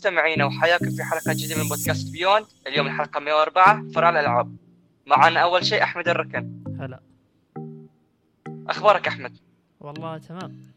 مستمعينا 0.00 0.44
وحياكم 0.44 0.90
في 0.90 1.02
حلقة 1.04 1.32
جديدة 1.32 1.62
من 1.62 1.68
بودكاست 1.68 2.10
بيوند 2.12 2.46
اليوم 2.66 2.86
الحلقة 2.86 3.20
104 3.20 3.84
فرع 3.94 4.10
الألعاب. 4.10 4.56
معنا 5.06 5.40
أول 5.40 5.66
شيء 5.66 5.82
أحمد 5.82 6.08
الركن. 6.08 6.64
هلا. 6.80 7.00
أخبارك 8.68 9.08
أحمد؟ 9.08 9.38
والله 9.80 10.18
تمام. 10.18 10.72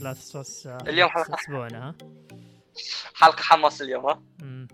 Last 0.00 0.12
of 0.12 0.39
Us 0.39 0.66
اليوم 0.66 1.10
حلقة. 1.10 1.34
اسبوعنا 1.34 1.88
ها؟ 1.88 1.94
حلقة 3.14 3.42
حماس 3.42 3.82
اليوم 3.82 4.06
ها؟ 4.06 4.22
مم. 4.42 4.68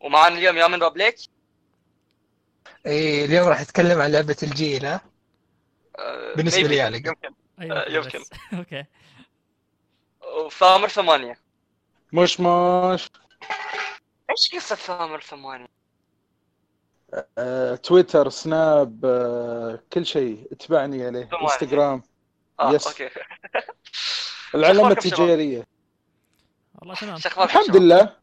ومعنا 0.00 0.34
اليوم 0.38 0.56
يامن 0.56 0.82
روبليك 0.82 1.16
إيه 2.86 3.24
اليوم 3.24 3.48
راح 3.48 3.60
أتكلم 3.60 4.00
عن 4.00 4.12
لعبة 4.12 4.36
الجيل 4.42 4.86
ها 4.86 5.00
آه، 5.98 6.34
بالنسبة. 6.36 6.62
لي 6.62 6.76
يعني. 6.76 6.96
يمكن. 6.96 7.34
أيوه 7.60 7.76
آه، 7.78 7.90
يمكن. 7.90 8.18
okay. 8.58 8.84
وثامر 10.46 10.88
ثمانية 10.88 11.47
مش 12.12 12.40
مش 12.40 13.08
إيش 14.30 14.54
قصة 14.54 14.76
ثامر 14.76 15.20
ثمانية؟ 15.20 15.68
آه، 17.38 17.74
تويتر 17.74 18.28
سناب 18.28 19.04
آه، 19.04 19.82
كل 19.92 20.06
شيء 20.06 20.48
اتبعني 20.52 21.06
عليه 21.06 21.24
ثمانية. 21.24 21.42
انستغرام 21.44 22.02
آه 22.60 22.72
yes. 22.72 22.86
okay 22.86 23.10
العلامة 24.54 24.80
أخباركم 24.80 25.00
شباب؟ 25.08 25.12
التجارية 25.12 25.66
والله 26.74 26.94
تمام 26.94 27.18
شو 27.18 27.28
الحمد 27.42 27.64
شباب؟ 27.64 27.76
لله 27.76 28.16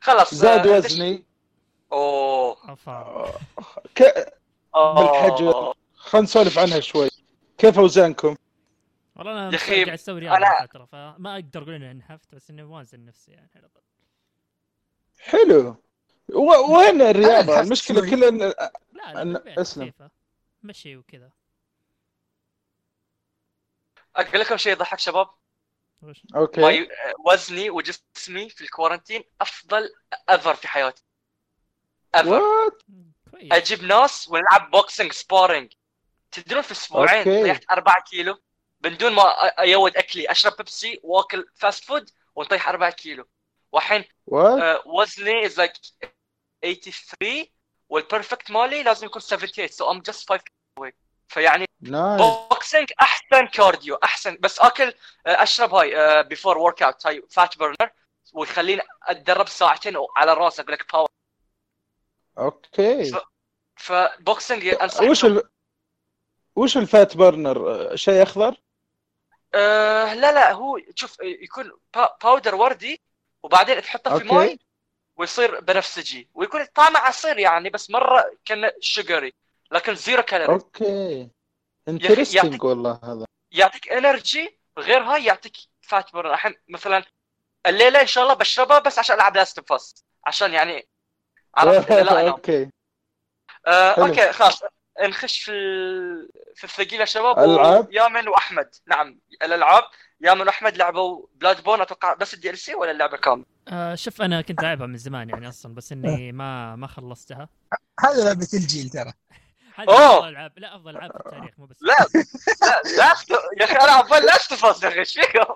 خلاص 0.00 0.34
زاد 0.34 0.66
آه، 0.66 0.76
وزني 0.76 1.24
أوه 1.92 2.56
آه، 2.88 3.40
ك... 3.94 4.02
آه. 4.74 4.94
بالحجر. 4.94 5.74
خلينا 5.94 6.24
نسولف 6.24 6.58
عنها 6.58 6.80
شوي 6.80 7.08
كيف 7.58 7.78
أوزانكم؟ 7.78 8.36
والله 9.16 9.32
أنا 9.32 9.50
يا 9.50 9.56
أخي، 9.56 9.74
قاعد 9.84 9.88
أسوي 9.88 10.20
رياضه 10.20 10.46
أنا- 10.46 10.62
فتره 10.62 10.84
فما 10.84 11.34
أقدر 11.34 11.62
أقول 11.62 11.74
إني 11.74 11.90
انحفت 11.90 12.34
بس 12.34 12.50
إني 12.50 12.62
موازن 12.62 13.04
نفسي 13.04 13.30
يعني 13.32 13.50
على 13.56 13.68
طول. 13.68 13.82
حلو. 15.18 15.76
و... 16.28 16.76
وين 16.78 17.02
الرياضة؟ 17.02 17.52
أنا 17.52 17.60
المشكلة 17.60 18.00
شوي. 18.00 18.10
كلها 18.10 18.30
لا 18.30 18.52
أنا- 18.52 19.16
لا 19.16 19.22
بالبيت 19.24 19.58
اسلم. 19.58 19.92
مشي 20.62 20.96
وكذا. 20.96 21.30
أقول 24.16 24.40
لكم 24.40 24.56
شيء 24.56 24.72
يضحك 24.72 24.98
شباب؟ 24.98 25.28
okay. 26.36 26.88
وزني 27.26 27.70
وجسمي 27.70 28.48
في 28.48 28.60
ال 28.60 28.66
quarantine 28.66 29.24
أفضل 29.40 29.88
ever 30.30 30.54
في 30.54 30.68
حياتي. 30.68 31.04
ever 32.14 32.42
أجيب 33.34 33.82
ناس 33.82 34.28
ونلعب 34.28 34.70
boxing 34.70 35.12
sparring 35.12 35.72
تدرون 36.32 36.62
في 36.62 36.72
أسبوعين. 36.72 37.24
طيحت 37.24 37.64
4 37.70 38.02
كيلو؟ 38.10 38.38
من 38.84 38.96
دون 38.96 39.12
ما 39.12 39.22
أيود 39.60 39.96
أكلي 39.96 40.30
أشرب 40.30 40.56
بيبسي 40.56 41.00
وأكل 41.02 41.46
fast 41.54 41.84
food 41.84 42.10
ونطيح 42.34 42.68
4 42.68 42.90
كيلو. 42.90 43.24
والحين 43.72 44.04
آه، 44.32 44.82
وزني 44.86 45.46
is 45.46 45.58
like 45.58 45.72
83 46.62 47.46
وال 47.88 48.02
perfect 48.02 48.50
مالي 48.50 48.82
لازم 48.82 49.06
يكون 49.06 49.22
78 49.22 49.68
so 49.68 49.90
I'm 49.90 50.00
just 50.00 50.28
5 50.28 50.42
away. 50.80 50.92
فيعني 51.28 51.66
boxing 51.80 52.92
أحسن 53.00 53.46
cardio 53.46 53.94
أحسن. 53.94 54.38
بس 54.40 54.58
أكل 54.60 54.94
آه، 55.26 55.42
أشرب 55.42 55.74
هاي 55.74 56.22
before 56.22 56.58
workout 56.58 57.06
هاي 57.06 57.22
fat 57.30 57.58
burner 57.58 57.90
ويخليني 58.32 58.82
أتدرب 59.02 59.48
ساعتين 59.48 59.96
على 60.16 60.32
الراس 60.32 60.60
أقول 60.60 60.72
لك 60.72 60.92
power 60.92 61.08
أوكي 62.38 63.12
فبوكسينج 63.76 64.66
انصح 64.66 65.02
وش 65.02 65.24
ال... 65.24 65.42
وش 66.56 66.76
ال 66.76 66.86
fat 66.86 67.16
burner؟ 67.16 67.96
شيء 67.96 68.22
أخضر؟ 68.22 68.56
آه 69.54 70.14
لا 70.14 70.32
لا 70.32 70.52
هو 70.52 70.80
شوف 70.94 71.16
يكون 71.22 71.72
pow- 71.94 72.16
powder 72.22 72.54
وردي 72.54 73.00
وبعدين 73.42 73.82
تحطه 73.82 74.18
في. 74.18 74.24
ماي 74.24 74.58
ويصير 75.16 75.60
بنفسجي 75.60 76.28
ويكون 76.34 76.64
طعمه 76.64 76.98
عصير 76.98 77.38
يعني 77.38 77.70
بس 77.70 77.90
مرة 77.90 78.24
كان 78.44 78.70
شجري 78.80 79.32
لكن 79.70 79.94
zero 79.94 80.22
calorie 80.22 80.52
okay. 80.52 81.30
interesting 81.88 82.64
والله 82.64 83.00
هذا. 83.04 83.24
يعطيك 83.52 83.88
energy 83.92 84.58
غير 84.78 85.02
هاي 85.02 85.24
يعطيك 85.24 85.56
fat 85.80 86.12
burn 86.12 86.30
الحين 86.30 86.54
مثلا 86.68 87.04
الليلة 87.66 88.00
إن 88.00 88.06
شاء 88.06 88.24
الله 88.24 88.34
بشربها 88.34 88.78
بس 88.78 88.98
عشان 88.98 89.16
ألعب 89.16 89.36
Last 89.36 89.58
of 89.58 89.72
Us 89.72 90.04
عشان 90.26 90.52
يعني 90.52 90.88
عرفت 91.54 91.90
لا 91.92 92.00
انام 92.12 92.26
أوكي. 92.28 92.70
آه. 93.66 93.90
أوكي 93.92 94.32
خلاص. 94.32 94.62
نخش 95.02 95.40
في 95.40 95.50
ال... 95.52 96.28
في 96.56 96.64
الثقيلة 96.64 97.04
شباب 97.04 97.38
ألعاب؟ 97.38 97.92
يامن 97.92 98.28
وأحمد. 98.28 98.74
نعم 98.86 99.20
الألعاب. 99.42 99.82
يامن 100.20 100.40
وأحمد 100.46 100.76
لعبوا 100.76 101.26
Bloodborne 101.34 101.80
أتوقع 101.80 102.14
بس 102.14 102.34
ال 102.34 102.58
DLC 102.58 102.74
ولا 102.74 102.90
اللعبة 102.90 103.16
كاملة؟ 103.16 103.44
آه 103.68 103.94
شوف 103.94 104.22
أنا 104.22 104.40
كنت 104.42 104.62
لعبها 104.62 104.86
من 104.86 104.96
زمان 104.96 105.28
يعني 105.30 105.48
أصلا 105.48 105.74
بس 105.74 105.92
إني 105.92 106.32
ما 106.32 106.76
ما 106.76 106.86
خلصتها. 106.86 107.48
هذا 108.00 108.24
لعبة 108.24 108.48
الجيل 108.54 108.90
ترى. 108.90 109.12
هذه. 109.76 109.86
أفضل 110.16 110.28
العاب 110.28 110.52
لا 110.58 110.76
أفضل 110.76 110.90
ألعاب 110.90 111.10
في 111.12 111.16
التاريخ 111.26 111.54
مو 111.58 111.66
بس 111.66 111.76
لا 111.82 111.96
لا 112.96 113.14
يا 113.60 113.64
أخي 113.64 113.74
أنا 113.76 113.92
عبال 113.92 114.22
Last 114.26 114.52
of 114.52 114.64
Us 114.64 114.82
يا 114.82 114.88
أخي 114.88 114.98
إيش 114.98 115.12
فيكم؟ 115.20 115.54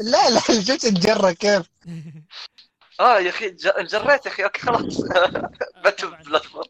لا 0.00 0.30
لا 0.30 0.40
شفت 0.40 0.84
الجرة 0.84 1.30
كيف؟ 1.32 1.66
آه 3.00 3.18
يا 3.18 3.30
أخي 3.30 3.50
ج- 3.50 3.66
انجريت 3.66 4.26
يا 4.26 4.30
أخي 4.30 4.44
okay 4.44 4.60
خلاص. 4.60 5.00
بتب 5.84 6.10
Bloodborne 6.24 6.64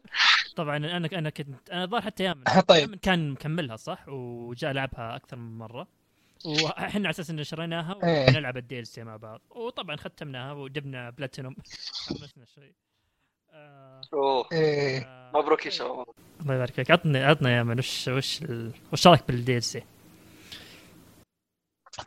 طبعا 0.57 0.77
أنا 0.77 1.07
أنا 1.07 1.31
كنت 1.31 1.71
أنا 1.71 1.85
الظاهر 1.85 2.03
حتى 2.03 2.25
يامن 2.25 2.45
طيب. 2.69 2.81
يامن 2.81 2.97
كان 2.97 3.31
مكملها 3.31 3.77
صح؟ 3.77 4.09
وجاء 4.09 4.73
لعبها 4.73 5.17
أكثر 5.17 5.37
من 5.37 5.59
مرة. 5.59 5.89
وإحنا 6.45 7.01
على 7.01 7.11
أساس 7.11 7.31
ان 7.31 7.45
شريناها 7.45 7.99
إيه. 8.05 8.27
ونلعب 8.29 8.57
ال 8.57 8.87
DLC 8.87 9.05
مع 9.05 9.17
بعض. 9.17 9.41
وطبعا 9.51 9.97
ختمناها 9.97 10.53
وجبنا 10.53 11.11
بلاتينوم. 11.11 11.57
حمسنا 12.09 12.45
شوي. 12.55 12.75
آه 13.51 14.01
أوه. 14.13 14.49
إيه. 14.53 15.01
آه، 15.01 15.31
مبروك 15.35 15.67
يا 15.67 15.71
طيب. 15.71 15.79
شباب 15.79 16.07
الله. 16.41 16.55
يبارك 16.55 16.73
فيك. 16.75 16.91
عطني 16.91 17.25
عطنا 17.25 17.57
يا 17.57 17.63
من 17.63 17.79
وش 17.79 18.09
وش 18.09 18.43
ال... 18.43 18.73
وش 18.93 19.07
رأيك 19.07 19.23
بال 19.29 19.57
DLC؟ 19.57 19.83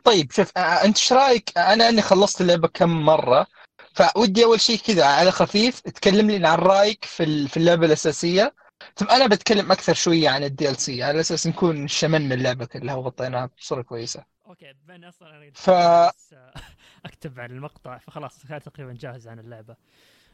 طيب 0.04 0.32
شوف 0.32 0.58
آه، 0.58 0.60
أنت 0.60 0.96
إيش 0.96 1.12
رأيك؟ 1.12 1.58
أنا 1.58 1.88
اني 1.88 2.02
خلصت 2.02 2.40
اللعبة 2.40 2.68
كم 2.68 3.04
مرة؟ 3.04 3.46
فودي 3.94 4.44
أول 4.44 4.60
شيء 4.60 4.78
كذا 4.78 5.04
على 5.06 5.30
خفيف 5.30 5.80
تكلم 5.80 6.30
لي 6.30 6.48
عن 6.48 6.58
رأيك 6.58 7.04
في 7.04 7.48
في 7.48 7.56
اللعبة 7.56 7.86
الأساسية 7.86 8.54
ثم 8.96 9.06
أنا 9.10 9.26
بتكلم 9.26 9.72
أكثر 9.72 9.94
شوية 9.94 10.28
عن 10.28 10.44
ال 10.44 10.76
DLC 10.76 11.02
على 11.02 11.20
أساس 11.20 11.46
نكون 11.46 11.88
شملنا 11.88 12.34
اللعبة 12.34 12.64
كلها 12.64 12.94
وغطيناها 12.94 13.50
بصورة 13.58 13.82
كويسة 13.82 14.24
okay 14.46 14.72
بما 14.72 14.94
اني 14.94 15.08
أصلا 15.08 15.30
أنا 15.36 15.50
ف- 15.54 15.70
آه، 15.70 16.12
أكتب 17.06 17.40
عن 17.40 17.50
المقطع 17.50 17.98
فخلاص 17.98 18.38
تقريبا 18.42 18.92
جاهز 18.92 19.28
عن 19.28 19.38
اللعبة. 19.38 19.76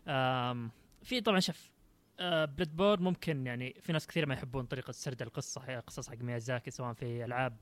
آم، 0.08 0.70
في 1.02 1.20
طبعا 1.20 1.40
شوف 1.40 1.70
Bloodborne 2.20 3.02
ممكن 3.02 3.46
يعني 3.46 3.74
في 3.82 3.92
ناس 3.92 4.06
كثير 4.06 4.26
ما 4.26 4.34
يحبون 4.34 4.66
طريقة 4.66 4.92
سرد 4.92 5.22
القصة 5.22 5.80
قصص 5.80 6.08
حق 6.10 6.16
ميازاكي 6.16 6.70
سواء 6.70 6.92
في 6.92 7.24
ألعاب 7.24 7.56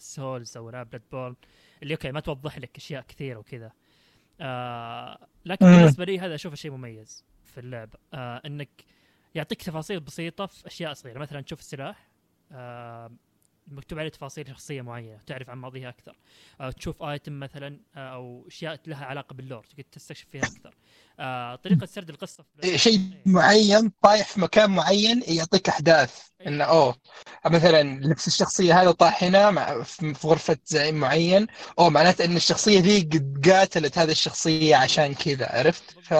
Souls 0.00 0.56
أو 0.56 0.70
ألعاب 0.70 0.90
Bloodborne 0.90 1.36
اللي 1.82 1.94
okay 1.94 2.12
ما 2.12 2.20
توضح 2.20 2.58
لك 2.58 2.76
أشياء 2.76 3.02
كثيرة 3.02 3.38
وكذا. 3.38 3.72
آه 4.40 5.26
لكن. 5.44 5.66
بالنسبة 5.66 6.04
لي 6.04 6.18
هذا 6.18 6.34
أشوفه 6.34 6.56
شيء 6.56 6.70
مميز 6.70 7.24
في 7.44 7.60
اللعبه 7.60 7.98
آه 8.14 8.42
إنك 8.46 8.68
يعطيك 9.34 9.62
تفاصيل 9.62 10.00
بسيطة 10.00 10.46
في 10.46 10.66
أشياء 10.66 10.92
صغيرة. 10.92 11.18
مثلا 11.18 11.40
تشوف 11.40 11.60
السلاح 11.60 12.08
آه 12.52 13.10
مكتوب 13.66 13.98
عليه 13.98 14.08
تفاصيل 14.08 14.48
شخصية 14.48 14.82
معينة 14.82 15.20
تعرف 15.26 15.50
عن 15.50 15.58
ماضيها 15.58 15.88
أكثر. 15.88 16.16
أو 16.60 16.70
تشوف 16.70 17.02
item 17.02 17.40
مثلا 17.40 17.80
آه، 17.96 17.98
أو 18.14 18.46
أشياء 18.46 18.80
لها 18.86 19.04
علاقة 19.06 19.34
بال 19.34 19.44
lore 19.44 19.64
تقدر 19.64 19.82
تستكشف 19.92 20.26
فيها 20.28 20.42
أكثر. 20.42 20.68
آه 20.68 20.72
طريقة 21.64 21.86
سرد 21.86 22.10
القصة 22.10 22.42
في 22.42 22.64
إيه، 22.64 22.76
شيء 22.76 22.98
إيه. 22.98 23.22
معين 23.26 23.92
طايح 24.02 24.28
في 24.28 24.40
مكان 24.40 24.70
معين 24.70 25.22
يعطيك 25.28 25.68
أحداث. 25.68 26.28
إنه 26.46 26.64
أوه 26.64 26.96
مثلا 27.46 27.82
لبس 27.82 28.26
الشخصية 28.26 28.82
هذا 28.82 28.90
طاح 28.90 29.24
هنا 29.24 29.50
مع 29.50 29.82
في 29.82 30.14
غرفة 30.24 30.58
زعيم 30.64 30.94
معين. 30.94 31.46
أوه 31.78 31.90
معناته 31.90 32.24
إن 32.24 32.36
الشخصية 32.36 32.80
ذي 32.80 33.00
قد 33.00 33.50
قاتلت 33.50 33.98
هذه 33.98 34.10
الشخصية 34.10 34.76
عشان 34.76 35.14
كذا 35.14 35.46
عرفت؟ 35.58 35.98
ف 36.00 36.14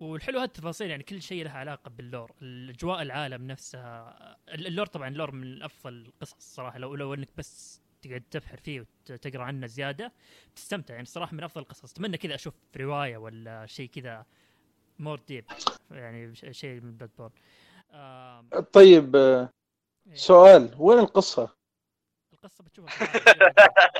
والحلو 0.00 0.40
هالتفاصيل 0.40 0.90
يعني 0.90 1.02
كل 1.02 1.22
شيء 1.22 1.44
له 1.44 1.50
علاقة 1.50 1.90
بال 1.90 2.02
lore. 2.02 2.32
الأجواء 2.42 3.02
العالم 3.02 3.46
نفسها 3.46 4.16
ال 4.48 4.56
lore 4.56 4.86
طبعا 4.86 5.08
ال 5.08 5.12
lore 5.12 5.30
من 5.30 5.62
أفضل 5.62 5.92
القصص 5.92 6.34
الصراحة. 6.34 6.78
لو 6.78 6.94
لو 6.94 7.14
إنك 7.14 7.28
بس 7.36 7.80
تقعد 8.02 8.22
تبحر 8.30 8.56
فيه 8.56 8.86
وتقرأ 9.10 9.42
عنه 9.42 9.66
زيادة 9.66 10.12
تستمتع 10.56 10.94
يعني 10.94 11.02
الصراحه 11.06 11.34
من 11.34 11.42
أفضل 11.44 11.60
القصص 11.62 11.92
أتمنى 11.92 12.16
كذا 12.18 12.34
أشوف 12.34 12.54
رواية 12.76 13.16
ولا 13.16 13.66
شيء 13.66 13.88
كذا 13.88 14.26
more 14.98 15.20
deep 15.28 15.44
يعني 15.90 16.34
شيء 16.34 16.80
من 16.80 16.96
Bloodborne 16.96 17.32
طيب 18.72 19.16
آه، 19.16 19.48
إيه. 20.08 20.14
سؤال 20.14 20.74
وين 20.78 20.98
القصة؟ 20.98 21.54
القصة 22.32 22.64
بتشوفها. 22.64 23.08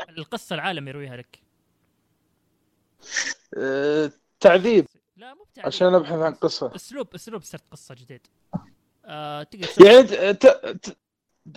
القصة 0.19 0.55
العالم 0.55 0.89
يرويها 0.89 1.17
لك 1.17 1.41
آه، 3.59 4.13
تعذيب 4.41 4.87
لا 5.17 5.35
مو 5.35 5.45
بتعذيب. 5.45 5.67
عشان 5.67 5.95
أبحث 5.95 6.13
عن 6.19 6.35
قصة 6.35 6.75
أسلوب 6.75 7.15
أسلوب 7.15 7.43
سرد 7.43 7.61
قصة 7.71 7.95
جديد 7.95 8.27
آه 9.05 9.43
تقدر 9.43 9.87
يعني 9.87 10.03
ت- 10.35 10.47
ت- 10.47 10.99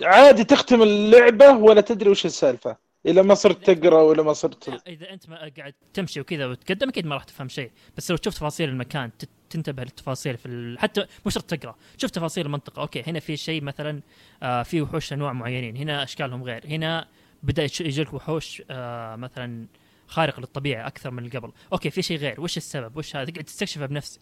عادي 0.01 0.43
تختم 0.43 0.81
اللعبة 0.81 1.49
ولا 1.49 1.81
تدري 1.81 2.09
وش 2.09 2.25
السالفة؟ 2.25 2.77
اذا 3.05 3.21
ما 3.21 3.33
صرت 3.33 3.69
تقرأ 3.71 4.01
ولا 4.01 4.23
ما 4.23 4.33
صرت 4.33 4.69
لا، 4.69 4.81
إذا 4.87 5.09
أنت 5.13 5.29
ما 5.29 5.51
قاعد 5.57 5.73
تمشي 5.93 6.19
وكذا 6.19 6.45
وتقدم 6.45 6.89
أكيد 6.89 7.05
ما 7.05 7.15
راح 7.15 7.23
تفهم 7.23 7.49
شيء 7.49 7.71
بس 7.97 8.11
لو 8.11 8.17
تشوف 8.17 8.33
تفاصيل 8.33 8.69
المكان 8.69 9.11
تنتبه 9.49 9.83
للتفاصيل 9.83 10.37
في 10.37 10.45
ال... 10.45 10.79
حتى 10.79 11.05
مو 11.25 11.31
شرط 11.31 11.43
تقرأ 11.43 11.75
شوف 11.97 12.11
تفاصيل 12.11 12.45
المنطقة 12.45 12.81
okay 12.81 13.03
هنا 13.07 13.19
في 13.19 13.37
شيء 13.37 13.63
مثلا 13.63 14.01
آه 14.43 14.63
في 14.63 14.81
وحوش 14.81 15.13
انواع 15.13 15.33
معينين 15.33 15.77
هنا 15.77 16.03
أشكالهم 16.03 16.43
غير 16.43 16.67
هنا 16.67 17.07
بدأ 17.43 17.63
يجيك 17.63 18.13
وحوش 18.13 18.63
آه 18.69 19.15
مثلا 19.15 19.67
خارق 20.07 20.39
للطبيعة 20.39 20.87
أكثر 20.87 21.11
من 21.11 21.29
قبل 21.29 21.51
okay 21.73 21.89
في 21.89 22.01
شيء 22.01 22.17
غير 22.17 22.41
وش 22.41 22.57
السبب؟ 22.57 22.97
وش 22.97 23.15
هذا؟ 23.15 23.31
تقعد 23.31 23.43
تستكشفه 23.43 23.85
بنفسك. 23.85 24.21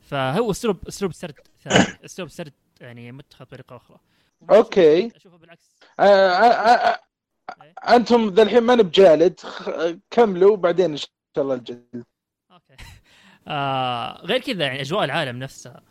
فهو 0.00 0.50
اسلوب 0.50 0.88
أسلوب 0.88 1.12
سرد 1.12 1.34
ثاني 1.64 1.84
أسلوب 2.04 2.28
سرد 2.28 2.52
يعني 2.80 3.12
متخذ 3.12 3.44
بطريقة 3.44 3.76
أخرى. 3.76 3.98
أوكي. 4.50 5.16
أشوفه 5.16 5.36
بالعكس 5.36 5.76
آه 6.00 6.02
آه 6.02 6.94
آه 6.94 7.00
أنتم 7.96 8.28
ذا 8.28 8.42
الحين 8.42 8.62
ما 8.62 8.74
نبجالد 8.74 9.40
خ- 9.40 9.96
كملوا 10.10 10.56
بعدين 10.56 10.90
إن 10.90 10.96
شاء 10.96 11.08
الله 11.38 11.54
الجلد 11.54 12.04
أوكي 12.52 12.74
آه 13.48 14.12
غير 14.24 14.40
كذا 14.40 14.64
يعني 14.64 14.80
أجواء 14.80 15.04
العالم 15.04 15.38
نفسها 15.38 15.82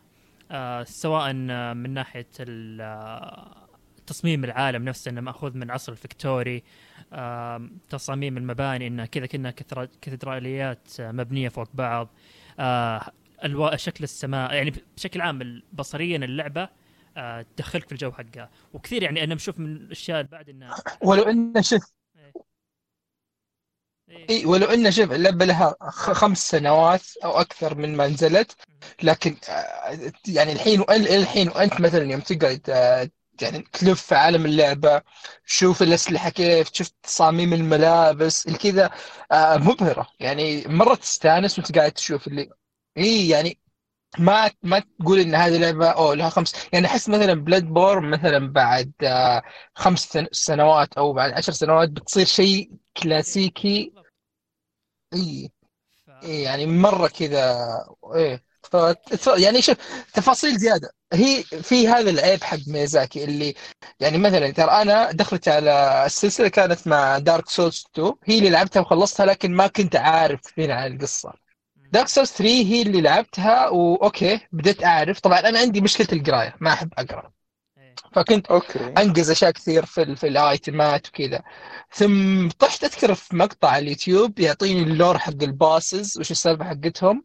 آه 0.52 0.84
سواء 0.84 1.48
آه، 1.50 1.74
من 1.74 1.94
ناحية 1.94 2.28
آه، 2.40 3.68
تصميم 4.08 4.44
العالم 4.44 4.84
نفسه 4.86 5.10
إنه 5.12 5.22
مأخوذ 5.22 5.54
من 5.58 5.64
العصر 5.64 5.92
الفكتوري 5.92 6.64
آه 7.14 7.70
تصاميم 7.90 8.38
المباني 8.38 8.88
انها 8.88 9.06
كذا 9.06 9.52
كاتدرائيات 10.02 11.00
آه، 11.00 11.12
مبنية 11.12 11.50
فوق 11.50 11.68
بعض 11.74 12.10
آه. 12.60 13.12
شكل 13.76 14.04
السماء 14.04 14.54
يعني 14.54 14.74
بشكل 14.98 15.22
عام 15.22 15.62
بصريا 15.74 16.18
اللعبة 16.18 16.62
آه 16.64 16.70
تدخلك 17.56 17.86
في 17.86 17.92
الجو 17.92 18.12
حقها 18.12 18.50
وكثير 18.74 19.04
يعني 19.04 19.24
أنا 19.24 19.36
بشوف 19.36 19.60
من 19.60 19.66
الأشياء 19.66 20.20
اللي 20.20 20.32
بعد 20.32 20.50
انها 20.50 20.76
ولو 21.02 21.24
انه 21.24 21.62
شوف 21.62 21.98
إيه. 24.10 24.30
اي 24.30 24.46
ولو 24.46 24.66
انه 24.66 24.90
شوف 24.90 25.12
اللعبه 25.12 25.46
لها 25.46 25.76
خمس 25.90 26.50
سنوات 26.50 27.18
أو 27.24 27.32
أكثر 27.32 27.76
من 27.76 27.96
ما 27.98 28.08
نزلت 28.08 28.56
لكن 29.04 29.38
آه، 29.50 30.12
يعني 30.28 30.52
الحين 30.52 30.82
الحين 30.90 31.50
وأنت 31.50 31.82
مثلا 31.82 32.12
يوم 32.12 32.20
تقعد 32.20 32.70
آه، 32.70 33.10
يعني 33.42 33.64
تلف 33.74 34.02
في 34.02 34.16
عالم 34.16 34.46
اللعبة 34.46 35.02
تشوف 35.46 35.82
الأسلحة 35.82 36.30
كيف 36.30 36.70
تشوف 36.70 36.92
تصاميم 37.04 37.54
الملابس 37.54 38.48
الكذا 38.48 38.92
آه، 39.32 39.58
مبهرة 39.58 40.08
يعني 40.20 40.64
مرة 40.68 40.96
تستانس 40.96 41.60
وأنت 41.60 41.78
قاعد 41.78 41.92
تشوف 41.92 42.28
اللي 42.28 42.50
اي 42.98 43.30
يعني 43.30 43.60
ما 44.20 44.52
ما 44.64 44.80
تقول 45.00 45.20
إن 45.20 45.36
هذه 45.36 45.58
لعبة 45.58 45.90
أو 45.90 46.14
لها 46.14 46.30
خمس 46.30 46.54
يعني 46.74 46.86
أحس 46.88 47.10
مثلا 47.10 47.34
Bloodborne 47.34 48.00
مثلا 48.00 48.52
بعد 48.54 48.92
آه، 49.04 49.42
خمس 49.76 50.00
سن- 50.06 50.28
سنوات 50.32 50.94
أو 50.98 51.14
بعد 51.14 51.32
عشر 51.34 51.52
سنوات 51.52 51.90
بتصير 51.90 52.26
شيء 52.26 52.72
كلاسيكي. 53.04 53.94
إي 55.14 55.52
يعني 56.24 56.66
مرة 56.66 57.08
كذا 57.08 57.56
إيه 58.16 58.44
ف... 58.64 59.28
يعني 59.28 59.62
شوف 59.62 59.78
تفاصيل 60.14 60.58
زيادة. 60.58 60.92
هي 61.14 61.44
في 61.44 61.88
هذا 61.88 62.10
العيب 62.10 62.44
حق 62.44 62.58
ميزاكي 62.68 63.24
اللي 63.24 63.56
يعني 64.00 64.18
مثلا 64.18 64.52
ترى 64.52 64.72
أنا 64.72 65.12
دخلت 65.12 65.48
على 65.48 66.04
السلسلة 66.06 66.48
كانت 66.48 66.88
مع 66.88 67.18
Dark 67.20 67.50
Souls 67.50 67.86
2 67.94 68.14
هي 68.26 68.38
اللي 68.40 68.50
لعبتها 68.50 68.80
وخلصتها 68.82 69.26
لكن 69.26 69.56
ما 69.56 69.68
كنت 69.68 69.96
عارف 69.96 70.42
فين 70.56 70.72
عن 70.72 70.94
القصة. 70.94 71.47
Dark 71.92 72.08
Souls 72.08 72.30
3 72.32 72.44
هي 72.50 72.82
اللي 72.82 73.02
لعبتها 73.02 73.70
و 73.70 73.84
okay 73.84 74.40
بديت 74.52 74.84
أعرف. 74.84 75.20
طبعا 75.20 75.40
أنا 75.40 75.60
عندي 75.60 75.82
مشكلة 75.82 76.08
القراية 76.14 76.56
ما 76.60 76.74
أحب 76.74 76.94
أقرأ. 76.98 77.32
إيه. 77.78 77.96
فكنت 78.14 78.46
okay. 78.48 78.94
انجز 78.98 79.30
أشياء 79.32 79.52
كثير 79.52 79.86
في 79.86 80.02
ال- 80.02 80.18
في 80.18 80.28
الآيتمات 80.28 81.08
وكذا. 81.08 81.42
ثم 81.94 82.50
طحت 82.50 82.84
أذكر 82.84 83.14
في 83.16 83.36
مقطع 83.36 83.70
على 83.70 83.84
اليوتيوب 83.84 84.40
يعطيني 84.40 84.82
ال 84.84 84.90
lore 84.90 85.18
حق 85.18 85.44
ال 85.44 85.54
bosses 85.54 86.18
وش 86.20 86.32
السالفة 86.32 86.66
حقتهم. 86.66 87.24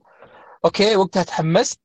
okay 0.65 0.97
وقتها 0.97 1.23
تحمست. 1.23 1.81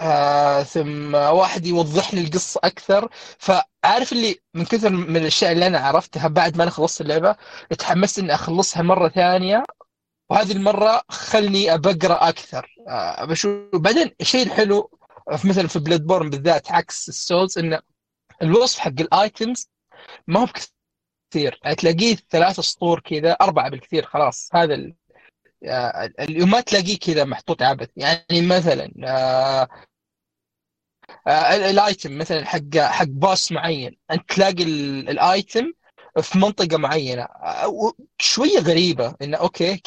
آه 0.00 0.62
ثم 0.62 1.14
واحد 1.14 1.66
يوضح 1.66 2.14
لي 2.14 2.20
القصة 2.20 2.60
أكثر. 2.64 3.08
فعارف 3.38 4.12
اللي 4.12 4.36
من 4.54 4.64
كثر 4.64 4.90
من 4.90 5.16
الأشياء 5.16 5.52
اللي 5.52 5.66
أنا 5.66 5.78
عرفتها 5.78 6.28
بعد 6.28 6.56
ما 6.56 6.62
أنا 6.62 6.70
خلصت 6.70 7.00
اللعبة 7.00 7.36
تحمست 7.78 8.18
إني 8.18 8.34
أخلصها 8.34 8.82
مرة 8.82 9.08
ثانية. 9.08 9.64
وهذه 10.30 10.52
المرة 10.52 11.02
خلني 11.08 11.74
أبقرأ 11.74 12.28
أكثر. 12.28 12.74
آه 12.88 13.24
بشوف 13.24 13.76
بعدين 13.76 14.10
الشيء 14.20 14.46
الحلو 14.46 14.90
في 15.36 15.48
مثلا 15.48 15.66
في 15.68 15.78
Bloodborne 15.78 16.30
بالذات 16.30 16.72
عكس 16.72 17.08
ال 17.08 17.16
Souls 17.16 17.58
انه 17.58 17.80
الوصف 18.42 18.78
حق 18.78 19.00
ال 19.00 19.12
items 19.12 19.70
ما 20.26 20.40
هو 20.40 20.44
بكثير. 20.46 21.60
يعني 21.64 21.76
تلاقيه 21.76 22.16
ثلاث 22.30 22.60
سطور 22.60 23.00
كذا 23.00 23.32
أربعة 23.32 23.70
بالكثير 23.70 24.06
خلاص. 24.06 24.48
هذا 24.54 24.74
ال... 24.74 24.94
آه، 25.64 26.10
اللي 26.20 26.44
ما 26.46 26.60
تلاقيه 26.60 26.98
كذا 26.98 27.24
محطوط 27.24 27.62
عبث. 27.62 27.88
يعني 27.96 28.42
مثلا 28.46 28.92
آه، 29.04 29.68
ال- 31.54 31.62
ال 31.62 31.73
item 31.73 32.18
مثلا 32.18 32.44
حق 32.46 32.76
حق 32.78 33.06
boss 33.08 33.52
معين. 33.52 33.96
أنت 34.10 34.32
تلاقي 34.32 34.62
ال- 34.62 35.08
ال 35.10 35.22
item 35.22 35.72
في 36.22 36.38
منطقة 36.38 36.76
معينة. 36.78 37.26
شوية 38.18 38.58
غريبة 38.58 39.14
إنه 39.22 39.36
okay 39.36 39.82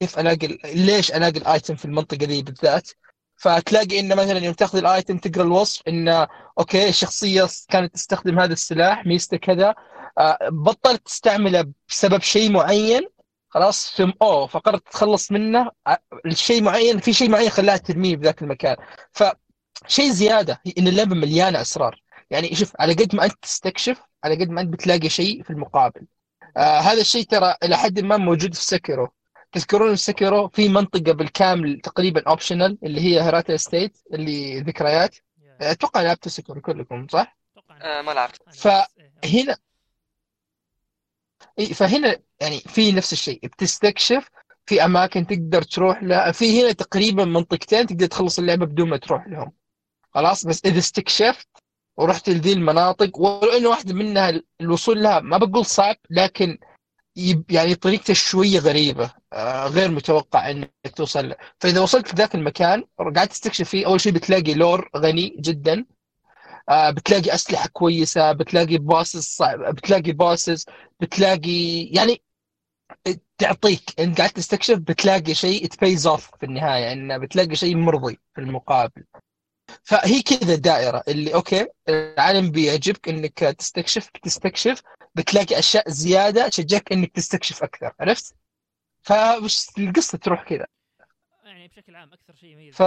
كيف 0.00 0.18
ألاقي 0.18 0.46
ال- 0.46 0.58
ليش 0.86 1.10
ألاقي 1.12 1.38
ال 1.38 1.45
item 1.45 1.74
في 1.76 1.84
المنطقة 1.84 2.26
ذي 2.26 2.42
بالذات؟ 2.42 2.90
فتلاقي 3.36 4.00
إنه 4.00 4.14
مثلا 4.14 4.38
يوم 4.38 4.54
تأخذ 4.54 4.78
ال 4.78 4.86
item 4.86 5.18
تقرأ 5.18 5.42
الوصف 5.44 5.82
إنه 5.88 6.28
okay 6.58 6.88
الشخصيه 6.88 7.48
كانت 7.68 7.94
تستخدم 7.94 8.38
هذا 8.40 8.52
السلاح 8.52 9.06
ميزته 9.06 9.36
كذا 9.36 9.74
آه، 10.18 10.38
بطلت 10.50 11.06
تستعمله 11.06 11.72
بسبب 11.88 12.22
شيء 12.22 12.52
معين 12.52 13.08
خلاص 13.48 13.94
ثم 13.96 14.12
أوه 14.22 14.46
فقررت 14.46 14.86
تتخلص 14.88 15.32
منه 15.32 15.70
آه، 15.86 15.98
الشيء 16.26 16.62
معين 16.62 16.98
في 16.98 17.12
شيء 17.12 17.30
معين 17.30 17.50
خلاها 17.50 17.76
ترميه 17.76 18.16
بذاك 18.16 18.42
المكان. 18.42 18.76
فشيء 19.12 20.10
زيادة 20.10 20.60
إن 20.78 20.88
اللعبة 20.88 21.14
مليانة 21.16 21.60
أسرار. 21.60 22.02
يعني 22.30 22.54
شوف 22.54 22.72
على 22.80 22.92
قد 22.94 23.14
ما 23.14 23.24
أنت 23.24 23.34
تستكشف 23.42 24.00
على 24.24 24.34
قد 24.34 24.48
ما 24.50 24.60
أنت 24.60 24.72
بتلاقي 24.72 25.08
شيء 25.08 25.42
في 25.42 25.50
المقابل. 25.50 26.06
آه 26.56 26.78
هذا 26.78 27.00
الشيء 27.00 27.24
ترى 27.24 27.54
إلى 27.62 27.76
حد 27.78 28.00
ما 28.00 28.16
موجود 28.16 28.54
في 28.54 28.64
Sekiro. 28.64 29.08
تذكرون 29.52 29.96
Sekiro 29.96 30.48
في 30.48 30.68
منطقة 30.68 31.12
بالكامل 31.12 31.80
تقريبا 31.80 32.22
optional 32.28 32.78
اللي 32.82 33.00
هي 33.00 33.22
Hirata 33.22 33.56
Estate 33.56 33.98
اللي 34.12 34.60
ذكريات. 34.60 35.16
يا- 35.42 35.70
أتوقع 35.72 36.02
لعبتوا 36.02 36.30
سكيرو 36.30 36.60
كلكم 36.60 37.06
صح؟ 37.10 37.38
آه، 37.82 38.02
ما 38.02 38.12
لعبت. 38.12 38.40
أنا 38.46 38.52
ف- 38.56 38.66
بس- 38.68 38.88
إيه، 39.24 39.42
هنا 39.42 39.56
فهنا 41.74 42.16
يعني 42.40 42.60
في 42.60 42.92
نفس 42.92 43.12
الشيء 43.12 43.40
بتستكشف 43.46 44.28
في 44.66 44.84
أماكن 44.84 45.26
تقدر 45.26 45.62
تروح 45.62 46.02
لها. 46.02 46.32
في 46.32 46.62
هنا 46.62 46.72
تقريبا 46.72 47.24
منطقتين 47.24 47.86
تقدر 47.86 48.06
تخلص 48.06 48.38
اللعبة 48.38 48.66
بدون 48.66 48.88
ما 48.88 48.96
تروح 48.96 49.26
لهم. 49.28 49.52
خلاص؟ 50.14 50.46
بس 50.46 50.64
إذا 50.64 50.78
استكشفت 50.78 51.48
ورحت 51.96 52.28
لذي 52.30 52.52
المناطق 52.52 53.18
ولو 53.20 53.52
انه 53.52 53.68
واحدة 53.68 53.94
منها 53.94 54.40
الوصول 54.60 55.02
لها 55.02 55.20
ما 55.20 55.38
بقول 55.38 55.66
صعب 55.66 55.96
لكن 56.10 56.58
يب- 57.16 57.50
يعني 57.50 57.74
طريقته 57.74 58.14
شوية 58.14 58.58
غريبة. 58.58 59.10
غير 59.66 59.90
متوقع 59.90 60.50
إنك 60.50 60.72
توصل 60.96 61.34
فإذا 61.60 61.80
وصلت 61.80 62.14
لذاك 62.14 62.34
المكان 62.34 62.84
قاعد 63.16 63.28
تستكشف 63.28 63.68
فيه 63.68 63.86
أول 63.86 64.00
شيء 64.00 64.12
بتلاقي 64.12 64.54
lore 64.54 64.90
غني 64.96 65.36
جدا 65.40 65.84
آه، 66.68 66.90
بتلاقي 66.90 67.34
أسلحة 67.34 67.68
كويسة 67.68 68.32
بتلاقي 68.32 68.78
bosses 68.78 69.22
صعب 69.22 69.74
بتلاقي 69.74 70.12
bosses 70.12 70.66
بتلاقي 71.00 71.82
يعني 71.92 72.22
تعطيك 73.38 73.82
إنت 74.00 74.18
قاعد 74.18 74.30
تستكشف 74.30 74.78
بتلاقي 74.78 75.34
شيء 75.34 75.66
it 75.66 75.79
pays 75.79 76.06
off 76.06 76.30
في 76.40 76.46
النهاية 76.46 76.92
إنه 76.92 77.16
بتلاقي 77.16 77.56
شيء 77.56 77.76
مرضي 77.76 78.18
في 78.34 78.40
المقابل 78.40 79.04
فهي 79.82 80.22
كذا 80.22 80.54
الدائره 80.54 81.02
اللي 81.08 81.34
okay 81.34 81.66
العالم 81.88 82.50
بيعجبك 82.50 83.08
إنك 83.08 83.38
تستكشف 83.38 84.10
تستكشف 84.22 84.82
بتلاقي 85.14 85.58
أشياء 85.58 85.90
زيادة 85.90 86.48
تشجعك 86.48 86.92
إنك 86.92 87.12
تستكشف 87.12 87.62
أكثر 87.62 87.92
عرفت؟ 88.00 88.34
فبس 89.08 89.78
القصة 89.78 90.18
تروح 90.18 90.42
كذا. 90.42 90.66
يعني 91.44 91.68
بشكل 91.68 91.96
عام 91.96 92.12
أكثر 92.12 92.34
شيء 92.34 92.50
يميز 92.50 92.74
ف- 92.74 92.82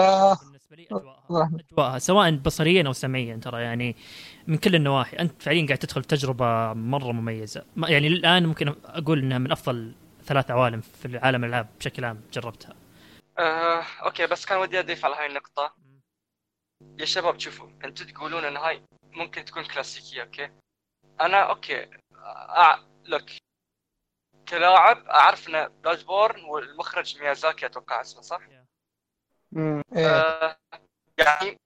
بالنسبة 0.46 0.76
لي 0.76 0.88
أجواءها. 0.92 1.52
أجواءها 1.72 2.00
سواء 2.00 2.32
بصريا 2.32 2.88
أو 2.88 2.94
سمعيا 2.94 3.36
ترى 3.36 3.62
يعني 3.62 3.96
من 4.48 4.58
كل 4.58 4.76
النواحي. 4.76 5.18
أنت 5.18 5.42
فعليا 5.42 5.66
قاعد 5.66 5.78
تدخل 5.78 6.04
تجربة 6.04 6.74
مرة 6.74 7.12
مميزة. 7.12 7.66
يعني 7.78 8.08
الآن 8.08 8.46
ممكن 8.46 8.76
أقول 8.86 9.20
إنها 9.20 9.38
من 9.38 9.52
أفضل 9.52 9.96
ثلاث 10.24 10.52
عوالم 10.52 10.82
في 10.82 11.06
العالم 11.06 11.44
الألعاب 11.44 11.68
بشكل 11.80 12.06
عام 12.06 12.22
جربتها. 12.34 12.76
آه، 13.40 13.84
okay 14.04 14.28
بس 14.28 14.46
كان 14.46 14.58
ودي 14.58 14.80
أضيف 14.80 15.06
على 15.06 15.16
هاي 15.16 15.26
النقطة. 15.26 15.76
يا 17.00 17.06
شباب 17.06 17.40
شوفوا 17.40 17.70
أنتم 17.86 18.06
تقولون 18.06 18.44
إن 18.46 18.58
هاي 18.58 18.82
ممكن 19.12 19.46
تكون 19.46 19.64
كلاسيكية 19.66 20.22
okay؟ 20.24 20.50
أنا 21.22 21.38
okay 21.50 21.88
أع... 22.50 22.80
لك 23.06 23.32
كلاعب 24.52 25.06
أعرف 25.10 25.50
إن 25.50 25.68
Bloodborne 25.68 26.44
والمخرج 26.44 27.22
ميازاكي 27.22 27.66
أتوقع 27.66 28.02
اسمه 28.02 28.22
صح؟ 28.22 28.42
مم. 29.52 29.82
إيه. 29.96 30.08
آه 30.08 30.58
يعني 31.18 31.58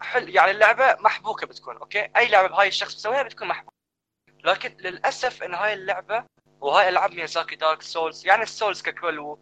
حل 0.00 0.28
يعني 0.28 0.50
اللعبة 0.50 0.96
محبوكة 1.00 1.46
بتكون 1.46 1.76
okay 1.76 2.10
أي 2.16 2.28
لعبه 2.28 2.48
بهاي 2.48 2.68
الشخص 2.68 2.94
مسويها 2.94 3.22
بتكون 3.22 3.48
محبوكة 3.48 3.74
لكن 4.44 4.76
للأسف 4.80 5.42
إن 5.42 5.54
هاي 5.54 5.74
اللعبة 5.74 6.24
وهاي 6.60 6.88
ألعاب 6.88 7.12
ميازاكي 7.12 7.56
Dark 7.56 7.82
Souls 7.82 8.26
يعني 8.26 8.42
ال 8.42 8.49
Souls 8.49 8.82
ككل 8.82 9.38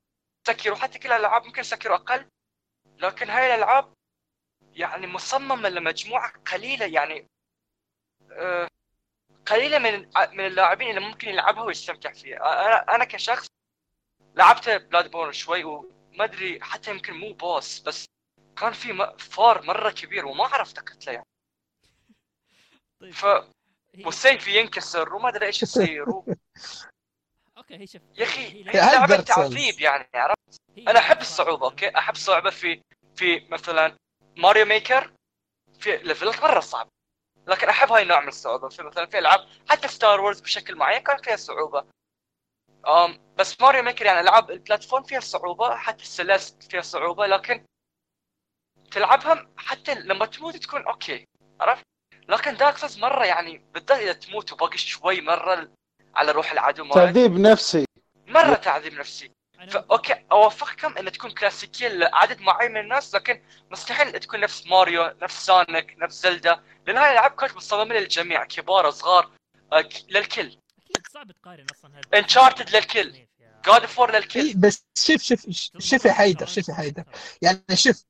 و 0.49 0.53
Sekiro 0.53 0.77
حتى 0.77 0.99
كل 0.99 1.13
الألعاب 1.13 1.45
ممكن 1.45 1.63
Sekiro 1.62 1.95
أقل 1.95 2.27
لكن 2.99 3.31
هاي 3.31 3.55
الألعاب 3.55 3.93
يعني 4.73 5.07
مصممة 5.07 5.69
لمجموعة 5.69 6.33
قليلة 6.53 6.87
يعني 6.87 7.27
آه، 8.33 8.69
قليله 9.47 9.79
من 9.79 10.09
من 10.33 10.47
اللاعبين 10.47 10.89
اللي 10.89 11.01
ممكن 11.01 11.29
يلعبها 11.29 11.63
ويستمتع 11.63 12.13
فيها. 12.13 12.37
أنا 12.37 12.95
أنا 12.95 13.05
كشخص 13.05 13.47
لعبت 14.35 14.69
Bloodborne 14.69 15.33
شوي 15.33 15.65
وما 15.65 16.25
أدري 16.25 16.61
حتى 16.63 16.91
يمكن 16.91 17.15
مو 17.15 17.33
boss 17.33 17.81
بس 17.81 18.05
كان 18.57 18.73
في 18.73 19.15
فار 19.19 19.63
مرة 19.63 19.91
كبير 19.91 20.27
وما 20.27 20.45
عرفت 20.45 20.79
أقتله 20.79 21.13
يعني. 21.13 21.27
طيب. 23.01 23.13
ف 23.13 23.27
والسيف 24.05 24.49
ينكسر 24.49 25.15
وما 25.15 25.29
أدري 25.29 25.47
إيش 25.47 25.63
يصير 25.63 26.11
و... 26.11 26.25
okay 27.59 27.77
هي 27.77 27.87
شوف 27.87 28.03
يا 28.15 28.25
أخي 28.25 28.63
لعبه 28.63 29.17
تعذيب 29.17 29.81
يعني 29.81 30.09
عرفت؟ 30.15 30.61
أنا 30.79 30.99
أحب 30.99 31.21
الصعوبة 31.21 31.67
okay؟ 31.67 31.99
أحب 31.99 32.15
الصعوبة 32.15 32.51
في 32.51 32.83
في 33.17 33.47
مثلا 33.51 33.97
Mario 34.37 34.65
Maker 34.65 35.12
في 35.79 35.97
ليفلات 35.97 36.43
مرة 36.43 36.61
صعبه 36.61 36.91
لكن 37.47 37.69
أحب 37.69 37.93
هاي 37.93 38.03
النوع 38.03 38.21
من 38.21 38.29
الصعوبة. 38.29 38.69
في 38.69 38.83
مثلا 38.83 39.07
في 39.07 39.19
ألعاب 39.19 39.49
حتى 39.69 39.89
Star 39.89 40.21
Wars 40.21 40.41
بشكل 40.41 40.77
معين 40.77 41.03
كان 41.03 41.17
فيها 41.17 41.37
صعوبة. 41.37 41.85
أم 42.89 43.35
بس 43.37 43.61
Mario 43.61 43.83
Maker 43.83 44.07
يعني 44.07 44.21
ألعاب 44.21 44.51
ال 44.51 44.56
platform 44.56 45.03
فيها 45.03 45.21
صعوبة 45.21 45.77
حتى 45.77 46.03
ال 46.03 46.10
Celeste 46.10 46.62
فيها 46.63 46.81
صعوبة 46.81 47.27
لكن 47.27 47.65
تلعبها 48.91 49.51
حتى 49.57 49.95
لما 49.95 50.27
تموت 50.27 50.57
تكون 50.57 50.87
okay. 50.87 51.25
عرفت؟ 51.61 51.83
لكن 52.29 52.57
Dark 52.57 52.77
Souls 52.77 52.99
مرة 52.99 53.25
يعني 53.25 53.59
بالذات 53.75 54.01
إذا 54.01 54.13
تموت 54.13 54.53
وباقي 54.53 54.79
شوي 54.79 55.21
مرة 55.21 55.73
على 56.15 56.33
روح 56.33 56.53
العدو 56.53 56.85
مالك. 56.85 56.95
تعذيب 56.95 57.33
نفسي. 57.33 57.85
مرة 58.27 58.55
تعذيب 58.55 58.95
نفسي. 58.95 59.33
okay 59.61 60.25
أوافقكم 60.33 60.99
إن 60.99 61.13
تكون 61.13 61.31
كلاسيكيه 61.31 61.89
لعدد 61.89 62.41
معين 62.41 62.73
من 62.73 62.81
الناس 62.81 63.15
لكن 63.15 63.43
مستحيل 63.71 64.21
تكون 64.21 64.41
نفس 64.41 64.67
ماريو 64.67 65.15
نفس 65.23 65.47
Sonic 65.47 65.95
نفس 65.99 66.23
Zelda 66.23 66.62
لأن 66.87 66.97
هاي 66.97 67.11
الألعاب 67.11 67.31
كانت 67.31 67.57
مصممة 67.57 67.95
للجميع 67.95 68.45
كبار 68.45 68.91
صغار 68.91 69.31
آه، 69.73 69.89
للكل. 70.09 70.59
أكيد 70.81 71.07
صعب 71.13 71.33
تقارن 71.33 71.67
أصلا 71.71 72.01
Uncharted 72.15 72.77
للكل. 72.77 73.27
God 73.67 73.87
of 73.87 73.97
War 73.97 74.12
للكل. 74.13 74.41
إيه، 74.41 74.55
بس 74.57 74.87
شوف 74.99 75.23
شوف 75.23 75.47
شوف 75.79 76.05
يا 76.05 76.13
حيدر 76.13 76.47
شوف 76.47 76.69
يا 76.69 76.75
حيدر. 76.75 77.05
يعني 77.43 77.65
شوف. 77.75 78.05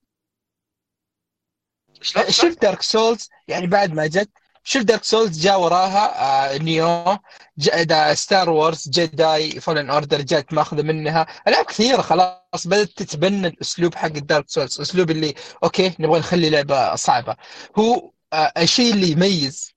شوف 2.28 2.58
Dark 2.58 2.82
Souls 2.82 3.30
يعني 3.48 3.66
بعد 3.66 3.92
ما 3.92 4.06
جت 4.06 4.30
شوف 4.64 4.82
Dark 4.82 5.04
Souls 5.04 5.40
جاء 5.40 5.60
وراها 5.60 6.54
آه 6.54 6.58
Nioh 6.58 7.18
جاء 7.58 8.14
Star 8.14 8.50
Wars 8.50 8.88
Jedi 8.88 9.60
Fallen 9.60 9.90
Order 9.90 10.20
جات 10.20 10.52
ماخذة 10.52 10.82
منها 10.82 11.26
العاب 11.48 11.64
كثيرة 11.64 12.02
خلاص 12.02 12.66
بدأت 12.66 12.88
تتبنى 12.88 13.46
الأسلوب 13.46 13.94
حق 13.94 14.06
ال 14.06 14.14
Dark 14.14 14.44
Souls 14.48 14.76
الاسلوب 14.76 15.10
اللي 15.10 15.34
okay 15.64 15.94
نبغى 15.98 16.18
نخلي 16.18 16.50
لعبة 16.50 16.94
صعبة 16.94 17.36
هو 17.78 18.10
آه 18.32 18.52
الشيء 18.58 18.94
اللي 18.94 19.10
يميز 19.10 19.72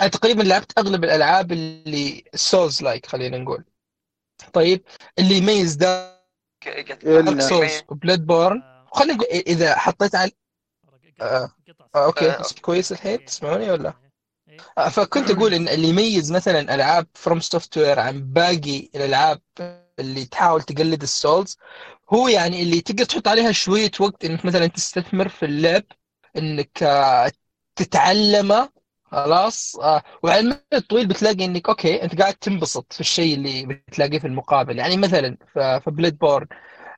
أنا 0.00 0.08
تقريبا 0.08 0.42
لعبت 0.42 0.78
أغلب 0.78 1.04
الألعاب 1.04 1.52
اللي 1.52 2.24
Souls-like 2.34 3.06
خلينا 3.06 3.38
نقول 3.38 3.64
طيب 4.52 4.82
اللي 5.18 5.34
يميز 5.36 5.74
Dark 5.74 6.22
Souls 7.38 7.82
و 7.88 8.26
Bloodborne 8.26 8.62
خلينا 8.92 9.14
نقول 9.14 9.26
إذا 9.26 9.78
حطيت 9.78 10.14
على 10.14 10.30
آه. 11.20 11.52
آه. 11.94 12.04
okay 12.04 12.30
آه. 12.30 12.42
كويس 12.62 12.92
الحين 12.92 13.24
تسمعوني 13.24 13.70
ولا؟ 13.70 14.01
آه 14.78 14.88
فكنت 14.88 15.30
أقول 15.30 15.54
إن 15.54 15.68
اللي 15.68 15.88
يميز 15.88 16.32
مثلا 16.32 16.74
ألعاب 16.74 17.06
FromSoftware 17.14 18.00
عن 18.00 18.32
باقي 18.32 18.90
الألعاب 18.94 19.40
اللي 20.00 20.24
تحاول 20.24 20.62
تقلد 20.62 21.02
ال 21.02 21.11
Souls 21.11 21.58
هو 22.14 22.28
يعني 22.28 22.62
اللي 22.62 22.80
تقدر 22.80 23.04
تحط 23.04 23.28
عليها 23.28 23.52
شوية 23.52 23.90
وقت 24.00 24.24
إنك 24.24 24.44
مثلا 24.44 24.66
تستثمر 24.66 25.28
في 25.28 25.44
اللعب 25.46 25.82
إنك 26.36 26.82
آه 26.82 27.32
تتعلمه 27.76 28.68
خلاص 29.04 29.76
آه 29.76 30.02
وعلى 30.22 30.40
المدى 30.40 30.62
الطويل 30.74 31.06
بتلاقي 31.08 31.44
إنك 31.44 31.68
okay 31.68 32.02
أنت 32.02 32.20
قاعد 32.22 32.34
تنبسط 32.34 32.92
في 32.92 33.00
الشيء 33.00 33.34
اللي 33.34 33.66
بتلاقيه 33.66 34.18
في 34.18 34.26
المقابل. 34.26 34.78
يعني 34.78 34.96
مثلا 34.96 35.36
في 35.54 35.82
Bloodborne 35.86 36.46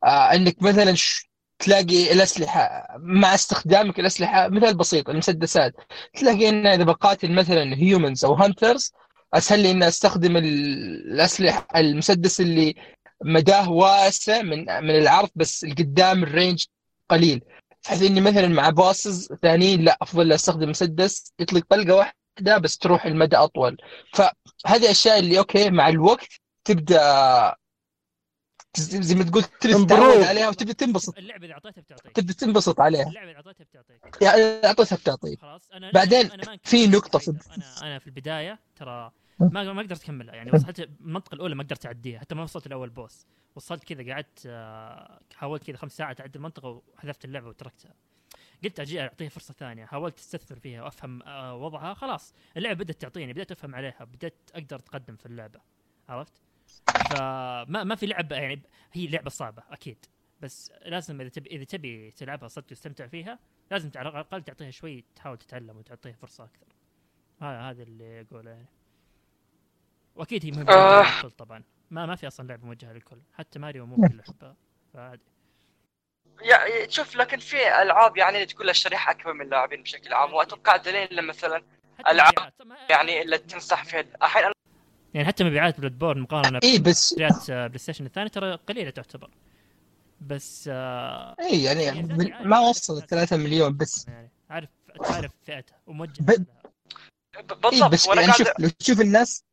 إنك 0.05 0.63
مثلا 0.63 0.95
تلاقي 1.65 2.13
الأسلحة 2.13 2.87
مع 2.99 3.35
استخدامك 3.35 4.01
الأسلحة 4.01 4.49
مثال 4.49 4.77
بسيط 4.77 5.09
المسدسات. 5.09 5.75
تلاقي 6.15 6.49
إن 6.49 6.67
إذا 6.67 6.85
بقاتل 6.85 7.33
مثلا 7.33 7.77
humans 7.77 8.25
أو 8.25 8.35
hunters 8.35 8.93
أسهل 9.35 9.61
لي 9.61 9.71
اني 9.71 9.89
أستخدم 9.89 10.37
الأسلحة 10.37 11.67
المسدس 11.77 12.41
اللي 12.41 12.75
مداه 13.25 13.71
واسع 13.71 14.43
من 14.43 14.59
من 14.59 14.91
العرض 14.91 15.31
بس 15.35 15.65
القدام 15.65 16.23
ال 16.23 16.30
range 16.30 16.65
قليل. 17.09 17.41
بحيث 17.85 18.03
إني 18.03 18.21
مثلا 18.21 18.49
مع 18.49 18.71
bosses 18.71 19.29
ثانيين 19.43 19.85
لا 19.85 19.97
أفضل 20.03 20.33
أستخدم 20.33 20.71
مسدس 20.71 21.33
يطلق 21.41 21.65
طلقه 21.71 21.95
واحدة 21.95 22.59
بس 22.59 22.79
تروح 22.79 23.07
المدى 23.07 23.37
أطول. 23.37 23.77
فهذه 24.15 24.83
الاشياء 24.83 25.19
اللي 25.19 25.39
okay 25.39 25.71
مع 25.71 25.89
الوقت 25.89 26.29
تبدأ 26.65 27.55
زي 28.81 29.15
ما 29.15 29.25
تقول 29.25 29.43
تبي 29.43 29.73
تتعود 29.85 30.23
عليها 30.23 30.49
وتبي 30.49 30.75
تنبسط. 30.75 31.19
اللعبة 31.19 31.43
اللي 31.43 31.55
أعطيتها 31.55 31.81
بتعطيك. 31.81 32.13
تبي 32.17 32.33
تنبسط 32.33 32.81
عليها. 32.81 33.09
اللعبة 33.09 33.27
اللي 33.31 33.37
أعطيتها 33.37 33.65
بتعطيك. 33.65 34.23
يعني 34.23 34.43
أعطيتها 34.67 34.97
بتعطيك. 34.97 35.41
خلاص 35.41 35.71
أنا 35.73 35.91
بعدين 35.91 36.31
أنا 36.33 36.59
في 36.65 36.87
نقطة 36.87 37.19
في 37.19 37.31
أنا 37.31 37.65
أنا 37.83 37.99
في 37.99 38.07
البداية 38.07 38.59
ترى 38.77 39.13
ما 39.41 39.73
ما 39.73 39.83
قدرت 39.83 40.03
أكملها. 40.03 40.35
يعني 40.35 40.51
وصلت 40.55 40.81
المنطقة 40.81 41.35
الأولى 41.35 41.55
ما 41.55 41.63
قدرت 41.63 41.87
أعديها. 41.87 42.21
حتى 42.21 42.35
ما 42.35 42.43
وصلت 42.43 42.67
الأول 42.67 42.91
بوس 42.91 43.27
وصلت 43.57 43.85
كذا 43.85 44.13
قعدت 44.13 44.43
آه، 44.47 45.21
حاولت 45.35 45.65
كذا 45.65 45.77
خمس 45.77 45.97
ساعات 45.97 46.21
اعدي 46.21 46.39
المنطقة 46.39 46.83
وحذفت 46.95 47.25
اللعبة 47.25 47.49
وتركتها. 47.49 47.95
قلت 48.65 48.81
أجي 48.81 49.01
أعطيها 49.01 49.29
فرصة 49.29 49.55
ثانية. 49.59 49.85
حاولت 49.85 50.19
أستثمر 50.19 50.59
فيها 50.59 50.83
وأفهم 50.83 51.23
آه، 51.23 51.55
وضعها. 51.55 51.95
خلاص 51.95 52.35
اللعبة 52.57 52.85
بدأت 52.85 53.01
تعطيني 53.01 53.33
بدأت 53.33 53.53
أفهم 53.53 53.75
عليها 53.75 54.05
بدأت 54.05 54.35
أقدر 54.55 54.77
أتقدم 54.77 55.17
في 55.17 55.27
اللعبة. 55.27 55.61
عرفت؟ 56.09 56.33
فما 57.11 57.85
ما 57.85 57.95
في 57.95 58.07
لعبة 58.07 58.37
يعني 58.37 58.63
هي 58.93 59.07
لعبة 59.07 59.31
صعبة 59.31 59.63
أكيد. 59.71 60.07
بس 60.41 60.73
لازم 60.85 61.21
إذا 61.21 61.29
تبي 61.29 61.51
إذا 61.51 61.65
تبي 61.65 62.11
تلعبها 62.11 62.49
صدق 62.49 62.67
تستمتع 62.67 63.07
فيها 63.07 63.39
لازم 63.71 63.91
على 63.97 64.09
الأقل 64.09 64.43
تعطيها 64.43 64.71
شوي 64.71 65.05
تحاول 65.17 65.39
تتعلم 65.39 65.77
وتعطيها 65.77 66.13
فرصة 66.13 66.45
أكثر. 66.45 66.67
هذا 67.41 67.61
هذا 67.61 67.83
اللي 67.83 68.21
أقوله 68.21 68.51
يعني. 68.51 68.67
وأكيد 70.15 70.45
هي 70.45 70.51
موجهه 70.51 70.75
آه. 70.75 71.17
للكل 71.17 71.31
طبعا. 71.31 71.63
ما 71.91 72.07
ما 72.07 72.17
في 72.17 72.27
أصلا 72.27 72.49
لعبة 72.49 72.67
موجهة 72.67 72.93
للكل. 72.93 73.19
حتى 73.39 73.59
ماريو 73.59 73.87
مو 73.87 74.09
كل 74.09 74.21
يحبها 74.21 74.57
فعادي. 74.95 75.23
يعني 76.41 76.91
شوف 76.91 77.17
لكن 77.17 77.39
في 77.39 77.83
ألعاب 77.83 78.17
يعني 78.17 78.47
تقول 78.47 78.71
الشريحة 78.71 79.11
أكبر 79.11 79.33
من 79.33 79.41
اللاعبين 79.41 79.83
بشكل 79.83 80.15
عام 80.15 80.35
وأتوقع 80.35 80.77
دليل 80.77 81.27
مثلا 81.27 81.63
ألعاب 82.09 82.53
يعني 82.91 83.23
اللي 83.23 83.39
تنصح 83.39 83.85
فيها. 83.85 84.05
الحين 84.23 84.54
يعني 85.15 85.27
حتى 85.27 85.45
مبيعات 85.45 85.81
Bloodborne 85.81 86.21
مقارنة 86.21 86.61
اي 86.65 86.79
بس 86.79 87.13
مبيعات 87.13 87.51
PlayStation 87.51 88.07
الثاني 88.07 88.29
ترى 88.29 88.55
قليلة 88.55 88.91
تعتبر. 88.91 89.31
بس 90.21 90.69
آه 90.73 91.37
اي 91.41 91.63
يعني, 91.63 91.83
يعني 91.83 92.35
ما 92.45 92.61
وصلت 92.61 93.11
3 93.11 93.37
مليون 93.37 93.77
بس 93.77 94.09
يعني 94.09 94.31
عارف 94.51 94.69
تعرف 95.03 95.33
فئتها 95.47 95.79
وموجهه 95.87 96.25
ب... 96.25 96.45
بالضبط 97.49 97.73
إيه 97.75 97.89
بس 97.89 98.07
يعني 98.07 98.33
شوف 98.33 98.49
لو 98.59 98.69
تشوف 98.69 99.01
الناس 99.01 99.45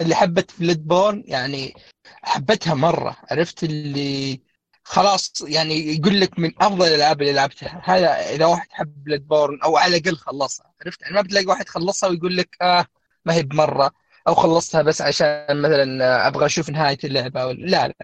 اللي 0.00 0.14
حبت 0.14 0.50
Bloodborne 0.58 1.22
يعني 1.26 1.74
حبتها 2.22 2.74
مرة 2.74 3.16
عرفت 3.30 3.64
اللي 3.64 4.40
خلاص 4.84 5.32
يعني 5.46 5.96
يقول 5.96 6.20
لك 6.20 6.38
من 6.38 6.52
أفضل 6.60 6.86
الألعاب 6.86 7.22
اللي 7.22 7.32
لعبتها. 7.32 7.82
هذا 7.84 8.34
إذا 8.34 8.46
واحد 8.46 8.66
حب 8.70 9.04
Bloodborne 9.04 9.60
أو 9.62 9.76
على 9.76 9.96
الأقل 9.96 10.16
خلصها 10.16 10.72
عرفت؟ 10.80 11.02
يعني 11.02 11.14
ما 11.14 11.20
بتلاقي 11.20 11.46
واحد 11.46 11.68
خلصها 11.68 12.08
ويقول 12.10 12.36
لك 12.36 12.56
آه 12.62 12.86
ما 13.24 13.34
هي 13.34 13.42
بمرة. 13.42 13.92
أو 14.28 14.34
خلصتها 14.34 14.82
بس 14.82 15.02
عشان 15.02 15.62
مثلا 15.62 16.26
أبغى 16.26 16.46
أشوف 16.46 16.70
نهاية 16.70 16.98
اللعبة 17.04 17.52
لا 17.52 17.88
لا. 17.88 17.94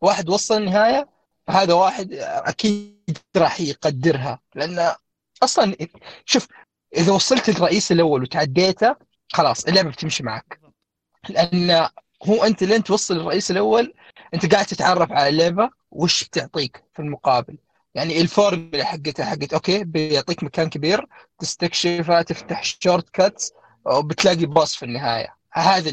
واحد 0.00 0.28
وصل 0.28 0.56
النهاية 0.56 1.08
هذا 1.48 1.74
واحد 1.74 2.12
أكيد 2.22 3.18
راح 3.36 3.60
يقدرها. 3.60 4.40
لأن 4.54 4.94
أصلا 5.42 5.76
شوف 6.24 6.46
إذا 6.96 7.12
وصلت 7.12 7.48
الرئيس 7.48 7.92
الأول 7.92 8.22
وتعديته 8.22 8.96
خلاص 9.32 9.64
اللعبة 9.64 9.90
بتمشي 9.90 10.22
معك. 10.22 10.60
لأن 11.28 11.88
هو 12.28 12.44
أنت 12.44 12.62
لين 12.64 12.82
توصل 12.84 13.16
الرئيس 13.16 13.50
الأول 13.50 13.94
أنت 14.34 14.52
قاعد 14.54 14.66
تتعرف 14.66 15.12
على 15.12 15.28
اللعبة 15.28 15.70
وش 15.90 16.24
بتعطيك 16.24 16.84
في 16.94 17.02
المقابل. 17.02 17.58
يعني 17.94 18.20
الفورمولا 18.20 18.84
حقتها 18.84 19.24
حقت 19.26 19.52
okay 19.52 19.84
بيعطيك 19.84 20.44
مكان 20.44 20.68
كبير 20.68 21.06
تستكشفه 21.38 22.22
تفتح 22.22 22.62
shortcuts 22.64 23.52
وبتلاقي 23.86 24.46
boss 24.46 24.76
في 24.76 24.84
النهاية. 24.84 25.39
هذه 25.52 25.90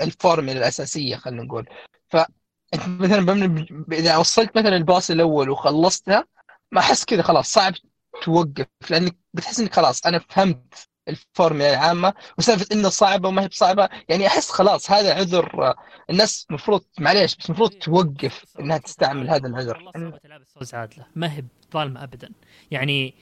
الفورمولا 0.00 0.58
الأساسية 0.58 1.16
خلينا 1.16 1.42
نقول. 1.42 1.68
فأنت 2.08 2.88
مثلا 2.88 3.66
إذا 3.92 4.16
وصلت 4.16 4.58
مثلا 4.58 4.76
ال 4.76 4.83
boss 4.83 5.10
الأول 5.10 5.50
وخلصتها 5.50 6.24
ما 6.72 6.80
أحس 6.80 7.04
كذا 7.04 7.22
خلاص 7.22 7.52
صعب 7.52 7.74
توقف 8.22 8.66
لأنك 8.90 9.16
بتحس 9.34 9.60
إنك 9.60 9.74
خلاص 9.74 10.06
أنا 10.06 10.18
فهمت 10.18 10.88
الفورمولا 11.08 11.70
العامة 11.70 12.14
وسالفة 12.38 12.66
انه 12.72 12.88
صعبة 12.88 13.28
وما 13.28 13.42
هي 13.42 13.48
بصعبة. 13.48 13.88
يعني 14.08 14.26
أحس 14.26 14.50
خلاص 14.50 14.90
هذا 14.90 15.14
عذر 15.14 15.74
الناس 16.10 16.46
المفروض 16.50 16.84
معليش 16.98 17.36
بس 17.36 17.46
المفروض 17.46 17.70
توقف 17.70 18.44
إنها 18.60 18.78
تستعمل 18.78 19.30
هذا 19.30 19.46
العذر. 19.48 19.76
والله 19.76 20.18
العاب 20.24 20.40
ال 20.40 20.46
Souls 20.46 20.74
عادلة. 20.74 21.06
ما 21.14 21.32
هي 21.32 21.44
ظالمه 21.72 22.02
ابدا. 22.04 22.30
يعني 22.70 23.14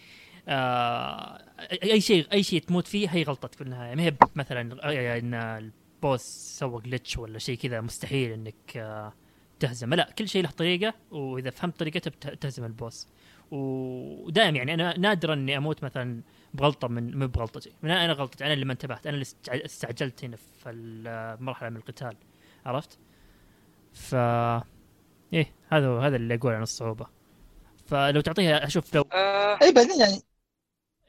آه 0.49 1.39
أي 1.83 2.01
شيء 2.01 2.33
أي 2.33 2.43
شيء 2.43 2.61
تموت 2.61 2.87
فيه 2.87 3.09
هي 3.09 3.23
غلطتك 3.23 3.55
في 3.55 3.61
النهاية. 3.61 3.95
ما 3.95 4.03
هي 4.03 4.17
مثلا 4.35 4.61
إن 5.19 5.35
البوس 5.35 6.21
سوى 6.59 6.83
جلتش 6.83 7.19
ولا 7.19 7.39
شيء 7.39 7.57
كذا 7.59 7.81
مستحيل 7.81 8.33
إنك 8.33 8.77
آه 8.77 9.13
تهزمه 9.61 9.97
لا 9.97 10.11
كل 10.19 10.29
شيء 10.29 10.43
له 10.43 10.51
طريقة 10.51 10.95
وإذا 11.11 11.51
فهمت 11.51 11.79
طريقته 11.79 12.11
بتهزم 12.11 12.65
البوس. 12.65 13.09
ودائما 13.51 14.57
يعني 14.57 14.75
أنا 14.75 14.99
نادرا 14.99 15.35
إني 15.35 15.57
أموت 15.57 15.85
مثلا 15.85 16.23
بغلطة 16.55 16.89
من 16.89 17.19
مو 17.19 17.27
بغلطتي. 17.27 17.73
من 17.83 17.91
أنا 17.91 18.13
غلطتي 18.13 18.45
أنا 18.45 18.53
اللي 18.55 18.65
ما 18.65 18.73
انتبهت. 18.73 19.07
أنا 19.07 19.15
اللي 19.15 19.27
استعجلت 19.65 20.25
هنا 20.25 20.37
في 20.37 20.71
المرحلة 20.71 21.69
من 21.71 21.77
القتال. 21.77 22.17
عرفت؟ 22.67 22.99
ف 23.93 24.15
إيه 25.33 25.53
هذا 25.69 25.99
هذا 25.99 26.17
اللي 26.17 26.35
أقول 26.35 26.55
عن 26.55 26.63
الصعوبة. 26.63 27.07
فلو 27.87 28.21
تعطيها 28.21 28.67
أشوف 28.67 28.95
لو 28.95 29.03
آه. 29.13 29.59
اي 29.63 29.73
بعدين 29.73 30.01
يعني 30.01 30.23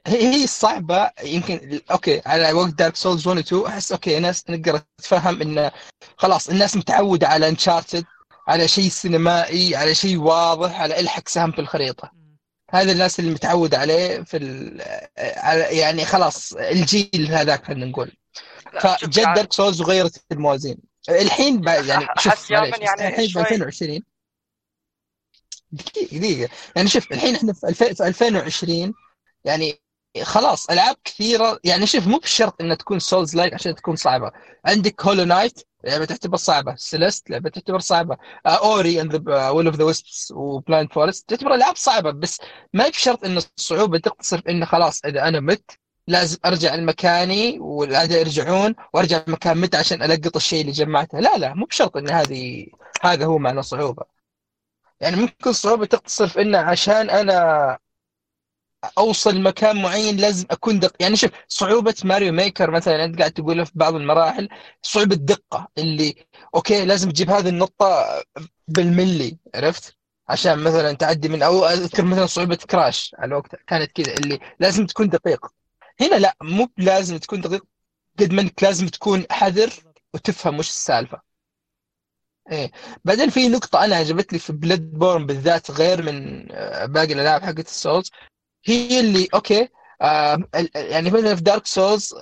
هي 0.07 0.33
هي 0.33 0.47
صعبة. 0.47 1.11
يمكن 1.23 1.79
okay 1.91 2.21
على 2.25 2.53
وقت 2.53 2.73
دارك 2.73 2.95
سولز 2.95 3.27
1 3.27 3.37
و 3.37 3.41
2 3.41 3.65
أحس 3.65 3.91
okay 3.91 4.19
ناس 4.19 4.49
نقدر 4.49 4.81
تفهم 4.97 5.41
انه 5.41 5.71
خلاص 6.17 6.49
الناس 6.49 6.77
متعودة 6.77 7.27
على 7.27 7.49
أنشارتد 7.49 8.05
على 8.47 8.67
شيء 8.67 8.89
سينمائي 8.89 9.75
على 9.75 9.95
شيء 9.95 10.17
واضح 10.17 10.81
على 10.81 10.99
ألحق 10.99 11.27
سهم 11.27 11.51
في 11.51 11.61
الخريطة. 11.61 12.11
هذا 12.71 12.91
الناس 12.91 13.19
اللي 13.19 13.31
متعود 13.31 13.75
عليه 13.75 14.21
في 14.21 14.37
يعني 15.71 16.05
خلاص 16.05 16.53
الجيل 16.53 17.27
هذاك 17.31 17.65
خلينا 17.65 17.85
نقول. 17.85 18.11
فجد. 18.81 19.09
دارك 19.09 19.53
سولز 19.53 19.81
وغيرت 19.81 20.23
الموازين. 20.31 20.77
الحين 21.09 21.67
يعني 21.67 22.07
شوف 22.19 22.51
يعني 22.51 22.67
الحين 23.07 23.27
في 23.27 23.39
2020 23.39 23.99
دقيقة 25.71 26.17
دقيقة. 26.17 26.49
يعني 26.75 26.89
شوف 26.89 27.11
الحين 27.11 27.35
إحنا 27.35 27.53
في 27.53 27.83
2020 28.07 28.93
يعني 29.45 29.79
خلاص 30.23 30.69
ألعاب 30.69 30.95
كثيرة. 31.03 31.59
يعني 31.63 31.87
شوف 31.87 32.07
مو 32.07 32.17
بشرط 32.17 32.61
إنها 32.61 32.75
تكون 32.75 32.99
souls-like 32.99 33.53
عشان 33.53 33.75
تكون 33.75 33.95
صعبة. 33.95 34.31
عندك 34.65 35.05
هولو 35.05 35.23
نايت 35.23 35.59
لعبة 35.83 36.05
تعتبر 36.05 36.37
صعبة. 36.37 36.75
سيليست 36.75 37.29
لعبة 37.29 37.49
تعتبر 37.49 37.79
صعبة. 37.79 38.17
Ori 38.45 39.01
and 39.01 39.15
the 39.15 39.29
Will 39.29 39.67
of 39.67 39.75
the 39.75 39.83
Wisps 39.83 40.33
و 40.35 40.45
Blind 40.45 40.93
Forest 40.93 41.29
تعتبر 41.29 41.53
ألعاب 41.53 41.75
صعبة. 41.75 42.11
بس 42.11 42.41
ما 42.73 42.89
بشرط 42.89 43.25
إن 43.25 43.37
الصعوبة 43.37 43.97
تقتصر 43.97 44.41
في 44.41 44.49
انه 44.49 44.65
خلاص 44.65 45.05
إذا 45.05 45.27
أنا 45.27 45.39
مت 45.39 45.71
لازم 46.07 46.37
أرجع 46.45 46.75
لمكاني 46.75 47.59
والاعداء 47.59 48.19
يرجعون 48.19 48.75
وأرجع 48.93 49.23
مكان 49.27 49.57
مت 49.57 49.75
عشان 49.75 50.03
ألقط 50.03 50.35
الشيء 50.35 50.61
اللي 50.61 50.71
جمعته. 50.71 51.19
لا 51.19 51.37
لا 51.37 51.53
مو 51.53 51.65
بشرط 51.65 51.97
إن 51.97 52.09
هذه 52.11 52.67
هذا 53.01 53.25
هو 53.25 53.37
معنى 53.37 53.59
الصعوبة. 53.59 54.03
يعني 54.99 55.15
ممكن 55.15 55.49
الصعوبة 55.49 55.85
تقتصر 55.85 56.27
في 56.27 56.41
انه 56.41 56.57
عشان 56.57 57.09
أنا 57.09 57.77
أوصل 58.97 59.41
مكان 59.41 59.81
معين 59.81 60.17
لازم 60.17 60.45
أكون 60.51 60.79
دق 60.79 60.93
يعني 60.99 61.15
شوف 61.15 61.31
صعوبة 61.47 61.95
ماريو 62.03 62.33
ميكر 62.33 62.71
مثلا 62.71 63.05
أنت 63.05 63.19
قاعد 63.19 63.31
تقولها 63.31 63.65
في 63.65 63.71
بعض 63.75 63.95
المراحل 63.95 64.49
صعوبة 64.81 65.15
دقه 65.15 65.67
اللي 65.77 66.15
okay 66.55 66.85
لازم 66.85 67.09
تجيب 67.11 67.29
هذه 67.29 67.49
النقطة 67.49 68.05
بالملي 68.67 69.37
عرفت؟ 69.55 69.97
عشان 70.29 70.59
مثلا 70.59 70.93
تعدي 70.93 71.29
من 71.29 71.43
أو 71.43 71.65
أذكر 71.65 72.05
مثلا 72.05 72.25
صعوبة 72.25 72.55
كراش 72.55 73.15
على 73.19 73.35
وقت 73.35 73.55
كانت 73.67 73.91
كذا 73.91 74.13
اللي 74.13 74.39
لازم 74.59 74.85
تكون 74.85 75.09
دقيق. 75.09 75.45
هنا 76.01 76.15
لا 76.15 76.35
مو 76.43 76.69
لازم 76.77 77.17
تكون 77.17 77.41
دقيق 77.41 77.63
قد 78.19 78.33
ما 78.33 78.41
إنك 78.41 78.63
لازم 78.63 78.87
تكون 78.87 79.25
حذر 79.31 79.73
وتفهم 80.13 80.59
وش 80.59 80.69
السالفة. 80.69 81.21
إيه. 82.51 82.71
بعدين 83.05 83.29
في 83.29 83.47
نقطة 83.47 83.85
أنا 83.85 83.95
عجبتني 83.95 84.39
في 84.39 84.53
بلودبورن 84.53 85.25
بالذات 85.25 85.71
غير 85.71 86.01
من 86.03 86.47
آه، 86.51 86.85
باقي 86.85 87.13
الألعاب 87.13 87.41
حقت 87.43 87.59
السولز 87.67 88.11
هي 88.65 88.99
اللي 88.99 89.27
okay 89.33 89.69
آه 90.01 90.43
يعني 90.75 91.09
مثلا 91.11 91.35
في 91.35 91.41
دارك 91.41 91.65
سولز 91.65 92.13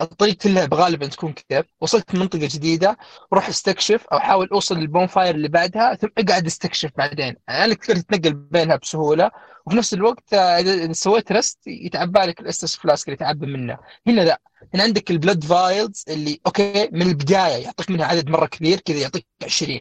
الطريق 0.00 0.34
كلها 0.34 0.68
غالبا 0.74 1.06
تكون 1.06 1.32
كذا. 1.32 1.64
وصلت 1.80 2.14
منطقه 2.14 2.46
جديدة 2.46 2.96
روح 3.32 3.48
استكشف 3.48 4.06
أو 4.12 4.18
حاول 4.20 4.48
أوصل 4.48 4.76
لل 4.78 5.06
bonfire 5.06 5.34
اللي 5.34 5.48
بعدها 5.48 5.94
ثم 5.94 6.08
أقعد 6.18 6.46
استكشف 6.46 6.90
بعدين. 6.96 7.36
يعني 7.48 7.74
تقدر 7.74 7.96
تتنقل 8.00 8.32
بينها 8.34 8.76
بسهولة. 8.76 9.30
وفي 9.66 9.76
نفس 9.76 9.94
الوقت 9.94 10.34
آه، 10.34 10.58
إذا 10.58 10.92
سويت 10.92 11.32
rest 11.32 11.58
يتعبى 11.66 12.18
لك 12.20 12.40
ال 12.40 12.46
Estus 12.46 12.76
Flask 12.76 13.08
اللي 13.08 13.16
تعبى 13.16 13.46
منه. 13.46 13.78
هنا 14.06 14.20
لا. 14.20 14.40
هنا 14.74 14.82
عندك 14.82 15.10
ال 15.10 15.16
blood 15.16 15.44
vials 15.44 16.04
اللي 16.08 16.40
okay 16.46 16.88
من 16.92 17.02
البداية 17.02 17.64
يعطيك 17.64 17.90
منها 17.90 18.06
عدد 18.06 18.30
مرة 18.30 18.46
كبير 18.46 18.80
كذا 18.80 18.96
يعطيك 18.98 19.26
20 19.44 19.80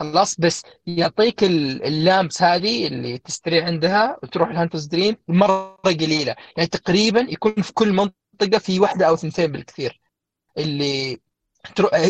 خلاص 0.00 0.40
بس 0.40 0.62
يعطيك 0.86 1.44
اللامس 1.44 2.42
هذه 2.42 2.86
اللي 2.86 3.18
تستري 3.18 3.62
عندها 3.62 4.16
وتروح 4.22 4.48
ال 4.48 4.52
Hunter's 4.52 4.86
Dream 4.86 5.16
مرة 5.28 5.76
قليلة. 5.84 6.36
يعني 6.56 6.68
تقريبا 6.68 7.20
يكون 7.20 7.52
في 7.62 7.72
كل 7.72 7.92
منطقة 7.92 8.58
في 8.58 8.80
واحدة 8.80 9.08
أو 9.08 9.14
اثنتين 9.14 9.52
بالكثير. 9.52 10.00
اللي 10.58 11.20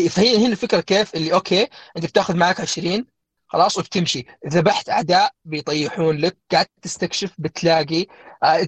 فهي 0.09 0.37
هنا 0.37 0.47
الفكرة 0.47 0.81
كيف؟ 0.81 1.15
اللي 1.15 1.33
okay 1.33 1.67
أنت 1.97 2.05
بتاخذ 2.05 2.35
معك 2.37 2.61
20 2.61 3.05
خلاص 3.47 3.77
وبتمشي. 3.77 4.25
ذبحت 4.47 4.89
أعداء 4.89 5.31
بيطيحون 5.45 6.17
لك 6.17 6.37
قاعد 6.51 6.65
تستكشف 6.81 7.35
بتلاقي 7.37 8.05
آه 8.43 8.67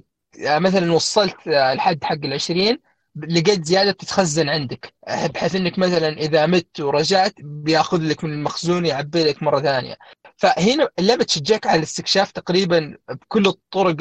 مثلا 0.59 0.93
وصلت 0.93 1.47
آه 1.47 1.73
الحد 1.73 2.03
حق 2.03 2.13
ال 2.25 2.33
20 2.33 2.77
لقيت 3.15 3.65
زيادة 3.65 3.91
بتتخزن 3.91 4.49
عندك 4.49 4.93
بحيث 5.07 5.55
إنك 5.55 5.79
مثلا 5.79 6.09
إذا 6.09 6.45
مت 6.45 6.79
ورجعت 6.79 7.33
بيأخذ 7.39 8.01
لك 8.01 8.23
من 8.23 8.33
المخزون 8.33 8.85
يعبي 8.85 9.23
لك 9.23 9.43
مرة 9.43 9.59
ثانية. 9.59 9.97
فهنا 10.37 10.89
اللعبة 10.99 11.23
تشجعك 11.23 11.67
على 11.67 11.77
الاستكشاف 11.77 12.31
تقريبا 12.31 12.97
بكل 13.09 13.47
الطرق 13.47 13.95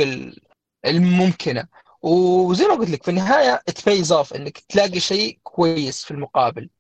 الممكنة. 0.85 1.65
وزي 2.03 2.65
ما 2.65 2.75
قلت 2.75 2.91
لك 2.91 3.03
في 3.03 3.11
النهاية 3.11 3.63
تفيز 3.67 4.13
اوف 4.13 4.35
إنك 4.35 4.59
تلاقي 4.59 5.01
شيء 5.01 5.39
كويس 5.43 6.05
في 6.05 6.11
المقابل. 6.11 6.71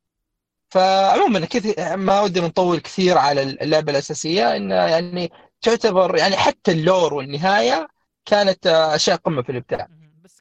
فعموما 0.70 1.48
ما 1.94 2.20
ودي 2.20 2.40
نطول 2.40 2.78
كثير 2.78 3.18
على 3.18 3.42
اللعبة 3.42 3.92
الأساسية 3.92 4.56
انها 4.56 4.88
يعني 4.88 5.32
تعتبر 5.62 6.16
يعني 6.16 6.36
حتى 6.36 6.72
ال 6.72 6.81
lore 6.81 7.14
والنهاية 7.14 7.88
كانت 8.24 8.66
أشياء 8.66 9.16
قمة 9.16 9.42
في 9.42 9.52
الإبداع. 9.52 9.88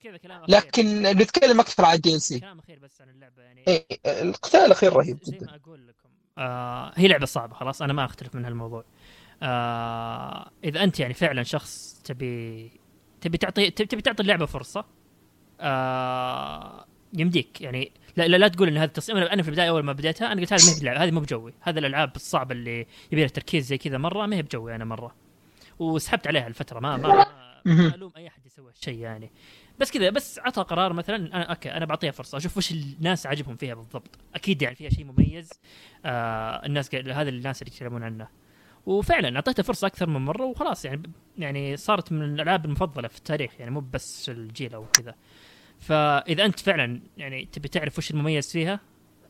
كذا 0.04 0.18
كلام 0.18 0.44
أخير. 0.44 0.56
لكن 0.58 1.02
نتكلم 1.02 1.60
أكثر 1.60 1.86
عن 1.86 1.96
ال 1.96 2.20
DLC 2.20 2.40
كلام 2.40 2.60
أخير 2.60 2.80
بس 2.80 3.02
عن 3.02 3.10
اللعبة 3.10 3.42
يعني. 3.44 3.64
إيه 3.68 3.86
القتال 4.06 4.60
الأخير 4.60 4.94
رهيب 4.94 5.20
جدا. 5.28 5.40
زي 5.40 5.46
ما 5.46 5.56
أقول 5.56 5.88
لكم 5.88 6.10
آه 6.38 6.92
هي 6.96 7.08
لعبة 7.08 7.26
صعبة 7.26 7.56
خلاص 7.56 7.82
أنا 7.82 7.94
ما 7.94 8.06
أختلف 8.06 8.36
من 8.36 8.46
هالموضوع. 8.46 8.84
آه 9.44 10.52
إذا 10.64 10.84
أنت 10.84 11.00
يعني 11.00 11.14
فعلا 11.14 11.44
شخص 11.44 12.02
تبي 12.04 12.72
تبي 13.22 13.38
تعطي 13.38 13.70
تبي 13.72 14.02
تعطي 14.02 14.24
اللعبة 14.24 14.46
فرصة 14.46 14.86
آه 15.60 16.86
يمديك 17.14 17.62
يعني. 17.62 17.92
لا 18.18 18.28
لا, 18.28 18.38
لا 18.38 18.48
تقول 18.48 18.68
إن 18.68 18.78
هذا 18.78 18.86
التصميم 18.86 19.18
أنا 19.18 19.44
في 19.44 19.50
البداية 19.50 19.70
أول 19.70 19.84
ما 19.84 19.94
بديتها 19.94 20.32
أنا 20.32 20.42
قلت 20.42 20.54
هذه 20.54 20.66
ما 20.66 20.72
هي 20.76 20.80
بلعبة 20.80 21.04
هذه 21.04 21.12
مو 21.12 21.20
بجوي 21.20 21.54
هذه 21.62 21.80
الألعاب 21.80 22.16
الصعبة 22.16 22.52
اللي 22.56 22.88
يبي 23.12 23.22
لها 23.22 23.28
تركيز 23.28 23.66
زي 23.66 23.78
كذا 23.78 23.98
مرة 23.98 24.26
ما 24.26 24.36
هي 24.36 24.42
بجوي 24.42 24.76
أنا 24.76 24.86
مرة. 24.86 25.16
وسحبت 25.80 26.28
عليها 26.28 26.48
الفترة 26.48 26.80
ما 26.80 26.98
ما, 26.98 27.26
ما 27.66 27.96
ألوم 27.96 28.12
أي 28.18 28.28
أحد 28.28 28.46
يسوي 28.46 28.70
هالشيء 28.70 29.00
يعني. 29.00 29.32
بس 29.80 29.92
كذا 29.92 30.10
بس 30.10 30.40
عطى 30.40 30.62
قرار 30.62 30.94
مثلا 30.94 31.16
أنا 31.16 31.44
أوكي 31.44 31.72
أنا 31.72 31.86
بعطيها 31.86 32.12
فرصة 32.12 32.38
أشوف 32.38 32.58
وش 32.58 32.72
الناس 32.72 33.26
عاجبهم 33.26 33.56
فيها 33.56 33.74
بالضبط. 33.74 34.20
أكيد 34.36 34.62
يعني 34.62 34.76
فيها 34.76 34.90
شيء 34.90 35.06
مميز 35.06 35.50
آه 36.06 36.66
الناس 36.66 36.96
هذا 36.96 37.30
الناس 37.30 37.62
اللي 37.62 37.74
يتكلمون 37.74 38.04
عنه. 38.04 38.28
وفعلا 38.86 39.36
اعطيتها 39.36 39.64
فرصة 39.64 39.88
أكثر 39.88 40.10
من 40.10 40.22
مرة 40.22 40.46
وخلاص 40.46 40.86
يعني 40.86 41.02
يعني 41.38 41.78
صارت 41.78 42.12
من 42.12 42.24
الألعاب 42.24 42.66
المفضلة 42.66 43.08
في 43.08 43.18
التاريخ 43.18 43.52
يعني 43.60 43.72
مو 43.72 43.80
بس 43.80 44.30
الجيل 44.30 44.74
أو 44.74 44.86
كذا. 44.86 45.16
فإذا 45.80 46.46
أنت 46.46 46.60
فعلا 46.60 47.02
يعني 47.18 47.46
تبي 47.46 47.68
تعرف 47.68 47.98
وش 47.98 48.12
المميز 48.12 48.52
فيها 48.52 48.80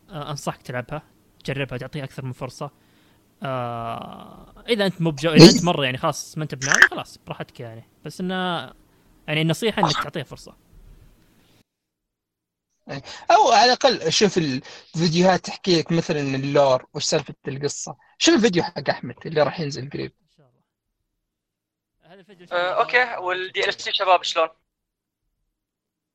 آه 0.10 0.32
أنصحك 0.32 0.62
تلعبها 0.62 1.04
تجربها 1.44 1.78
تعطيها 1.78 2.04
أكثر 2.04 2.26
من 2.26 2.32
فرصة. 2.32 2.72
آه 3.44 4.64
إذا 4.70 4.86
أنت 4.86 5.02
مو 5.02 5.12
بجو 5.12 5.32
إذا 5.32 5.50
أنت 5.50 5.64
مرة 5.64 5.86
يعني 5.86 5.98
خلاص 5.98 6.38
ما 6.38 6.44
أنت 6.44 6.56
بناوي 6.56 6.82
خلاص 6.82 7.18
براحتك 7.18 7.60
يعني. 7.60 7.84
بس 8.06 8.22
إنه 8.22 8.74
يعني 9.28 9.42
النصيحة 9.42 9.82
إنك 9.82 10.04
تعطيها 10.04 10.24
فرصة. 10.24 10.58
أو 13.32 13.52
على 13.52 13.66
الأقل 13.66 14.12
شوف 14.12 14.38
الفيديوهات 14.38 15.46
تحكي 15.46 15.80
لك 15.80 15.92
مثلا 15.92 16.20
ال 16.20 16.33
lore 16.33 16.86
وش 16.94 17.04
سالفة 17.04 17.36
القصة. 17.48 17.98
شوف 18.18 18.36
الفيديو 18.36 18.64
حق 18.64 18.90
أحمد 18.90 19.16
اللي 19.26 19.44
راح 19.44 19.60
ينزل 19.60 19.90
قريب. 19.90 20.12
إن 20.22 20.30
شاء 20.38 20.50
الله. 20.50 20.62
هذا 22.14 22.20
الفيديو 22.20 22.48
آه، 22.52 22.82
okay. 22.82 23.18
وال 23.18 23.70
DLC 23.70 23.92
شباب 23.94 24.24
شلون؟ 24.24 24.50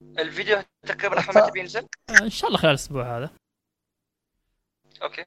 الفيديو 0.02 0.62
تقريبا 0.82 1.18
أحمد 1.18 1.36
متى 1.38 1.50
بينزل؟ 1.50 1.88
آه، 2.10 2.22
إن 2.22 2.30
شاء 2.30 2.48
الله 2.48 2.58
خلال 2.58 2.70
الأسبوع 2.70 3.18
هذا. 3.18 3.30
okay. 5.02 5.24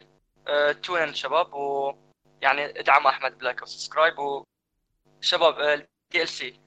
أه 0.49 0.71
تونا 0.71 1.11
شباب 1.13 1.53
و 1.53 1.93
يعني 2.41 2.79
ادعموا 2.79 3.09
أحمد 3.09 3.37
ب 3.37 3.42
like 3.42 3.61
و 3.61 3.66
subscribe 3.66 4.13
وشباب 4.19 5.85
DLC 6.11 6.59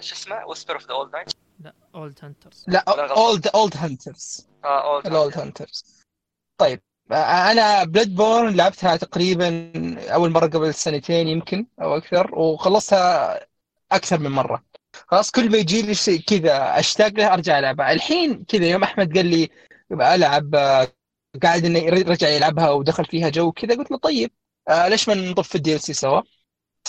شو 0.00 0.14
اسمه؟ 0.14 0.46
Whisper 0.46 0.74
of 0.74 0.86
the 0.86 0.94
old 0.94 1.12
night 1.12 1.28
لا 1.60 1.74
Old 1.94 2.18
Hunters 2.22 2.64
لا. 2.68 2.84
old 2.88 3.46
Old 3.46 3.76
Hunters 3.76 4.48
آه 4.64 4.94
old 4.94 5.06
ال 5.06 5.14
Old 5.14 5.38
Hunters 5.38 6.04
طيب 6.58 6.82
آه، 7.12 7.50
أنا 7.52 7.84
بلودبورن 7.84 8.56
لعبتها 8.56 8.96
تقريبا 8.96 9.72
أول 10.14 10.30
مرة 10.30 10.46
قبل 10.46 10.74
سنتين 10.74 11.28
يمكن 11.28 11.66
أو 11.82 11.96
أكثر 11.96 12.38
وخلصتها 12.38 13.40
أكثر 13.92 14.20
من 14.20 14.30
مرة. 14.30 14.64
خلاص 15.08 15.30
كل 15.30 15.50
ما 15.50 15.58
يجي 15.58 15.82
لي 15.82 15.94
شيء 15.94 16.20
كذا 16.20 16.78
أشتاق 16.78 17.08
له 17.08 17.34
أرجع 17.34 17.58
ألعبها. 17.58 17.92
الحين 17.92 18.44
كذا 18.44 18.66
يوم 18.66 18.82
أحمد 18.82 19.16
قال 19.16 19.26
لي 19.26 19.48
ألعب 19.92 20.54
آه، 20.54 20.88
قاعد 21.42 21.64
إنه 21.64 21.80
رجع 21.88 22.28
يلعبها 22.28 22.70
ودخل 22.70 23.04
فيها 23.04 23.28
جو 23.28 23.52
كذا 23.52 23.74
قلت 23.74 23.90
له 23.90 23.98
طيب 23.98 24.30
آه، 24.68 24.88
ليش 24.88 25.08
ما 25.08 25.14
نطف 25.14 25.54
ال 25.56 25.80
DLC 25.80 25.92
سوا؟ 25.92 26.22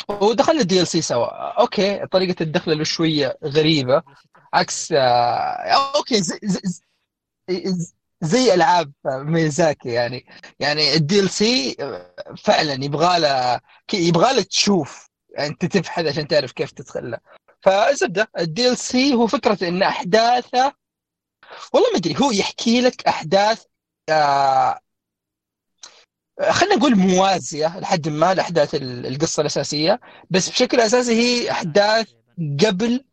ودخلنا 0.10 0.82
ال 0.82 0.88
DLC 0.88 1.02
سوا. 1.01 1.27
okay 1.62 2.06
طريقة 2.08 2.43
الدخل 2.43 2.77
له 2.77 2.84
شوية 2.84 3.38
غريبة. 3.43 4.04
عكس 4.54 4.91
آه، 4.91 5.91
okay 5.95 6.21
زي, 6.21 6.39
زي, 6.43 6.62
زي, 7.49 7.73
زي 8.21 8.54
ألعاب 8.54 8.91
ميازاكي 9.06 9.89
يعني. 9.89 10.25
يعني 10.60 10.93
ال 10.93 11.30
DLC 11.30 11.76
فعلا 12.38 12.73
يبغى 12.86 13.19
له 13.19 13.60
يبغى 13.93 14.34
لك 14.34 14.45
تشوف 14.45 15.10
يعني 15.30 15.49
انت 15.49 15.65
تبحث 15.65 16.06
عشان 16.06 16.27
تعرف 16.27 16.51
كيف 16.51 16.71
تدخل 16.71 17.12
له. 17.12 17.17
فزبدة 17.62 18.32
ال 18.39 18.78
DLC 18.78 19.13
هو 19.13 19.27
فكرة 19.27 19.67
إن 19.67 19.84
أحداثه 19.84 20.73
والله 21.73 21.89
ما 21.91 21.97
أدري 21.97 22.15
هو 22.21 22.32
يحكي 22.32 22.82
لك 22.82 23.08
أحداث 23.08 23.63
آه 23.63 23.70
خلينا 26.50 26.76
نقول 26.76 26.95
موازية 26.95 27.80
لحد 27.80 28.10
ما 28.10 28.34
لأحداث 28.34 28.76
ال- 28.76 29.06
القصة 29.08 29.41
الأساسية. 29.41 30.00
بس 30.30 30.50
بشكل 30.50 30.80
أساسي 30.80 31.13
هي 31.13 31.52
أحداث 31.52 32.08
قبل 32.65 33.06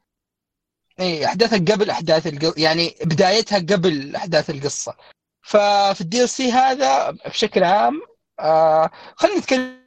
اي 1.00 1.26
أحداثها 1.26 1.58
قبل 1.58 1.90
أحداث 1.90 2.26
القصة 2.26 2.54
يعني 2.56 2.94
بدايتها 3.04 3.58
قبل 3.58 4.16
أحداث 4.16 4.50
القصة. 4.50 4.94
ففي 5.42 6.00
ال 6.00 6.22
DLC 6.22 6.52
هذا 6.52 7.10
بشكل 7.10 7.64
عام 7.64 8.00
آه 8.40 8.90
خلينا 9.16 9.38
نتكلم 9.38 9.78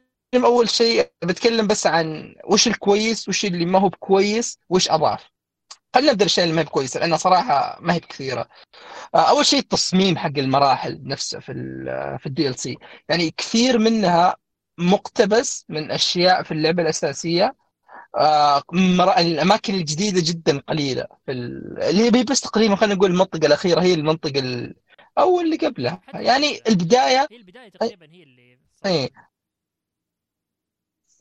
أول 0.44 0.68
شيء 0.70 1.10
بتكلم 1.24 1.66
بس 1.66 1.86
عن 1.86 2.34
وش 2.44 2.66
الكويس 2.68 3.28
وش 3.28 3.44
اللي 3.44 3.64
ما 3.64 3.78
هو 3.78 3.88
بكويس 3.88 4.58
وش 4.68 4.90
أضاف. 4.90 5.31
خلينا 5.94 6.12
نبدا 6.12 6.24
الاشياء 6.24 6.44
اللي 6.44 6.56
ما 6.56 6.60
هي 6.62 6.64
بكويسة 6.66 7.00
لأنها 7.00 7.16
صراحة 7.18 7.78
ما 7.80 7.94
هي 7.94 7.98
بكثيرة. 7.98 8.48
آه 9.14 9.28
أول 9.30 9.46
شيء 9.46 9.58
التصميم 9.58 10.18
حق 10.18 10.32
المراحل 10.38 11.00
نفسها 11.04 11.40
في 11.40 11.52
ال 11.52 11.84
في 12.20 12.26
ال 12.26 12.58
DLC 12.58 12.76
يعني 13.08 13.30
كثير 13.30 13.78
منها 13.78 14.36
مقتبس 14.78 15.64
من 15.68 15.90
أشياء 15.90 16.42
في 16.42 16.52
اللعبة 16.52 16.82
الأساسية. 16.82 17.56
آه، 18.16 18.62
مر- 18.72 19.18
الأماكن 19.18 19.74
الجديدة 19.74 20.20
جدا 20.24 20.58
قليلة 20.58 21.06
في 21.26 21.32
ال... 21.32 21.82
اللي 21.82 22.18
هي 22.18 22.24
بس 22.24 22.40
تقريبا 22.40 22.76
خلينا 22.76 22.94
نقول 22.94 23.10
المنطقة 23.10 23.46
الأخيرة 23.46 23.80
هي 23.80 23.94
المنطقة 23.94 24.38
ال... 24.40 24.74
أو 25.18 25.40
اللي 25.40 25.56
قبلها. 25.56 26.00
يعني 26.14 26.60
البداية 26.68 27.26
هي 27.30 27.36
البداية 27.36 27.68
تقريبا 27.68 28.06
هي 28.12 28.22
اللي 28.22 28.58
اي 28.86 29.10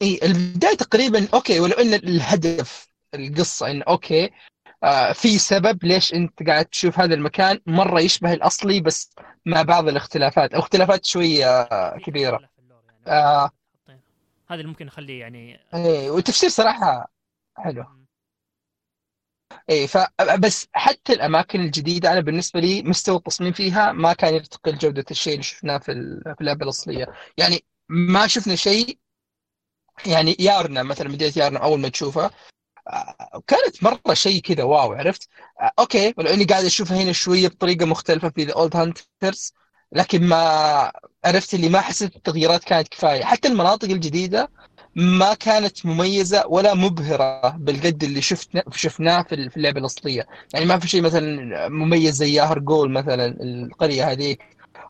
اي 0.02 0.20
البداية 0.24 0.76
تقريبا 0.76 1.28
okay 1.34 1.60
ولو 1.60 1.74
إن 1.74 1.94
الهدف 1.94 2.88
القصة 3.14 3.72
انه 3.72 3.84
okay 3.88 4.26
آه 4.26 4.32
في 5.14 5.38
سبب 5.38 5.84
ليش 5.84 6.14
انت 6.14 6.44
قاعد 6.44 6.66
تشوف 6.66 7.00
هذا 7.00 7.14
المكان 7.14 7.60
مرة 7.68 8.02
يشبه 8.02 8.34
الأصلي 8.34 8.82
بس 8.82 9.14
مع 9.46 9.62
بعض 9.62 9.88
الاختلافات 9.88 10.54
أو 10.54 10.60
اختلافات 10.60 11.06
شوية 11.06 11.64
في 11.98 12.08
ال 12.08 12.23
lore 12.23 12.82
يعني. 12.84 13.08
آه. 13.08 13.50
هذا 14.48 14.60
اللي 14.60 14.68
ممكن 14.68 14.86
نخليه 14.86 15.20
يعني 15.20 15.60
اي 15.74 16.10
والتفسير 16.10 16.50
صراحة 16.50 17.12
حلو 17.58 17.86
إيه 19.70 19.88
فبس 19.88 20.68
حتى 20.74 21.14
الأماكن 21.14 21.62
الجديدة 21.62 22.12
أنا 22.12 22.20
بالنسبة 22.20 22.60
لي 22.60 22.84
مستوى 22.84 23.18
التصميم 23.18 23.54
فيها 23.54 23.92
ما 23.92 24.14
كان 24.14 24.34
يرتقي 24.34 24.72
لجودة 24.72 25.06
الشيء 25.12 25.34
اللي 25.34 25.44
شفناه 25.44 25.78
في 25.78 25.94
في 26.24 26.42
اللعبة 26.42 26.64
الأصلية 26.64 27.08
يعني 27.38 27.64
ما 27.90 28.28
شفنا 28.28 28.56
شيء 28.56 28.98
يعني 30.06 30.36
يارنا 30.40 30.84
مثلا 30.84 31.10
مدينة 31.10 31.34
يارنام 31.38 31.60
أول 31.60 31.80
ما 31.80 31.90
تشوفها 31.90 32.26
آه، 32.26 32.32
كانت 33.48 33.84
مرة 33.84 34.14
شيء 34.14 34.42
كذا 34.42 34.64
wow 34.64 34.94
عرفت؟ 34.94 35.30
okay 35.80 36.14
ولو 36.18 36.30
اني 36.30 36.44
قاعد 36.44 36.66
أشوفها 36.66 36.98
هنا 37.04 37.12
شوية 37.12 37.48
بطريقة 37.48 37.86
مختلفة 37.86 38.30
في 38.30 38.44
The 38.44 38.54
Old 38.54 38.76
Hunters 38.76 39.54
لكن 39.92 40.24
ما 40.28 40.92
عرفت؟ 41.26 41.54
اللي 41.54 41.70
ما 41.70 41.82
حسيت 41.82 42.16
التغييرات 42.16 42.64
كانت 42.64 42.88
كفاية. 42.88 43.24
حتى 43.24 43.48
المناطق 43.48 43.90
الجديدة 43.90 44.50
ما 44.96 45.34
كانت 45.34 45.86
مميزة 45.86 46.48
ولا 46.48 46.74
مبهرة 46.74 47.50
بالقد 47.50 48.04
اللي 48.04 48.22
شفنا 48.22 48.64
شفناه 48.72 49.22
في 49.22 49.58
اللعبة 49.58 49.80
الأصلية. 49.80 50.28
يعني 50.54 50.66
ما 50.66 50.80
في 50.80 50.88
شيء 50.88 51.02
مثلا 51.02 51.70
مميز 51.70 52.16
زي 52.16 52.34
ياهارغول 52.34 52.92
مثلا 52.92 53.26
القرية 53.44 54.12
هذيك 54.12 54.40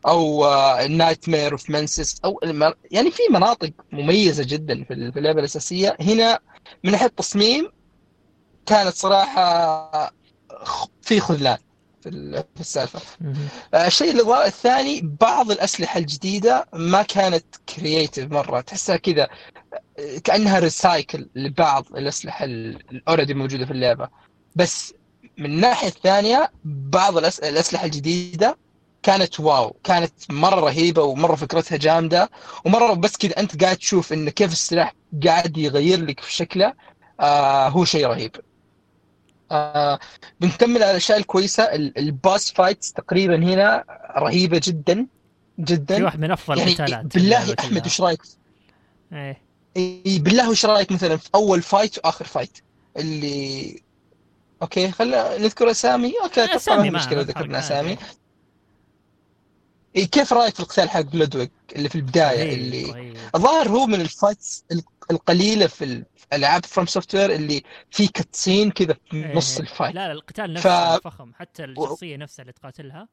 أو 0.06 0.46
ال 0.80 1.28
Nightmare 1.28 1.52
of 1.52 1.70
Mensis 1.70 2.20
أو 2.24 2.40
يعني 2.90 3.10
في 3.10 3.22
مناطق 3.30 3.70
مميزة 3.92 4.44
جدا 4.48 4.84
في 4.84 4.94
اللعبة 4.94 5.40
الأساسية. 5.40 5.96
هنا 6.00 6.38
من 6.84 6.92
ناحيه 6.92 7.06
التصميم 7.06 7.68
كانت 8.66 8.94
صراحة 8.96 10.12
في 11.02 11.20
خذلان 11.20 11.58
في 12.00 12.08
ال- 12.08 12.44
في 12.54 12.60
السالفة. 12.60 13.00
آه، 13.74 13.86
الشيء 13.86 14.44
الثاني 14.46 15.00
بعض 15.20 15.50
الأسلحة 15.50 15.98
الجديدة 15.98 16.66
ما 16.72 17.02
كانت 17.02 17.44
creative 17.76 18.32
مرة. 18.32 18.60
تحسها 18.60 18.96
كذا 18.96 19.28
آه، 19.98 20.18
كأنها 20.24 20.58
recycle 20.58 21.28
لبعض 21.34 21.86
الأسلحة 21.96 22.44
ال 22.44 22.55
already 22.55 23.34
موجودة 23.34 23.66
في 23.66 23.70
اللعبة. 23.72 24.08
بس 24.54 24.94
من 25.38 25.46
الناحية 25.46 25.88
الثانية 25.88 26.52
بعض. 26.64 27.16
الأسلحة 27.18 27.84
الجديدة 27.84 28.58
كانت 29.02 29.40
wow. 29.40 29.76
كانت 29.84 30.12
مرة 30.30 30.60
رهيبة 30.60 31.02
ومرة 31.02 31.34
فكرتها 31.34 31.76
جامدة. 31.76 32.30
ومرة 32.64 32.94
بس 32.94 33.16
كذا 33.16 33.38
أنت 33.40 33.64
قاعد 33.64 33.76
تشوف 33.76 34.12
إن 34.12 34.30
كيف 34.30 34.52
السلاح 34.52 34.94
قاعد 35.24 35.58
يغير 35.58 36.04
لك 36.04 36.20
في 36.20 36.32
شكله. 36.32 36.72
آه 37.20 37.68
هو 37.68 37.84
شيء 37.84 38.06
رهيب. 38.06 38.36
آه 39.52 39.98
بنكمل 40.40 40.82
على 40.82 40.90
الأشياء 40.90 41.18
الكويسة. 41.18 41.62
ال- 41.62 41.98
ال 41.98 42.09
boss 42.09 42.52
fights 42.52 42.92
تقريبا 42.92 43.36
هنا 43.36 43.84
رهيبة 44.16 44.60
جدا 44.64 45.06
في 45.56 45.62
جدا 45.62 46.04
واحد 46.04 46.20
من 46.20 46.30
أفضل 46.30 46.58
يعني 46.58 46.70
القتالات 46.70 47.12
في 47.12 47.18
بالله 47.18 47.54
أحمد. 47.60 47.86
وش 47.86 48.00
رأيك؟ 48.00 48.20
إيه. 49.12 49.36
بالله 50.22 50.50
وش 50.50 50.66
رأيك 50.66 50.92
مثلا 50.92 51.16
في 51.16 51.28
أول 51.34 51.62
fight 51.62 51.98
وآخر 51.98 52.24
fight؟ 52.24 52.58
اللي 52.96 53.80
okay 54.62 54.90
خلينا 54.90 55.38
نذكر 55.38 55.70
أسامي. 55.70 56.12
okay 56.24 56.44
أتوقع 56.44 56.76
ما 56.76 56.82
في 56.82 56.90
مشكلة 56.90 57.20
ذكرنا 57.20 57.58
أسامي. 57.58 57.88
عادي. 57.88 58.00
إي 59.96 60.06
كيف 60.06 60.32
رأيك 60.32 60.54
في 60.54 60.60
القتال 60.60 60.90
حق 60.90 61.00
بلودويج 61.00 61.50
اللي 61.76 61.88
في 61.88 61.94
البداية 61.94 62.42
رهيب، 62.44 62.58
اللي 62.58 62.82
رهيب. 62.92 63.16
الظاهر 63.34 63.68
هو 63.68 63.86
من 63.86 64.00
ال 64.00 64.09
fights 64.09 64.64
ال- 64.72 64.82
القليلة 65.10 65.66
في 65.66 65.84
ال- 65.84 66.04
في 66.16 66.26
ألعاب 66.32 66.64
FromSoftware 66.66 67.32
اللي 67.34 67.62
في 67.90 68.08
cutscene 68.08 68.70
كذا 68.70 68.96
في 69.10 69.16
إيه. 69.26 69.36
نص 69.36 69.58
ال 69.58 69.64
fight 69.64 69.94
لا 69.94 70.06
لا 70.06 70.12
القتال 70.12 70.52
نفسه 70.52 70.98
فخم. 70.98 71.32
حتى 71.34 71.64
الشخصية 71.64 72.16
نفسها 72.16 72.42
اللي 72.42 72.52
تقاتلها 72.52 73.08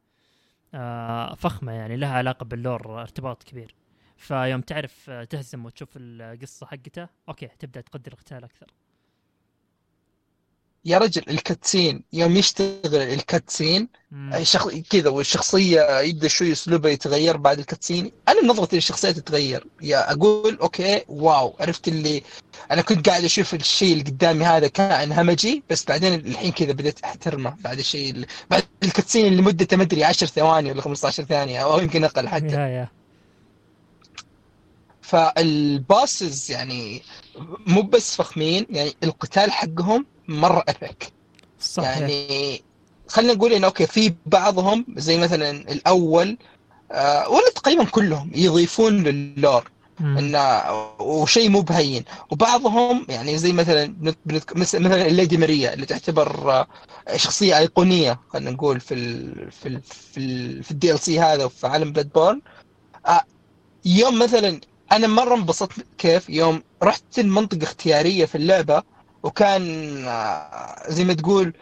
آه 0.73 1.35
فخمة 1.35 1.71
يعني 1.71 1.97
لها 1.97 2.13
علاقة 2.13 2.43
بال 2.43 2.63
lore 2.63 3.01
ارتباط 3.01 3.43
كبير. 3.43 3.75
فيوم 4.17 4.61
تعرف 4.61 5.09
آه، 5.09 5.23
تهزم 5.23 5.65
وتشوف 5.65 5.89
القصة 5.95 6.65
حقته 6.65 7.07
okay 7.29 7.47
تبدأ 7.59 7.81
تقدر 7.81 8.11
القتال 8.11 8.43
أكثر. 8.43 8.67
يا 10.89 10.97
رجل 10.97 11.23
ال 11.29 11.38
cutscene 11.38 12.03
يوم 12.13 12.37
يشتغل 12.37 12.95
ال 12.95 13.05
cutscene. 13.05 13.87
شخ... 14.41 14.69
كذا 14.89 15.09
والشخصية 15.09 15.99
يبدأ 15.99 16.27
شوي 16.27 16.51
اسلوبها 16.51 16.91
يتغير 16.91 17.37
بعد 17.37 17.59
ال 17.59 17.65
cutscene. 17.65 18.11
أنا 18.27 18.41
نظرتي 18.45 18.75
للشخصية 18.75 19.11
تتغير. 19.11 19.67
يا 19.81 20.11
أقول 20.11 20.57
okay 20.61 21.01
wow. 21.07 21.55
عرفت 21.59 21.87
اللي 21.87 22.23
أنا 22.71 22.81
كنت 22.81 23.09
قاعد 23.09 23.23
أشوف 23.23 23.53
الشيء 23.53 23.93
اللي 23.93 24.03
قدامي 24.03 24.45
هذا 24.45 24.67
كائن 24.67 25.11
همجي 25.11 25.63
بس 25.69 25.85
بعدين 25.85 26.13
الحين 26.13 26.51
كذا 26.51 26.71
بديت 26.71 27.03
أحترمه. 27.03 27.55
بعد 27.59 27.79
الشيء 27.79 28.09
اللي... 28.11 28.27
بعد 28.49 28.63
ال 28.83 28.88
cutscene 28.88 29.25
اللي 29.25 29.41
مدته 29.41 29.77
ما 29.77 29.83
أدري 29.83 30.03
10 30.03 30.27
ثواني 30.27 30.71
ولا 30.71 30.81
15 30.81 31.23
ثانية 31.23 31.63
أو 31.63 31.79
يمكن 31.79 32.03
أقل 32.03 32.27
حتى. 32.27 32.55
فال 35.09 35.45
bosses 35.45 36.51
يعني 36.51 37.01
مو 37.67 37.81
بس 37.81 38.15
فخمين 38.15 38.65
يعني 38.69 38.93
القتال 39.03 39.51
حقهم 39.51 40.05
مرة 40.27 40.63
epic 40.69 41.11
صحيح. 41.59 41.97
يعني 41.97 42.61
خلينا 43.07 43.33
نقول 43.33 43.53
انه 43.53 43.67
okay 43.67 43.87
في 43.87 44.13
بعضهم 44.25 44.85
زي 44.97 45.17
مثلا 45.17 45.49
الأول 45.49 46.37
آه 46.91 47.29
ولا 47.29 47.49
تقريبا 47.55 47.83
كلهم 47.83 48.31
يضيفون 48.35 49.03
لل 49.03 49.23
lore. 49.23 49.71
انه 50.01 50.71
وشيء 50.99 51.49
مو 51.49 51.61
بهين. 51.61 52.03
وبعضهم 52.31 53.05
يعني 53.09 53.37
زي 53.37 53.53
مثلا 53.53 53.95
مثلا 54.55 55.07
ال 55.07 55.13
Lady 55.13 55.37
Maria 55.37 55.73
اللي 55.73 55.85
تعتبر 55.85 56.51
آه، 56.51 56.67
شخصية 57.15 57.57
أيقونية 57.57 58.19
خلينا 58.29 58.51
نقول 58.51 58.79
في 58.79 58.93
ال 58.93 59.51
في 59.51 59.67
ال 59.67 59.81
في 59.81 60.17
ال 60.17 60.63
في 60.63 60.71
ال 60.71 60.99
DLC 60.99 61.19
هذا 61.19 61.45
وفي 61.45 61.67
عالم 61.67 61.91
Bloodborne 61.91 62.41
آه، 63.05 63.21
يوم 63.85 64.19
مثلا 64.19 64.61
أنا 64.91 65.07
مرة 65.07 65.35
انبسطت 65.35 65.85
كيف 65.97 66.29
يوم 66.29 66.63
رحت 66.83 67.19
المنطقة 67.19 67.63
اختيارية 67.63 68.25
في 68.25 68.35
اللعبة 68.35 68.83
وكان 69.23 69.63
آه، 70.07 70.75
زي 70.87 71.03
ما 71.05 71.13
تقول 71.13 71.53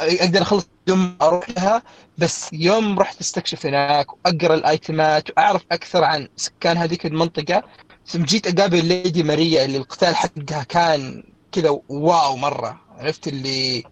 أقدر 0.00 0.42
أخلص 0.42 0.68
يوم 0.88 1.16
أروح 1.22 1.50
لها 1.50 1.82
بس 2.18 2.48
يوم 2.52 2.98
رحت 2.98 3.20
استكشف 3.20 3.66
هناك 3.66 4.12
وأقرأ 4.12 4.54
ال 4.54 4.67
itemات 4.67 5.30
وأعرف 5.30 5.62
أكثر 5.72 6.04
عن 6.04 6.28
سكان 6.36 6.76
هذيك 6.76 7.06
المنطقة 7.06 7.62
ثم 8.06 8.22
جيت 8.24 8.58
أقابل 8.58 8.84
Lady 8.84 9.22
Maria 9.22 9.64
اللي 9.64 9.76
القتال 9.78 10.16
حقها 10.16 10.62
كان 10.62 11.22
كذا 11.52 11.80
wow 11.88 12.36
مرة. 12.36 12.80
عرفت 12.98 13.28
اللي 13.28 13.84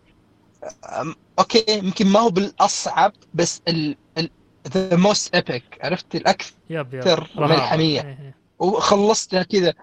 okay 1.39 1.65
يمكن 1.69 2.07
ما 2.07 2.21
هو 2.21 2.31
بالأصعب 2.31 3.13
بس 3.35 3.63
ال 3.69 3.97
the 4.69 4.97
most 4.97 5.35
epic 5.35 5.79
عرفت 5.83 6.15
الأكثر 6.15 6.53
yep 6.71 6.95
yep. 6.95 7.01
أكثر 7.01 7.29
وخلصتها 8.59 9.43
كذا. 9.43 9.75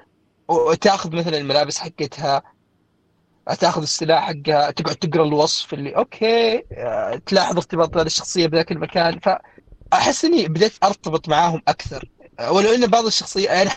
وتاخذ 0.48 1.16
مثلا 1.16 1.38
الملابس 1.38 1.78
حقتها 1.78 2.44
تاخذ 3.60 3.82
السلاح 3.82 4.24
حقها 4.28 4.72
تقعد 4.72 4.96
تقرأ 4.96 5.24
الوصف 5.24 5.74
اللي 5.74 5.96
okay 5.98 6.64
تلاحظ 7.26 7.56
ارتباط 7.58 7.98
الشخصية 7.98 8.48
بذاك 8.48 8.72
المكان. 8.72 9.20
فاحس 9.20 10.26
إني 10.26 10.48
بديت 10.48 10.74
أرتبط 10.84 11.30
معاهم 11.30 11.62
أكثر. 11.68 12.10
ولو 12.50 12.74
إن 12.74 12.88
بعض 12.88 13.06
الشخصيات 13.06 13.50
يعني 13.50 13.70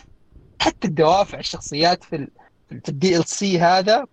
حتى 0.60 0.88
الدوافع 0.88 1.38
الشخصيات 1.38 2.04
في 2.04 2.28
في 2.68 2.88
ال 2.88 3.28
DLC 3.28 3.58
هذا 3.58 4.06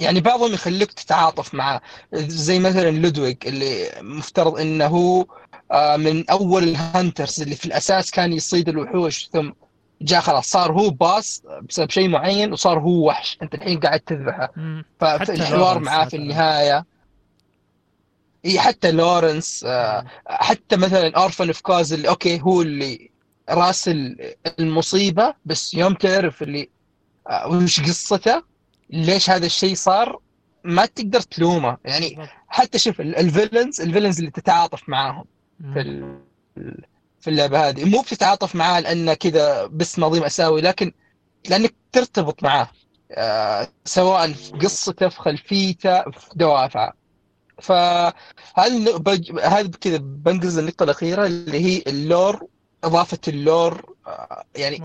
يعني 0.00 0.20
بعضهم 0.20 0.52
يخليك 0.52 0.92
تتعاطف 0.92 1.54
معاه 1.54 1.80
زي 2.14 2.58
مثلا 2.58 2.90
لودويج 2.90 3.36
اللي 3.46 3.90
مفترض 4.00 4.58
إنه 4.60 5.26
آه، 5.72 5.96
من 5.96 6.30
أول 6.30 6.62
ال 6.62 6.72
hunters 6.72 7.42
اللي 7.42 7.54
في 7.54 7.64
الأساس 7.64 8.10
كان 8.10 8.32
يصيد 8.32 8.68
الوحوش 8.68 9.28
ثم 9.32 9.50
جاء 10.02 10.20
خلاص 10.20 10.50
صار 10.50 10.72
هو 10.72 10.90
boss 10.90 11.42
بسبب 11.62 11.90
شيء 11.90 12.08
معين 12.08 12.52
وصار 12.52 12.78
هو 12.78 13.08
وحش. 13.08 13.38
أنت 13.42 13.54
الحين 13.54 13.80
قاعد 13.80 14.00
تذبحه. 14.00 14.52
فالحوار 15.00 15.78
معاه 15.78 16.04
في. 16.04 16.16
النهاية. 16.16 16.86
إي 18.44 18.60
حتى 18.60 18.90
لورنس 18.92 19.64
آه، 19.66 20.04
حتى 20.26 20.76
مثلا 20.76 21.24
Orphan 21.24 21.46
of 21.46 21.60
Kos 21.60 21.92
اللي 21.92 22.08
okay 22.08 22.40
هو 22.40 22.62
اللي 22.62 23.10
راس 23.50 23.88
ال- 23.88 24.34
المصيبة 24.60 25.34
بس 25.44 25.74
يوم 25.74 25.94
تعرف 25.94 26.42
اللي 26.42 26.68
آه، 27.28 27.48
وش 27.48 27.80
قصته؟ 27.80 28.42
ليش 28.90 29.30
هذا 29.30 29.46
الشيء 29.46 29.74
صار؟ 29.74 30.18
ما 30.64 30.86
تقدر 30.86 31.20
تلومه. 31.20 31.76
يعني. 31.84 32.28
حتى 32.48 32.78
شوف 32.78 33.00
ال- 33.00 33.16
ال 33.16 33.23
villains 33.23 33.80
ال 33.80 33.84
villains 33.84 34.18
اللي 34.18 34.30
تتعاطف 34.30 34.88
معاهم. 34.88 35.24
في 35.74 35.80
في 37.28 37.32
اللعبة 37.34 37.68
هذه. 37.68 37.84
مو 37.84 38.00
بتتعاطف 38.02 38.54
معاه 38.54 38.80
لأنه 38.80 39.14
كذا 39.14 39.66
بس 39.66 39.98
ماضي 39.98 40.20
مأساوي 40.20 40.60
لكن 40.60 40.92
لأنك 41.48 41.74
ترتبط 41.92 42.42
معاه 42.42 42.70
آه، 43.12 43.68
سواء 43.84 44.32
في 44.32 44.52
قصته 44.52 45.08
في 45.08 45.16
خلفيته 45.20 46.02
في 46.10 46.26
دوافعه. 46.34 46.92
فهذه 47.62 48.96
بج- 48.96 49.40
هذه 49.40 49.66
كذا 49.80 49.96
بنقز 49.96 50.58
النقطة 50.58 50.82
الأخيرة 50.84 51.26
اللي 51.26 51.60
هي 51.64 51.82
ال 51.86 51.98
lore 51.98 52.46
إضافة 52.84 53.18
ال 53.28 53.41
lore 53.41 53.94
آه، 54.06 54.44
يعني 54.56 54.82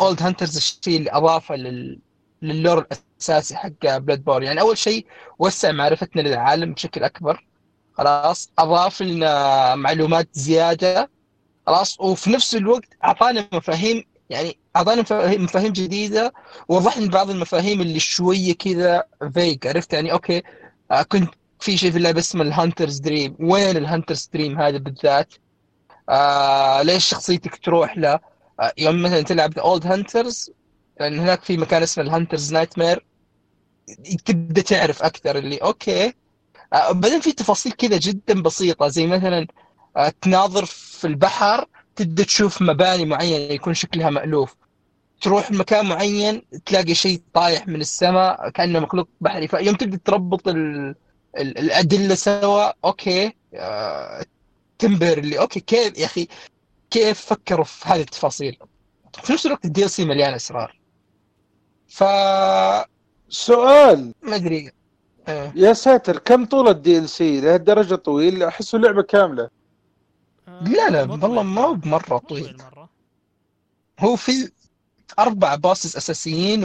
Old 0.00 0.22
Hunters 0.22 0.56
الشيء 0.56 0.96
اللي 0.98 1.10
أضافه 1.12 1.56
لل 1.56 2.00
لل 2.42 2.57
lore 2.57 2.86
الأساسي 3.18 3.56
حق 3.56 3.96
Bloodborne 3.96 4.42
يعني 4.42 4.60
أول 4.60 4.78
شيء 4.78 5.06
وسع 5.38 5.72
معرفتنا 5.72 6.22
للعالم 6.22 6.72
بشكل 6.72 7.04
أكبر. 7.04 7.46
خلاص 7.94 8.50
أضاف 8.58 9.02
لنا 9.02 9.74
معلومات 9.74 10.28
زيادة 10.32 11.10
خلاص. 11.66 12.00
وفي 12.00 12.30
نفس 12.30 12.54
الوقت 12.54 12.88
اعطانا 13.04 13.48
مفاهيم 13.52 14.04
يعني 14.30 14.58
اعطانا 14.76 15.00
مفاهيم 15.38 15.72
جديدة 15.72 16.32
ووضح 16.68 16.98
لنا 16.98 17.10
بعض 17.10 17.30
المفاهيم 17.30 17.80
اللي 17.80 18.00
شوية 18.00 18.52
كذا 18.54 19.04
فيك 19.34 19.66
عرفت؟ 19.66 19.92
يعني 19.92 20.12
okay 20.12 20.42
آه، 20.90 21.02
كنت 21.02 21.34
في 21.60 21.76
شيء 21.76 21.90
في 21.90 21.96
اللعبة 21.98 22.18
اسمه 22.20 22.42
ال 22.42 22.48
Hunter's 22.48 22.98
Dream 22.98 23.36
وين 23.40 23.76
ال 23.76 23.82
Hunter's 23.82 24.30
Dream 24.34 24.60
هذا 24.60 24.78
بالذات؟ 24.78 25.34
آه 26.08 26.82
ليش 26.82 27.04
شخصيتك 27.08 27.56
تروح 27.56 27.98
له؟ 27.98 28.20
آه 28.60 28.72
يوم 28.78 29.02
مثلا 29.02 29.22
تلعب 29.22 29.58
Old 29.58 29.86
Hunters 29.86 30.50
لأن 31.00 31.18
هناك 31.18 31.42
في 31.44 31.56
مكان 31.56 31.82
اسمه 31.82 32.04
ال 32.04 32.52
Hunter's 32.52 32.78
Nightmare 32.78 33.04
تبدأ 34.24 34.62
تعرف 34.62 35.02
أكثر 35.02 35.38
اللي 35.38 35.56
okay. 35.56 36.14
آه 36.72 36.92
بعدين 36.92 37.20
في 37.20 37.32
تفاصيل 37.32 37.72
كذا 37.72 37.96
جدا 37.98 38.42
بسيطة 38.42 38.88
زي 38.88 39.06
مثلا 39.06 39.46
تناظر 40.20 40.64
في 40.64 41.06
البحر 41.06 41.66
تبدأ 41.96 42.24
تشوف 42.24 42.62
مباني 42.62 43.04
معينة 43.04 43.54
يكون 43.54 43.74
شكلها 43.74 44.10
مألوف. 44.10 44.56
تروح 45.20 45.50
مكان 45.50 45.86
معين 45.86 46.42
تلاقي 46.66 46.94
شيء 46.94 47.22
طايح 47.34 47.68
من 47.68 47.80
السماء 47.80 48.50
كأنه 48.50 48.80
مخلوق 48.80 49.08
بحري. 49.20 49.48
فيوم 49.48 49.74
تبدأ 49.74 50.00
تربط 50.04 50.48
ال... 50.48 50.94
ال- 51.38 51.58
الأدلة 51.58 52.14
سوا 52.14 52.72
okay 52.84 53.32
آه 53.54 54.24
تنبهر 54.78 55.18
اللي 55.18 55.38
أوكي 55.38 55.60
كيف 55.60 55.98
يا 55.98 56.04
أخي؟ 56.06 56.28
كيف 56.90 57.20
فكروا 57.20 57.64
في 57.64 57.88
هذه 57.88 58.00
التفاصيل؟ 58.00 58.58
في 59.22 59.32
نفس 59.32 59.46
الوقت 59.46 59.64
ال 59.64 59.90
DLC 59.90 60.04
مليان 60.04 60.34
أسرار. 60.34 60.80
ف 61.88 62.04
سؤال. 63.28 64.14
ما 64.22 64.36
أدري. 64.36 64.70
آه. 65.28 65.52
يا 65.56 65.72
ساتر 65.72 66.18
كم 66.18 66.44
طول 66.44 66.98
ال 66.98 67.01
DL 67.01 67.08
سي؟ 67.08 67.40
لهالدرجة 67.40 67.94
طويل؟ 67.94 68.42
أحسه 68.42 68.78
لعبة 68.78 69.02
كاملة. 69.02 69.42
آه، 69.42 69.50
لا 70.60 70.90
لا 70.90 71.04
مو 71.04 71.12
والله 71.12 71.28
طويل 71.28 71.46
ما 71.46 71.62
هو. 71.62 71.74
بمرة 71.74 72.18
طويل. 72.18 72.56
مرة 72.58 72.88
هو 74.00 74.16
في 74.16 74.52
أربع 75.18 75.54
bosses 75.54 75.96
أساسيين 75.96 76.64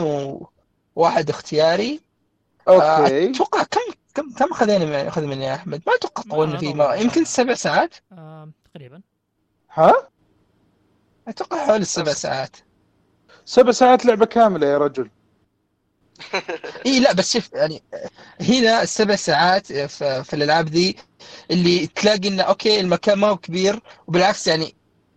وواحد 0.96 1.30
اختياري. 1.30 2.00
آه، 2.68 2.72
okay. 2.72 3.30
أتوقع 3.30 3.64
كم 3.64 3.80
كم 4.14 4.34
كم 4.34 4.54
خذينا 4.54 5.08
اخذ 5.08 5.26
مني 5.26 5.46
يا 5.46 5.56
أحمد؟ 5.56 5.82
ما 5.88 5.96
أتوقع 5.96 6.24
طولنا 6.24 6.58
فيه. 6.58 6.74
ما 6.74 6.94
يمكن 6.94 7.26
سبع 7.26 7.54
ساعات. 7.54 7.96
آه، 8.12 8.50
تقريبا. 8.74 9.02
ها؟ 9.74 9.94
أتوقع 11.28 11.66
حوالي 11.66 11.82
السبع 11.82 12.14
ساعات. 12.14 12.56
سبع 13.46 13.72
ساعات 13.72 14.06
لعبة 14.06 14.26
كاملة 14.26 14.68
يا 14.68 14.78
رجل. 14.78 15.10
إي 16.86 17.00
لا 17.00 17.14
بس 17.14 17.34
شوف 17.34 17.50
يعني 17.54 17.84
هنا 18.42 18.82
السبع 18.82 19.16
ساعات 19.16 19.68
في, 19.74 20.24
في 20.24 20.34
الألعاب 20.34 20.70
ذي 20.70 20.96
اللي 21.52 21.88
تلاقي 21.88 22.28
إنه 22.28 22.44
okay 22.44 22.80
المكان 22.80 23.20
ما 23.20 23.28
هو 23.28 23.38
كبير 23.38 23.80
وبالعكس 24.08 24.48
يعني 24.48 24.76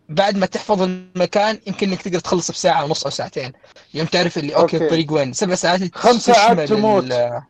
بعد 0.09 0.37
ما 0.37 0.47
تحفظ 0.47 0.83
المكان 0.83 1.59
يمكن 1.67 1.89
إنك 1.89 2.03
تقدر 2.03 2.19
تخلص 2.21 2.51
بساعة 2.51 2.85
ونص 2.85 3.05
أو 3.05 3.11
ساعتين 3.11 3.53
يوم 3.95 4.07
تعرف 4.07 4.39
اللي 4.39 4.57
okay, 4.57 4.77
okay. 4.77 4.85
الطريق 4.85 5.13
وين 5.13 5.33
سبع 5.33 5.55
ساعات 5.55 5.81
خمس 5.95 6.25
ساعات 6.27 6.61
تموت. 6.69 7.05
ال- 7.05 7.43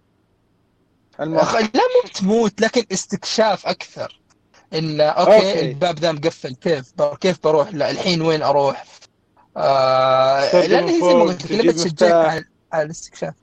المهم 1.20 1.44
أخ- 1.44 1.54
لا 1.54 1.70
مو 2.04 2.08
تموت 2.14 2.60
لكن 2.60 2.84
استكشاف 2.92 3.66
أكثر 3.66 4.20
إن 4.74 5.00
okay, 5.00 5.32
okay. 5.36 5.60
الباب 5.60 5.98
ذا 5.98 6.12
مقفل 6.12 6.54
كيف 6.54 6.84
كيف 7.20 7.38
بروح 7.44 7.74
لا 7.74 7.90
الحين 7.90 8.22
وين 8.22 8.42
أروح 8.42 8.84
آه 9.56 10.66
لأن 10.66 10.88
هي 10.88 11.00
زي 11.00 11.14
ما 11.14 11.22
قلت 11.24 11.44
اللعبه 11.50 11.72
تشجعك. 11.72 12.48
على 12.72 12.82
الاستكشاف. 12.82 13.34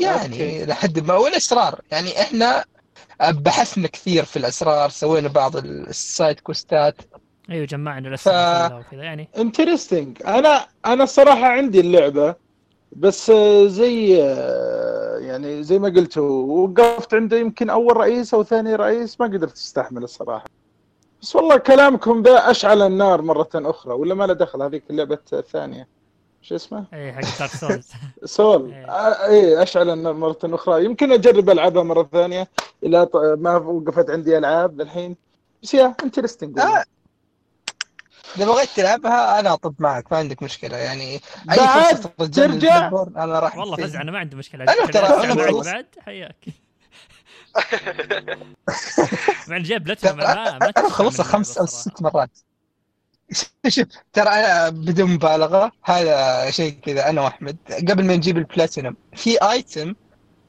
يعني 0.00 0.22
okay. 0.22 0.64
لحد 0.66 0.98
ما 0.98 1.16
والاسرار 1.16 1.80
يعني 1.90 2.20
إحنا 2.20 2.64
بحثنا 3.20 3.88
كثير 3.88 4.24
في 4.24 4.38
الاسرار 4.38 4.90
سوينا 4.90 5.28
بعض 5.28 5.56
ال 5.56 5.73
side 5.73 6.40
quest 6.40 6.80
ات. 6.80 6.96
أيوه 7.50 7.66
جمعنا 7.66 8.08
الأسئلة 8.08 8.68
كلها 8.68 8.78
وكذا 8.78 9.02
يعني. 9.02 9.28
interesting 9.36 10.22
أنا 10.26 10.66
أنا 10.86 11.04
الصراحه 11.04 11.46
عندي 11.46 11.80
اللعبة 11.80 12.34
بس 12.92 13.30
زي 13.66 14.18
يعني 15.20 15.62
زي 15.62 15.78
ما 15.78 15.88
قلت 15.88 16.18
وقفت 16.18 17.14
عنده 17.14 17.36
يمكن 17.36 17.70
أول 17.70 17.96
رئيس 17.96 18.34
أو 18.34 18.44
ثاني 18.44 18.74
رئيس 18.74 19.20
ما 19.20 19.26
قدرت 19.26 19.56
استحمل 19.56 20.02
الصراحه 20.02 20.44
بس 21.22 21.36
والله 21.36 21.56
كلامكم 21.56 22.22
ذا 22.22 22.50
أشعل 22.50 22.82
النار 22.82 23.22
مرة 23.22 23.50
أخرى 23.54 23.94
ولا 23.94 24.14
ما 24.14 24.24
له 24.24 24.34
دخل 24.34 24.62
هذيك 24.62 24.82
اللعبة 24.90 25.18
الثانية. 25.32 25.88
شو 26.44 26.54
اسمه؟ 26.54 26.84
اي 26.92 27.12
حق 27.12 27.20
Dark 27.38 27.50
Souls 27.50 27.90
Souls 28.24 28.72
إيه. 28.72 29.62
أشعل 29.62 29.90
النار 29.90 30.12
مرة 30.12 30.38
أخرى. 30.44 30.84
يمكن 30.84 31.12
أجرب 31.12 31.50
ألعبها 31.50 31.82
مرة 31.82 32.08
ثانية. 32.12 32.48
اذا 32.82 33.04
ط- 33.04 33.16
ما 33.16 33.56
وقفت 33.56 34.10
عندي 34.10 34.38
ألعاب 34.38 34.80
للحين. 34.80 35.16
بس 35.62 35.74
يا 35.74 35.94
interesting 36.04 36.58
آه، 36.58 36.84
إذا 38.36 38.46
بغيت 38.46 38.68
تلعبها 38.76 39.40
أنا 39.40 39.52
أطب 39.52 39.74
معك 39.78 40.12
ما 40.12 40.18
عندك 40.18 40.42
مشكلة. 40.42 40.76
يعني 40.76 41.14
أي 41.50 41.56
بعد 41.56 42.30
ترجع؟ 42.30 42.88
أنا 43.16 43.38
راح 43.38 43.56
والله. 43.58 43.76
فزع 43.76 44.00
أنا 44.02 44.10
ما 44.12 44.18
عندي 44.18 44.36
مشكلة. 44.36 44.64
أنا 44.64 44.86
ترى. 44.86 45.62
بعد. 45.62 45.86
حياك. 46.00 46.44
مع 49.48 49.56
إن 49.56 49.62
جايب 49.62 49.84
بلاتينوم 49.84 50.16
ما 50.16 50.32
أنا 50.32 50.56
اللعبة 50.56 50.82
خمس 51.22 51.58
أو. 51.58 51.66
ست 51.66 52.02
مرات. 52.02 52.30
شوف 53.68 53.86
ترى 54.12 54.28
أنا 54.28 54.68
بدون 54.68 55.10
مبالغة 55.10 55.72
هذا 55.84 56.50
شيء 56.50 56.72
كذا. 56.72 57.10
أنا 57.10 57.20
وأحمد 57.22 57.56
قبل 57.88 58.04
ما 58.04 58.16
نجيب 58.16 58.38
البلاتينوم 58.38 58.96
في 59.16 59.50
item 59.50 59.94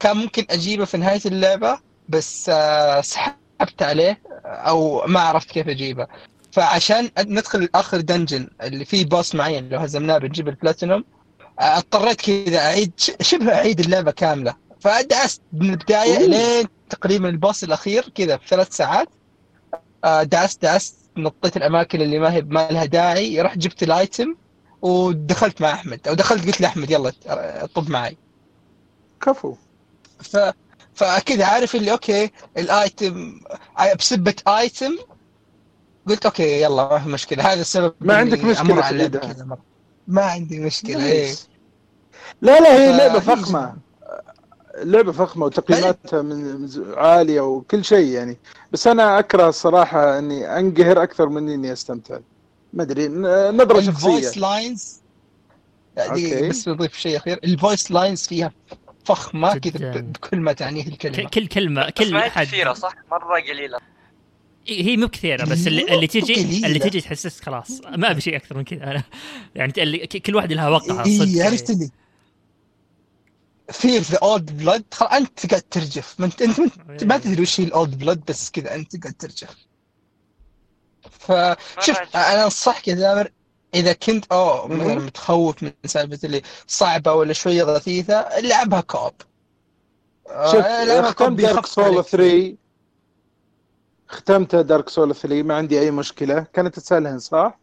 كان 0.00 0.16
ممكن 0.16 0.46
أجيبه 0.50 0.84
في 0.84 0.96
نهاية 0.96 1.20
اللعبة 1.26 1.78
بس 2.08 2.48
آه، 2.48 3.00
سحبت 3.00 3.82
عليه 3.82 4.20
أو 4.44 5.06
ما 5.06 5.20
عرفت 5.20 5.50
كيف 5.50 5.68
أجيبه. 5.68 6.06
فعشان 6.52 7.10
ندخل 7.18 7.68
آخر 7.74 8.00
dungeon 8.00 8.48
اللي 8.62 8.84
فيه 8.84 9.04
boss 9.06 9.34
معين 9.34 9.68
لو 9.68 9.78
هزمناه 9.78 10.18
بنجيب 10.18 10.48
البلاتينوم 10.48 11.04
آه، 11.60 11.62
اضطريت 11.78 12.20
كذا 12.20 12.58
أعيد 12.58 12.92
شبه 13.20 13.54
أعيد 13.54 13.80
اللعبة 13.80 14.10
كاملة. 14.10 14.54
فدعست 14.80 15.42
من 15.52 15.70
البداية. 15.70 16.18
لين 16.18 16.66
تقريبا 16.90 17.28
ال 17.28 17.35
boss 17.35 17.64
الأخير 17.64 18.08
كذا 18.14 18.36
في 18.36 18.48
ثلاث 18.48 18.76
ساعات 18.76 19.08
آه، 20.04 20.22
دعست 20.22 20.62
دعست 20.62 21.05
نطيت 21.16 21.56
الأماكن 21.56 22.00
اللي 22.00 22.18
ما 22.18 22.32
هي 22.32 22.42
ما 22.42 22.68
لها 22.70 22.84
داعي 22.84 23.40
رحت 23.40 23.58
جبت 23.58 23.82
ال 23.82 23.92
item 23.92 24.34
ودخلت 24.82 25.60
مع 25.60 25.72
أحمد. 25.72 26.08
أو 26.08 26.14
دخلت 26.14 26.46
قلت 26.46 26.60
لأحمد 26.60 26.90
يلا 26.90 27.12
طب 27.74 27.90
معي. 27.90 28.16
كفو. 29.20 29.54
ف 30.20 30.36
فكذا 30.94 31.44
عارف 31.44 31.74
اللي 31.74 31.92
okay 31.92 32.30
ال 32.58 32.74
item 32.74 33.40
بسبة 33.98 34.34
item 34.48 34.98
قلت 36.08 36.26
okay 36.26 36.62
يلا 36.62 36.88
ما 36.88 36.98
في 36.98 37.08
مشكلة. 37.08 37.52
هذا 37.52 37.60
السبب 37.60 37.94
ما 38.00 38.16
عندك 38.16 38.38
في 38.38 38.62
مرة. 38.62 39.58
ما 40.08 40.22
عندي 40.22 40.60
مشكلة 40.60 41.06
إيه. 41.06 41.34
لا 42.40 42.60
لا 42.60 42.76
هي 42.76 42.96
لعبة 42.96 43.20
فخمة. 43.20 43.76
لعبة 44.82 45.12
فخمة 45.12 45.46
وتقييماتها 45.46 46.22
من 46.22 46.36
من 46.36 46.68
عالية 46.96 47.40
وكل 47.40 47.84
شيء 47.84 48.06
يعني. 48.06 48.36
بس 48.72 48.86
أنا 48.86 49.18
أكره 49.18 49.48
الصراحه 49.48 50.18
إني 50.18 50.58
أنقهر 50.58 51.02
أكثر 51.02 51.28
من 51.28 51.48
إني 51.48 51.72
أستمتع. 51.72 52.18
ما 52.72 52.82
أدري 52.82 53.08
نظرة 53.08 53.80
شخصية. 53.80 53.88
ال 53.88 53.96
voice 53.96 54.38
lines 54.38 55.00
بس 56.48 56.68
بضيف 56.68 56.96
شيء 56.98 57.16
أخير. 57.16 57.40
ال 57.44 57.52
voice 57.52 57.90
lines 57.90 58.26
فيها 58.26 58.52
فخمة 59.04 59.58
كذا 59.58 59.92
بكل 60.00 60.40
ما 60.40 60.52
تعنيه 60.52 60.86
الكلمة. 60.86 61.28
كل 61.28 61.46
كلمة 61.46 61.90
كل 61.90 62.18
حد. 62.18 62.46
كثيرة 62.46 62.72
صح؟ 62.72 62.94
مرة 63.10 63.40
قليلة. 63.40 63.78
هي 64.68 64.96
مو 64.96 65.08
كثيرة 65.08 65.44
بس 65.44 65.66
اللي, 65.66 65.94
اللي 65.94 66.06
تجي 66.06 66.34
قليلة. 66.34 66.66
اللي 66.66 66.78
تجي 66.78 67.00
تحسسك 67.00 67.44
خلاص. 67.44 67.80
ما 67.96 68.10
أبي 68.10 68.20
شيء 68.20 68.36
أكثر 68.36 68.56
من 68.56 68.64
كذا. 68.64 68.84
أنا 68.84 69.02
يعني 69.54 70.06
كل 70.06 70.36
واحد 70.36 70.52
لها 70.52 70.68
وقعها 70.68 71.04
إي 71.04 71.18
صدق. 71.18 71.44
عرفت 71.44 71.90
fear 73.70 73.98
the 73.98 74.18
old 74.22 74.56
blood 74.56 74.84
أنت 75.12 75.46
قاعد 75.50 75.62
ترجف 75.70 76.20
ما 76.20 76.26
انت 76.26 76.42
أنت 76.42 76.58
انت 76.90 77.04
ما 77.04 77.18
تدري 77.18 77.42
وش 77.42 77.60
هي 77.60 77.64
ال 77.64 77.73
old 77.73 77.98
blood 77.98 78.24
بس 78.24 78.50
كذا 78.50 78.74
أنت 78.74 79.02
قاعد 79.02 79.14
ترجف 79.14 79.56
فشوف. 81.10 81.98
أنا 82.16 82.44
أنصحك 82.44 82.88
يا 82.88 82.94
دامر 82.94 83.30
إذا 83.74 83.92
كنت 83.92 84.32
أوه. 84.32 84.68
مثلا 84.68 84.94
متخوف 84.94 85.62
من 85.62 85.72
سالفة 85.84 86.18
اللي 86.26 86.42
صعبة 86.66 87.12
ولا 87.12 87.32
شوية 87.32 87.62
غثيثة 87.62 88.40
لعبها 88.40 88.80
كوب 88.80 89.12
شوف 90.26 90.64
آه، 90.64 90.84
لعبها 90.84 91.10
ختمت 91.10 91.40
دارك 91.40 91.54
بيخفف 91.54 91.68
سول 91.68 91.84
عليك. 91.84 92.00
3 92.06 92.56
ختمت 94.08 94.56
دارك 94.56 94.88
سول 94.88 95.14
3 95.14 95.42
ما 95.42 95.54
عندي 95.56 95.80
أي 95.80 95.90
مشكلة 95.90 96.46
كانت 96.52 96.74
تسألهن 96.78 97.18
صح؟ 97.18 97.58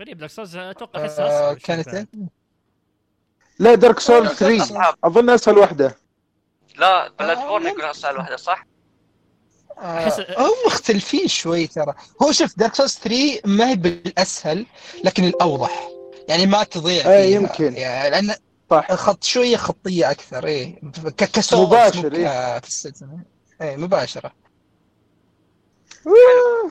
غريب 0.00 0.18
دارك 0.18 0.30
سولز 0.30 0.56
أتوقع 0.56 1.02
احسها 1.02 1.50
آه، 1.50 1.54
كانت. 1.54 2.08
لا 3.58 3.74
دارك 3.74 4.00
سول 4.00 4.26
آه، 4.26 4.32
3 4.34 4.62
أصعب. 4.62 4.94
أظن 5.04 5.30
أسهل 5.30 5.58
واحدة 5.58 5.96
لا 6.76 7.08
بلاد 7.18 7.36
آه، 7.38 7.48
بورن 7.48 7.62
ممكن. 7.62 7.68
يقولون 7.68 7.90
أسهل 7.90 8.16
واحدة 8.16 8.36
صح؟ 8.36 8.66
أحس- 9.76 9.80
آه، 9.80 10.40
هم 10.40 10.52
مختلفين 10.66 11.28
شوي 11.28 11.66
ترى 11.66 11.94
هو 12.22 12.32
شوف 12.32 12.58
دارك 12.58 12.74
سولز 12.74 12.94
3 12.98 13.40
ما 13.44 13.70
هي 13.70 13.76
بالأسهل 13.76 14.66
لكن 15.04 15.24
الأوضح 15.24 15.88
يعني 16.28 16.46
ما 16.46 16.62
تضيع 16.64 17.00
آه، 17.00 17.02
فيها. 17.02 17.40
يمكن. 17.40 17.74
يعني 17.76 18.10
لأن 18.10 18.34
صح 18.70 18.92
خط 18.94 19.24
شوية 19.24 19.56
خطية 19.56 20.10
أكثر 20.10 20.46
إيه 20.46 20.74
ك- 21.16 21.24
كسولز 21.24 21.62
مباشر، 21.62 22.10
مو 22.10 22.16
إيه. 22.16 22.56
السلسله 22.56 23.18
إيه 23.62 23.76
مباشرة 23.76 24.32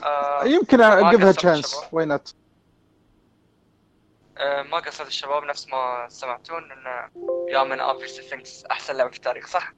آه 0.03 0.43
يمكن 0.45 0.77
ما 0.77 1.09
اجيبها 1.09 1.31
تشانس 1.31 1.65
الشباب. 1.65 2.21
آه 4.37 4.61
ما 4.61 4.77
قصرت 4.77 5.07
الشباب 5.07 5.43
نفس 5.43 5.67
ما 5.67 6.05
سمعتون 6.09 6.71
إن 6.71 7.09
يا 7.49 7.63
من 7.63 7.79
اوبسي 7.79 8.21
ثينكس 8.21 8.65
أحسن 8.71 8.95
لعبة 8.95 9.09
في 9.09 9.15
التاريخ 9.17 9.47
صح؟ 9.47 9.73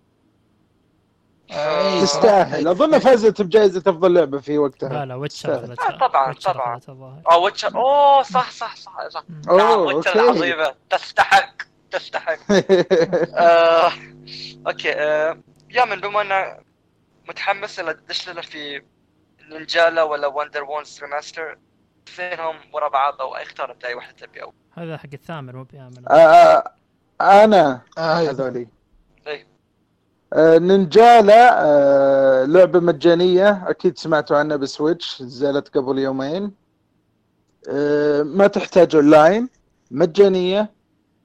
آه، 1.51 1.93
إيه، 1.95 2.01
تستاهل. 2.01 2.67
أظن 2.67 2.99
فازت 2.99 3.41
بجائزه 3.41 3.79
افضل 3.87 4.13
لعبة 4.13 4.39
في 4.39 4.53
لا 4.53 4.59
وقتها 4.59 5.05
لا 5.05 5.15
ويتشر 5.15 5.67
تستاهل. 5.67 5.93
آه، 5.93 6.07
طبعاً، 6.07 6.33
طبعاً. 6.79 7.21
آه 7.31 7.37
ويتشر 7.37 7.75
أوه 7.75 8.23
صح 8.23 8.51
صح 8.51 8.75
صح 8.75 9.07
صح. 9.07 9.23
نعم 9.47 9.79
ويتشر 9.79 10.15
العظيمة. 10.23 10.75
تستحق 10.89 11.53
تستحق. 11.91 12.37
آه، 13.35 13.91
أوكي 14.67 14.93
آه، 14.93 15.37
يا 15.69 15.85
من 15.85 15.99
بما 16.01 16.21
إنه 16.21 16.57
متحمس 17.29 17.79
إلى 17.79 17.93
تدش 17.93 18.29
لنا 18.29 18.41
في 18.41 18.81
نينجالا 19.49 20.03
ولا 20.03 20.27
وندر 20.27 20.63
وونز 20.63 20.99
ريماستر 21.03 21.57
اثنينهم 22.13 22.55
ورا 22.73 22.87
بعض 22.87 23.21
أو 23.21 23.35
أختار 23.35 23.71
انت 23.71 23.85
اي 23.85 23.93
واحدة 23.93 24.15
تبي 24.25 24.43
أو 24.43 24.53
هذا 24.71 24.97
حق 24.97 25.09
الثامر 25.13 25.55
مو 25.55 25.63
بيامن 25.63 26.09
آه، 26.11 26.63
أنا 27.21 27.81
آه،. 27.97 28.15
هذولي. 28.15 28.67
إيه. 29.27 29.47
آه، 30.33 30.57
Ninjala 30.57 31.65
آه، 31.65 32.45
لعبة 32.45 32.79
مجانية 32.79 33.69
أكيد 33.69 33.97
سمعتوا 33.97 34.37
عنها 34.37 34.57
ب 34.57 34.67
Switch 34.67 35.21
نزلت 35.21 35.77
قبل 35.77 35.99
يومين. 35.99 36.51
آه، 37.69 38.23
ما 38.23 38.47
تحتاج 38.47 38.95
أونلاين 38.95 39.49
مجانية. 39.91 40.71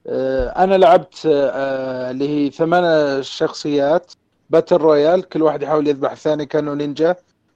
آه، 0.07 0.63
أنا 0.63 0.75
لعبت 0.75 1.21
آه، 1.25 2.11
اللي 2.11 2.29
هي 2.29 2.51
ثمان 2.51 3.23
شخصيات 3.23 4.13
battle 4.49 4.75
royale 4.77 5.29
كل 5.29 5.41
واحد 5.41 5.61
يحاول 5.63 5.87
يذبح 5.87 6.11
الثاني 6.11 6.45
كانوا 6.45 6.75
نينجا. 6.75 7.15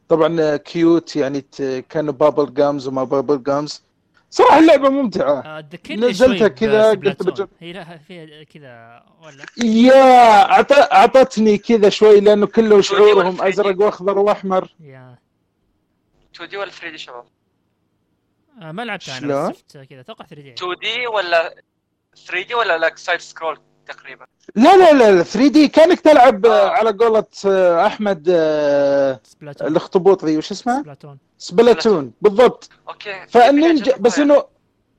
طبعا 0.10 0.58
cute 0.58 1.16
يعني 1.16 1.46
كانوا 1.90 2.14
bubble 2.14 2.54
gums 2.54 2.88
وما 2.88 3.04
bubble 3.04 3.44
gums 3.44 3.84
صراحة 4.30 4.60
اللعبة 4.60 4.90
ممتعة 4.90 5.40
آه، 5.40 5.66
نزلتها 5.92 6.48
كذا،. 6.48 6.90
قلت 6.90 7.24
بجرب. 7.24 7.50
هي 7.60 7.74
لا 7.74 7.98
فيها 7.98 8.44
كذا 8.44 9.04
ولا 9.24 9.46
yeah 9.66 10.42
أعطتني 10.94 11.58
كذا 11.58 11.90
شوي 11.90 12.20
لأنه 12.20 12.46
كله 12.46 12.82
شعورهم 12.82 13.38
3D. 13.38 13.42
أزرق 13.44 13.82
وأخضر 13.82 14.18
وأحمر 14.20 14.76
يا 14.80 15.18
2D 16.36 16.58
ولا 16.58 16.72
3D 16.72 16.98
شباب؟ 16.98 17.26
آه 18.62 18.72
ما 18.72 18.82
لعبتها 18.86 19.18
أنا 19.18 19.28
شلون؟ 19.28 19.54
شفت 19.54 19.78
كذا 19.78 20.00
أتوقع 20.00 20.26
3D 20.26 20.54
2D 20.54 21.08
ولا 21.08 21.56
3D 22.28 22.54
ولا 22.56 22.78
لك 22.78 22.98
side 22.98 23.20
scroll 23.20 23.60
تقريبا. 23.94 24.26
لا 24.56 24.78
لا 24.94 25.12
لا 25.12 25.24
3D 25.24 25.68
كانك 25.68 26.00
تلعب 26.00 26.46
آه، 26.46 26.50
آه. 26.52 26.70
على 26.70 26.92
قولة 26.92 27.24
آه، 27.46 27.86
أحمد 27.88 28.28
آه، 28.30 29.20
Splatoon. 29.24 29.68
الاخطبوط 29.68 30.26
ذي 30.26 30.38
وش 30.38 30.52
اسمها؟ 30.52 30.82
Splatoon. 30.82 31.18
Splatoon. 31.38 32.12
بالضبط. 32.22 32.70
okay. 32.90 33.26
فالنينجا 33.30 33.98
بس 33.98 34.20
إنه 34.20 34.44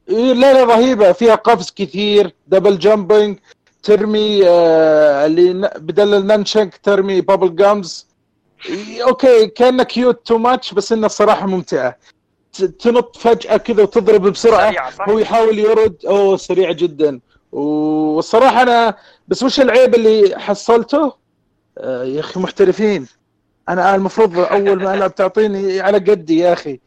لا 0.08 0.52
لا 0.52 0.64
رهيبة. 0.64 1.12
فيها 1.12 1.34
قفز 1.34 1.70
كثير 1.76 2.34
double 2.46 2.78
jumping 2.78 3.38
ترمي 3.82 4.40
آه، 4.48 5.26
اللي 5.26 5.70
بدل 5.76 6.14
ال 6.14 6.21
nunchuck 6.21 6.76
ترمي 6.82 7.20
bubble 7.20 7.56
gums 7.56 8.06
okay 9.08 9.46
كأنه 9.46 9.82
cute 9.82 10.26
too 10.26 10.38
much 10.38 10.74
بس 10.74 10.92
إنه 10.92 11.06
الصراحه 11.06 11.46
ممتعة. 11.46 11.96
ت- 12.52 12.64
تنط 12.64 13.16
فجأة 13.16 13.56
كذا 13.56 13.82
وتضرب 13.82 14.22
بسرعة؟ 14.22 14.74
هو 15.08 15.18
يحاول 15.18 15.58
يرد. 15.58 15.96
أوه 16.06 16.36
سريع 16.36 16.72
جدا. 16.72 17.20
والصراحة 17.52 18.62
أنا 18.62 18.96
بس 19.28 19.42
وش 19.42 19.60
العيب 19.60 19.94
اللي 19.94 20.38
حصلته؟ 20.40 21.14
آه 21.78 22.04
يا 22.04 22.20
أخي 22.20 22.40
محترفين. 22.40 23.06
أنا 23.68 23.94
المفروض 23.94 24.38
أول 24.38 24.82
ما 24.82 24.94
ألعب 24.94 25.14
تعطيني 25.14 25.80
على 25.80 25.98
قدي 25.98 26.38
يا 26.38 26.52
أخي. 26.52 26.80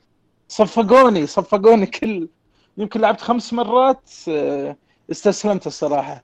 صفقوني 0.47 1.27
صفقوني 1.27 1.85
كل 1.85 2.29
يمكن 2.77 3.01
لعبت 3.01 3.21
خمس 3.21 3.53
مرات 3.53 4.09
آه، 4.29 4.77
استسلمت 5.11 5.67
الصراحة. 5.67 6.23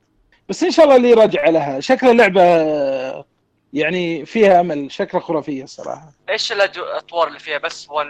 بس 0.49 0.63
إن 0.63 0.71
شاء 0.71 0.85
الله 0.85 0.95
اللي 0.95 1.13
راجع 1.13 1.49
لها. 1.49 1.79
شكلها 1.79 2.13
لعبه 2.13 2.41
آه، 2.43 3.25
يعني 3.73 4.25
فيها 4.25 4.59
أمل 4.59 4.91
شكلها 4.91 5.23
خرافية 5.23 5.63
الصراحة. 5.63 6.11
إيش 6.29 6.51
الاطوار 6.51 7.27
اللي 7.27 7.39
فيها؟ 7.39 7.57
بس 7.57 7.89
1 7.89 8.07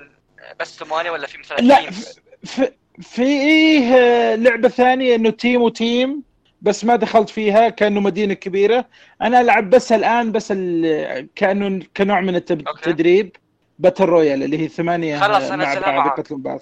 بس 0.59 0.77
ثمانية 0.77 1.11
ولا 1.11 1.27
في 1.27 1.37
مثلا 1.37 1.57
لا 1.57 1.89
teams؟ 1.89 2.69
في 3.01 3.05
فيه 3.11 3.95
آه، 3.95 4.35
لعبة 4.35 4.69
ثانية 4.69 5.15
إنه 5.15 5.29
تيم 5.29 5.61
وتيم 5.61 6.23
بس 6.61 6.85
ما 6.85 6.95
دخلت 6.95 7.29
فيها 7.29 7.69
كأنه 7.69 7.99
مدينة 7.99 8.33
كبيرة 8.33 8.85
أنا 9.21 9.41
ألعب 9.41 9.69
بس 9.69 9.91
الآن 9.91 10.31
بس 10.31 10.47
ال- 10.51 11.27
كأنه 11.35 11.85
كنوع 11.97 12.21
من. 12.21 12.35
التدريب 12.35 13.35
battle 13.79 14.05
royale 14.05 14.43
اللي 14.43 14.57
هي 14.59 14.67
ثمانية 14.67 15.19
خلاص، 15.19 15.43
آه، 15.51 15.55
مع 15.55 15.73
أنزلها 15.73 15.91
بعض. 15.97 16.07
يقتلون 16.19 16.41
بعض 16.41 16.59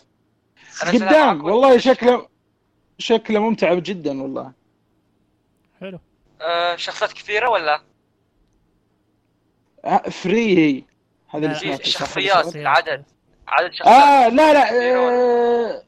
قدام 0.94 1.46
والله 1.46 1.78
شكله 1.78 2.28
شكله 2.98 3.40
ممتع 3.40 3.74
جدا 3.74 4.22
والله 4.22 4.52
حلو 5.82 6.00
آه، 6.42 6.76
شخصيات 6.76 7.14
كثيرة 7.14 7.50
ولا 7.50 7.82
free 10.12 10.58
هي 10.58 10.84
هذا 11.30 11.46
اللي؟ 11.62 11.78
شخصيات. 11.84 12.56
العدد. 12.56 13.04
عدد 13.48 13.74
شخصيات 13.74 13.96
آه 13.96 14.28
لا 14.30 14.54
لا 14.54 14.96
آه 14.96 15.84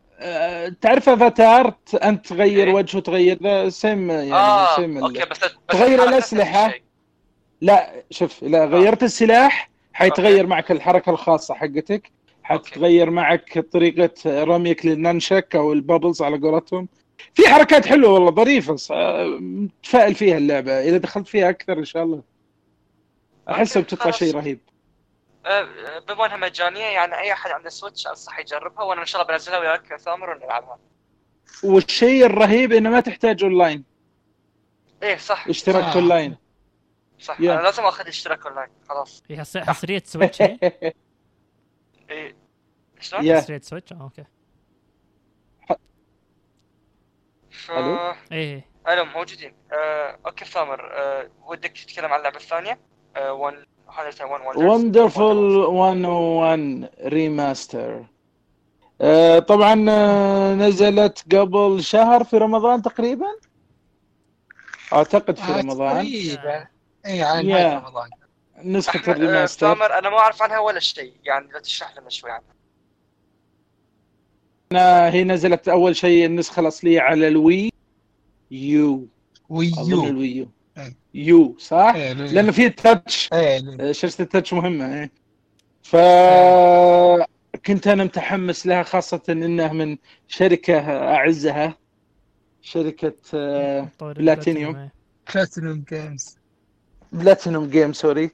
تعرف 0.82 1.10
أفاتار؟ 1.10 1.74
أنت 2.04 2.28
تغير 2.28 2.68
إيه. 2.68 2.74
وجهه 2.74 3.00
تغير؟ 3.00 3.70
same 3.70 4.12
يعني 4.12 4.34
آه 4.34 4.76
same 4.76 4.98
okay 5.04 5.26
بس 5.26 5.40
بس 5.40 5.56
تغير 5.68 6.18
الشيء. 6.18 6.82
لا 7.62 8.04
شوف 8.12 8.44
اذا 8.44 8.66
غيرت 8.66 9.04
السلاح 9.04 9.70
حيتغير 9.94 10.48
معك 10.48 10.72
الحركة 10.72 11.10
الخاصة 11.10 11.54
حقتك 11.54 12.12
حتتغير 12.44 13.10
معك 13.10 13.60
طريقة 13.60 14.44
رميك 14.44 14.86
لل 14.86 15.00
nunchuck 15.00 15.56
أو 15.56 15.74
ال 15.74 15.80
bubbles 15.80 16.22
على 16.22 16.38
قولتهم. 16.38 16.88
في 17.34 17.48
حركات 17.48 17.86
حلوة 17.86 18.14
والله 18.14 18.32
ظريفة 18.32 18.76
متفائل 19.40 20.16
فيها 20.16 20.38
اللعبة. 20.38 20.72
إذا 20.72 20.98
دخلت 20.98 21.28
فيها 21.28 21.50
أكثر 21.50 21.78
إن 21.78 21.86
شاء 21.86 22.04
الله. 22.04 22.22
أحسها 23.50 23.82
بتطلع. 23.82 24.12
شيء 24.12 24.36
رهيب. 24.36 24.60
آه، 24.68 24.69
بما 26.08 26.26
انها 26.26 26.38
مجانية 26.38 26.86
يعني 26.86 27.20
أي 27.20 27.34
أحد 27.34 27.52
عنده 27.52 27.70
Switch 27.70 28.08
انصح 28.08 28.40
يجربها 28.40 28.84
وأنا 28.84 29.02
إن 29.02 29.06
شاء 29.06 29.22
الله 29.22 29.34
بنزلها 29.34 29.60
وياك 29.60 29.92
يا 29.92 29.98
ثامر 29.98 30.30
ونلعبها. 30.30 30.80
والشيء 31.64 32.26
الرهيب 32.26 32.72
إنه 32.74 32.90
ما 32.90 33.00
تحتاج 33.00 33.44
أونلاين. 33.44 33.86
إيه 35.04 35.18
صح. 35.18 35.48
اشتراك 35.48 35.84
آه. 35.84 35.94
أونلاين. 35.96 36.38
صح. 37.20 37.42
yeah. 37.42 37.54
أنا 37.54 37.62
لازم 37.62 37.84
آخذ 37.84 38.08
اشتراك 38.08 38.46
أونلاين. 38.46 38.70
خلاص. 38.90 39.24
هي 39.30 39.40
حص- 39.40 39.58
حصرية 39.58 40.04
Switch؟ 40.06 40.42
إيه. 42.10 42.36
شلون؟ 43.00 43.38
حصرية 43.38 43.60
Switch؟ 43.60 43.94
آه 43.94 44.02
okay. 44.02 44.24
ف... 47.52 47.72
ألو؟ 47.72 48.14
إيه. 48.32 48.66
ألو 48.88 49.06
موجودين. 49.06 49.54
آه، 49.72 50.20
okay 50.26 50.46
ثامر. 50.46 50.94
آه، 50.94 51.30
ودك 51.46 51.72
تتكلم 51.72 52.06
عن 52.14 52.18
اللعبة 52.18 52.38
الثانية؟ 52.38 52.80
آه، 53.20 53.34
One 53.34 53.54
101 53.88 54.56
Wonders. 54.56 54.58
Wonderful 54.58 55.70
101 55.70 56.90
remaster 57.06 58.06
طبعا 59.48 59.86
آه، 59.90 60.54
نزلت 60.56 61.36
قبل 61.36 61.84
شهر 61.84 62.24
في 62.24 62.38
رمضان 62.38 62.82
تقريبا؟ 62.82 63.28
أعتقد 64.94 65.36
في 65.38 65.52
آه، 65.52 65.62
رمضان. 65.62 65.96
تقريبا. 65.96 66.68
اي 67.06 67.18
يعني 67.18 67.76
رمضان. 67.76 68.10
نسخة 68.64 69.12
آه، 69.12 69.16
ال 69.16 69.21
remaster. 69.21 69.72
أنا 70.00 70.10
ما 70.10 70.18
أعرف 70.18 70.42
عنها 70.42 70.60
ولا 70.60 70.80
شيء 70.80 71.14
يعني 71.24 71.48
لو 71.54 71.60
تشرح 71.60 71.98
لنا 71.98 72.10
شوي 72.10 72.32
عنها. 72.32 72.50
هي 75.10 75.24
نزلت 75.24 75.70
أول 75.70 75.96
شيء 75.96 76.26
النسخة 76.26 76.60
الأصلية 76.60 77.02
على 77.02 77.28
الوي 77.28 77.72
يو. 78.52 79.08
أظن 79.52 79.94
ويو 79.94 80.04
الوي 80.04 80.36
يو. 80.36 80.48
يو 81.14 81.56
صح؟ 81.60 81.94
إيه، 81.96 82.12
الوي. 82.12 82.28
لأنه 82.28 82.52
في 82.52 82.70
touch 82.70 83.30
إيه، 83.34 83.92
شاشة 83.92 84.22
ال 84.22 84.27
touch 84.27 84.54
مهمة 84.54 84.94
إيه 85.00 85.12
ف 85.84 85.96
كنت 87.66 87.88
أنا 87.88 88.04
متحمس 88.04 88.68
لها 88.68 88.84
خاصة 88.84 89.22
إنها 89.30 89.74
من 89.74 89.98
شركة 90.28 90.80
أعزها 91.16 91.78
شركة 92.62 93.14
آه، 93.34 93.88
بلاتينيوم. 94.02 94.76
إيه. 94.76 94.94
Platinum 95.36 95.84
Games 95.90 96.38
Platinum 97.12 97.70
Game 97.70 97.94
sorry 97.94 98.32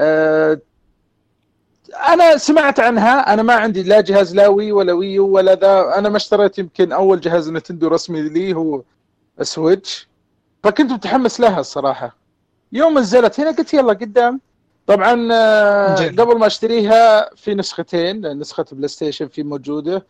آه، 0.00 0.60
أنا 2.08 2.36
سمعت 2.36 2.80
عنها 2.80 3.32
أنا 3.34 3.42
ما 3.42 3.54
عندي 3.54 3.82
لا 3.82 4.00
جهاز 4.00 4.34
لا 4.34 4.48
Wii 4.48 4.72
ولا 4.72 4.92
Wii 4.92 5.17
U 5.17 5.26
ولا 5.28 5.54
ذا 5.54 5.98
أنا 5.98 6.08
ما 6.08 6.16
اشتريت 6.16 6.58
يمكن 6.58 6.92
أول 6.92 7.20
جهاز 7.20 7.50
Nintendo 7.50 7.88
رسمي 7.88 8.22
لي 8.22 8.54
هو 8.54 8.82
Switch 9.42 10.07
فكنت 10.62 10.92
متحمس 10.92 11.40
لها 11.40 11.60
الصراحة 11.60 12.16
يوم 12.72 12.98
نزلت 12.98 13.40
هنا 13.40 13.50
قلت 13.50 13.74
يلا 13.74 13.92
قدام 13.92 14.40
طبعا 14.86 15.28
آه،. 15.32 15.94
قبل 15.94 16.38
ما 16.38 16.46
أشتريها 16.46 17.34
في 17.34 17.54
نسختين 17.54 18.38
نسخة 18.38 18.64
PlayStation 18.72 19.28
في 19.28 19.42
موجودة 19.42 20.06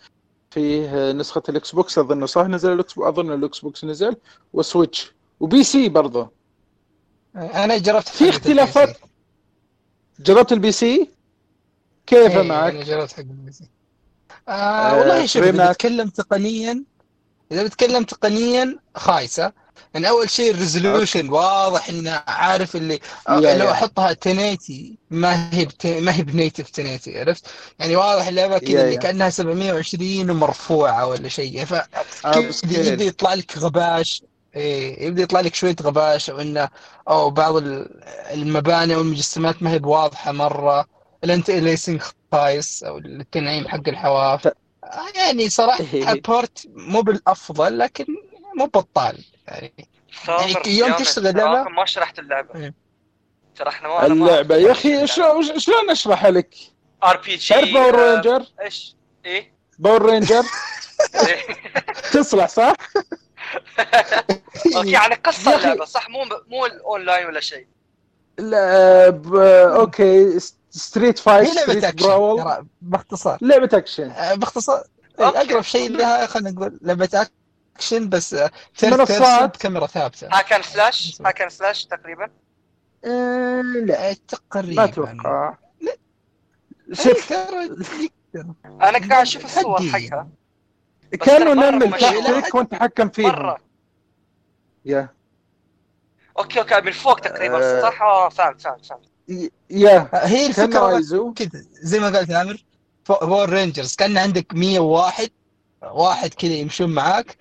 فيه 0.50 0.88
آه، 0.94 1.12
نسخة 1.12 1.42
ال 1.48 1.72
Xbox 1.72 1.98
أظن 1.98 2.26
صح 2.26 2.42
نزل 2.42 2.72
ال 2.72 2.85
X 2.85 2.98
أظن 2.98 3.32
ال 3.32 3.58
Xbox 3.58 3.84
نزل 3.84 4.16
و 4.52 4.60
Switch 4.60 5.05
و 5.05 5.12
PC 5.40 5.88
برضه 5.88 6.30
أنا 7.36 7.76
جربت 7.78 8.08
في 8.08 8.28
اختلافات. 8.28 8.96
جربت 10.20 10.52
ال 10.52 10.72
PC 10.72 11.10
كيف 12.06 12.36
إيه، 12.36 12.42
معك؟ 12.42 12.74
أنا 12.74 12.84
جربت 12.84 13.12
حق 13.12 13.18
ال 13.18 13.52
PC 13.52 13.70
آه 14.48 14.52
آه، 14.52 14.98
والله 14.98 15.26
شوف 15.26 15.42
إذا. 15.42 15.70
بتكلم 15.70 16.08
تقنيا 16.08 16.84
إذا 17.52 17.64
بتكلم 17.64 18.04
تقنيا 18.04 18.78
خايسة 18.94 19.52
يعني 19.94 20.08
أول 20.08 20.30
شيء 20.30 20.50
ال 20.50 20.57
resolution 20.57 21.28
واضح 21.28 21.88
انه 21.88 22.22
عارف 22.28 22.76
اللي 22.76 23.00
يا- 23.28 23.58
لو. 23.58 23.70
أحطها 23.70 24.10
1080 24.10 24.96
ما 25.10 25.50
هي 25.54 25.64
بت... 25.64 25.86
ما 25.86 26.14
هي 26.16 26.22
ب 26.22 26.29
native 26.29 26.68
1080 26.80 27.18
عرفت؟ 27.20 27.46
يعني 27.78 27.96
واضح 27.96 28.26
اللعبة 28.26 28.58
كذا 28.58 28.84
اللي. 28.84 28.96
كأنها 28.96 29.30
720 29.30 30.30
ومرفوعة 30.30 31.06
ولا 31.06 31.28
شيء. 31.28 31.64
ف 31.64 31.74
يبدأ 32.90 33.04
يطلع 33.04 33.34
لك 33.34 33.58
غباش 33.58 34.22
إيه 34.56 35.06
يبدأ 35.06 35.22
يطلع 35.22 35.40
لك 35.40 35.54
شوية 35.54 35.76
غباش 35.82 36.30
أو 36.30 36.40
إنه 36.40 36.68
أو 37.08 37.30
بعض 37.30 37.56
ال- 37.56 38.04
المباني 38.32 38.94
أو 38.94 39.00
المجسمات 39.00 39.62
ما 39.62 39.70
هي 39.70 39.78
بواضحة 39.78 40.32
مرة. 40.32 40.86
الانت 41.24 41.50
اليسنج 41.50 42.02
خايس 42.32 42.82
أو 42.84 42.98
التنعيم 42.98 43.68
حق 43.68 43.88
الحواف. 43.88 44.48
يعني 45.16 45.48
صراحة 45.48 45.84
بورت 46.28 46.66
مو 46.74 47.00
بالأفضل 47.02 47.78
لكن 47.78 48.06
مو 48.58 48.66
بطال. 48.66 49.24
يعني 49.48 49.72
يعني 50.36 50.78
يوم 50.78 50.92
تشتغل 50.92 51.32
لعبة- 51.32 51.70
ما 51.70 51.84
شرحت 51.84 52.18
اللعبة 52.18 52.54
إيه. 52.54 52.74
ترى 53.56 53.68
إحنا 53.68 53.88
ما 53.88 53.94
أعرف 53.94 54.50
يا 54.50 54.72
أخي 54.72 55.06
شلون 55.06 55.58
شلون 55.58 55.90
اشرحها 55.90 56.30
لك؟ 56.30 56.54
RPG 57.04 57.54
تعرف 57.54 57.72
Power 57.72 58.10
Ranger؟ 58.12 58.46
إيش؟ 58.60 58.96
إيه 59.24 59.52
Power 59.78 60.10
Ranger 60.10 60.42
إيه. 61.26 61.40
تصلح 62.12 62.48
صح؟ 62.48 62.72
okay 64.76 64.90
يعني 64.90 65.14
قصة. 65.14 65.56
اللعبة 65.56 65.84
صح 65.84 66.08
مو 66.08 66.18
مو 66.48 66.66
الأونلاين 66.66 67.26
ولا 67.26 67.40
شيء 67.40 67.66
لا 68.38 69.08
ب... 69.10 69.34
okay 69.36 70.38
straight 70.70 71.18
fight 71.18 71.48
هي 71.48 71.54
لعبة 71.54 71.62
straight 71.62 71.84
action 71.84 72.66
باختصار 72.82 73.38
لعبة 73.42 73.68
اكشن 73.72 74.10
آه، 74.10 74.34
باختصار 74.34 74.84
إيه،. 75.20 75.28
أقرب 75.28 75.62
شيء 75.62 75.90
لها 75.90 76.26
خلينا 76.26 76.50
نقول 76.50 76.78
لعبة 76.82 77.08
اكشن 77.14 77.30
بس 78.08 78.36
third 78.76 78.98
person. 78.98 79.56
بكاميرا 79.56 79.86
ثابتة. 79.86 80.28
hack 80.32 80.49
and 80.49 80.62
slash 80.62 81.22
hack 81.26 81.39
and 81.39 81.48
slash 81.48 81.84
تقريبا؟ 81.84 82.30
آه، 83.04 83.60
لا 83.60 84.12
تقريبا. 84.12 84.82
ما 84.82 84.84
أتوقع. 84.84 85.56
لا. 85.80 85.96
شوف. 86.92 87.32
أنا 88.66 89.08
قاعد 89.08 89.12
أشوف 89.12 89.44
الصور. 89.44 89.80
حقها. 89.82 90.28
بس 91.12 91.18
كانوا 91.18 91.54
مشهورة. 91.86 92.40
تحتك 92.40 92.54
وأنت 92.54 92.70
تحكم 92.70 93.08
فيهم. 93.08 93.26
مرة. 93.28 93.58
yeah. 94.84 95.08
okay 96.38 96.60
okay 96.60 96.80
من 96.80 96.92
فوق 96.92 97.20
تقريبا. 97.20 97.82
صح 97.82 98.02
آه 98.02 98.28
فهمت 98.28 98.60
فهمت 98.60 98.86
فهمت 98.86 99.08
yeah. 99.70 100.08
هي 100.12 100.52
كان 100.52 100.66
الفكرة 100.66 101.32
كذا 101.32 101.62
زي 101.72 102.00
ما 102.00 102.06
قال 102.18 102.34
عامر 102.34 102.64
Power 103.08 103.50
Rangers 103.50 103.94
كأن 103.96 104.18
عندك 104.18 104.54
101 104.54 105.30
واحد 105.82 106.34
كذا 106.34 106.52
يمشون 106.52 106.94
معاك. 106.94 107.36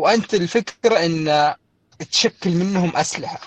وأنت 0.00 0.34
الفكرة 0.34 0.98
إن 1.06 1.54
تشكل 2.12 2.50
منهم 2.50 2.96
أسلحة. 2.96 3.40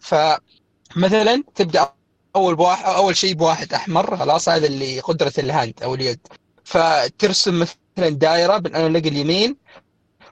فمثلا 0.00 1.44
تبدأ 1.54 1.92
أول 2.36 2.56
بواحد 2.56 2.84
أول 2.84 3.16
شيء 3.16 3.34
بواحد 3.34 3.72
أحمر 3.74 4.16
خلاص 4.16 4.48
هذا 4.48 4.66
اللي 4.66 5.00
قدرة 5.00 5.32
ال 5.38 5.47
hand 5.47 5.82
أو 5.82 5.94
اليد. 5.94 6.20
فترسم 6.64 7.60
مثلا 7.60 8.08
دائرة 8.08 8.58
بال 8.58 8.70
analog 8.70 9.06
اليمين 9.06 9.56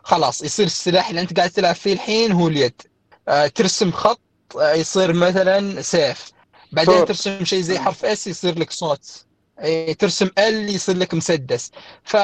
خلاص 0.02 0.42
يصير 0.42 0.66
السلاح 0.66 1.08
اللي 1.08 1.20
أنت 1.20 1.36
قاعد 1.36 1.50
تلعب 1.50 1.74
فيه 1.74 1.92
الحين 1.92 2.32
هو 2.32 2.48
اليد. 2.48 2.82
آه، 3.28 3.46
ترسم 3.46 3.92
خط 3.92 4.20
آه، 4.60 4.72
يصير 4.72 5.12
مثلا 5.12 5.82
سيف. 5.82 6.32
بعدين 6.72 6.98
سوط. 6.98 7.08
ترسم 7.08 7.44
شيء 7.44 7.60
زي 7.60 7.78
حرف 7.78 8.04
S 8.04 8.26
يصير 8.26 8.58
لك 8.58 8.70
سوط. 8.70 9.24
إيه، 9.60 9.92
ترسم 9.92 10.30
ال 10.38 10.68
يصير 10.74 10.96
لك 10.96 11.14
مسدس. 11.14 11.70
ف 12.04 12.16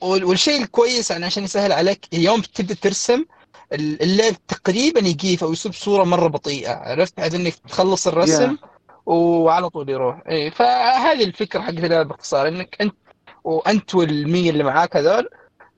والشيء 0.00 0.62
الكويس 0.62 1.10
يعني 1.10 1.24
عشان 1.26 1.44
يسهل 1.44 1.72
عليك 1.72 2.08
يوم 2.12 2.40
تبدأ 2.40 2.74
ترسم 2.74 3.24
ال- 3.72 4.02
اللعب 4.02 4.34
تقريبا 4.48 5.00
يقيف 5.00 5.44
أو 5.44 5.52
يصير 5.52 5.72
بصوره 5.72 6.04
مرة 6.04 6.26
بطيئة 6.28 6.72
عرفت؟ 6.72 7.16
بحيث 7.16 7.34
إنك 7.34 7.54
تخلص 7.54 8.06
الرسم 8.06 8.56
وعلى 9.06 9.70
طول 9.70 9.90
يروح. 9.90 10.22
اي 10.30 10.50
فهذه 10.50 11.24
الفكرة 11.24 11.60
حقت 11.60 11.74
اللعبه 11.74 12.02
باختصار 12.08 12.48
إنك 12.48 12.76
أنت 12.80 12.94
وأنت 13.44 13.94
والمية 13.94 14.50
اللي 14.50 14.64
معاك 14.64 14.96
هذول 14.96 15.28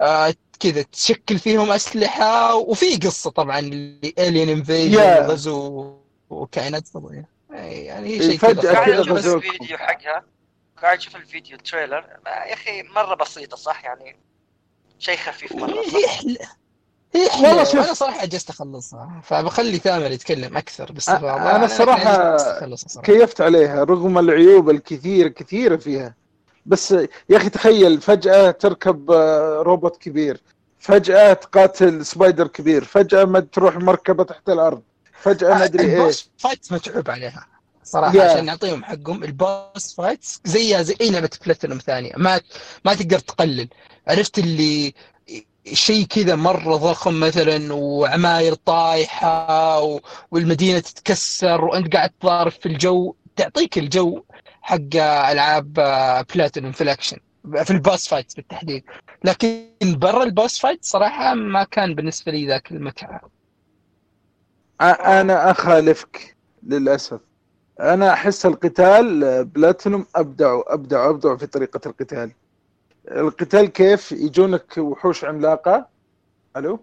آه 0.01 0.35
كذا 0.61 0.83
تشكل 0.83 1.39
فيهم 1.39 1.71
أسلحة 1.73 2.55
وفي 2.55 2.97
قصة 2.97 3.31
طبعا 3.31 3.59
اللي 3.59 4.15
الين 4.19 4.49
انفيجن 4.49 4.99
Yeah. 4.99 5.31
غزو 5.31 5.95
وكائنات 6.31 6.89
فضائية. 6.89 7.29
إي، 7.55 7.85
يعني 7.85 8.19
شيء 8.23 8.39
فجأة 8.39 8.85
كذا. 8.85 9.35
الفيديو 9.35 9.79
حقها. 9.79 10.25
قاعد 10.83 10.99
أشوف 10.99 11.17
الفيديو 11.17 11.57
ال 11.57 11.62
trailer. 11.62 12.05
يا 12.27 12.55
أخي 12.55 12.83
مرة 12.83 13.15
بسيطة 13.15 13.57
صح؟ 13.57 13.85
يعني 13.85 14.17
شيء 14.99 15.17
خفيف 15.17 15.53
مرة 15.53 15.81
هي 15.81 15.91
صح؟ 16.03 16.19
حل... 16.19 16.39
هي 17.15 17.31
حلوة 17.31 17.49
والله 17.49 17.65
شوف. 17.65 17.75
وأنا 17.75 17.95
صراحة 17.95 18.21
عجزت 18.21 18.51
أخلصها 18.51 19.21
فبخلي 19.25 19.79
ثامر 19.79 20.11
يتكلم 20.11 20.57
أكثر 20.57 20.93
باستفاضه 20.93 21.57
أنا 21.57 21.67
صراحة 21.67 22.37
صراحة. 22.37 23.03
كيفت 23.07 23.41
عليها 23.41 23.85
رغم 23.85 24.19
العيوب 24.19 24.71
الكثيرة 24.71 25.29
كثيرة 25.29 25.77
فيها. 25.77 26.15
بس 26.67 26.93
يا 27.29 27.37
أخي 27.37 27.49
تخيل 27.51 28.01
فجأة 28.01 28.51
تركب 28.51 29.11
آه، 29.11 29.63
روبوت 29.63 29.97
كبير 29.97 30.41
فجأة 30.79 31.33
تقاتل 31.33 32.07
spider 32.07 32.47
كبير 32.47 32.85
فجأة 32.85 33.25
ما 33.25 33.41
تروح 33.41 33.77
مركبة 33.77 34.25
تحت 34.25 34.49
الأرض 34.49 34.83
فجأة 35.21 35.55
ما 35.55 35.65
أدري 35.65 35.83
إيش. 35.85 35.93
البوس 35.95 36.31
فايت 36.39 36.73
متعوب 36.73 37.11
عليها. 37.11 37.47
صراحة 37.89 38.13
Yeah. 38.13 38.21
عشان 38.21 38.45
نعطيهم 38.45 38.85
حقهم 38.85 39.25
ال 39.25 39.39
boss 39.39 39.95
fight 39.97 40.25
زيها 40.45 40.83
زي 40.83 40.97
أي 41.01 41.11
لعبة 41.11 41.31
بلاتينوم 41.45 41.79
ثانية. 41.79 42.13
ما 42.17 42.41
ما 42.85 42.95
تقدر 42.95 43.19
تقلل. 43.19 43.69
عرفت 44.09 44.39
اللي 44.39 44.95
شيء 45.73 46.07
كذا 46.07 46.35
مرة 46.35 46.77
ضخم 46.77 47.21
مثلا 47.21 47.73
وعماير 47.75 48.55
طايحة 48.55 49.81
و... 49.81 50.01
والمدينة 50.31 50.79
تتكسر 50.79 51.65
وأنت 51.65 51.97
قاعد 51.97 52.11
تضارب 52.21 52.53
في 52.53 52.67
الجو. 52.67 53.15
تعطيك 53.37 53.79
الجو 53.79 54.23
حق 54.63 54.97
ألعاب 54.97 55.73
بلاتينوم 56.35 56.73
في 56.73 56.81
الأكشن. 56.81 57.17
في 57.65 57.71
ال 57.71 57.78
boss 57.78 58.09
fight 58.09 58.37
بالتحديد. 58.37 58.85
لكن 59.25 59.65
برا 59.81 60.23
ال 60.23 60.30
boss 60.30 60.59
fight 60.59 60.85
صراحة 60.85 61.35
ما 61.35 61.65
كان 61.65 61.95
بالنسبة 61.95 62.33
لي 62.33 62.47
ذاك 62.47 62.73
المتعة. 62.73 63.21
أنا 64.81 65.51
أخالفك 65.51 66.37
للأسف. 66.63 67.21
أنا 67.81 68.13
أحس 68.13 68.47
القتال 68.47 69.45
بلاتينوم 69.45 70.07
ابدعوا 70.17 70.75
ابدعوا 70.75 71.11
ابدعوا 71.11 71.37
في 71.37 71.47
طريقة 71.47 71.81
القتال. 71.87 72.31
القتال 73.11 73.67
كيف؟ 73.67 74.13
يجونك 74.13 74.79
وحوش 74.79 75.25
عملاقة. 75.25 75.87
ألو؟ 76.57 76.81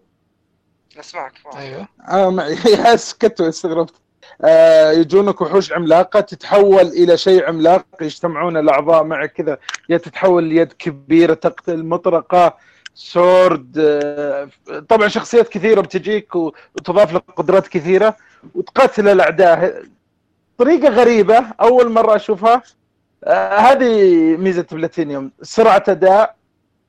أسمعك. 1.00 1.34
أيوه. 1.56 1.88
آه 2.10 2.30
معي 2.30 2.58
سكت 2.98 3.42
واستغربت 3.42 3.94
آه 4.42 4.92
يجونك 4.92 5.42
وحوش 5.42 5.72
عملاقة 5.74 6.20
تتحول 6.20 6.88
إلى 6.88 7.18
شيء 7.18 7.46
عملاق 7.48 7.86
يجتمعون 8.02 8.58
الأعضاء 8.58 9.04
معك 9.04 9.32
كذا. 9.34 9.58
يا 9.90 9.98
تتحول 9.98 10.44
ليد 10.44 10.74
كبيرة 10.74 11.34
تقتل 11.34 11.84
مطرقة 11.86 12.58
sword 12.94 13.76
آه 13.80 14.50
طبعا 14.90 15.08
شخصيات 15.08 15.50
كثيرة 15.50 15.82
بتجيك 15.82 16.36
وتضاف 16.36 17.14
لك 17.14 17.24
قدرات 17.38 17.68
كثيرة 17.68 18.18
وتقتل 18.56 19.08
الأعداء. 19.08 19.84
طريقة 20.58 20.90
غريبة 20.90 21.46
أول 21.62 21.92
مرة 21.92 22.16
أشوفها. 22.16 22.64
آه 23.24 23.58
هذه 23.58 24.12
ميزة 24.38 24.66
بلاتينيوم 24.72 25.32
سرعة 25.42 25.84
أداء. 25.88 26.36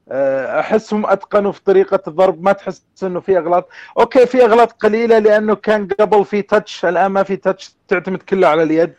آه 0.09 0.61
أحسهم 0.61 1.07
أتقنوا 1.07 1.53
في 1.53 1.61
طريقة 1.65 2.01
الضرب 2.09 2.43
ما 2.43 2.53
تحس 2.53 2.83
إنه 3.03 3.21
في 3.21 3.39
إغلاط. 3.39 3.69
okay 3.99 4.27
في 4.27 4.45
إغلاط 4.45 4.73
قليلة 4.73 5.19
لأنه 5.19 5.55
كان 5.55 5.89
قبل 6.01 6.25
في 6.25 6.43
touch 6.43 6.85
الآن 6.85 7.07
ما 7.07 7.23
في 7.23 7.37
touch 7.37 7.75
تعتمد 7.89 8.23
كلها 8.23 8.49
على 8.49 8.63
اليد. 8.63 8.95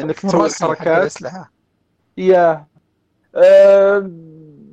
إنك 0.00 0.20
تسوي 0.20 0.40
الحركات 0.46 1.12
yeah. 2.18 2.66
آه 3.34 4.10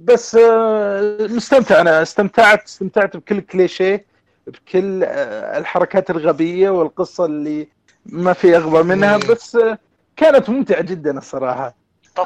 بس 0.03 0.35
آه 0.35 1.17
مستمتع 1.19 1.81
أنا. 1.81 2.01
استمتعت 2.01 2.63
استمتعت 2.63 3.17
بكل 3.17 3.41
كليشيه 3.41 4.05
بكل 4.47 5.03
آه 5.03 5.57
الحركات 5.57 6.09
الغبية 6.09 6.69
والقصة 6.69 7.25
اللي 7.25 7.67
ما 8.05 8.33
في 8.33 8.57
اغبى 8.57 8.83
منها 8.83 9.17
بس 9.17 9.55
آه 9.55 9.79
كانت 10.15 10.49
ممتعة 10.49 10.81
جدا 10.81 11.17
الصراحة. 11.17 11.75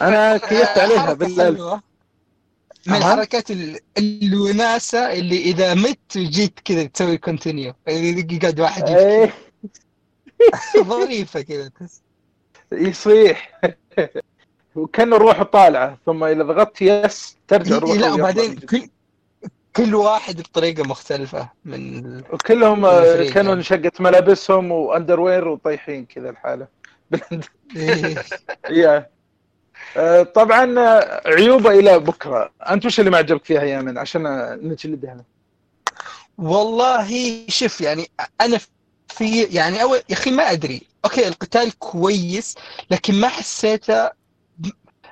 أنا 0.01 0.37
كيفت 0.37 0.77
عليها 0.77 1.13
بالله 1.13 1.81
من 2.87 2.95
الحركات 2.95 3.47
الوناسة 3.97 5.13
اللي 5.13 5.37
إذا 5.37 5.73
مت 5.73 6.17
جيت 6.17 6.59
كذا 6.65 6.83
تسوي 6.83 7.17
كونتينيو 7.17 7.73
يقعد 7.87 8.59
واحد 8.59 8.89
إيه. 8.89 9.33
ظريفة 10.83 11.41
كذا. 11.41 11.71
يصيح 12.71 13.61
وكان 14.75 15.13
روحه 15.13 15.43
طالعة 15.43 15.97
ثم 16.05 16.23
إذا 16.23 16.43
ضغطت 16.43 16.81
yes 16.81 17.37
ترجع 17.47 17.77
روحه 17.77 17.93
لا 17.93 18.13
وبعدين 18.13 18.55
كل 18.55 18.89
كل 19.75 19.95
واحد 19.95 20.41
بطريقة 20.41 20.83
مختلفة 20.83 21.49
من 21.65 22.17
وكلهم 22.17 22.81
كانوا 23.29 23.55
منشقة 23.55 23.91
ملابسهم 23.99 24.71
و 24.71 25.19
underwear 25.19 25.47
وطايحين 25.47 26.05
كذا 26.05 26.29
الحالة. 26.29 26.67
yeah. 28.69 29.09
طبعا 30.35 30.79
عيوبه 31.25 31.71
إلى 31.71 31.99
بكرة. 31.99 32.51
أنت 32.69 32.85
وش 32.85 32.99
اللي 32.99 33.11
ما 33.11 33.17
عجبك 33.17 33.45
فيها 33.45 33.63
يا 33.63 33.81
من 33.81 33.97
عشان 33.97 34.23
نجلدها 34.63 35.25
والله 36.37 37.45
شوف 37.47 37.81
يعني 37.81 38.09
أنا 38.41 38.59
في 39.07 39.43
يعني 39.43 39.81
أول 39.81 39.97
يا 40.09 40.13
أخي 40.15 40.31
ما 40.31 40.51
أدري. 40.51 40.81
okay 41.05 41.27
القتال 41.27 41.79
كويس 41.79 42.55
لكن 42.91 43.15
ما 43.15 43.27
حسيته 43.27 44.09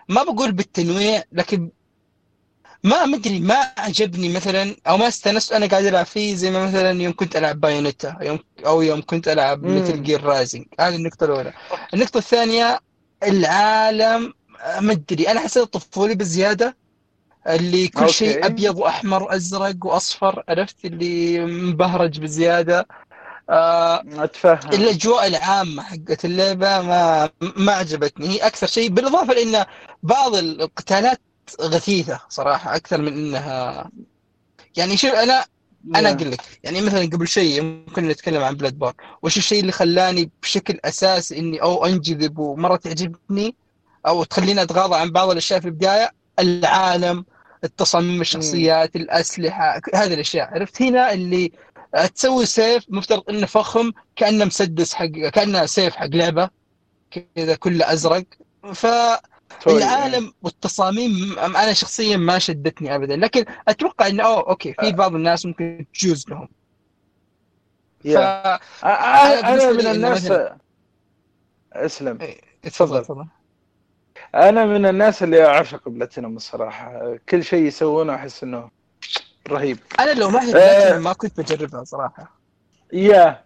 ما 0.09 0.23
بقول 0.23 0.51
بالتنويع 0.51 1.23
لكن 1.31 1.69
ما 2.83 3.05
مدري 3.05 3.39
ما 3.39 3.73
عجبني 3.77 4.29
مثلا 4.29 4.75
أو 4.87 4.97
ما 4.97 5.07
استانست 5.07 5.53
أنا 5.53 5.65
قاعد 5.65 5.85
ألعب 5.85 6.05
فيه 6.05 6.35
زي 6.35 6.51
ما 6.51 6.65
مثلا 6.65 7.01
يوم 7.01 7.13
كنت 7.13 7.35
ألعب 7.35 7.59
Bayonetta 7.59 8.17
يوم 8.21 8.39
أو 8.65 8.81
يوم 8.81 9.01
كنت 9.01 9.27
ألعب 9.27 9.63
Metal 9.63 10.03
Gear 10.03 10.23
Rising 10.23 10.65
هذه 10.79 10.95
النقطة 10.95 11.25
الأولى. 11.25 11.53
النقطة 11.93 12.17
الثانية 12.17 12.79
العالم 13.23 14.33
ما 14.79 14.91
أدري. 14.91 15.31
أنا 15.31 15.39
حسيت 15.39 15.63
طفولي 15.63 16.15
بزيادة 16.15 16.77
اللي 17.47 17.87
كل 17.87 18.09
شيء 18.09 18.45
أبيض 18.45 18.77
وأحمر 18.77 19.23
وأزرق 19.23 19.85
وأصفر 19.85 20.43
عرفت؟ 20.49 20.85
اللي 20.85 21.39
مبهرج 21.45 22.19
بزيادة. 22.19 22.87
آه 23.49 24.03
أتفهم. 24.13 24.73
الأجواء 24.73 25.27
العامة 25.27 25.83
حقت 25.83 26.25
اللعبة 26.25 26.81
ما 26.81 27.29
ما 27.41 27.71
عجبتني. 27.71 28.27
هي 28.29 28.37
أكثر 28.37 28.67
شيء 28.67 28.89
بالإضافة 28.89 29.33
لأن 29.33 29.65
بعض 30.03 30.35
القتالات 30.35 31.21
غثيثة 31.61 32.19
صراحة 32.29 32.75
أكثر 32.75 33.01
من 33.01 33.07
إنها 33.13 33.91
يعني 34.77 34.97
شوف 34.97 35.11
أنا 35.11 35.45
أنا 35.95 36.11
أقول 36.11 36.31
لك 36.31 36.41
يعني 36.63 36.81
مثلا 36.81 37.01
قبل 37.01 37.27
شيء 37.27 37.61
ممكن 37.61 38.07
نتكلم 38.07 38.43
عن 38.43 38.55
بلاد 38.55 38.79
بار. 38.79 38.93
وش 39.21 39.37
الشيء 39.37 39.59
اللي 39.59 39.71
خلاني 39.71 40.31
بشكل 40.41 40.79
اساسي 40.85 41.39
إني 41.39 41.61
أو 41.61 41.85
أنجذب 41.85 42.37
ومرة 42.39 42.75
تعجبني 42.75 43.55
أو 44.07 44.23
تخليني 44.23 44.61
أتغاضى 44.61 44.95
عن 44.95 45.11
بعض 45.11 45.29
الأشياء 45.29 45.59
في 45.59 45.65
البداية؟ 45.65 46.11
العالم 46.39 47.25
التصاميم 47.63 48.21
الشخصيات 48.21 48.95
الأسلحة 48.95 49.81
هذه 49.95 50.13
الأشياء. 50.13 50.53
عرفت 50.53 50.81
هنا 50.81 51.13
اللي 51.13 51.51
تسوي 52.15 52.45
سيف 52.45 52.83
مفترض 52.89 53.23
إنه 53.29 53.45
فخم 53.45 53.91
كأنه 54.15 54.45
مسدس 54.45 54.93
حق 54.93 55.05
كأنه 55.05 55.65
سيف 55.65 55.95
حق 55.95 56.07
لعبة 56.07 56.49
كذا 57.35 57.55
كله 57.55 57.93
أزرق. 57.93 58.23
فالعالم 59.59 60.33
والتصاميم 60.41 61.39
أنا 61.39 61.73
شخصيا 61.73 62.17
ما 62.17 62.39
شدتني 62.39 62.95
ابدا 62.95 63.15
لكن 63.15 63.45
أتوقع 63.67 64.07
انه 64.07 64.23
أوه 64.23 64.49
okay 64.49 64.73
في 64.79 64.91
بعض 64.91 65.15
الناس 65.15 65.45
ممكن 65.45 65.85
تجوز 65.93 66.29
لهم. 66.29 66.49
ف... 68.03 68.17
أنا 68.85 69.71
من 69.71 69.87
الناس 69.87 70.31
اسلم. 71.73 72.17
تفضل. 72.61 73.01
تفضل. 73.03 73.25
أنا 74.35 74.65
من 74.65 74.85
الناس 74.85 75.23
اللي 75.23 75.45
أعشق 75.45 75.89
بلاتينوم 75.89 76.35
الصراحة. 76.35 77.17
كل 77.29 77.43
شيء 77.43 77.65
يسوونه 77.65 78.15
أحس 78.15 78.43
إنه 78.43 78.69
رهيب. 79.49 79.79
أنا 79.99 80.13
لو 80.13 80.29
ما 80.29 80.43
هي 80.43 80.99
ما 80.99 81.13
كنت 81.13 81.39
بجربها 81.39 81.83
صراحة. 81.83 82.39
yeah. 82.93 83.43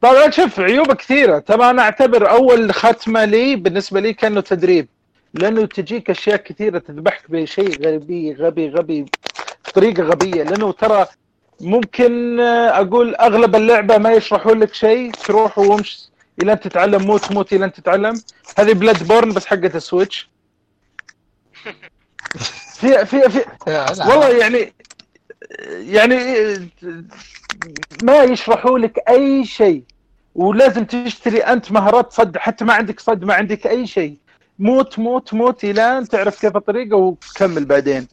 طبعا 0.00 0.30
شوف 0.30 0.60
عيوبه 0.60 0.94
كثيرة. 0.94 1.38
ترى 1.38 1.70
أنا 1.70 1.82
أعتبر 1.82 2.30
أول 2.30 2.74
ختمة 2.74 3.24
لي 3.24 3.56
بالنسبة 3.56 4.00
لي 4.00 4.14
كأنه 4.14 4.40
تدريب. 4.40 4.88
لأنه 5.34 5.66
تجيك 5.66 6.10
أشياء 6.10 6.36
كثيرة 6.36 6.78
تذبحك 6.78 7.30
بشيء 7.30 7.86
غبي 7.86 8.34
غبي 8.34 8.68
غبي 8.68 9.06
بطريقة 9.66 10.02
غبية. 10.02 10.42
لأنه 10.42 10.72
ترى 10.72 11.06
ممكن 11.60 12.40
أقول 12.40 13.14
أغلب 13.14 13.56
اللعبة 13.56 13.98
ما 13.98 14.12
يشرحوا 14.12 14.54
لك 14.54 14.74
شيء 14.74 15.12
تروح 15.12 15.58
وامش 15.58 16.08
إلى 16.42 16.52
أن 16.52 16.60
تتعلم 16.60 17.02
موت 17.02 17.32
موت 17.32 17.52
إلى 17.52 17.64
أن 17.64 17.72
تتعلم. 17.72 18.20
هذه 18.58 18.72
Bloodborne 18.72 19.32
بس 19.32 19.46
حقت 19.46 19.76
ال 19.76 19.83
Switch. 19.83 20.30
في 22.80 23.06
في 23.06 23.30
في 23.30 23.44
والله 24.08 24.28
يعني 24.28 24.72
يعني 25.92 26.16
ما 28.02 28.22
يشرحوا 28.22 28.78
لك 28.78 28.98
أي 29.08 29.44
شيء. 29.44 29.82
ولازم 30.34 30.84
تشتري 30.84 31.38
أنت 31.38 31.72
مهارات 31.72 32.12
صد 32.12 32.36
حتى 32.36 32.64
ما 32.64 32.72
عندك 32.74 33.00
صد 33.00 33.24
ما 33.24 33.34
عندك 33.34 33.66
أي 33.66 33.86
شيء. 33.86 34.16
موت 34.58 34.98
موت 34.98 35.34
موت 35.34 35.64
إلى 35.64 35.98
أن 35.98 36.08
تعرف 36.08 36.40
كيف 36.40 36.56
الطريقة 36.56 36.96
وكمل 36.96 37.64
بعدين 37.64 38.08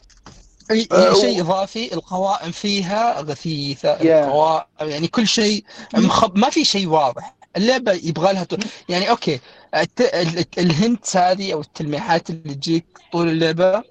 اي 0.71 0.87
أه 0.91 1.13
شيء 1.13 1.41
إضافي 1.41 1.93
القوائم 1.93 2.51
فيها 2.51 3.21
غثيثة 3.21 3.97
yeah. 3.97 4.01
القوائم 4.05 4.65
يعني 4.79 5.07
كل 5.07 5.27
شيء 5.27 5.63
مخب... 5.93 6.37
ما 6.37 6.49
في 6.49 6.65
شيء 6.65 6.87
واضح 6.87 7.35
اللعبة 7.57 7.91
يبغى 7.91 8.33
لها 8.33 8.47
يعني 8.89 9.09
okay 9.09 9.39
الت... 9.75 10.01
ال 10.57 10.69
hint 10.69 11.17
هذه 11.17 11.53
أو 11.53 11.61
التلميحات 11.61 12.29
اللي 12.29 12.53
تجيك 12.53 12.85
طول 13.11 13.29
اللعبة 13.29 13.83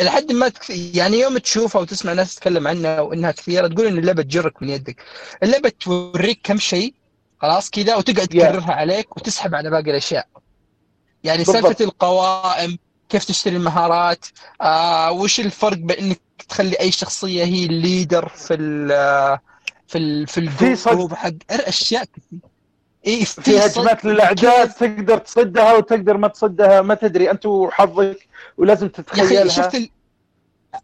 لحد 0.00 0.32
ما 0.32 0.52
يعني 0.70 1.20
يوم 1.20 1.38
تشوفها 1.38 1.80
وتسمع 1.80 2.12
ناس 2.12 2.34
تتكلم 2.34 2.68
عنها 2.68 3.00
وإنها 3.00 3.30
كثيرة 3.30 3.68
تقول 3.68 3.86
إن 3.86 3.98
اللعبة 3.98 4.22
تجرك 4.22 4.62
من 4.62 4.68
يدك 4.68 5.02
اللعبة 5.42 5.72
توريك 5.80 6.40
كم 6.42 6.58
شيء 6.58 6.94
خلاص 7.42 7.70
كذا 7.70 7.96
وتقعد 7.96 8.28
تكررها 8.28 8.66
yeah. 8.66 8.70
عليك 8.70 9.16
وتسحب 9.16 9.54
على 9.54 9.70
باقي 9.70 9.90
الأشياء 9.90 10.26
يعني 11.24 11.44
سالفه 11.44 11.84
القوائم 11.84 12.78
كيف 13.08 13.24
تشتري 13.24 13.56
المهارات 13.56 14.26
آه 14.60 15.12
وش 15.12 15.40
الفرق 15.40 15.76
بانك 15.78 16.20
تخلي 16.48 16.80
أي 16.80 16.92
شخصية 16.92 17.44
هي 17.44 17.64
ال 17.66 17.75
leader 17.75 18.28
في 18.28 18.54
ال 18.54 18.88
في 19.88 19.98
ال 19.98 20.26
في 20.26 20.38
ال 20.38 20.51
group 20.51 21.14
حق؟ 21.14 21.30
أشياء 21.50 22.04
كثير 22.04 22.38
إيه 23.06 23.24
في 23.24 23.58
هجمات 23.58 24.04
للاعداء 24.04 24.66
تقدر 24.66 25.18
تصدها 25.18 25.72
وتقدر 25.74 26.16
ما 26.16 26.28
تصدها 26.28 26.82
ما 26.82 26.94
تدري 26.94 27.30
أنت 27.30 27.46
وحظك 27.46 28.28
ولازم 28.58 28.88
تتخيلها. 28.88 29.48
شفت 29.48 29.74
ال... 29.74 29.90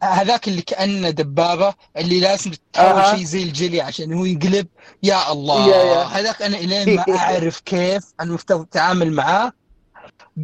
هذاك 0.03 0.49
اللي 0.49 0.63
كأنه 0.63 1.11
دبابة 1.11 1.75
اللي 1.97 2.21
لازم 2.21 2.51
تحول 2.73 2.87
أها. 3.01 3.17
شيء 3.17 3.25
زي 3.25 3.43
الجلي 3.43 3.81
عشان 3.81 4.13
هو 4.13 4.25
ينقلب. 4.25 4.67
يا 5.03 5.33
الله 5.33 5.69
yeah- 5.69 5.83
yeah. 5.85 6.03
هذاك 6.03 6.43
أنا 6.43 6.57
الين 6.59 6.97
ما 6.97 7.05
أعرف 7.17 7.61
كيف 7.61 8.03
المفترض 8.21 8.61
اتعامل 8.61 9.13
معاه. 9.13 9.53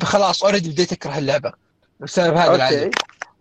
خلاص 0.02 0.44
already 0.44 0.70
بديت 0.70 0.92
أكره 0.92 1.18
اللعبة 1.18 1.52
بسبب 2.00 2.36
هذا 2.36 2.64
okay. 2.64 2.90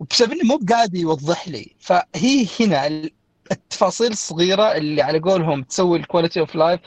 وبسبب 0.00 0.32
إنه 0.32 0.44
مو 0.44 0.60
قاعد 0.70 0.94
يوضح 0.94 1.48
لي. 1.48 1.74
فهي 1.80 2.46
هنا 2.60 2.86
ال- 2.86 3.10
التفاصيل 3.52 4.10
الصغيرة 4.12 4.72
اللي 4.72 5.02
على 5.02 5.18
قولهم 5.18 5.62
تسوي 5.62 5.98
ال 5.98 6.03
quality 6.03 6.40
of 6.40 6.54
life 6.54 6.80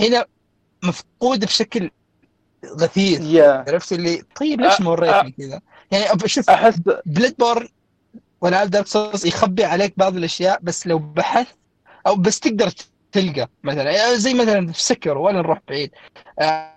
هنا 0.00 0.26
مفقودة 0.84 1.46
بشكل 1.46 1.90
غثيث. 2.80 3.20
yeah 3.20 3.64
عرفت 3.68 3.92
اللي 3.92 4.22
طيب 4.36 4.60
ليش 4.60 4.74
أ- 4.74 4.80
ما 4.80 4.90
وريتني 4.90 5.30
كذا؟ 5.30 5.60
يعني 5.90 6.18
شوف 6.26 6.50
أحس 6.50 6.74
Bloodborne 7.06 7.68
والعاب 8.40 8.70
Dark 8.70 8.86
Souls 8.86 9.26
يخبي 9.26 9.64
عليك 9.64 9.94
بعض 9.96 10.16
الأشياء 10.16 10.58
بس 10.62 10.86
لو 10.86 10.98
بحثت 10.98 11.56
أو 12.06 12.14
بس 12.16 12.40
تقدر 12.40 12.70
تلقى 13.12 13.48
مثلا 13.64 13.90
يعني 13.90 14.16
زي 14.18 14.34
مثلا 14.34 14.72
في 14.72 14.82
Sekiro 14.82 15.18
ولا 15.18 15.38
نروح 15.38 15.60
بعيد؟ 15.68 15.90
آه، 16.38 16.74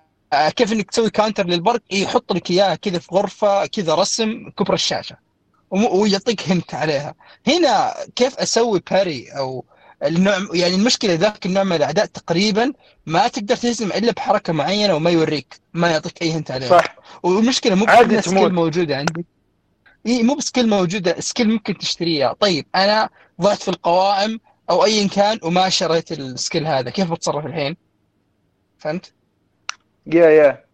كيف 0.56 0.74
إنك 0.74 0.92
تسوي 0.92 1.10
counter 1.10 1.48
للبرق 1.48 1.82
يحط 1.92 2.34
لك 2.34 2.52
إياها 2.52 2.76
كذا 2.76 3.00
في 3.00 3.08
غرفة 3.12 3.66
كذا 3.66 3.96
رسم 3.96 4.50
كبر 4.58 4.74
الشاشة 4.74 5.18
ويعطيك 5.72 6.50
hint 6.50 6.74
عليها 6.74 7.16
هنا 7.48 7.94
كيف 8.16 8.36
أسوي 8.38 8.82
parry 8.92 9.28
أو 9.38 9.66
النوع 10.04 10.48
يعني 10.54 10.76
المشكلة 10.76 11.14
ذاك 11.14 11.46
النوع 11.46 11.64
من 11.64 11.74
الأعداء 11.76 12.06
تقريبا 12.06 12.74
ما 13.06 13.28
تقدر 13.28 13.56
تهزم 13.56 13.92
إلا 13.92 14.12
بحركة 14.12 14.54
معينة 14.54 14.96
وما 14.96 15.10
يوريك 15.10 15.56
ما 15.74 15.92
يعطيك 15.92 16.22
أي 16.22 16.32
hint 16.32 16.52
عليها 16.52 16.70
صح 16.70 16.96
والمشكلة 17.24 17.76
مو 17.76 17.86
تموت. 18.22 18.40
skill 18.40 18.54
موجودة 18.54 18.98
عندك 18.98 19.26
اي 20.08 20.24
مو 20.24 20.36
ب 20.36 20.41
skill 20.41 20.70
موجودة 20.70 21.20
skill 21.20 21.50
ممكن 21.50 21.78
تشتريها 21.78 22.34
طيب 22.34 22.66
أنا 22.76 23.10
ضعت 23.42 23.62
في 23.62 23.68
القوائم 23.68 24.40
أو 24.70 24.86
ايا 24.86 25.08
كان 25.08 25.40
وما 25.44 25.70
شريت 25.70 26.12
ال 26.12 26.21
skill 26.21 26.68
هذا 26.68 26.90
كيف 26.90 27.12
بتصرف 27.12 27.46
الحين؟ 27.46 27.78
فهمت؟ 28.80 29.14
yeah 30.08 30.30
yeah 30.30 30.66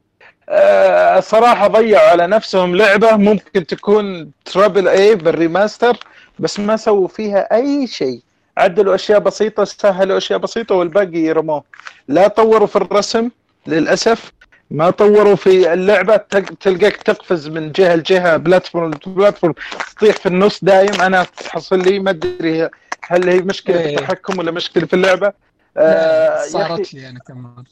آه، 0.50 1.20
صراحة 1.20 1.68
ضيعوا 1.68 2.10
على 2.10 2.28
نفسهم 2.28 2.76
لعبة. 2.76 3.12
ممكن 3.18 3.66
تكون 3.66 4.32
triple 4.46 4.88
A 4.88 5.16
بال 5.16 5.32
remaster 5.32 5.98
بس 6.40 6.60
ما 6.60 6.78
سووا 6.78 7.08
فيها 7.08 7.56
أي 7.56 7.88
شيء. 7.88 8.20
عدلوا 8.58 8.96
أشياء 8.96 9.20
بسيطة 9.20 9.64
سهلوا 9.64 10.18
أشياء 10.18 10.40
بسيطة 10.40 10.76
والباقي 10.76 11.18
يرموه. 11.20 11.64
لا 12.08 12.28
طوروا 12.28 12.68
في 12.68 12.76
الرسم 12.76 13.30
للأسف. 13.68 14.32
ما 14.72 14.90
طوروا 14.90 15.36
في 15.36 15.74
اللعبة. 15.74 16.18
تق- 16.18 16.54
تلقاك 16.60 16.96
تقفز 16.98 17.48
من 17.48 17.72
جهة 17.72 17.96
لجهة 17.96 18.38
platform 18.38 18.92
platform 19.06 19.54
تطيح 19.98 20.16
في 20.16 20.26
النص 20.26 20.60
دايم. 20.64 21.02
أنا 21.02 21.24
تحصل 21.24 21.80
لي 21.80 22.00
ما 22.00 22.10
أدري 22.10 22.70
هل 23.04 23.30
هي 23.30 23.38
مشكلة 23.40 23.78
في 23.78 23.84
إيه. 23.84 23.98
التحكم 24.00 24.40
ولا 24.40 24.52
مشكلة 24.52 24.86
في 24.86 24.94
اللعبة. 24.94 25.34
آه، 25.78 26.42
يا 26.44 26.48
صارت 26.48 26.94
لي 26.94 27.10
أنا 27.10 27.20
كم 27.20 27.38
مره 27.38 27.64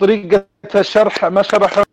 طريقة 0.00 0.46
الشرح 0.74 1.24
ما 1.24 1.42
شرحوا 1.42 1.84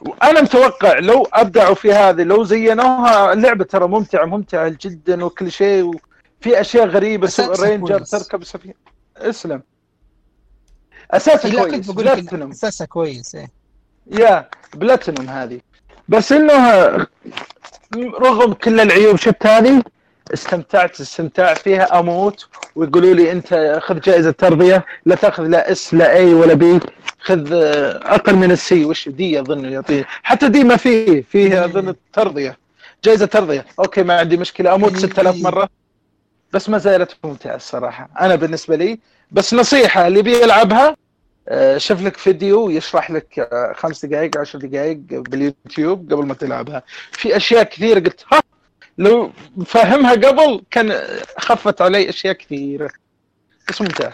وأنا 0.00 0.40
متوقع 0.40 0.98
لو 0.98 1.26
أبدعوا 1.32 1.74
في 1.74 1.92
هذه 1.92 2.22
لو 2.22 2.44
زينوها 2.44 3.32
اللعبة 3.32 3.64
ترى 3.64 3.88
ممتعة 3.88 4.24
ممتعة 4.24 4.76
جدا 4.80 5.24
وكل 5.24 5.52
شيء 5.52 5.84
وفي 5.84 6.60
أشياء 6.60 6.86
غريبة 6.86 7.32
رينجر. 7.60 7.98
تركب 8.04 8.44
سفينة. 8.44 8.74
اسلم. 9.16 9.62
أساسا 11.10 11.48
لا 11.48 11.62
كنت 11.62 11.70
كويس. 11.70 11.90
بلاتينوم 11.90 12.50
اساسها 12.50 12.86
كويس 12.86 13.34
إيه. 13.34 13.48
يا 14.06 14.48
بلاتينوم 14.74 15.28
هذه. 15.28 15.60
بس 16.08 16.32
إنه 16.32 16.86
رغم 17.96 18.52
كل 18.52 18.80
العيوب 18.80 19.16
شفت 19.16 19.46
هذه؟ 19.46 19.82
استمتعت 20.34 21.00
استمتاع 21.00 21.54
فيها 21.54 21.98
أموت. 21.98 22.48
ويقولوا 22.76 23.14
لي 23.14 23.32
أنت 23.32 23.78
خذ 23.82 24.00
جائزة 24.00 24.30
تربيه 24.30 24.84
لا 25.06 25.14
تأخذ 25.14 25.42
لا 25.46 25.72
S 25.72 25.94
لا 25.94 26.12
A 26.16 26.34
ولا 26.34 26.54
B 26.54 26.80
خذ 27.20 27.52
آه، 27.52 28.14
أقل 28.14 28.34
من 28.36 28.50
ال 28.50 28.67
C 28.67 28.84
وش 28.84 29.08
D 29.08 29.40
اظن 29.40 29.64
يعطيه 29.64 30.04
حتى 30.22 30.48
D 30.48 30.64
ما 30.64 30.76
فيه 30.76 31.22
فيه 31.30 31.64
اظن 31.64 31.94
ترضية. 32.12 32.58
جائزة 33.04 33.26
ترضية. 33.26 33.64
OK 33.78 34.02
ما 34.02 34.18
عندي 34.18 34.36
مشكلة. 34.36 34.74
أموت 34.74 34.92
إيه. 34.92 34.98
6000 34.98 35.42
مرة. 35.42 35.68
بس 36.52 36.68
ما 36.68 36.78
زالت 36.78 37.16
ممتعة 37.24 37.56
الصراحة. 37.56 38.08
أنا 38.20 38.34
بالنسبة 38.34 38.76
لي. 38.76 38.98
بس 39.32 39.54
نصيحة 39.54 40.06
اللي 40.06 40.22
بيلعبها 40.22 40.96
آه، 41.48 41.78
شوف 41.78 42.02
لك 42.02 42.16
فيديو 42.16 42.70
يشرح 42.70 43.10
لك 43.10 43.38
آه، 43.52 43.72
خمس 43.76 44.04
دقائق 44.04 44.38
عشر 44.38 44.58
دقائق 44.58 44.98
باليوتيوب 45.10 46.12
قبل 46.12 46.26
ما 46.26 46.34
تلعبها. 46.34 46.82
في 47.12 47.36
أشياء 47.36 47.62
كثيرة 47.62 48.00
قلت 48.00 48.24
ها! 48.32 48.40
لو 48.98 49.32
فاهمها 49.66 50.12
قبل 50.12 50.62
كان 50.70 51.00
خفت 51.38 51.82
علي 51.82 52.08
أشياء 52.08 52.32
كثيرة. 52.34 52.90
بس 53.68 53.80
ممتع 53.80 54.12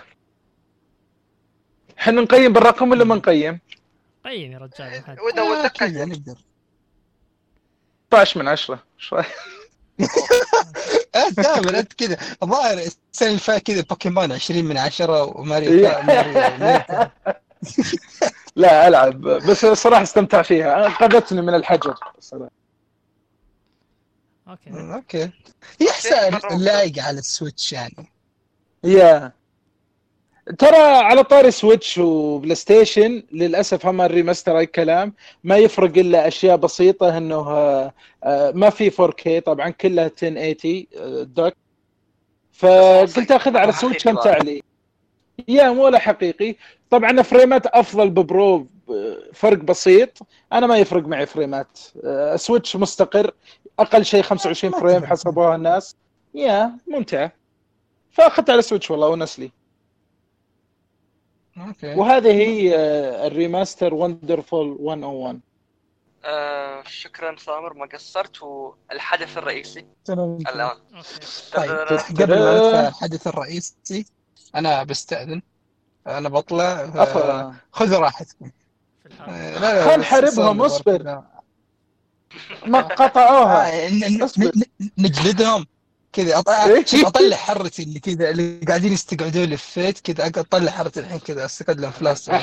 إحنا 1.99 2.20
نقيم 2.20 2.53
بالرقم 2.53 2.91
ولا 2.91 3.05
ما 3.05 3.14
نقيم؟ 3.14 3.61
قيم 4.24 4.53
يا 4.53 4.59
رجال. 4.59 5.01
محد. 5.01 5.16
وإذا 5.20 5.43
آه، 5.43 5.51
ودك 5.61 5.72
كذا 5.72 6.05
نقدر. 6.05 6.35
16 8.09 8.41
من 8.41 8.49
10 8.49 8.82
شوي 8.99 9.22
آه، 11.14 11.28
دائما 11.28 11.78
أنت 11.78 11.93
كذا. 11.93 12.16
الظاهر 12.43 12.78
السنة 12.78 13.28
اللي 13.28 13.39
فاتت 13.39 13.66
كذا 13.66 13.82
بوكيمون 13.82 14.32
20 14.32 14.64
من 14.64 14.78
10 14.78 15.22
وماريو 15.41 15.70
إيه. 15.72 16.03
ماريو 16.07 16.32
ماريو- 16.59 17.07
لا 18.57 18.89
ألعب. 18.89 19.20
بس 19.20 19.66
صراحة 19.66 20.03
استمتع 20.03 20.43
فيها. 20.43 20.87
انقذتني 20.87 21.43
من 21.43 21.55
الحجر 21.55 21.95
صراحة. 22.20 22.63
OK. 24.48 24.70
OK. 24.94 25.30
هي 25.80 25.90
احسن 25.90 26.59
لايقه 26.59 27.03
على 27.03 27.18
السويتش 27.18 27.72
يعني. 27.72 28.12
Yeah. 28.84 29.32
ترى 30.59 30.76
على 30.76 31.24
طاري 31.24 31.51
سويتش 31.51 31.99
وبلاي 31.99 32.55
ستيشن 32.55 33.22
للأسف 33.32 33.86
هم 33.86 34.01
ال 34.00 34.07
remaster 34.07 34.59
أي 34.59 34.66
كلام. 34.66 35.12
ما 35.45 35.57
يفرق 35.57 35.99
إلا 35.99 36.28
أشياء 36.28 36.57
بسيطة 36.57 37.16
إنه 37.18 37.36
آه، 37.36 37.92
آه، 38.24 38.51
ما 38.51 38.70
في 38.70 38.90
4K 38.90 39.38
طبعا 39.47 39.70
كلها 39.70 40.07
1080 40.07 40.86
آه، 40.97 41.22
dock. 41.22 41.55
فقلت 42.53 43.32
أخذ 43.32 43.57
على 43.57 43.72
سويتش 43.72 44.05
حقيقي 44.05 44.18
امتع 44.18 44.38
لي 44.38 44.62
yeah 45.48 45.70
مو 45.70 45.84
ولا 45.84 45.99
حقيقي. 45.99 46.57
طبعا 46.90 47.22
فريمات 47.22 47.66
أفضل 47.66 48.11
ب 48.11 48.24
Pro 48.24 48.66
فرق 49.32 49.59
بسيط. 49.59 50.18
أنا 50.53 50.66
ما 50.66 50.76
يفرق 50.78 51.03
معي 51.07 51.26
فريمات. 51.26 51.78
سويتش 52.36 52.76
مستقر. 52.76 53.34
أقل 53.78 54.04
شيء 54.04 54.22
25 54.22 54.72
ما 54.72 54.80
frame. 54.80 55.07
حسبوها 55.06 55.56
الناس. 55.56 55.96
yeah 56.34 56.78
ممتعه 56.86 57.32
فأخذت 58.12 58.50
على 58.50 58.62
سويتش 58.62 58.90
والله 58.90 59.08
ونس 59.08 59.38
لي. 59.38 59.50
OK. 61.59 61.94
وهذه 61.94 62.32
هي 62.32 62.76
آه، 62.78 63.26
ال 63.26 63.34
remaster 63.34 63.94
Wonderful 63.94 64.78
101 64.80 65.40
آه 66.24 66.82
شكرا 66.86 67.36
سامر 67.36 67.74
ما 67.74 67.86
قصرت. 67.86 68.42
والحدث 68.42 69.38
الرئيسي. 69.38 69.86
الآن. 70.10 70.76
طيب 71.54 71.70
قبل 72.20 72.38
ما 72.38 72.54
ندخل 72.54 72.88
الحدث 72.88 73.26
الرئيسي 73.26 74.06
أنا 74.54 74.82
بستأذن. 74.82 75.42
أنا 76.06 76.28
بطلع 76.28 76.80
آه، 76.80 77.54
خذوا 77.72 77.98
راحتكم. 77.98 78.50
آه، 79.20 79.58
لا 79.58 79.96
لا 79.96 80.02
خل 80.02 80.32
صار- 80.32 80.66
اصبر. 80.66 81.22
ما 82.66 82.80
قطعوها. 82.80 83.87
آه، 83.87 83.91
نجلدهم. 84.99 85.66
كذا 86.12 86.43
إيه؟ 86.66 87.07
أطلع 87.07 87.37
حرتي 87.37 87.82
اللي 87.82 88.01
كذا 88.01 88.30
اللي 88.30 88.61
قاعدين 88.68 88.93
يستقعدون 88.93 89.45
لي 89.45 89.57
في 89.57 89.70
فيت 89.72 90.01
كذا 90.01 90.41
أطلع 90.41 90.70
حرتي 90.70 91.01
الحين 91.01 91.18
كذا 91.18 91.45
أستقعد 91.45 91.80
لهم 91.80 91.91
فلاس. 91.91 92.28
يا 92.28 92.41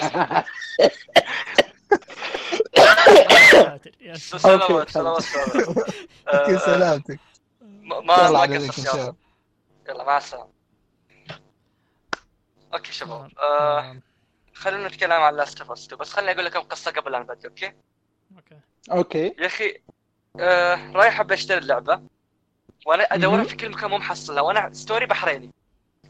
ساتر 3.58 3.92
يا 4.02 4.16
ساتر. 4.16 4.90
سلامات 4.90 5.24
آه، 6.28 6.58
سلامتك. 6.58 7.20
ما 7.62 8.00
ما 8.00 8.14
يلا 8.14 8.68
قصرت 8.68 9.16
مع 9.90 10.18
السلامة. 10.18 10.50
OK 12.74 12.92
شباب. 12.94 13.32
آه. 13.40 14.02
خلينا 14.54 14.88
نتكلم 14.88 15.12
عن 15.12 15.36
Last 15.36 15.62
of 15.62 15.94
بس 15.94 16.14
خليني 16.14 16.32
أقول 16.32 16.46
لكم 16.46 16.60
قصة 16.60 16.92
قبل 16.92 17.12
لا 17.12 17.20
نبدأ 17.20 17.50
أوكي؟ 17.50 17.74
أوكي. 18.38 18.56
أوكي. 18.92 19.36
يا 19.40 19.46
أخي 19.46 19.82
آه 20.40 20.92
رايح 20.92 21.20
أبي 21.20 21.34
أشتري 21.34 21.58
اللعبة 21.58 22.02
وأنا 22.86 23.04
أدور 23.04 23.38
مهم. 23.38 23.44
في 23.44 23.56
كل 23.56 23.70
مكان 23.70 23.90
مو 23.90 23.98
محصلها 23.98 24.42
وأنا 24.42 24.74
ستوري 24.74 25.06
بحريني. 25.06 25.50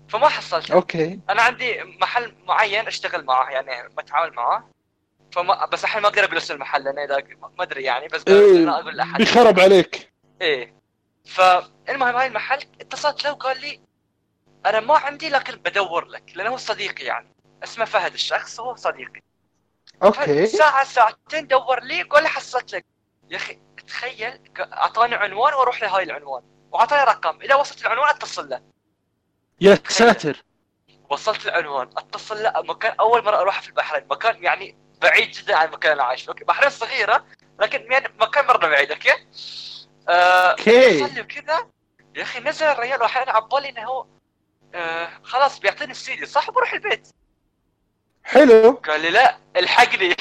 فما 0.10 0.30
حصلتها. 0.30 0.74
OK. 0.76 1.20
أنا 1.30 1.42
عندي 1.42 1.84
محل 1.84 2.36
معين 2.48 2.88
أشتغل 2.88 3.26
معاه 3.26 3.50
يعني 3.50 3.90
بتعامل 3.98 4.34
معاه 4.34 4.70
فما 5.32 5.66
بس 5.66 5.84
الحين 5.84 6.02
ما 6.02 6.08
أقدر 6.08 6.24
أقول 6.24 6.38
اسم 6.38 6.54
المحل 6.54 6.84
لأنه 6.84 7.04
إذا 7.04 7.24
ما 7.42 7.64
أدري 7.64 7.84
يعني 7.84 8.08
بس 8.08 8.24
إيه. 8.28 8.70
أقول 8.70 8.98
لأحد. 8.98 9.18
بيخرب 9.18 9.60
عليك. 9.60 10.12
إيه. 10.42 10.74
فالمهم 11.26 12.16
هاي 12.16 12.28
المحل 12.28 12.60
اتصلت 12.82 13.24
له 13.24 13.32
وقال 13.32 13.62
لي 13.62 13.80
أنا 14.66 14.80
ما 14.80 14.98
عندي 14.98 15.30
لكن 15.30 15.56
بدور 15.56 16.06
لك. 16.06 16.24
لأنه 16.36 16.50
هو 16.50 16.58
صديقي 16.58 17.06
يعني. 17.06 17.28
اسمه 17.64 17.86
فهد 17.86 18.14
الشخص 18.14 18.60
هو 18.60 18.76
صديقي. 18.76 19.22
OK. 20.04 20.46
ساعة 20.46 20.84
ساعتين 20.84 21.48
دور 21.48 21.84
لي 21.84 22.04
قول 22.04 22.24
لي 22.24 22.30
حصلت 22.30 22.74
لك 22.76 22.86
يا 23.30 23.38
أخي 23.38 23.60
تخيل 23.88 24.40
أعطاني 24.60 25.16
عنوان 25.16 25.54
وأروح 25.54 25.84
لهاي 25.84 26.04
العنوان. 26.04 26.44
وأعطاني 26.72 27.04
رقم. 27.04 27.42
إذا 27.42 27.56
وصلت 27.56 27.82
العنوان 27.82 28.10
أتصل 28.10 28.50
له. 28.50 28.62
يا 29.62 29.80
ساتر. 29.88 30.44
وصلت 31.10 31.46
العنوان 31.46 31.90
أتصل 31.98 32.44
له. 32.44 32.54
مكان 32.56 32.96
أول 33.00 33.26
مرة 33.26 33.38
أروح 33.38 33.62
في 33.62 33.68
البحرين. 33.68 34.08
مكان 34.12 34.44
يعني 34.44 34.78
بعيد 35.02 35.32
جدا 35.32 35.56
عن 35.56 35.68
المكان 35.68 35.92
اللي 35.92 36.04
عايش. 36.04 36.22
فيه 36.22 36.30
OK 36.30 36.44
بحرين 36.44 36.70
صغيرة 36.70 37.26
لكن 37.60 37.92
يعني 37.92 38.14
مكان 38.20 38.48
مرة 38.48 38.68
بعيد. 38.68 38.92
OK؟ 38.92 39.28
آه 40.10 40.52
OK. 40.52 41.04
لي 41.04 41.22
وكذا 41.22 41.68
يا 42.16 42.24
أخي 42.24 42.40
نزل 42.40 42.66
الرجال 42.66 43.02
واحيانا 43.02 43.32
عبالي 43.32 43.70
إنه 43.70 43.84
هو 43.84 44.06
آه 44.76 45.10
خلاص 45.24 45.60
بيعطيني 45.60 45.92
السيدي. 45.92 46.26
صح 46.26 46.52
بروح 46.52 46.74
البيت. 46.74 47.08
حلو. 48.24 48.72
قال 48.72 49.02
لي 49.02 49.10
لا 49.10 49.38
الحقني. 49.56 50.08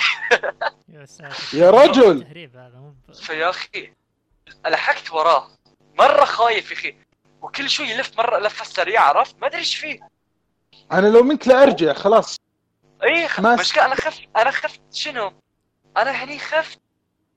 يا 0.89 1.07
ساتر. 1.07 1.59
يا 1.59 1.71
رجل. 1.71 2.25
تهريب 2.25 2.57
هذا 2.57 2.77
مو 2.79 2.95
فيا 3.15 3.51
أخي 3.51 3.93
لحقت 4.67 5.13
وراه. 5.13 5.51
مرة 5.99 6.25
خايف 6.25 6.71
يا 6.71 6.77
أخي. 6.77 6.97
وكل 7.43 7.71
شوي 7.71 7.91
يلف 7.91 8.19
مرة 8.19 8.39
لفه 8.39 8.65
سريعه 8.65 9.03
عرفت؟ 9.03 9.37
ما 9.41 9.47
أدري 9.47 9.59
إيش 9.59 9.77
فيه. 9.77 10.01
أنا 10.93 11.07
لو 11.07 11.23
منك 11.23 11.49
لارجع 11.49 11.93
خلاص. 11.93 12.37
إي 13.03 13.29
خ... 13.29 13.41
مشكلة 13.41 13.85
أنا 13.85 13.95
خفت 13.95 14.23
أنا 14.37 14.51
خفت. 14.51 14.81
شنو؟ 14.93 15.33
أنا 15.97 16.11
هني 16.11 16.39
خفت. 16.39 16.81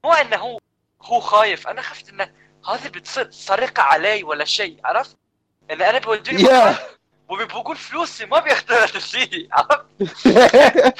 مو 0.05 0.13
إنه 0.13 0.37
هو 0.37 0.59
هو 1.01 1.19
خايف 1.19 1.67
أنا 1.67 1.81
خفت 1.81 2.09
إنه 2.09 2.31
هذه 2.69 2.87
بتصير 2.87 3.31
سرقة 3.31 3.83
علي 3.83 4.23
ولا 4.23 4.45
شيء 4.45 4.79
عرفت؟ 4.85 5.17
ان 5.71 5.81
أنا 5.81 5.99
بودوني 5.99 6.41
يا. 6.43 6.75
مكان 7.29 7.35
وبيبقون 7.35 7.75
فلوسي 7.75 8.25
ما 8.25 8.39
بياخذونها 8.39 8.85
تسليني 8.85 9.49
عرفت؟ 9.53 9.85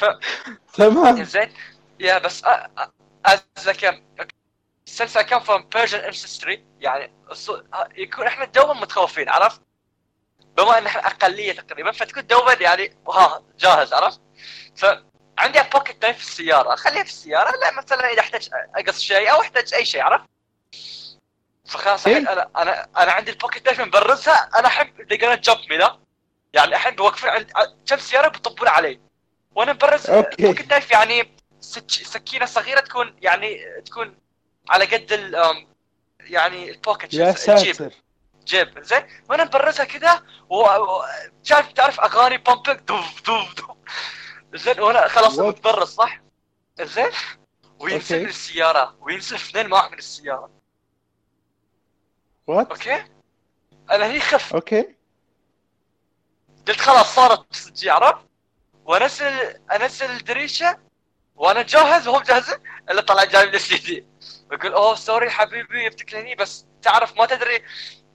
تمام 0.74 1.24
زين 1.24 1.52
يا 2.00 2.18
بس 2.18 2.44
I 3.26 5.22
come 5.24 5.32
I 5.32 5.34
come 5.34 5.42
from 5.42 5.62
Persian 5.70 6.02
ancestry 6.04 6.58
يعني 6.80 7.12
يكون 7.96 8.26
إحنا 8.26 8.44
دوما 8.44 8.80
متخوفين 8.80 9.28
عرفت؟ 9.28 9.60
بما 10.56 10.78
إن 10.78 10.86
إحنا 10.86 11.06
أقلية 11.06 11.52
تقريبا 11.52 11.92
فتكون 11.92 12.26
دوما 12.26 12.52
يعني 12.52 12.96
ها 13.08 13.42
جاهز 13.58 13.92
عرفت؟ 13.92 14.20
فعندي 14.76 15.62
pocket 15.72 16.04
knife 16.04 16.16
في 16.16 16.22
السيارة 16.22 16.74
اخليها 16.74 17.02
في 17.02 17.10
السيارة 17.10 17.56
لا 17.56 17.70
مثلا 17.72 18.12
إذا 18.12 18.20
احتاج 18.20 18.48
أقص 18.76 18.98
شيء 19.00 19.32
أو 19.32 19.40
احتاج 19.40 19.74
أي 19.74 19.84
شيء 19.84 20.02
عرفت؟ 20.02 20.24
فخلاص 21.64 22.06
إيه. 22.06 22.18
أنا 22.18 22.50
أنا 22.56 22.88
أنا 22.96 23.12
عندي 23.12 23.30
ال 23.30 23.35
pocket 23.35 23.66
knife 23.66 23.80
مبرزها 23.80 24.50
أنا 24.58 24.66
أحسب 24.66 24.88
they're 24.96 25.18
gonna 25.20 25.50
jump 25.50 25.68
me 25.68 25.72
لا 25.72 26.03
يعني 26.54 26.70
الحين 26.74 26.94
بوقفون 26.94 27.30
عند 27.30 27.52
كم 27.86 27.96
سيارة 27.98 28.28
بيطبون 28.28 28.68
علي 28.68 29.00
وأنا 29.54 29.72
مبرز 29.72 30.10
OK. 30.10 30.46
pocket 30.46 30.70
knife 30.70 30.90
يعني 30.90 31.36
سك- 31.60 31.90
سكينة 31.90 32.46
صغيرة 32.46 32.80
تكون 32.80 33.16
يعني 33.22 33.80
تكون 33.86 34.18
على 34.70 34.84
قد 34.84 35.12
ال 35.12 35.34
يعني 36.20 36.70
ال 36.70 36.76
pocket 36.76 37.14
يا 37.14 37.32
ساتر 37.32 37.90
جيب 38.44 38.80
زين 38.82 39.06
وأنا 39.30 39.44
مبرزها 39.44 39.84
كذا 39.84 40.22
وشايف 40.48 41.72
تعرف 41.72 42.00
أغاني 42.00 42.38
بامبك 42.38 42.80
دوف 42.88 43.22
دوف 43.26 43.54
دوف 43.54 43.76
زين 44.54 44.80
وأنا 44.80 45.08
خلاص? 45.08 45.38
متبرز 45.38 45.88
صح؟ 45.88 46.20
زين 46.80 47.10
وينزل 47.78 48.14
OK. 48.14 48.24
من 48.24 48.28
السيارة 48.28 48.96
وينزل 49.00 49.36
اثنين 49.36 49.66
معه 49.68 49.88
من 49.88 49.98
السيارة 49.98 50.50
what 52.46 52.70
OK؟ 52.70 53.04
أنا 53.90 54.06
هني 54.06 54.20
خفت 54.20 54.54
OK 54.54 54.94
قلت 56.68 56.80
خلاص 56.80 57.14
صارت 57.14 57.46
عرفت؟ 57.86 58.24
وانزل 58.84 59.56
انزل 59.72 60.10
الدريشه 60.10 60.78
وأنا 61.36 61.62
جاهز 61.62 62.08
وهو 62.08 62.20
جاهز 62.20 62.54
الا 62.90 63.00
طلع 63.00 63.24
جاي 63.24 63.46
من 63.46 63.54
السي 63.54 63.78
دي. 63.78 64.06
يقول 64.52 64.72
أوه 64.72 64.94
سوري 64.94 65.30
حبيبي 65.30 65.86
يفتك 65.86 66.14
هني 66.14 66.34
بس 66.34 66.66
تعرف 66.82 67.16
ما 67.16 67.26
تدري 67.26 67.62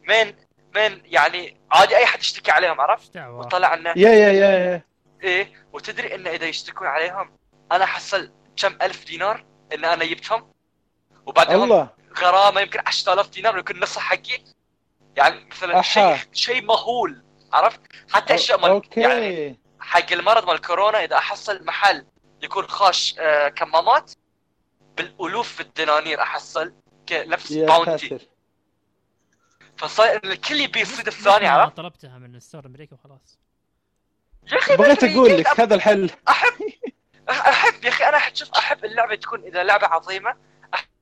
مين 0.08 0.36
مين 0.76 1.02
يعني 1.06 1.62
عادي 1.72 1.98
أي 1.98 2.06
حد 2.06 2.20
يشتكي 2.20 2.52
عليهم 2.52 2.82
عرفت؟ 2.82 3.18
وطلع 3.18 3.74
انه 3.74 3.94
يا 3.96 4.10
يا 4.10 4.32
يا 4.32 4.50
يا. 4.50 4.82
إيه 5.24 5.54
وتدري 5.74 6.16
انه 6.16 6.30
إذا 6.30 6.46
يشتكون 6.46 6.88
عليهم 6.88 7.38
أنا 7.72 7.86
حصل 7.86 8.32
كم 8.58 8.78
ألف 8.82 9.06
دينار 9.06 9.46
إن 9.74 9.86
أنا 9.86 10.06
جبتهم. 10.06 10.52
وبعدهم 11.26 11.64
الله. 11.64 11.90
غرامة 12.18 12.62
يمكن 12.62 12.80
10000 12.88 13.30
دينار 13.30 13.58
يمكن 13.58 13.80
نصها 13.80 14.02
حقي. 14.02 14.44
يعني 15.16 15.46
مثلا. 15.52 15.82
شيء 15.82 16.18
شيء 16.34 16.66
مهول. 16.66 17.24
عرفت؟ 17.54 17.80
حتى 18.14 18.36
اشياء 18.36 18.60
مال 18.62 18.82
يعني 18.98 19.60
حق 19.80 20.12
المرض 20.12 20.48
مال 20.48 20.62
كورونا 20.62 21.04
إذا 21.04 21.18
أحصل 21.18 21.66
محل 21.66 22.06
يكون 22.44 22.68
خاش 22.68 23.16
آه 23.20 23.48
كمامات 23.50 24.12
بالألوف 24.98 25.62
الدنانير 25.62 26.22
أحصل 26.22 26.74
كنفس 27.10 27.54
bounty 27.54 28.20
فصاير 29.78 30.24
الكل 30.24 30.56
يبي 30.62 30.80
يصيد 30.80 31.08
الثاني 31.08 31.48
عرفت؟ 31.48 31.78
طلبتها 31.78 32.18
من 32.18 32.36
ال 32.36 32.40
store 32.40 32.62
الأمريكي 32.62 32.96
وخلاص. 32.96 33.40
يا 34.52 34.58
أخي 34.58 34.76
بغيت 34.78 35.04
أقول 35.04 35.38
لك 35.38 35.60
هذا 35.60 35.76
الحل. 35.76 36.10
أحب 36.30 36.54
أحب 37.30 37.84
يا 37.84 37.90
أخي 37.90 38.04
أنا 38.04 38.18
أحب 38.18 38.36
شوف 38.36 38.50
أحب 38.52 38.86
اللعبة 38.86 39.16
تكون 39.16 39.44
إذا 39.44 39.64
لعبة 39.64 39.88
عظيمة 39.88 40.36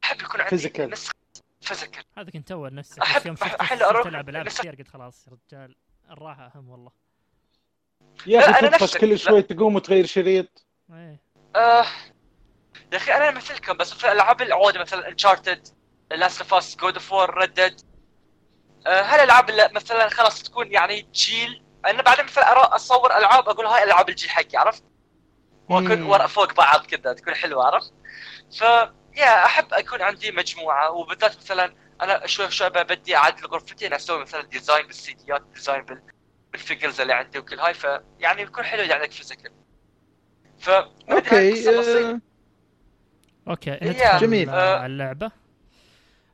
أحب 0.04 0.22
يكون 0.22 0.42
عندي 0.42 0.70
Physical. 0.70 0.80
نسخه 0.80 1.14
physical 1.62 2.04
هذا 2.18 2.30
كنت 2.32 2.48
تور 2.48 2.74
نفسك 2.74 3.04
أحب- 3.04 3.18
بس 3.18 3.26
يوم 3.26 3.36
شفت 3.36 4.04
تلعب 4.04 4.30
ألعاب 4.30 4.48
كثير 4.48 4.76
قلت 4.76 4.88
خلاص 4.88 5.28
رجال. 5.28 5.76
الراحة 6.12 6.52
أهم 6.56 6.70
والله 6.70 6.92
يا 8.28 8.50
أخي 8.50 8.66
نفسك. 8.66 9.00
كل. 9.00 9.20
شوي 9.20 9.42
تقوم 9.42 9.76
وتغير 9.76 10.06
شريط 10.06 10.66
إيه 10.94 11.20
آه 11.56 11.86
يا 12.94 12.98
أخي 12.98 13.12
أنا 13.14 13.32
مثلكم 13.32 13.74
بس 13.78 13.94
في 13.94 14.06
الالعاب 14.06 14.42
العوده 14.42 14.80
مثلا 14.80 15.08
Uncharted 15.08 15.68
Last 16.12 16.42
of 16.42 16.54
Us 16.54 16.76
God 16.78 16.94
of 16.94 17.14
War 17.14 17.38
ردد 17.38 17.82
هالألعاب 18.88 19.50
اللي 19.50 19.70
مثلا 19.74 20.10
خلاص 20.10 20.44
تكون 20.44 20.72
يعني 20.72 21.08
جيل 21.14 21.64
أنا 21.86 22.02
بعدين 22.02 22.26
مثلا 22.26 22.76
أصور 22.76 23.18
ألعاب 23.18 23.50
أقول 23.50 23.66
هاي 23.66 23.84
ألعاب 23.84 24.10
الجيل 24.10 24.30
حقي 24.30 24.58
عرفت؟ 24.58 24.84
وأكون. 25.70 26.04
ورا 26.04 26.28
فوق 26.28 26.54
بعض 26.54 26.86
كذا 26.86 27.14
تكون 27.14 27.36
حلوة 27.36 27.66
عرفت؟ 27.66 27.94
ف 28.60 28.62
يا 29.18 29.46
أحب 29.46 29.74
أكون 29.74 30.02
عندي 30.02 30.32
مجموعة 30.32 30.92
وبالذات 30.92 31.38
مثلا 31.38 31.76
أنا 32.02 32.28
شوي 32.28 32.52
شوي 32.52 32.70
بدي 32.70 33.16
اعدل 33.16 33.46
غرفتي 33.46 33.88
أنا 33.88 33.96
أسوي 33.96 34.22
مثلا 34.22 34.42
design 34.42 34.88
بالسيديات 34.88 35.42
design 35.54 35.82
بال 35.82 36.02
بال 36.52 36.63
figures 36.63 37.02
اللي 37.02 37.14
عندي 37.14 37.40
وكل 37.40 37.60
هاي 37.60 37.74
فيعني 37.74 38.46
بيكون 38.46 38.64
حلو 38.64 38.84
اذا 38.84 38.96
عندك 38.96 39.12
physical 39.12 39.52
ف 40.60 40.70
okay 40.70 41.70
آه، 41.70 42.20
okay 43.48 43.72
ندخل 43.82 44.18
جميل. 44.18 44.50
آه، 44.50 44.54
آه. 44.54 44.78
على 44.78 44.86
اللعبة 44.86 45.32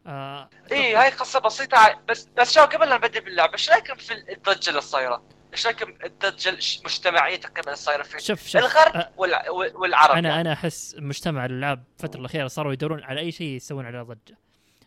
آه 0.07 0.49
إيه 0.71 1.01
هاي 1.01 1.09
قصة 1.09 1.39
بسيطة 1.39 2.01
بس 2.09 2.29
بس 2.37 2.53
شو 2.53 2.61
قبل 2.61 2.89
لا 2.89 2.95
نبدأ 2.95 3.19
باللعبة 3.19 3.53
إيش 3.53 3.69
رأيكم 3.69 3.95
في 3.95 4.13
الضجة 4.13 4.69
اللي 4.69 4.81
صايرة؟ 4.81 5.23
إيش 5.53 5.65
رأيكم 5.65 5.93
الضجة 6.03 6.49
المجتمعيه 6.49 7.35
تقريبا 7.35 7.63
اللي 7.63 7.75
صايرة 7.75 8.03
في 8.03 8.19
شوف 8.19 8.47
شوف 8.47 8.61
الغرب 8.61 8.95
آه، 8.95 9.11
والع... 9.17 9.49
والعرب 9.49 10.15
أنا 10.15 10.29
يعني. 10.29 10.41
أنا 10.41 10.53
أحس 10.53 10.95
مجتمع 10.99 11.45
الالعاب 11.45 11.83
الفترة 11.97 12.19
الأخيرة 12.19 12.47
صاروا 12.47 12.73
يدورون 12.73 13.03
على 13.03 13.19
أي 13.19 13.31
شيء 13.31 13.47
يسوون 13.47 13.85
عليه 13.85 14.01
ضجة 14.01 14.37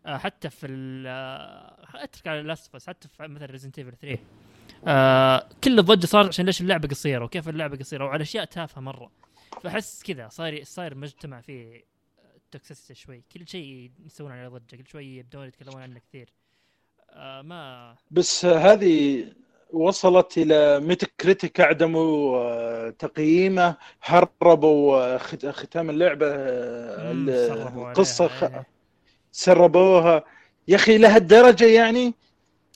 حتى 0.07 0.51
في 0.51 0.67
ال 0.67 1.05
آه، 1.07 1.77
أترك 1.95 2.27
على 2.27 2.43
Last 2.43 2.89
حتى 2.89 3.09
في 3.09 3.29
مثلا 3.29 3.47
Resident 3.47 3.79
Evil 3.79 3.93
3 4.03 4.19
آه 4.87 5.49
كل 5.65 5.79
الضجة 5.79 6.07
صارت 6.07 6.29
عشان 6.29 6.47
ليش 6.47 6.61
اللعبة 6.61 6.89
قصيرة 6.89 7.25
وكيف 7.25 7.49
اللعبة 7.49 7.77
قصيرة 7.77 8.05
وعلى 8.05 8.23
أشياء 8.23 8.45
تافهة 8.45 8.81
مرة. 8.81 9.11
فأحس 9.63 10.03
كذا 10.03 10.29
صاير 10.29 10.65
صاير 10.65 10.95
مجتمع 10.95 11.41
فيه 11.41 11.85
toxicity 12.51 12.95
شوي. 12.95 13.23
كل 13.35 13.49
شيء 13.49 13.91
يسوون 14.07 14.33
عليه 14.33 14.49
ضجة 14.49 14.77
كل 14.77 14.87
شوي 14.89 15.17
يبدون 15.17 15.47
يتكلمون 15.49 15.83
عنه 15.83 15.99
كثير. 16.09 16.29
آه 17.11 17.43
ما 17.43 17.95
بس 18.11 18.45
هذه 18.45 19.25
وصلت 19.73 20.39
إلى 20.39 20.81
Metacritic 20.81 21.61
اعدموا 21.61 22.39
آه، 22.39 22.91
تقييمه 22.91 23.77
هربوا 24.03 24.97
آه، 25.15 25.19
خت- 25.19 25.47
ختام 25.47 25.91
اللعبة 25.91 26.27
آه، 26.31 27.13
القصة. 27.13 28.65
سربوها. 29.37 30.25
يا 30.69 30.77
أخي 30.77 30.99
لهالدرجة 30.99 31.65
يعني؟ 31.65 32.15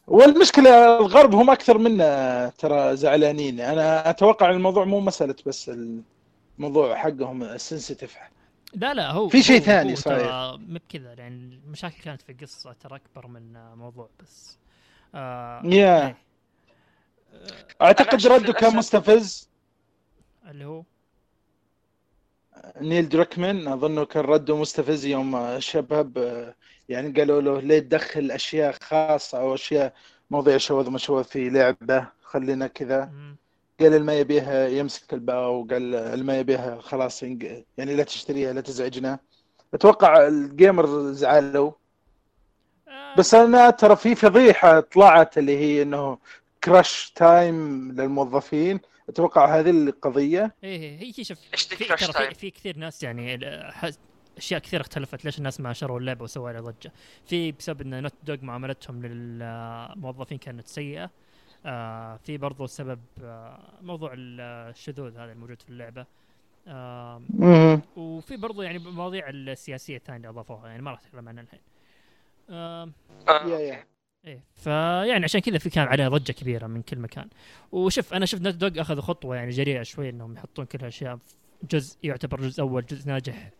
والمشكلة 0.06 0.98
الغرب 0.98 1.34
هم 1.34 1.50
أكثر 1.50 1.78
منا 1.78 2.52
ترى 2.58 2.96
زعلانين. 2.96 3.60
أنا 3.60 4.10
أتوقع 4.10 4.50
الموضوع 4.50 4.84
مو 4.84 5.00
مسألة 5.00 5.34
بس 5.46 5.70
الموضوع 6.58 6.96
حقهم 6.96 7.58
sensitive 7.58 8.16
لا 8.74 8.94
لا 8.94 9.10
هو 9.10 9.28
في 9.28 9.42
شيء 9.42 9.60
ثاني. 9.60 9.94
ترى 9.94 10.58
مو 10.58 10.78
بكذا. 10.78 11.14
يعني 11.18 11.60
المشاكل 11.66 12.02
كانت 12.02 12.22
في 12.22 12.32
القصة 12.32 12.72
ترى 12.72 12.96
أكبر 12.96 13.26
من 13.26 13.74
موضوع 13.74 14.08
بس. 14.22 14.58
آه 15.14 15.62
يا 15.64 16.06
إيه. 16.06 16.16
أعتقد 17.82 18.26
رده 18.26 18.52
كان 18.52 18.76
مستفز. 18.76 19.48
اللي 20.50 20.64
هو؟ 20.64 20.82
Neil 22.80 23.08
Druckmann 23.08 23.68
أظنه 23.68 24.04
كان 24.04 24.24
رده 24.24 24.56
مستفز 24.56 25.04
يوم 25.04 25.36
الشباب 25.36 26.18
آه، 26.18 26.54
يعني 26.88 27.12
قالوا 27.12 27.40
له 27.40 27.60
ليه 27.60 27.78
تدخل 27.78 28.30
أشياء 28.30 28.76
خاصة 28.82 29.38
أو 29.40 29.54
أشياء 29.54 29.94
مواضيع 30.30 30.56
شذوذ 30.56 30.90
مشذوذ 30.90 31.24
في 31.24 31.50
لعبة 31.50 32.06
خلينا 32.22 32.66
كذا. 32.66 33.12
قال 33.80 33.94
اللي 33.94 34.06
ما 34.06 34.14
يبيها 34.14 34.68
يمسك 34.68 35.14
الباو 35.14 35.60
وقال 35.60 35.94
اللي 35.94 36.24
ما 36.24 36.38
يبيها 36.38 36.80
خلاص 36.80 37.22
يعني 37.22 37.94
لا 37.96 38.02
تشتريها 38.02 38.52
لا 38.52 38.60
تزعجنا. 38.60 39.18
أتوقع 39.74 40.26
ال 40.26 40.41
gamer 40.41 41.12
زعلوا. 41.12 41.72
بس 43.18 43.34
أنا 43.34 43.70
ترى 43.70 43.96
في 43.96 44.14
فضيحة 44.14 44.80
طلعت 44.80 45.38
اللي 45.38 45.58
هي 45.58 45.82
إنه 45.82 46.18
crunch 46.64 47.12
time 47.16 47.92
للموظفين. 47.92 48.80
أتوقع 49.10 49.58
هذه 49.58 49.70
القضية 49.70 50.54
إيه 50.64 50.78
هي 51.00 51.12
هي 51.18 51.24
شوف 51.24 51.38
في 51.40 51.76
في, 51.76 52.34
في 52.34 52.50
كثير 52.50 52.76
ناس 52.76 53.02
يعني 53.02 53.38
ح- 53.72 53.90
أشياء 54.36 54.60
كثير 54.60 54.80
اختلفت. 54.80 55.24
ليش 55.24 55.38
الناس 55.38 55.60
ما 55.60 55.72
شروا 55.72 55.98
اللعبة 56.00 56.24
وسووا 56.24 56.48
عليها 56.48 56.60
ضجة؟ 56.60 56.92
في 57.26 57.52
بسبب 57.52 57.80
إن 57.80 58.02
Naughty 58.02 58.12
Dog 58.24 58.36
معاملتهم 58.42 59.06
للموظفين 59.06 60.38
كانت 60.38 60.66
سيئة. 60.68 61.10
آه 61.66 62.16
في 62.16 62.38
برضو 62.38 62.66
سبب 62.66 63.00
آه 63.22 63.58
موضوع 63.82 64.12
ال- 64.12 64.40
الشذوذ 64.70 65.16
هذا 65.16 65.32
الموجود 65.32 65.62
في 65.62 65.68
اللعبة. 65.70 66.06
آه. 66.68 67.22
وفي 67.96 68.36
برضو 68.36 68.62
يعني 68.62 68.78
مواضيع 68.78 69.28
السياسية 69.28 69.96
الثانية 69.96 70.28
أضافوها 70.28 70.68
يعني 70.68 70.82
ما 70.82 70.90
راح 70.90 71.00
أتكلم 71.00 71.28
عنها 71.28 71.42
الحين. 71.42 71.60
آه 72.50 72.90
آه، 73.28 73.86
إيه 74.24 74.44
فيعني 74.54 75.24
عشان 75.24 75.40
كذا 75.40 75.58
في 75.58 75.70
كان 75.70 75.88
عليها 75.88 76.08
ضجة 76.08 76.32
كبيرة 76.32 76.66
من 76.66 76.82
كل 76.82 76.98
مكان. 76.98 77.28
وشوف 77.72 78.14
أنا 78.14 78.26
شفت 78.26 78.42
نوت 78.42 78.54
دوغ 78.54 78.80
اخذوا 78.80 79.02
خطوة 79.02 79.36
يعني 79.36 79.50
جريئة 79.50 79.82
شوي 79.82 80.08
إنهم 80.10 80.34
يحطون 80.34 80.64
كل 80.64 80.78
هالأشياء. 80.78 81.18
جزء 81.70 81.98
يعتبر 82.02 82.40
جزء 82.40 82.62
أول 82.62 82.86
جزء 82.86 83.08
ناجح 83.08 83.50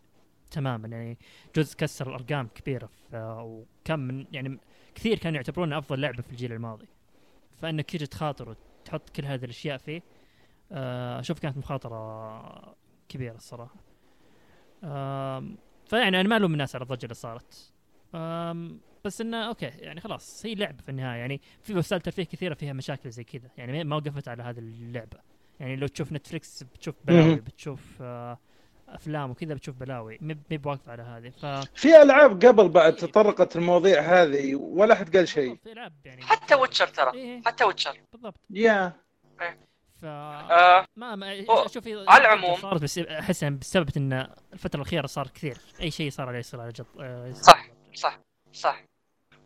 تماما. 0.51 0.89
يعني 0.89 1.19
جزء 1.57 1.77
كسر 1.77 2.09
الأرقام 2.09 2.49
كبيرة. 2.55 2.91
وكان 3.15 3.99
من 3.99 4.27
يعني 4.33 4.59
كثير 4.95 5.19
كانوا 5.19 5.37
يعتبرونه 5.37 5.79
أفضل 5.79 6.01
لعبة 6.01 6.23
في 6.23 6.31
الجيل 6.31 6.53
الماضي. 6.53 6.87
فإنك 7.61 7.91
تيجي 7.91 8.07
تخاطر 8.07 8.49
وتحط 8.49 9.11
كل 9.11 9.25
هذه 9.25 9.45
الأشياء 9.45 9.79
فيه 9.79 10.03
آه، 10.73 11.21
أشوف 11.21 11.39
كانت 11.39 11.57
مخاطرة 11.57 12.77
كبيرة 13.09 13.37
الصراحة. 13.37 13.77
فيعني 15.87 16.21
أنا 16.21 16.29
ما 16.29 16.37
ألوم 16.37 16.53
الناس 16.53 16.75
على 16.75 16.83
الضجة 16.83 17.05
اللي 17.05 17.15
صارت. 17.15 17.73
بس 19.05 19.21
إنه 19.21 19.37
okay 19.49 19.67
يعني 19.67 20.01
خلاص 20.01 20.47
هي 20.47 20.55
لعبه 20.55 20.83
في 20.83 20.89
النهاية 20.89 21.21
يعني 21.21 21.41
في 21.63 21.75
وسائل 21.75 22.03
ترفيه 22.03 22.23
كثيرة 22.25 22.55
فيها 22.55 22.73
مشاكل 22.73 23.11
زي 23.11 23.25
كذا 23.25 23.49
يعني 23.57 23.85
ما 23.85 23.97
وقفت 23.97 24.29
على 24.29 24.43
هذه 24.43 24.59
اللعبة. 24.59 25.19
يعني 25.61 25.77
لو 25.77 25.87
تشوف 25.87 26.13
Netflix 26.13 26.63
بتشوف 26.63 26.95
بلاوي. 27.05 27.35
بتشوف 27.35 28.03
آه، 28.03 28.39
أفلام 28.89 29.31
وكذا 29.31 29.55
بتشوف 29.55 29.77
بلاوي 29.77 30.19
مي 30.21 30.37
مي 30.51 30.59
بواقفه 30.59 30.93
على 30.93 31.03
هذه 31.03 31.31
ف 31.31 31.47
في 31.75 32.03
ألعاب 32.03 32.45
قبل 32.45 32.69
بعد 32.69 32.97
تطرقت 32.97 33.57
المواضيع 33.57 34.01
هذه 34.01 34.55
ولا 34.55 34.95
حد 34.95 35.17
قال 35.17 35.29
شيء؟ 35.29 35.57
في 35.65 35.73
العاب 35.73 35.93
يعني. 36.05 36.23
حتى 36.23 36.55
Witcher 36.55 36.87
ترى 36.87 37.15
إيه. 37.15 37.43
حتى 37.47 37.65
Witcher 37.65 37.99
بالضبط. 38.13 38.41
Yeah. 38.51 38.93
ف 40.01 40.05
آه. 40.05 40.87
ما 40.97 41.15
ما 41.17 41.45
أشوف 41.49 41.89
على 41.89 42.21
العموم. 42.25 42.57
صارت 42.57 42.83
بس 42.83 42.99
احس 42.99 43.43
يعني 43.43 43.57
بسبب 43.57 43.91
إن 43.97 44.29
الفترة 44.53 44.81
الأخيرة 44.81 45.07
صار 45.07 45.27
كثير 45.27 45.59
أي 45.81 45.91
شيء 45.91 46.11
صار 46.11 46.29
عليه 46.29 46.39
يصير 46.39 46.61
على 46.61 46.73
جط 46.73 46.87
آه، 47.01 47.33
صح. 47.33 47.67
صح 47.95 48.21
صح. 48.53 48.90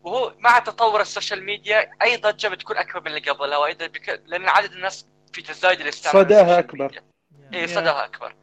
وهو 0.05 0.33
مع 0.39 0.59
تطور 0.59 1.01
ال 1.01 1.07
social 1.07 1.43
media 1.43 1.91
اي 2.01 2.17
ضجه 2.17 2.47
بتكون 2.47 2.77
أكبر 2.77 3.01
من 3.01 3.07
اللي 3.07 3.19
قبلها 3.19 3.57
وأيضا 3.57 3.87
بك... 3.87 4.21
لأن 4.25 4.49
عدد 4.49 4.71
الناس 4.71 5.07
في 5.33 5.41
تزايد 5.41 5.81
الاستعمال 5.81 6.25
صداها. 6.25 6.67
Yeah. 6.79 7.03
اي 7.53 7.67
صداها 7.67 8.05
أكبر. 8.05 8.35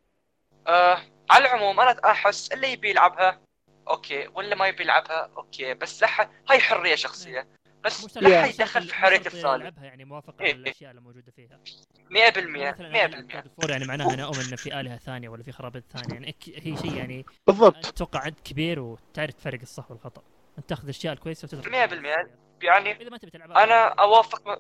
آه 0.66 0.98
على 1.30 1.44
العموم 1.44 1.80
أنا 1.80 2.00
أحس 2.04 2.52
اللي 2.52 2.72
يبي 2.72 2.90
يلعبها 2.90 3.40
okay 3.88 4.28
ولا 4.34 4.54
ما 4.54 4.66
يبي 4.68 4.82
يلعبها 4.82 5.30
okay 5.36 5.74
بس 5.74 6.02
لح... 6.02 6.30
هاي 6.50 6.60
حرية 6.60 6.94
شخصية. 6.94 7.48
بس 7.84 8.16
لا 8.16 8.46
يدخل 8.46 8.82
في 8.82 8.94
حرية 8.94 9.16
الثاني. 9.16 9.60
يلعبها 9.60 9.84
يعني 9.84 10.04
موافقه 10.04 10.40
إيه. 10.40 10.52
على 10.52 10.62
الأشياء 10.62 10.90
اللي 10.90 11.00
موجودة 11.02 11.32
فيها. 11.36 11.60
100% 12.30 12.34
100% 12.34 12.38
مثلا 12.38 12.86
أنا 12.86 13.04
ألعب 13.04 13.30
God 13.30 13.44
of 13.44 13.64
War 13.66 13.70
يعني 13.70 13.84
معناها 13.84 14.14
أنا 14.14 14.24
أؤمن 14.24 14.40
ان 14.50 14.56
في 14.56 14.80
آلهة 14.80 14.96
ثانية 14.96 15.28
ولا 15.28 15.42
في 15.42 15.52
خرابيط 15.52 15.84
ثانية. 15.92 16.14
يعني 16.14 16.34
هي 16.46 16.76
شيء 16.76 16.96
يعني 16.96 17.26
بالضبط. 17.46 17.86
أتوقع 17.86 18.20
عد 18.20 18.40
كبير 18.44 18.80
وتعرف 18.80 19.34
تفرق 19.34 19.60
الصح 19.60 19.90
والخطأ. 19.90 20.22
انت 20.58 20.68
تاخذ 20.68 20.82
الاشياء 20.82 21.12
الكويسه 21.12 21.46
وتترك 21.46 21.64
100% 22.26 22.28
يعني 22.62 23.00
إذا 23.00 23.10
ما 23.10 23.16
تبي 23.16 23.30
تلعبها 23.30 23.64
أنا 23.64 23.84
أوافق 23.88 24.48
م... 24.48 24.56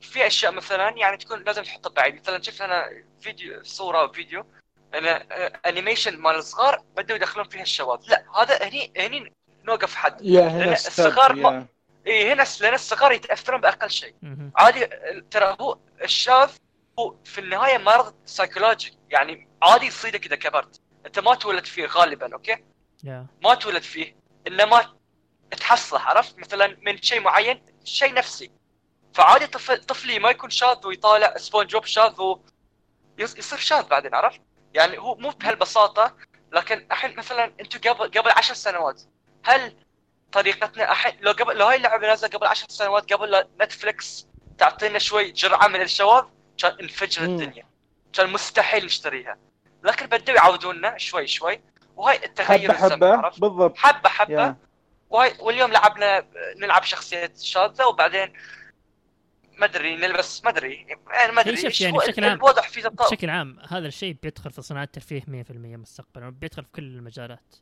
في 0.00 0.26
أشياء 0.26 0.52
مثلا 0.52 0.90
يعني 0.90 1.16
تكون 1.16 1.44
لازم 1.44 1.62
تحطها 1.62 1.90
بعيد. 1.90 2.20
مثلا 2.20 2.42
شفت 2.42 2.60
أنا 2.60 3.04
فيديو 3.20 3.62
صورة 3.62 4.00
أو 4.00 4.12
فيديو 4.12 4.46
أنا 4.94 5.26
animation 5.66 6.18
مال 6.18 6.34
الصغار 6.34 6.82
بدوا 6.96 7.16
يدخلون 7.16 7.48
فيها 7.48 7.62
الشباب. 7.62 8.00
لا 8.08 8.24
هذا 8.42 8.68
هني 8.68 8.92
هني 8.96 9.32
نوقف 9.64 9.94
حد. 9.94 10.22
yeah 10.22 10.40
لأن 10.40 10.50
هنا 10.50 10.72
الصغار 10.72 11.32
ما-. 11.32 11.66
إي 12.06 12.32
هنا 12.32 12.46
لأن 12.60 12.74
الصغار 12.74 13.12
يتأثرون 13.12 13.60
بأقل 13.60 13.90
شيء. 13.90 14.14
عادي 14.56 14.86
ترى 15.30 15.56
هو 15.60 15.78
الشاذ 16.02 16.50
هو 16.98 17.14
في 17.24 17.40
النهاية 17.40 17.78
مرض 17.78 18.14
سايكولوجي 18.26 18.98
يعني 19.10 19.48
عادي 19.62 19.86
يصيدك 19.86 20.26
إذا 20.26 20.36
كبرت. 20.36 20.80
أنت 21.06 21.18
ما 21.18 21.34
تولد 21.34 21.64
فيه 21.64 21.86
غالبا 21.86 22.34
okay؟ 22.34 22.56
Yeah. 23.04 23.26
ما 23.44 23.54
تولد 23.54 23.82
فيه. 23.82 24.16
إنما 24.46 24.95
تحصله 25.50 26.00
عرفت؟ 26.00 26.38
مثلا 26.38 26.76
من 26.82 27.02
شيء 27.02 27.20
معين 27.20 27.62
شيء 27.84 28.14
نفسي. 28.14 28.50
فعادي 29.14 29.46
طفل 29.46 29.84
طفلي 29.84 30.18
ما 30.18 30.30
يكون 30.30 30.50
شاذ 30.50 30.86
ويطالع 30.86 31.36
سبونج 31.36 31.72
بوب 31.72 31.84
شاذ 31.84 32.20
و 32.20 32.40
يص- 33.18 33.36
يصير 33.38 33.58
شاذ 33.58 33.82
بعدين 33.88 34.14
عرفت؟ 34.14 34.40
يعني 34.74 34.98
هو 34.98 35.14
مو 35.14 35.30
بهالبساطة 35.30 36.16
لكن 36.52 36.86
الحين 36.92 37.16
مثلا 37.16 37.52
أنتم 37.60 37.90
قبل 37.90 38.10
قبل 38.20 38.30
عشر 38.30 38.54
سنوات 38.54 39.02
هل 39.44 39.76
طريقتنا 40.32 40.90
الحين 40.92 41.16
لو 41.20 41.32
قبل 41.32 41.56
لو 41.56 41.66
هاي 41.66 41.76
اللعبة 41.76 42.06
نازلة 42.06 42.30
قبل 42.30 42.46
عشر 42.46 42.66
سنوات 42.68 43.12
قبل 43.12 43.30
لا 43.30 43.48
Netflix 43.62 44.26
تعطينا 44.58 44.98
شوي 44.98 45.30
جرعة 45.30 45.68
من 45.68 45.80
الشواذ 45.80 46.24
كان 46.58 46.76
انفجر. 46.80 47.22
الدنيا. 47.22 47.66
كان 48.12 48.30
مستحيل 48.30 48.84
نشتريها. 48.84 49.38
لكن 49.82 50.06
بدوا 50.06 50.34
يعودونا 50.34 50.98
شوي 50.98 51.26
شوي. 51.26 51.60
وهاي 51.96 52.24
التغير 52.24 52.72
حبة 52.72 52.90
حبة. 52.90 53.28
بالضبط. 53.38 53.78
حبة 53.78 54.08
حبة. 54.08 54.32
Yeah. 54.42 54.56
واليوم 55.10 55.72
لعبنا 55.72 56.26
نلعب 56.56 56.82
شخصية 56.82 57.32
شاذة 57.42 57.86
وبعدين 57.86 58.32
ما 59.58 59.64
أدري 59.66 59.96
نلبس 59.96 60.44
ما 60.44 60.50
أدري 60.50 60.86
يعني 61.08 61.32
ما 61.32 61.40
أدري 61.40 61.56
شوف 61.56 61.80
يعني 61.80 61.98
بشكل 61.98 62.24
عام- 62.24 62.38
في 62.62 62.82
تطور. 62.82 63.06
بشكل 63.06 63.30
عام 63.30 63.58
هذا 63.68 63.86
الشيء 63.86 64.16
بيدخل 64.22 64.50
في 64.50 64.62
صناعة 64.62 64.84
الترفيه 64.84 65.20
100% 65.20 65.76
مستقبلا 65.76 66.30
بيدخل 66.30 66.64
في 66.64 66.70
كل 66.70 66.82
المجالات. 66.82 67.54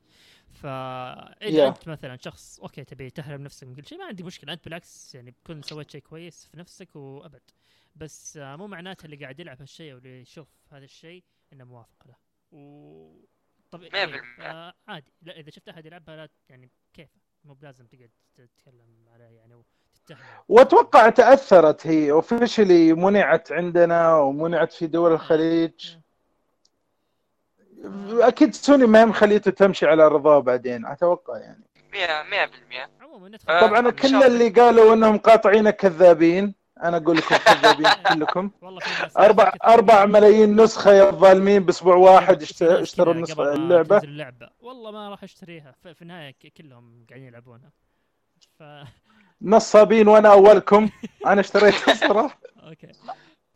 فاذا 0.63 1.35
Yeah. 1.41 1.77
أنت 1.77 1.89
مثلا 1.89 2.17
شخص 2.17 2.61
okay 2.61 2.85
تبي 2.85 3.11
تهرب 3.11 3.41
نفسك 3.41 3.67
من 3.67 3.75
كل 3.75 3.87
شيء 3.87 3.99
ما 3.99 4.05
عندي 4.05 4.23
مشكلة 4.23 4.53
أنت 4.53 4.65
بالعكس 4.65 5.15
يعني 5.15 5.31
بتكون 5.31 5.63
سويت 5.63 5.91
شيء 5.91 6.01
كويس 6.01 6.49
في 6.51 6.57
نفسك 6.57 6.97
وأبد. 6.97 7.43
بس 7.97 8.37
آه، 8.37 8.57
مو 8.57 8.67
معناته 8.67 9.05
اللي 9.05 9.17
قاعد 9.17 9.41
يلعب 9.41 9.61
هالشيء 9.61 9.93
أو 9.93 9.99
اللي 9.99 10.21
يشوف 10.21 10.49
هذا 10.73 10.85
الشيء 10.85 11.25
إنه 11.53 11.65
موافق 11.65 12.07
له. 12.07 12.15
و 12.53 13.25
طبيعي 13.71 14.05
إيه،. 14.05 14.23
آه، 14.41 14.75
عادي. 14.89 15.13
لا 15.23 15.37
إذا 15.41 15.51
شفت 15.51 15.69
أحد 15.69 15.87
يلعبها 15.87 16.17
لا 16.17 16.29
يعني 16.49 16.71
كيف؟ 16.95 17.09
مو 17.45 17.55
بلازم 17.55 17.87
تقعد 17.87 18.11
تتكلم 18.37 19.09
عليه 19.15 19.25
يعني 19.25 19.55
وتتهم 19.55 20.19
وأتوقع 20.49 21.09
تأثرت 21.09 21.87
هي 21.87 22.11
اوفشلي 22.11 22.93
منعت 22.93 23.53
عندنا 23.53 24.17
ومنعت 24.17 24.73
في 24.73 24.87
دول 24.87 25.13
الخليج. 25.13 25.97
أكيد 28.11 28.55
سوني 28.55 28.87
ما 28.87 29.01
هي 29.01 29.07
مخليته 29.07 29.51
تمشي 29.51 29.87
على 29.87 30.09
رضاه 30.09 30.39
بعدين 30.39 30.87
أتوقع 30.87 31.39
يعني. 31.39 31.65
100 31.93 32.47
100% 32.47 33.03
عموما 33.03 33.29
ندخل 33.29 33.53
آه، 33.53 33.61
طبعا 33.67 33.91
كل. 33.91 34.23
اللي 34.25 34.49
قالوا 34.49 34.95
إنهم 34.95 35.19
قاطعين 35.19 35.71
كذابين. 35.71 36.55
أنا 36.85 36.97
أقول 36.97 37.17
لكم 37.17 37.37
كذابين 37.37 37.91
كلكم. 38.09 38.51
كثير- 38.81 39.21
أربع 39.65 40.05
ملايين 40.07 40.61
نسخة 40.61 40.93
يا 40.93 41.11
الظالمين 41.11 41.65
بأسبوع 41.65 41.95
واحد 41.97 42.43
اشتروا 42.43 43.15
اللعبة. 43.15 43.99
تنزل 43.99 44.09
اللعبة. 44.09 44.49
والله 44.61 44.91
ما 44.91 45.09
راح 45.09 45.23
أشتريها. 45.23 45.75
في 45.83 46.03
النهاية 46.03 46.31
ك- 46.31 46.53
كلهم 46.57 47.07
قاعدين 47.09 47.27
يلعبونها. 47.29 47.71
ف 48.59 48.63
نصابين 49.43 50.09
وأنا 50.09 50.33
أولكم. 50.33 50.91
أنا 51.27 51.41
اشتريتها 51.41 51.95
صراحة 52.09 52.39
أوكي. 52.63 52.87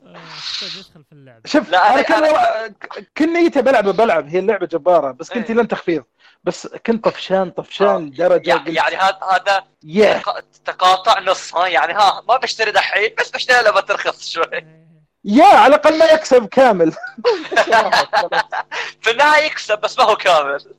آه، 0.02 0.14
طيب 0.60 0.70
ندخل 0.78 1.04
في 1.04 1.12
اللعبة. 1.12 1.42
شوف 1.46 1.70
لا، 1.70 1.94
أنا 1.94 2.02
أنا- 2.02 2.06
كان 2.06 3.04
كن 3.18 3.32
نيتي 3.32 3.62
بلعب 3.62 3.84
بلعب 3.84 4.28
هي 4.28 4.38
اللعبة 4.38 4.66
جبارة 4.66 5.12
بس 5.12 5.30
كنت 5.30 5.50
إيه. 5.50 5.56
لن 5.56 5.68
تخفيض. 5.68 6.04
بس 6.48 6.66
كنت 6.86 7.04
طفشان 7.04 7.50
طفشان 7.50 8.06
لدرجة 8.06 8.48
يعني 8.50 8.74
يعني 8.74 8.96
هذا 8.96 9.18
هذا 9.32 9.64
تق- 10.20 10.44
تقاطع 10.64 11.20
نص 11.20 11.54
ها 11.54 11.66
يعني 11.66 11.92
ها 11.92 12.22
ما 12.28 12.36
بشتري 12.36 12.70
دحين 12.70 13.14
بس 13.18 13.30
بشتري 13.30 13.68
لما 13.70 13.80
ترخص 13.80 14.30
شوي. 14.30 14.44
Yeah 15.24 15.44
على 15.44 15.74
الأقل 15.74 15.98
ما 15.98 16.04
يكسب 16.04 16.46
كامل. 16.48 16.92
في 19.02 19.10
النهايه 19.10 19.44
يكسب 19.46 19.80
بس 19.80 19.98
ما 19.98 20.04
هو 20.04 20.16
كامل. 20.16 20.74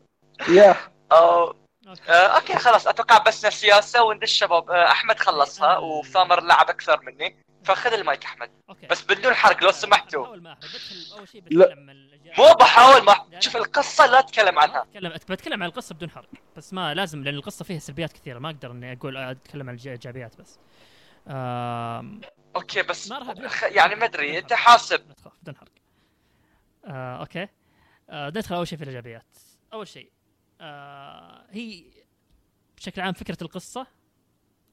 Yeah 0.50 0.76
أو 1.12 1.56
okay. 1.88 2.02
آه، 2.12 2.28
okay 2.28 2.54
خلاص 2.58 2.88
أتوقع 2.88 3.18
بسنا 3.18 3.48
السياسة 3.48 4.04
وندش 4.04 4.32
شباب 4.32 4.72
آه، 4.72 4.92
أحمد 4.92 5.20
خلصها 5.20 5.78
وثامر 5.78 6.42
لعب 6.44 6.70
أكثر 6.70 7.00
مني. 7.04 7.36
فخذ 7.64 7.94
المايك 7.94 8.24
أحمد. 8.26 8.50
Okay. 8.70 8.88
بس 8.88 9.02
بدون 9.02 9.34
حرق 9.34 9.64
لو 9.64 9.72
سمحتوا. 9.72 10.24
بحاول 10.24 10.44
ما 10.44 10.54
احرق 10.54 11.18
أول 11.18 11.30
شيء 11.30 11.44
لا. 11.50 11.66
بتكلم 11.66 11.90
مو 12.38 12.54
بحاول 12.60 13.06
ما. 13.06 13.40
شوف 13.40 13.56
القصة 13.58 14.06
لا 14.06 14.22
تتكلم 14.22 14.60
عنها. 14.60 14.84
بتكلم 14.84 15.12
بتكلم 15.30 15.64
عن 15.64 15.70
القصة 15.70 15.96
بدون 15.96 16.10
حرق 16.10 16.30
بس 16.58 16.74
ما 16.74 16.94
لازم 16.94 17.24
لأن 17.24 17.36
القصة 17.36 17.66
فيها 17.66 17.80
سلبيات 17.80 18.12
كثيرة 18.14 18.40
ما 18.40 18.50
أقدر 18.50 18.72
إني 18.72 18.94
أقول 18.94 19.18
أتكلم 19.18 19.70
عن 19.70 19.76
الايجابيات 19.76 20.42
بس. 20.42 20.60
آم، 21.28 22.22
okay 22.56 22.82
بس 22.84 23.12
ما 23.12 23.18
راح 23.18 23.48
خ- 23.48 23.64
يعني 23.64 23.96
ما 23.96 24.06
أدري 24.06 24.38
أنت 24.40 24.54
حاسب. 24.54 25.08
لا 25.08 25.14
تخاف 25.14 25.34
بدون 25.42 25.56
حرق. 25.56 25.72
آه، 26.86 27.20
okay. 27.20 27.48
آه، 28.10 28.30
ندخل 28.30 28.56
أول 28.56 28.68
شيء 28.68 28.78
في 28.78 28.84
الإيجابيات. 28.84 29.38
أول 29.74 29.88
شيء 29.88 30.12
آه، 30.62 31.46
هي 31.50 31.84
بشكل 32.78 33.02
عام 33.02 33.14
فكرة 33.14 33.38
القصة 33.42 33.88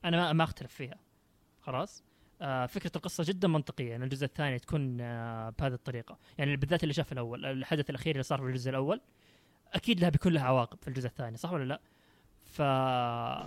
أنا 0.05 0.17
ما, 0.17 0.33
ما 0.33 0.45
أختلف 0.45 0.75
فيها. 0.75 0.99
خلاص؟ 1.63 2.05
فكرة 2.69 2.91
القصة 2.97 3.25
جدا 3.27 3.49
منطقية 3.49 3.97
إن 3.97 4.03
الجزء 4.03 4.25
الثاني 4.25 4.59
تكون 4.59 4.99
آه 5.01 5.55
بهذه 5.59 5.73
الطريقة. 5.75 6.17
يعني 6.39 6.57
بالذات 6.57 6.83
اللي 6.83 6.95
شاف 6.95 7.13
الأول 7.13 7.47
الحدث 7.47 7.91
الأخير 7.91 8.13
اللي 8.13 8.23
صار 8.23 8.39
في 8.39 8.45
الجزء 8.45 8.71
الأول 8.71 9.01
أكيد 9.75 10.01
لها 10.01 10.09
بيكون 10.09 10.33
لها 10.33 10.43
عواقب 10.43 10.79
في 10.83 10.89
الجزء 10.89 11.07
الثاني 11.07 11.37
صح 11.37 11.53
ولا 11.53 11.65
لا؟ 11.65 11.81
ف 12.53 12.61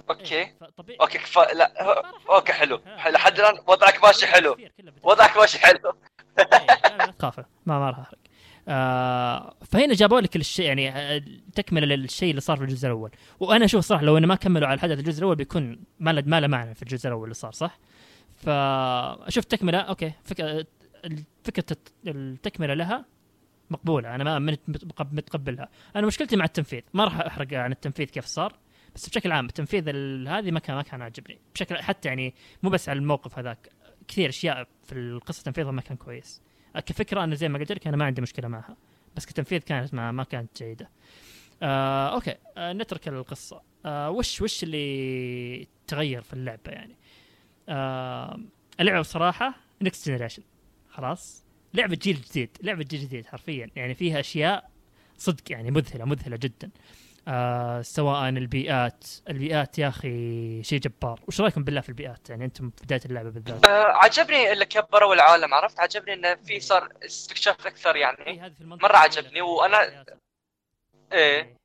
أوكي. 0.09 0.35
إيه، 0.35 0.55
فطبيعي 0.61 0.99
okay 1.01 1.17
كفا 1.17 1.39
لا 1.53 1.73
راح- 1.81 2.29
okay 2.29 2.53
حلو. 2.53 2.81
لحد 3.09 3.39
الآن 3.39 3.53
وضعك 3.67 4.03
ماشي 4.03 4.27
حلو. 4.27 4.57
وضعك 5.03 5.37
ماشي 5.37 5.59
حلو. 5.59 5.93
إيه، 6.39 6.45
لا 6.97 7.05
تخاف 7.19 7.39
ما 7.39 7.45
ما 7.79 7.89
راح 7.89 7.99
أحرق. 7.99 8.17
آه 8.67 9.55
فهنا 9.65 9.93
جابوا 9.93 10.21
لك 10.21 10.35
الشيء 10.35 10.65
يعني 10.65 10.89
آه، 10.89 11.21
تكملة 11.55 11.95
للشيء 11.95 12.29
اللي 12.29 12.41
صار 12.41 12.57
في 12.57 12.63
الجزء 12.63 12.87
الأول. 12.87 13.11
وأنا 13.39 13.65
أشوف 13.65 13.85
صراحة 13.85 14.03
لو 14.03 14.17
إنه 14.17 14.27
ما 14.27 14.35
كملوا 14.35 14.67
على 14.67 14.75
الحدث 14.75 14.99
الجزء 14.99 15.19
الأول 15.19 15.35
بيكون 15.35 15.79
ما 15.99 16.11
له 16.39 16.47
معنى 16.47 16.75
في 16.75 16.81
الجزء 16.81 17.07
الأول 17.07 17.23
اللي 17.23 17.33
صار 17.33 17.51
صح؟ 17.51 17.79
فاشوف 18.39 19.45
تكمله 19.45 19.77
أوكي. 19.77 20.11
فكره 20.23 20.65
فكره 21.43 21.65
الت- 21.71 21.93
التكملة 22.07 22.73
لها 22.73 23.05
مقبولة. 23.69 24.15
أنا 24.15 24.23
ما 24.23 24.39
مت- 24.39 24.69
متقب- 24.69 25.13
متقبلها. 25.13 25.69
أنا 25.95 26.07
مشكلتي 26.07 26.35
مع 26.35 26.45
التنفيذ. 26.45 26.81
ما 26.93 27.03
راح 27.03 27.19
أحرق 27.19 27.53
عن 27.53 27.71
التنفيذ 27.71 28.05
كيف 28.05 28.25
صار 28.25 28.53
بس 28.95 29.09
بشكل 29.09 29.31
عام 29.31 29.45
التنفيذ 29.45 29.83
ال- 29.87 30.27
هذه 30.27 30.51
ما 30.51 30.59
كان 30.59 30.75
ما 30.75 30.81
كان 30.81 31.01
عاجبني. 31.01 31.39
بشكل 31.55 31.77
حتى 31.77 32.07
يعني 32.07 32.33
مو 32.63 32.69
بس 32.69 32.89
على 32.89 32.99
الموقف 32.99 33.39
هذاك 33.39 33.69
كثير 34.07 34.29
أشياء 34.29 34.67
في 34.83 34.93
القصة 34.95 35.43
تنفيذها 35.43 35.71
ما 35.71 35.81
كان 35.81 35.97
كويس. 35.97 36.41
كفكرة 36.85 37.23
أنا 37.23 37.35
زي 37.35 37.49
ما 37.49 37.59
قلت 37.59 37.71
لك 37.71 37.87
أنا 37.87 37.97
ما 37.97 38.05
عندي 38.05 38.21
مشكلة 38.21 38.47
معها 38.47 38.77
بس 39.15 39.25
كتنفيذ 39.25 39.59
كانت 39.59 39.93
ما, 39.93 40.11
ما 40.11 40.23
كانت 40.23 40.63
جيدة. 40.63 40.89
آه 41.63 42.13
okay. 42.13 42.35
آه 42.57 42.73
نترك 42.73 43.07
القصة. 43.07 43.61
آه 43.85 44.09
وش 44.09 44.41
وش 44.41 44.63
اللي 44.63 45.67
تغير 45.87 46.21
في 46.21 46.33
اللعبة 46.33 46.71
يعني؟ 46.71 46.95
آه 47.69 48.39
اللعبة 48.79 48.99
بصراحة 48.99 49.53
next 49.81 50.09
generation 50.09 50.43
خلاص؟ 50.89 51.43
لعبة 51.73 51.95
جيل 52.01 52.21
جديد 52.21 52.57
لعبة 52.61 52.83
جيل 52.83 52.99
جديد 53.01 53.25
حرفيا. 53.27 53.69
يعني 53.75 53.93
فيها 53.95 54.19
أشياء 54.19 54.69
صدق 55.17 55.51
يعني 55.51 55.71
مذهلة 55.71 56.05
مذهلة 56.05 56.37
جدا. 56.37 56.69
آه 57.27 57.81
سواء 57.81 58.29
البيئات 58.29 59.03
البيئات 59.29 59.79
يا 59.79 59.87
أخي 59.87 60.63
شيء 60.63 60.79
جبار. 60.79 61.19
وش 61.27 61.41
رأيكم 61.41 61.63
بالله 61.63 61.81
في 61.81 61.89
البيئات؟ 61.89 62.29
يعني 62.29 62.45
أنتم 62.45 62.69
في 62.69 62.83
بداية 62.83 63.01
اللعبة 63.05 63.29
بالذات. 63.29 63.65
آه 63.65 63.85
عجبني 63.91 64.51
اللي 64.51 64.65
كبروا 64.65 65.13
العالم 65.13 65.53
عرفت؟ 65.53 65.79
عجبني 65.79 66.13
انه 66.13 66.35
في 66.35 66.59
صار 66.59 66.93
استكشاف 67.05 67.67
أكثر 67.67 67.95
يعني. 67.95 68.27
إيه، 68.27 68.53
مرة 68.61 68.97
عجبني 68.97 69.41
وأنا- 69.41 70.05
إيه 71.13 71.55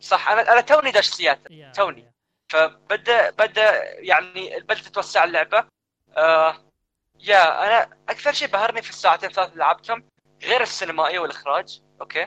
صح. 0.00 0.28
أنا 0.28 0.52
أنا 0.52 0.60
توني 0.60 0.90
داش 0.90 1.20
يا- 1.20 1.72
توني. 1.76 2.12
فبدأ 2.48 3.30
بدأ 3.30 4.00
يعني 4.00 4.60
بدات 4.60 4.78
تتوسع 4.78 5.24
اللعبة. 5.24 5.64
آه 6.16 6.56
يا 7.20 7.66
أنا 7.66 7.96
أكثر 8.08 8.32
شيء 8.32 8.48
بهرني 8.48 8.82
في 8.82 8.90
الساعتين 8.90 9.30
ثلاث 9.30 9.48
اللي 9.48 9.60
لعبتهم 9.60 10.04
غير 10.42 10.62
السينمائيه 10.62 11.18
والإخراج 11.18 11.80
okay. 12.00 12.26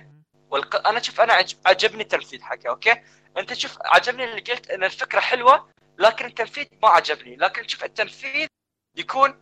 والق... 0.50 0.88
أنا 0.88 1.02
شوف 1.02 1.22
أنا 1.22 1.34
عج... 1.34 1.54
عجبني 1.66 2.04
التنفيذ 2.04 2.42
حكي 2.42 2.70
okay؟ 2.70 2.96
أنت 3.38 3.54
شوف 3.54 3.78
عجبني 3.86 4.24
اللي 4.24 4.42
قلت 4.42 4.70
إن 4.70 4.84
الفكرة 4.84 5.20
حلوة 5.20 5.70
لكن 5.98 6.26
التنفيذ 6.26 6.66
ما 6.84 6.90
عجبني. 6.90 7.36
لكن 7.36 7.68
شوف 7.68 7.84
التنفيذ 7.84 8.48
يكون 8.98 9.42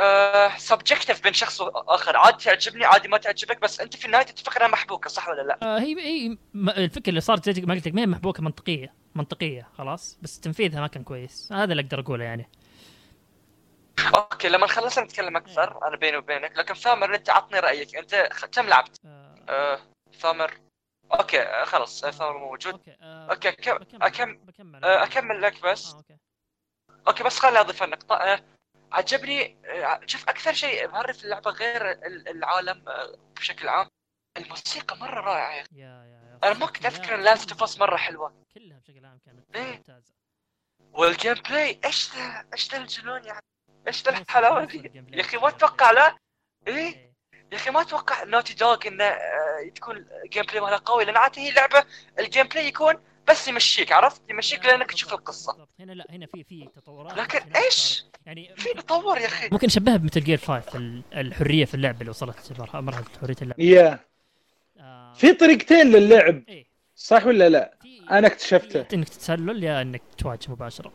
آه 0.00 0.56
subjective 0.56 1.22
بين 1.22 1.32
شخص 1.32 1.60
وآخر. 1.60 2.16
عادي 2.16 2.44
تعجبني 2.44 2.84
عادي 2.84 3.08
ما 3.08 3.18
تعجبك 3.18 3.60
بس 3.60 3.80
أنت 3.80 3.96
في 3.96 4.04
النهاية 4.04 4.24
تتفق 4.24 4.56
إنها 4.56 4.68
محبوكة 4.68 5.08
صح 5.10 5.28
ولا 5.28 5.42
لا؟ 5.42 5.58
آه 5.62 5.78
هي 5.78 6.00
هي 6.00 6.36
الفكرة 6.54 7.10
اللي 7.10 7.20
صارت 7.20 7.50
زي 7.50 7.62
ما 7.62 7.74
قلت 7.74 7.86
لك 7.88 7.94
ما 7.94 8.02
هي 8.02 8.06
محبوكة 8.06 8.42
منطقية. 8.42 8.94
منطقية 9.18 9.68
خلاص؟ 9.78 10.18
بس 10.22 10.40
تنفيذها 10.40 10.80
ما 10.80 10.86
كان 10.86 11.04
كويس. 11.04 11.52
هذا 11.52 11.72
اللي 11.72 11.82
أقدر 11.82 12.00
أقوله 12.00 12.24
يعني. 12.24 12.48
أوكي 14.16 14.48
لما 14.48 14.66
خلصنا 14.66 15.04
نتكلم 15.04 15.36
أكثر 15.36 15.86
أنا 15.88 15.96
بيني 15.96 16.16
وبينك 16.16 16.56
لكن 16.58 16.74
ثامر 16.74 17.14
أنت 17.14 17.30
عطني 17.30 17.60
رأيك. 17.60 17.96
أنت 17.96 18.14
كم 18.52 18.66
لعبت؟ 18.66 18.96
آه 19.04 19.34
آه 19.48 19.78
ثامر 20.14 20.54
okay 21.12 21.42
آه 21.42 21.64
خلاص 21.64 22.04
آه 22.04 22.10
ثامر 22.10 22.38
موجود. 22.38 22.74
okay 22.74 22.96
آه 23.02 23.34
كم 24.08 24.36
بكمل. 24.36 24.84
آه 24.84 25.02
أكمل 25.02 25.42
لك 25.42 25.62
بس. 25.64 25.92
آه 25.92 25.96
okay. 25.96 26.16
okay 27.08 27.24
بس 27.24 27.38
خليني 27.38 27.60
أضيف 27.60 27.82
النقطة. 27.82 28.14
آه، 28.14 28.40
عجبني 28.92 29.56
شوف 30.06 30.28
أكثر 30.28 30.52
شيء 30.52 30.86
بهرني 30.86 31.12
في 31.12 31.24
اللعبة 31.24 31.50
غير 31.50 31.90
ال- 31.90 32.28
العالم 32.28 32.84
بشكل 33.36 33.68
عام 33.68 33.88
الموسيقى 34.36 34.96
أخي. 35.60 35.68
يا 35.72 35.86
يا 35.86 36.04
يا. 36.04 36.17
أنا 36.44 36.54
ما 36.58 36.66
كنت 36.66 36.86
اذكر 36.86 37.14
ان 37.14 37.20
Last 37.20 37.52
of 37.52 37.62
Us 37.62 37.78
مرة 37.80 37.96
حلوة. 37.96 38.32
كلها 38.54 38.78
بشكل 38.78 39.06
عام 39.06 39.18
كانت 39.26 39.56
إيه. 39.56 39.76
ممتازة. 39.76 40.12
وال 40.92 41.34
gameplay 41.34 41.80
إيش 41.84 42.10
ذا 42.16 42.44
إيش 42.54 42.70
ذا 42.72 42.78
الجنون 42.78 43.24
يعني 43.24 43.40
إيش 43.86 44.02
ذا 44.02 44.18
الحلاوة 44.18 44.60
موسم 44.62 44.78
ذي 44.78 44.90
يا 45.12 45.20
أخي 45.20 45.36
ما. 45.36 45.48
أتوقع 45.48 45.90
لا. 45.90 46.16
إيه؟ 46.66 46.74
إيه. 46.74 47.08
يا 47.52 47.56
أخي 47.56 47.70
ما 47.70 47.80
أتوقع 47.80 48.24
Naughty 48.24 48.54
Dog 48.54 48.78
إنه 48.86 49.04
آه، 49.04 49.68
تكون 49.74 50.06
gameplay 50.32 50.60
مالها 50.60 50.76
قوي 50.76 51.04
لأن 51.04 51.16
عادة 51.16 51.42
هي 51.42 51.50
لعبة 51.50 51.84
ال 52.18 52.46
gameplay 52.48 52.66
يكون 52.68 52.94
بس 53.28 53.48
يمشيك 53.48 53.92
عرفت؟ 53.92 54.22
يمشيك 54.30 54.64
لا، 54.64 54.70
لأنك 54.70 54.92
تشوف 54.92 55.12
القصة. 55.12 55.52
بالضبط. 55.52 55.68
هنا 55.80 55.92
لا 55.92 56.06
هنا 56.10 56.26
في 56.26 56.44
في 56.44 56.68
تطورات 56.76 57.18
لكن؟ 57.18 57.38
صارت- 57.52 58.04
يعني 58.26 58.54
في 58.56 58.68
ممكن- 58.68 58.86
تطور 58.86 59.18
يا 59.18 59.26
أخي. 59.26 59.48
ممكن 59.52 59.66
نشبهها 59.66 59.96
بمثل 59.96 60.20
جير 60.24 60.38
5 60.38 60.76
ال- 60.78 61.02
الحرية 61.14 61.64
في 61.64 61.74
اللعب 61.74 62.00
اللي 62.00 62.10
وصلت 62.10 62.52
مرحلة- 62.52 62.74
مرحلة 62.74 63.04
حرية 63.20 63.36
اللعب 63.42 63.60
يا 63.60 63.98
آه 64.80 65.12
في 65.12 65.32
طريقتين 65.32 65.90
للعب 65.90 66.42
إيه. 66.48 66.66
صح 66.96 67.26
ولا 67.26 67.48
لا؟ 67.48 67.78
أنا 68.10 68.26
اكتشفته. 68.26 68.86
إنك 68.94 69.08
تتسلل 69.08 69.64
يا 69.64 69.82
إنك 69.82 70.02
تواجه 70.18 70.50
مباشرة. 70.50 70.92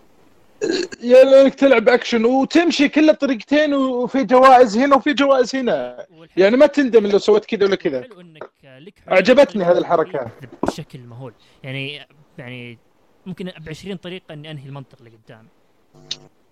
يا 1.02 1.42
إنك 1.42 1.56
تلعب 1.56 1.90
أكشن 1.90 2.26
وتمشي 2.26 2.90
كل 2.90 3.10
الطريقتين 3.10 3.74
وفي 3.74 4.24
جوائز 4.24 4.78
هنا 4.78 4.96
وفي 4.96 5.14
جوائز 5.14 5.56
هنا. 5.56 6.06
يعني 6.38 6.58
ما 6.58 6.66
تندم 6.66 7.08
لو 7.08 7.18
سويت 7.18 7.46
كذا 7.46 7.66
ولا 7.66 7.76
كذا. 7.76 8.08
أعجبتني 9.12 9.64
تغير 9.64 9.74
هذه 9.74 9.78
الحركة. 9.78 10.22
التنفيذ 10.22 10.60
بشكل 10.64 11.00
مهول. 11.00 11.34
يعني 11.64 12.08
يعني 12.38 12.78
ممكن 13.26 13.46
ب 13.46 13.70
20 13.70 13.98
طريقة 13.98 14.34
إني 14.34 14.52
أنهي 14.52 14.66
المنطق 14.66 14.98
اللي 15.00 15.12
قدامي. 15.26 15.48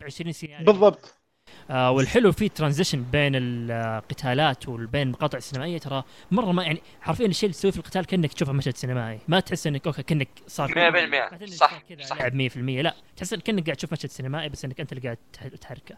ب 0.02 0.04
20 0.04 0.32
سيناريو. 0.32 0.66
بالضبط. 0.66 1.21
آه 1.70 1.92
والحلو 1.92 2.32
في 2.32 2.50
transition 2.50 3.04
بين 3.12 3.32
القتالات 3.36 4.68
وبين 4.70 5.02
المقاطع 5.08 5.38
السينمائيه 5.38 5.78
ترى 5.78 6.04
مرة 6.32 6.52
ما 6.52 6.64
يعني 6.64 6.82
حرفيا 7.02 7.26
الشيء 7.26 7.48
اللي 7.50 7.54
تسويه 7.54 7.72
في 7.72 7.78
القتال 7.78 8.06
كأنك 8.06 8.34
تشوفه 8.34 8.52
مشهد 8.54 8.78
سينمائي. 8.78 9.20
ما 9.28 9.40
تحس 9.40 9.68
انك 9.68 9.88
okay 9.88 10.04
كأنك 10.04 10.30
صار 10.48 10.68
100% 10.72 10.74
بعدين 10.76 11.48
صح، 11.48 11.84
صح. 12.04 12.22
لعب 12.22 12.34
100% 12.50 12.58
لا 12.58 12.96
تحس 13.18 13.34
انك 13.34 13.44
كأنك 13.44 13.66
قاعد 13.66 13.78
تشوف 13.78 13.92
مشهد 13.94 14.10
سينمائي 14.10 14.50
بس 14.50 14.66
إنك 14.66 14.80
أنت 14.80 14.92
اللي 14.92 15.04
قاعد 15.04 15.18
تح- 15.34 15.48
تحركه. 15.48 15.96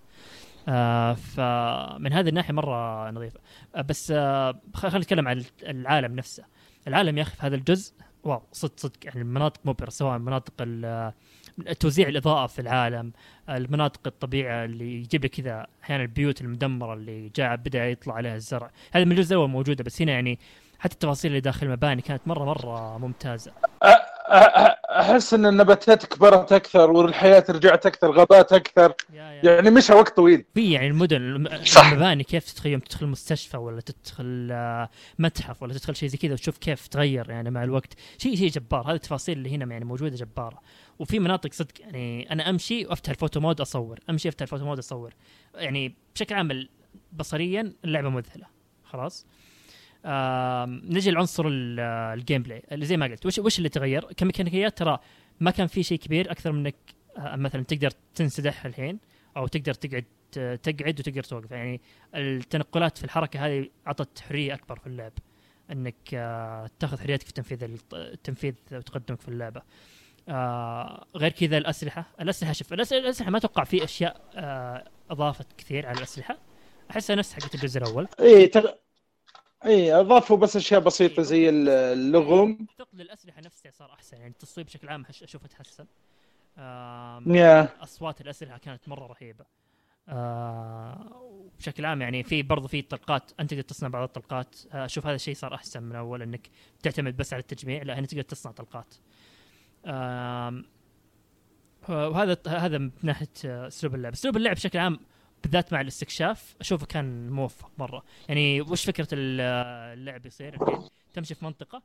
آه 0.67 1.13
فمن 1.13 2.13
هذه 2.13 2.29
الناحية 2.29 2.53
مرة 2.53 3.11
نظيفة. 3.11 3.39
آه 3.75 3.81
بس 3.81 4.11
آه 4.15 4.59
خلينا 4.73 4.97
نتكلم 4.97 5.27
عن 5.27 5.43
العالم 5.63 6.15
نفسه. 6.15 6.43
العالم 6.87 7.17
يا 7.17 7.23
أخي 7.23 7.35
في 7.35 7.45
هذا 7.45 7.55
الجزء 7.55 7.93
wow 8.23 8.41
صدق 8.51 8.73
صدق 8.77 8.97
يعني 9.03 9.21
المناطق 9.21 9.59
مبهرة 9.65 9.89
سواء 9.89 10.17
مناطق 10.17 10.53
ال- 10.61 11.13
توزيع 11.79 12.07
الإضاءة 12.07 12.47
في 12.47 12.59
العالم 12.59 13.11
المناطق 13.49 13.99
الطبيعة 14.05 14.65
اللي 14.65 14.93
يجيب 14.95 15.25
لك 15.25 15.29
كذا 15.31 15.67
أحيانا 15.83 16.03
البيوت 16.03 16.41
المدمرة 16.41 16.93
اللي 16.93 17.31
جاء 17.35 17.55
بدأ 17.55 17.89
يطلع 17.89 18.13
عليها 18.13 18.35
الزرع. 18.35 18.71
هذه 18.91 19.05
من 19.05 19.11
الجزء 19.11 19.33
الأول 19.35 19.49
موجودة 19.49 19.83
بس 19.83 20.01
هنا 20.01 20.11
يعني 20.11 20.39
حتى 20.79 20.93
التفاصيل 20.93 21.31
اللي 21.31 21.41
داخل 21.41 21.65
المباني 21.67 22.01
كانت 22.01 22.21
مرة 22.27 22.45
مرة 22.45 22.97
ممتازة. 22.97 23.51
أحس 24.99 25.33
إن 25.33 25.45
النباتات 25.45 26.05
كبرت 26.05 26.51
أكثر 26.53 26.91
والحياة 26.91 27.43
رجعت 27.49 27.85
أكثر 27.85 28.11
غابات 28.11 28.53
أكثر. 28.53 28.93
يا 29.13 29.23
يا. 29.23 29.51
يعني 29.51 29.69
مشى 29.69 29.93
وقت 29.93 30.15
طويل. 30.15 30.45
في 30.53 30.71
يعني 30.71 30.87
المدن 30.87 31.15
الم- 31.17 31.63
صح. 31.65 31.91
المباني 31.91 32.23
كيف 32.23 32.51
تدخل 32.51 32.69
يوم 32.69 32.79
تدخل 32.79 33.07
مستشفى 33.07 33.57
ولا 33.57 33.81
تدخل 33.81 34.49
آه، 34.51 34.89
متحف 35.19 35.63
ولا 35.63 35.73
تدخل 35.73 35.95
شيء 35.95 36.09
زي 36.09 36.17
كذا 36.17 36.33
وتشوف 36.33 36.57
كيف 36.57 36.87
تغير 36.87 37.29
يعني 37.29 37.49
مع 37.51 37.63
الوقت. 37.63 37.93
شيء 38.17 38.35
شيء 38.35 38.49
جبار. 38.49 38.87
هذه 38.89 38.95
التفاصيل 38.95 39.37
اللي 39.37 39.55
هنا 39.55 39.65
يعني 39.65 39.85
موجودة 39.85 40.15
جبارة. 40.15 40.59
وفي 40.99 41.19
مناطق 41.19 41.53
صدق 41.53 41.81
يعني 41.81 42.31
أنا 42.31 42.49
أمشي 42.49 42.85
وأفتح 42.85 43.09
ال 43.09 43.14
photo 43.14 43.39
mode 43.39 43.61
أصور 43.61 43.99
أمشي 44.09 44.29
أفتح 44.29 44.41
ال 44.41 44.45
photo 44.45 44.65
mode 44.65 44.77
أصور. 44.77 45.13
يعني 45.55 45.95
بشكل 46.15 46.35
عام 46.35 46.67
بصريا 47.13 47.73
اللعبة 47.85 48.09
مذهلة 48.09 48.45
خلاص. 48.83 49.25
آم، 50.05 50.81
نجي 50.85 51.11
لعنصر 51.11 51.47
ال- 51.47 51.79
آه، 51.79 52.13
ال 52.13 52.43
gameplay 52.43 52.63
اللي 52.71 52.85
زي 52.85 52.97
ما 52.97 53.05
قلت 53.05 53.25
وش 53.25 53.39
وش 53.39 53.57
اللي 53.57 53.69
تغير؟ 53.69 54.05
كميكانيكيات 54.13 54.77
ترى 54.77 54.99
ما 55.39 55.51
كان 55.51 55.67
في 55.67 55.83
شيء 55.83 55.97
كبير 55.99 56.31
أكثر 56.31 56.51
من 56.51 56.59
إنك 56.59 56.75
آه، 57.17 57.35
مثلا 57.35 57.63
تقدر 57.63 57.91
تنسدح 58.15 58.65
الحين 58.65 58.99
أو 59.37 59.47
تقدر 59.47 59.73
تقعد 59.73 60.05
ت- 60.31 60.59
تقعد 60.63 60.99
وتقدر 60.99 61.23
توقف. 61.23 61.51
يعني 61.51 61.81
التنقلات 62.15 62.97
في 62.97 63.03
الحركة 63.03 63.45
هذه 63.45 63.69
أعطت 63.87 64.19
حرية 64.19 64.53
أكبر 64.53 64.79
في 64.79 64.87
اللعب 64.87 65.11
إنك 65.71 65.95
آه، 66.13 66.69
تاخذ 66.79 66.99
حريتك 66.99 67.25
في 67.27 67.33
تنفيذ 67.33 67.77
التنفيذ 67.93 68.53
وتقدمك 68.71 69.21
في 69.21 69.27
اللعبة. 69.27 69.61
آه 70.29 71.05
غير 71.15 71.31
كذا 71.31 71.57
الأسلحة. 71.57 72.05
الأسلحة 72.21 72.53
شوف 72.53 72.73
الأسلحة 72.73 73.31
ما 73.31 73.37
أتوقع 73.37 73.63
في 73.63 73.83
أشياء 73.83 74.21
آه 74.35 74.87
أضافت 75.09 75.47
كثير 75.57 75.85
على 75.85 75.97
الأسلحة. 75.97 76.37
احسها 76.91 77.15
نفس 77.15 77.33
حقت 77.33 77.55
الجزء 77.55 77.81
الأول. 77.81 78.07
إي 78.19 78.47
تغ... 78.47 78.71
إي 79.65 79.93
أضافوا 79.93 80.37
بس 80.37 80.55
أشياء 80.55 80.79
بسيطة 80.79 81.21
زي 81.21 81.49
ال- 81.49 81.69
اللغم 81.69 82.65
ثقل 82.79 83.01
الأسلحة 83.01 83.41
نفسها 83.41 83.71
صار 83.71 83.93
أحسن 83.93 84.17
يعني 84.17 84.29
التصويب 84.29 84.67
بشكل 84.67 84.89
عام 84.89 85.05
أشوفه 85.23 85.47
تحسن. 85.47 85.85
يا. 87.27 87.83
أصوات 87.83 88.21
الأسلحة 88.21 88.57
كانت 88.57 88.89
مرة 88.89 89.07
رهيبة. 89.07 89.45
آه 90.09 91.49
بشكل 91.59 91.85
عام 91.85 92.01
يعني 92.01 92.23
في 92.23 92.43
برضو 92.43 92.67
في 92.67 92.81
طلقات 92.81 93.31
أنت 93.39 93.49
تقدر 93.49 93.63
تصنع 93.63 93.89
بعض 93.89 94.03
الطلقات. 94.03 94.55
آه، 94.73 94.85
أشوف 94.85 95.05
هذا 95.05 95.15
الشيء 95.15 95.35
صار 95.35 95.53
أحسن 95.55 95.83
من 95.83 95.95
اول 95.95 96.21
إنك 96.21 96.49
تعتمد 96.83 97.17
بس 97.17 97.33
على 97.33 97.41
التجميع 97.41 97.83
لا 97.83 97.99
هنا 97.99 98.07
تقدر 98.07 98.21
تصنع 98.21 98.51
طلقات. 98.51 98.95
آه، 98.95 98.99
وهذا 101.89 102.37
هذا 102.47 102.77
من 102.77 102.91
ناحية 103.03 103.27
آه، 103.45 103.67
أسلوب 103.67 103.95
اللعب. 103.95 104.13
أسلوب 104.13 104.37
اللعب 104.37 104.55
بشكل 104.55 104.79
عام 104.79 104.99
بالذات 105.43 105.73
مع 105.73 105.81
الاستكشاف 105.81 106.55
أشوفه 106.61 106.85
كان 106.85 107.29
موفق 107.29 107.71
مرة. 107.77 108.03
يعني 108.29 108.61
وش 108.61 108.85
فكرة 108.85 109.07
ال- 109.13 109.41
اللعب 109.99 110.25
يصير؟ 110.25 110.61
الحين 110.61 110.89
تمشي 111.13 111.35
في 111.35 111.45
منطقة 111.45 111.81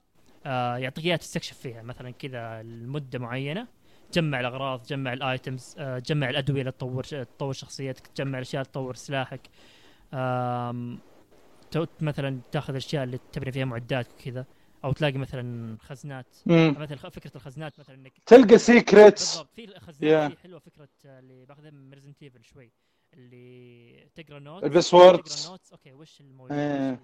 آه 0.46 0.76
يعطيك 0.76 1.05
إياها 1.05 1.16
تستكشف 1.16 1.59
فيها. 1.59 1.82
مثلا 1.82 2.11
كذا 2.11 2.62
لمدة 2.62 3.18
معينة 3.18 3.66
تجمع 4.12 4.40
الأغراض 4.40 4.82
تجمع 4.82 5.12
ال 5.12 5.23
items 5.23 5.74
آه 5.78 5.99
تجمع 5.99 6.30
الأدوية 6.30 6.62
لتطور 6.62 7.05
تطور 7.05 7.53
شخصيتك 7.53 8.07
تجمع 8.07 8.38
الأشياء 8.38 8.62
تطور 8.62 8.94
سلاحك. 8.94 9.40
مثلا 12.01 12.40
تاخذ 12.53 12.70
الأشياء 12.70 13.05
اللي 13.05 13.18
تبني 13.32 13.53
فيها 13.53 13.64
معدات 13.64 14.07
وكذا. 14.12 14.44
أو 14.84 14.92
تلاقي 14.92 15.18
مثلا 15.18 15.76
خزنات 15.80 16.36
مم. 16.46 16.74
مثلا 16.78 16.96
فكرة 16.96 17.32
الخزنات 17.36 17.80
مثلا 17.80 17.94
إنك 17.96 18.12
تلقى 18.26 18.58
secrets 18.59 19.38
في 19.38 19.64
الخزنات 19.64 20.32
Yeah. 20.32 20.38
حلوة 20.38 20.58
فكرة 20.58 20.88
آه، 21.06 21.18
اللي 21.18 21.46
باخذها 21.46 21.70
من 21.70 21.94
Resident 21.94 22.22
Evil 22.22 22.44
شوي 22.44 22.72
اللي 23.14 24.08
تقرأ 24.14 24.38
note 24.38 24.64
notes 25.48 25.72
okay 25.72 25.92
وش 25.92 26.20
الموجود 26.20 26.52
إيه. 26.52 27.00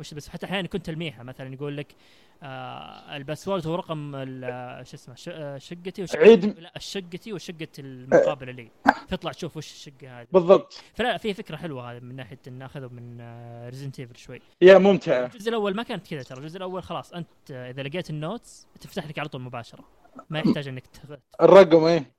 وش 0.00 0.12
آه، 0.12 0.16
بس 0.16 0.28
حتى 0.28 0.46
أحيانا 0.46 0.68
كنت 0.68 0.86
تلميحة 0.86 1.22
مثلا 1.22 1.54
يقول 1.54 1.76
لك 1.76 1.94
آه 2.42 3.16
ال 3.16 3.22
password 3.22 3.66
هو 3.66 3.74
رقم 3.74 4.12
آه، 4.14 4.82
شو 4.82 4.94
اسمه 4.96 5.14
آه، 5.28 5.58
شقتي 5.58 6.02
وشقتي 6.02 6.18
عيد- 6.18 6.58
لا 6.58 6.72
الشقتي 6.76 7.32
وشقة 7.32 7.68
المقابلة 7.78 8.52
لي. 8.52 8.70
تطلع 9.08 9.32
تشوف 9.32 9.56
وش 9.56 9.72
الشقة 9.72 10.20
هذه. 10.20 10.26
بالضبط. 10.32 10.82
فلا 10.94 11.16
في 11.16 11.34
فكرة 11.34 11.56
حلوة 11.56 11.92
هذه 11.92 12.00
من 12.00 12.16
ناحية 12.16 12.38
إن 12.48 12.62
أخذوا 12.62 12.88
من 12.88 13.20
Resident 13.68 14.00
Evil 14.00 14.16
شوي. 14.16 14.40
yeah 14.62 14.78
ممتعة 14.78 15.26
الجزء 15.26 15.48
الأول 15.48 15.74
ما 15.76 15.82
كانت 15.82 16.06
كذا 16.06 16.22
ترى. 16.22 16.38
الجزء 16.38 16.56
الأول 16.56 16.82
خلاص 16.82 17.12
أنت 17.12 17.28
آه، 17.50 17.70
إذا 17.70 17.82
لقيت 17.82 18.10
ال 18.10 18.19
notes 18.19 18.66
تفتح 18.80 19.06
لك 19.06 19.18
على 19.18 19.28
طول 19.28 19.40
مباشرة. 19.40 19.84
ما 20.30 20.38
يحتاج 20.38 20.68
إنك 20.68 20.86
تغ... 20.86 21.16
الرقم 21.42 21.84
إيه. 21.84 22.14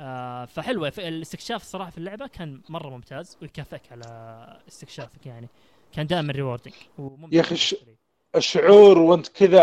آه 0.00 0.44
فحلوة. 0.44 0.92
الاستكشاف 0.98 1.62
الصراحه 1.62 1.90
في 1.90 1.98
اللعبة 1.98 2.26
كان 2.26 2.60
مرة 2.68 2.88
ممتاز 2.90 3.38
ويكافئك 3.42 3.92
على 3.92 4.04
استكشافك 4.68 5.26
يعني. 5.26 5.48
كان 5.96 6.06
دائما 6.06 6.32
rewarding 6.32 6.74
وممتع 6.98 7.36
يا 7.36 7.42
لي. 7.42 7.96
الشعور 8.36 8.98
وانت 8.98 9.28
كذا 9.28 9.62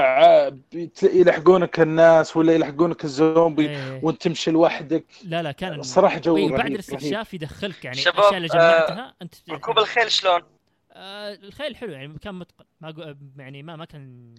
يلحقونك 1.04 1.80
الناس 1.80 2.38
ولا 2.38 2.54
يلحقونك 2.54 3.04
الزومبي 3.04 3.70
إيه. 3.70 4.00
وانت 4.04 4.22
تمشي 4.22 4.52
لوحدك 4.52 5.06
لا 5.24 5.44
لا 5.44 5.52
كان 5.52 5.80
الصراحة 5.80 6.20
جو 6.20 6.38
إيه، 6.38 6.44
رهيب 6.48 6.58
بعد. 6.58 6.72
الاستكشاف 6.72 7.34
يدخلك 7.34 7.86
يعني 7.86 7.98
شباب، 7.98 8.16
الأشياء 8.16 8.38
اللي 8.38 8.48
جمعتها 8.48 9.16
أنت 9.22 9.36
ركوب 9.50 9.80
الخيل 9.80 10.12
شلون؟ 10.12 10.42
آه 10.92 11.34
الخيل 11.34 11.76
حلو 11.76 11.92
يعني 11.92 12.20
كان 12.20 12.36
متقن 12.36 12.66
ما 12.82 13.16
يعني 13.38 13.64
ما 13.64 13.76
ما 13.76 13.86
كان 13.86 14.36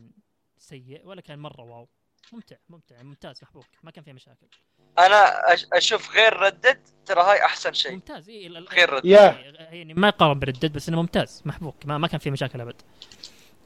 سيء 0.59 1.07
ولا 1.07 1.21
كان 1.21 1.39
مرة 1.39 1.63
واو 1.63 1.89
ممتع 2.33 2.57
ممتع 2.69 3.03
ممتاز 3.03 3.39
محبوك 3.43 3.67
ما 3.83 3.91
كان 3.91 4.05
فيه 4.05 4.13
مشاكل 4.13 4.47
أنا 4.99 5.25
أش- 5.55 5.67
أشوف 5.73 6.15
غير 6.17 6.37
ردد 6.37 6.79
ترى 7.07 7.21
هاي 7.23 7.45
أحسن 7.45 7.73
شيء. 7.73 7.93
ممتاز. 7.93 8.31
ال- 8.31 8.69
غير 8.69 8.91
رد. 8.93 9.05
يا. 9.05 9.19
يعني 9.71 9.95
ما 9.95 10.09
يقارن 10.09 10.39
بالردد 10.39 10.73
بس 10.73 10.89
إنه 10.89 11.01
ممتاز 11.01 11.43
محبوك 11.45 11.75
ما, 11.87 11.99
ما 11.99 12.07
كان 12.09 12.19
فيه 12.21 12.31
مشاكل 12.31 12.61
أبد. 12.61 12.75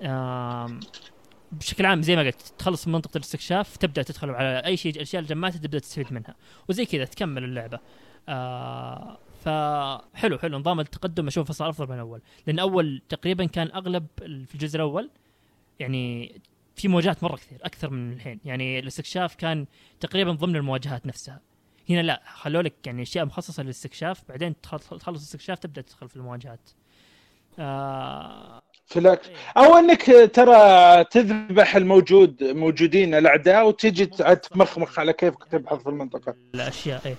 آم، 0.02 0.80
بشكل 1.52 1.86
عام 1.86 2.02
زي 2.02 2.16
ما 2.16 2.22
قلت 2.22 2.52
تخلص 2.58 2.86
من 2.86 2.92
منطقة 2.92 3.16
الاستكشاف 3.16 3.76
تبدأ 3.76 4.02
تدخل 4.02 4.30
على 4.30 4.62
أي 4.66 4.76
شيء 4.76 4.94
الأشياء 4.94 5.22
اللي 5.22 5.34
جمعتها 5.34 5.58
تبدأ 5.58 5.78
تستفيد 5.78 6.12
منها. 6.12 6.34
وزي 6.68 6.84
كذا 6.84 7.04
تكمل 7.04 7.44
اللعبة. 7.44 7.78
آه 8.28 9.18
فحلو 9.44 10.38
حلو 10.38 10.58
نظام 10.58 10.80
التقدم 10.80 11.26
أشوفه 11.26 11.52
صار 11.54 11.68
أفضل 11.70 11.86
من 11.88 11.94
الأول. 11.94 12.20
لأن 12.46 12.58
اول 12.58 13.02
تقريبا 13.08 13.44
كان 13.44 13.70
أغلب 13.74 14.06
في 14.18 14.54
الجزء 14.54 14.76
الأول 14.76 15.10
يعني 15.80 16.40
في 16.78 16.88
مواجهات 16.88 17.22
مرة 17.22 17.36
كثير 17.36 17.58
أكثر 17.62 17.90
من 17.90 18.12
الحين. 18.12 18.40
يعني 18.44 18.78
الاستكشاف 18.78 19.34
كان 19.34 19.66
تقريبا 20.00 20.32
ضمن 20.32 20.56
المواجهات 20.56 21.06
نفسها. 21.06 21.40
هنا 21.90 22.00
لا 22.02 22.22
خلوا 22.34 22.62
لك 22.62 22.74
يعني 22.86 23.02
أشياء 23.02 23.24
مخصصة 23.24 23.62
للاستكشاف 23.62 24.22
بعدين 24.28 24.60
تخل- 24.60 24.78
تخلص 24.78 25.02
الاستكشاف 25.08 25.58
تبدأ 25.58 25.80
تدخل 25.82 26.08
في 26.08 26.16
المواجهات. 26.16 26.70
آه 27.58 28.62
في 28.86 28.98
إيه. 29.10 29.20
أو 29.56 29.76
أنك 29.78 30.02
ترى 30.34 31.04
تذبح 31.04 31.76
الموجود 31.76 32.44
موجودين 32.44 33.14
الأعداء 33.14 33.68
وتجي 33.68 34.06
تمخمخ 34.06 34.98
على 34.98 35.12
كيفك 35.12 35.44
تبحث 35.44 35.82
في 35.82 35.88
المنطقة. 35.88 36.34
الأشياء 36.54 37.02
إيه. 37.06 37.14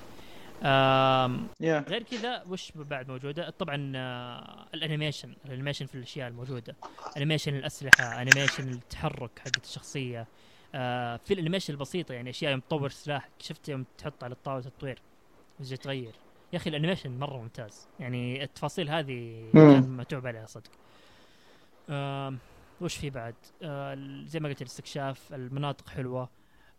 yeah 1.61 1.79
غير 1.79 2.03
كذا 2.03 2.43
وش 2.49 2.71
بعد 2.75 3.09
موجودة؟ 3.09 3.49
طبعا 3.49 3.91
آه، 3.95 4.65
ال 4.73 4.79
animation 4.79 5.33
ال 5.45 5.49
animation 5.49 5.85
في 5.85 5.95
الأشياء 5.95 6.27
الموجودة. 6.27 6.75
animation 7.17 7.55
الأسلحة 7.55 8.21
animation 8.21 8.69
التحرك 8.69 9.39
حقت 9.39 9.63
الشخصية. 9.63 10.27
آه، 10.75 11.17
في 11.17 11.33
ال 11.33 11.37
animation 11.37 11.73
البسيطة 11.73 12.13
يعني 12.13 12.29
أشياء 12.29 12.51
يوم 12.51 12.59
تطور 12.59 12.89
سلاحك 12.89 13.31
شفت 13.39 13.69
يوم 13.69 13.85
تحط 13.97 14.23
على 14.23 14.33
الطاولة 14.33 14.61
تطوير 14.61 15.01
وتجي 15.59 15.77
تغير؟ 15.77 16.15
يا 16.53 16.57
أخي 16.57 16.69
ال 16.69 16.74
animation 16.74 17.19
مرة 17.19 17.37
ممتاز. 17.37 17.87
يعني 17.99 18.43
التفاصيل 18.43 18.89
هذه. 18.89 19.49
كان 19.53 19.97
متعوب 19.97 20.27
عليها 20.27 20.45
صدق. 20.45 20.71
آم، 21.89 22.39
وش 22.81 22.95
في 22.97 23.09
بعد؟ 23.09 23.35
آه، 23.63 23.97
زي 24.25 24.39
ما 24.39 24.49
قلت 24.49 24.61
الاستكشاف 24.61 25.33
المناطق 25.33 25.89
حلوة. 25.89 26.29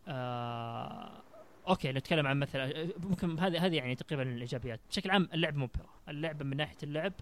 آه، 0.09 1.23
okay 1.71 1.93
نتكلم 1.93 2.27
عن 2.27 2.39
مثلا 2.41 2.89
ممكن 2.97 3.39
هذه 3.39 3.67
هذه 3.67 3.77
يعني 3.77 3.95
تقريبا 3.95 4.23
الإيجابيات. 4.23 4.81
بشكل 4.91 5.11
عام 5.11 5.29
اللعبه 5.35 5.59
مبهره 5.59 5.89
اللعبه 6.09 6.45
من 6.45 6.57
ناحية 6.57 6.77
اللعب 6.83 7.13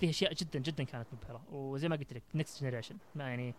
فيها 0.00 0.10
أشياء 0.10 0.32
جدا 0.34 0.58
جدا 0.58 0.84
كانت 0.84 1.06
مبهره 1.12 1.42
وزي 1.50 1.88
ما 1.88 1.96
قلت 1.96 2.12
لك 2.12 2.22
next 2.34 2.62
generation 2.64 2.96
ما 3.14 3.28
يعني 3.28 3.54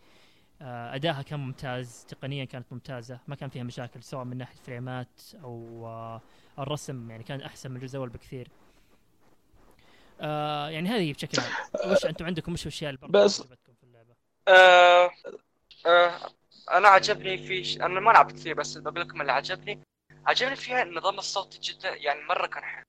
آه، 0.62 0.96
ادائها 0.96 1.22
كان 1.22 1.40
ممتاز 1.40 2.06
تقنيا 2.10 2.46
كانت 2.46 2.66
ممتازة. 2.72 3.20
ما 3.28 3.36
كان 3.36 3.50
فيها 3.50 3.64
مشاكل 3.64 4.04
سواء 4.04 4.24
من 4.24 4.38
ناحية 4.38 4.56
فريمات 4.58 5.22
أو 5.44 5.84
آه، 5.88 6.22
الرسم. 6.60 7.12
يعني 7.12 7.24
كان 7.24 7.42
أحسن 7.42 7.72
من 7.72 7.78
الجزء 7.78 7.96
الأول 7.96 8.10
بكثير. 8.10 8.48
آه 10.22 10.70
يعني 10.70 10.90
هذه 10.90 11.14
بشكل 11.14 11.42
عام. 11.42 11.92
وش 11.92 12.06
أنتم 12.06 12.26
عندكم؟ 12.26 12.54
وش 12.54 12.62
الأشياء 12.64 12.94
اللي 12.94 13.08
بس- 13.08 13.42
عجبتكم 13.42 13.74
في 13.74 13.84
اللعبة؟ 13.84 14.14
آه 14.48 15.12
آه 15.86 16.20
أنا 16.72 16.88
عجبني 16.88 17.38
في 17.38 17.64
ش... 17.64 17.78
أنا 17.78 18.00
ما 18.00 18.12
لعبت 18.12 18.32
كثير 18.32 18.54
بس 18.56 18.78
بقول 18.78 19.02
لكم 19.02 19.22
اللي 19.22 19.32
عجبني 19.32 19.80
عجبني 20.26 20.56
فيها 20.56 20.84
النظام 20.84 21.18
الصوتي 21.18 21.60
جدا 21.60 21.90
يعني 21.96 22.22
مرة 22.22 22.48
كان 22.48 22.64
حلو. 22.64 22.84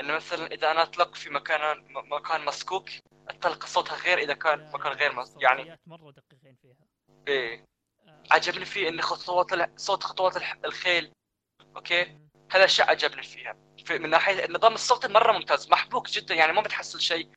إنه 0.00 0.14
مثلا 0.14 0.46
إذا 0.46 0.70
أنا 0.70 0.82
أطلق 0.82 1.14
في 1.14 1.30
مكان 1.30 1.84
مكان 1.90 2.44
مسكوك 2.44 2.90
الطلقه 3.30 3.66
صوتها 3.66 3.96
غير 3.96 4.18
إذا 4.18 4.34
كان 4.34 4.70
مكان 4.74 4.92
غير 4.92 5.12
مس... 5.12 5.34
يعني 5.40 5.78
مرة 5.86 6.10
دقيقين 6.10 6.56
فيها. 6.62 6.86
إيه. 7.28 7.64
آه، 8.08 8.22
عجبني 8.30 8.64
فيه 8.64 8.88
إن 8.88 9.00
خطوات. 9.00 9.80
صوت 9.80 10.02
خطوات. 10.02 10.36
الخيل. 10.64 11.12
أوكي. 11.76 12.18
هذا 12.50 12.64
الشيء 12.64 12.86
عجبني 12.86 13.22
فيها. 13.22 13.56
في 13.84 13.98
من 13.98 14.10
ناحية 14.10 14.44
النظام 14.44 14.74
الصوتي 14.74 15.08
مرة 15.08 15.32
ممتاز 15.32 15.70
محبوك 15.70 16.08
جدا 16.08 16.34
يعني 16.34 16.52
ما 16.52 16.60
بتحصل 16.60 17.00
شيء 17.00 17.28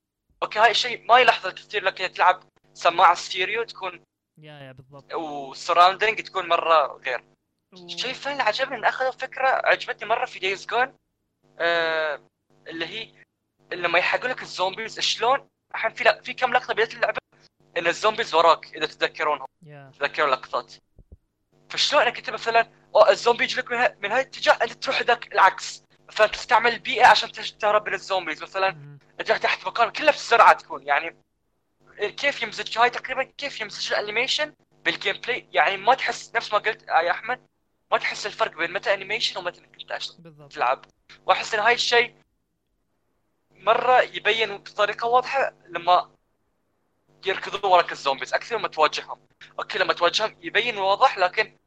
okay 0.43 0.59
هاي 0.59 0.71
الشيء 0.71 1.05
ما 1.05 1.19
يلاحظه 1.19 1.51
كثير 1.51 1.83
لكن 1.83 2.11
تلعب 2.11 2.43
سماعة 2.73 3.15
ستيريو 3.15 3.63
تكون 3.63 4.03
yeah 4.37 4.59
yeah 4.59 4.71
بالضبط. 4.71 5.13
و 5.13 5.22
surrounding 5.22 6.21
تكون 6.21 6.47
مرة 6.47 7.01
غير. 7.05 7.23
الثاني 7.85 8.33
اللي 8.33 8.43
عجبني 8.43 8.75
إن 8.75 8.85
أخذوا 8.85 9.11
فكرة 9.11 9.47
عجبتني 9.47 10.09
مرة 10.09 10.25
في 10.25 10.39
Days 10.39 10.65
Gone 10.65 10.93
آه 11.59 12.21
اللي 12.67 12.85
هي 12.85 13.13
لما 13.71 13.99
يلحقونك 13.99 14.27
ال 14.27 14.41
zombies 14.41 14.99
شلون؟ 14.99 15.47
الحين 15.75 15.91
في 15.91 16.03
لا 16.03 16.21
في 16.21 16.33
كم 16.33 16.53
لقطة 16.53 16.73
بداية 16.73 16.93
اللعبة؟ 16.93 17.17
إن 17.77 17.87
ال 17.87 17.93
zombies 17.93 18.33
وراك 18.35 18.75
إذا 18.75 18.85
تتذكرونهم. 18.85 19.47
yeah 19.65 19.91
تتذكرون 19.95 20.29
لقطات 20.29 20.73
فشلون 21.69 22.01
إنك 22.03 22.17
أنت 22.17 22.29
مثلا 22.29 22.69
أو 22.95 23.09
الزومبي 23.09 23.43
يجي 23.43 23.55
لك 23.55 23.71
من, 23.71 23.77
ه- 23.77 23.95
من 23.99 24.11
هاي 24.11 24.21
الاتجاه 24.21 24.53
أنت 24.53 24.73
تروح 24.73 25.01
ذاك 25.01 25.33
العكس. 25.33 25.83
مثلا 26.09 26.27
تستعمل 26.27 26.73
البيئه 26.73 27.05
عشان 27.05 27.31
تهرب 27.31 27.87
من 27.87 27.93
ال 27.93 27.99
zombies. 27.99 28.43
مثلا. 28.43 28.97
أنت 29.19 29.31
تحت 29.31 29.67
مكان 29.67 29.89
كله 29.89 30.11
بسرعة 30.11 30.53
تكون. 30.53 30.87
يعني 30.87 31.17
كيف 31.97 32.41
يمزج 32.41 32.77
هاي 32.77 32.89
تقريبا؟ 32.89 33.23
كيف 33.23 33.61
يمزج 33.61 33.93
ال 33.93 33.99
animation 33.99 34.53
بال 34.85 35.21
gameplay 35.21 35.47
يعني 35.51 35.77
ما 35.77 35.93
تحس 35.93 36.35
نفس 36.35 36.53
ما 36.53 36.59
قلت 36.59 36.83
يا 36.87 37.11
أحمد. 37.11 37.47
ما 37.91 37.97
تحس 37.97 38.25
الفرق 38.25 38.57
بين 38.57 38.73
متى 38.73 38.93
animation 38.93 39.39
ومتى 39.39 39.59
إنك 39.59 40.01
بالضبط. 40.19 40.53
تلعب. 40.53 40.85
وأحس 41.25 41.53
إن 41.53 41.59
هاي 41.59 41.73
الشيء 41.73 42.15
مرة 43.51 44.01
يبين 44.01 44.57
بطريقة 44.57 45.07
واضحة 45.07 45.53
لما 45.67 46.09
يركضون 47.25 47.71
وراك 47.71 47.91
ال 47.91 47.96
zombies. 47.96 48.33
أكثر 48.33 48.57
ما 48.57 48.67
تواجههم. 48.67 49.19
okay 49.59 49.77
لما 49.77 49.93
تواجههم 49.93 50.35
يبين 50.41 50.77
واضح 50.77 51.17
لكن 51.17 51.57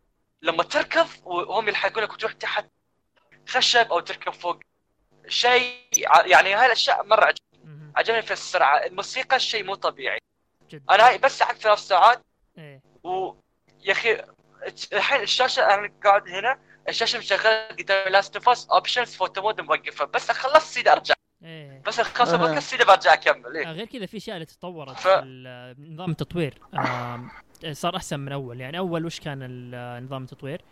لما 0.43 0.63
تركض 0.63 1.09
وهم 1.25 1.69
يلحقونك 1.69 2.13
وتروح 2.13 2.33
تحت 2.33 2.67
خشب 3.49 3.93
أو 3.93 4.01
تركب 4.01 4.33
فوق 4.33 4.61
شيء 5.29 5.87
يعني 6.25 6.55
هاي 6.55 6.67
الأشياء 6.67 7.07
مرة 7.07 7.25
عجب. 7.25 7.39
مم. 7.65 7.93
عجبني 7.97 8.23
في 8.23 8.33
السرعة. 8.33 8.77
الموسيقى 8.87 9.41
شيء 9.41 9.65
مو 9.65 9.75
طبيعي. 9.75 10.19
جدا 10.71 10.95
أنا 10.95 11.09
هاي 11.09 11.19
بس 11.19 11.43
لعبت 11.43 11.59
ثلاث 11.59 11.79
ساعات 11.79 12.23
إيه. 12.59 12.81
و 13.05 13.35
يا 13.81 13.93
أخي 13.93 14.25
الحين 14.93 15.21
الشاشة 15.23 15.75
أنا 15.75 15.93
قاعد 16.05 16.29
هنا 16.29 16.59
الشاشة 16.89 17.19
مشغلة 17.19 17.67
قدام 17.79 18.09
Last 18.13 18.37
of 18.37 18.49
Us 18.49 18.69
options 18.69 19.15
photo 19.15 19.43
mode 19.43 19.61
موقفة. 19.61 20.05
بس 20.05 20.31
أخلص 20.31 20.75
سيدي 20.75 20.93
أرجع. 20.93 21.15
إيه. 21.45 21.83
بس 21.87 22.01
أخلص 22.01 22.29
أها. 22.29 22.37
البودكاست 22.37 22.71
سيدي 22.71 22.85
برجع 22.85 23.13
أكمل 23.13 23.57
آه، 23.57 23.61
إيه. 23.61 23.73
غير 23.73 23.87
كذا 23.87 24.07
في 24.07 24.17
أشياء 24.17 24.37
اللي 24.37 24.47
تطورت 24.47 24.97
ف- 24.97 25.09
نظام 25.79 26.11
التطوير. 26.11 26.59
آم، 26.75 27.31
صار 27.73 27.97
أحسن 27.97 28.21
من 28.21 28.33
أول. 28.33 28.61
يعني 28.61 28.79
أول 28.79 29.07
وش 29.07 29.21
كان 29.21 29.41
نظام 30.05 30.23
التطوير؟ 30.23 30.63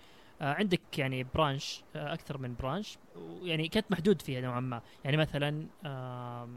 آه، 0.43 0.55
عندك 0.55 0.99
يعني 0.99 1.25
branch 1.35 1.83
آه، 1.97 2.13
أكثر 2.13 2.39
من 2.39 2.55
branch 2.61 2.99
يعني 3.43 3.69
كانت 3.69 3.87
محدود 3.91 4.23
فيها 4.23 4.41
نوعا 4.41 4.61
ما. 4.61 4.83
يعني 5.05 5.17
مثلا 5.17 5.67
آه، 5.87 6.49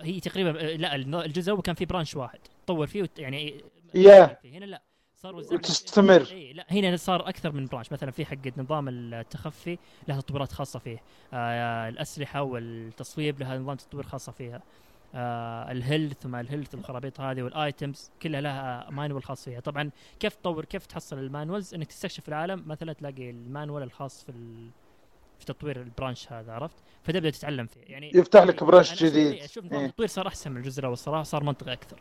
هي 0.00 0.20
تقريبا 0.20 0.50
آه، 0.60 0.76
لا 0.76 0.94
الن- 0.94 1.14
الجزء 1.14 1.50
الأول 1.50 1.62
كان 1.62 1.74
في 1.74 1.84
branch 1.84 2.16
واحد. 2.16 2.38
تطور 2.66 2.86
فيه 2.86 3.02
وت- 3.02 3.18
يعني 3.18 3.64
yeah. 3.94 4.38
هنا 4.44 4.64
لا. 4.64 4.82
صار 5.22 5.36
وزع 5.36 5.54
وتستمر. 5.54 6.26
اي 6.30 6.52
لا 6.52 6.66
هنا 6.70 6.96
صار 6.96 7.28
أكثر 7.28 7.52
من 7.52 7.66
branch 7.66 7.92
مثلا 7.92 8.10
في 8.10 8.24
حق 8.26 8.36
نظام 8.56 8.88
التخفي 8.88 9.78
له 10.08 10.20
تطويرات 10.20 10.52
خاصة 10.52 10.78
فيه. 10.78 11.02
آه 11.32 11.88
الأسلحة 11.88 12.42
والتصويب 12.42 13.40
لها 13.40 13.58
نظام 13.58 13.76
تطوير 13.76 14.04
خاصة 14.04 14.32
فيها. 14.32 14.62
آه 15.14 15.72
ال 15.72 15.80
health 15.80 16.26
وما 16.26 16.40
ال 16.40 16.45
health 16.45 16.74
الخرابيط 16.74 17.20
هذه 17.20 17.42
وال 17.42 17.61
items 17.61 18.10
كلها 18.22 18.40
لها 18.40 18.90
manual 18.90 19.24
خاص 19.24 19.44
فيها. 19.44 19.60
طبعا 19.60 19.90
كيف 20.20 20.34
تطور 20.34 20.64
كيف 20.64 20.86
تحصل 20.86 21.18
ال 21.18 21.24
manuals؟ 21.24 21.74
إنك 21.74 21.86
تستكشف 21.86 22.28
العالم 22.28 22.64
مثلا 22.66 22.92
تلاقي 22.92 23.30
ال 23.30 23.37
manual 23.37 23.82
الخاص 23.82 24.24
في 24.24 24.28
ال... 24.28 24.70
في 25.38 25.44
تطوير 25.44 25.82
ال 25.82 25.89
branch 25.89 26.32
هذا 26.32 26.52
عرفت؟ 26.52 26.76
فتبدأ 27.02 27.30
تتعلم 27.30 27.66
فيه. 27.66 27.80
يعني 27.80 28.10
يفتح 28.14 28.42
لك 28.42 28.64
branch 28.64 28.90
أشوف- 28.92 29.02
جديد. 29.02 29.32
إيه، 29.32 29.44
أشوف 29.44 29.64
نظام 29.64 29.78
إيه. 29.80 29.86
التطوير 29.86 30.08
صار 30.08 30.26
أحسن 30.26 30.50
من 30.52 30.56
الجزء 30.56 30.80
الأول 30.80 30.98
صار 31.26 31.44
منطقي 31.44 31.72
أكثر. 31.72 32.00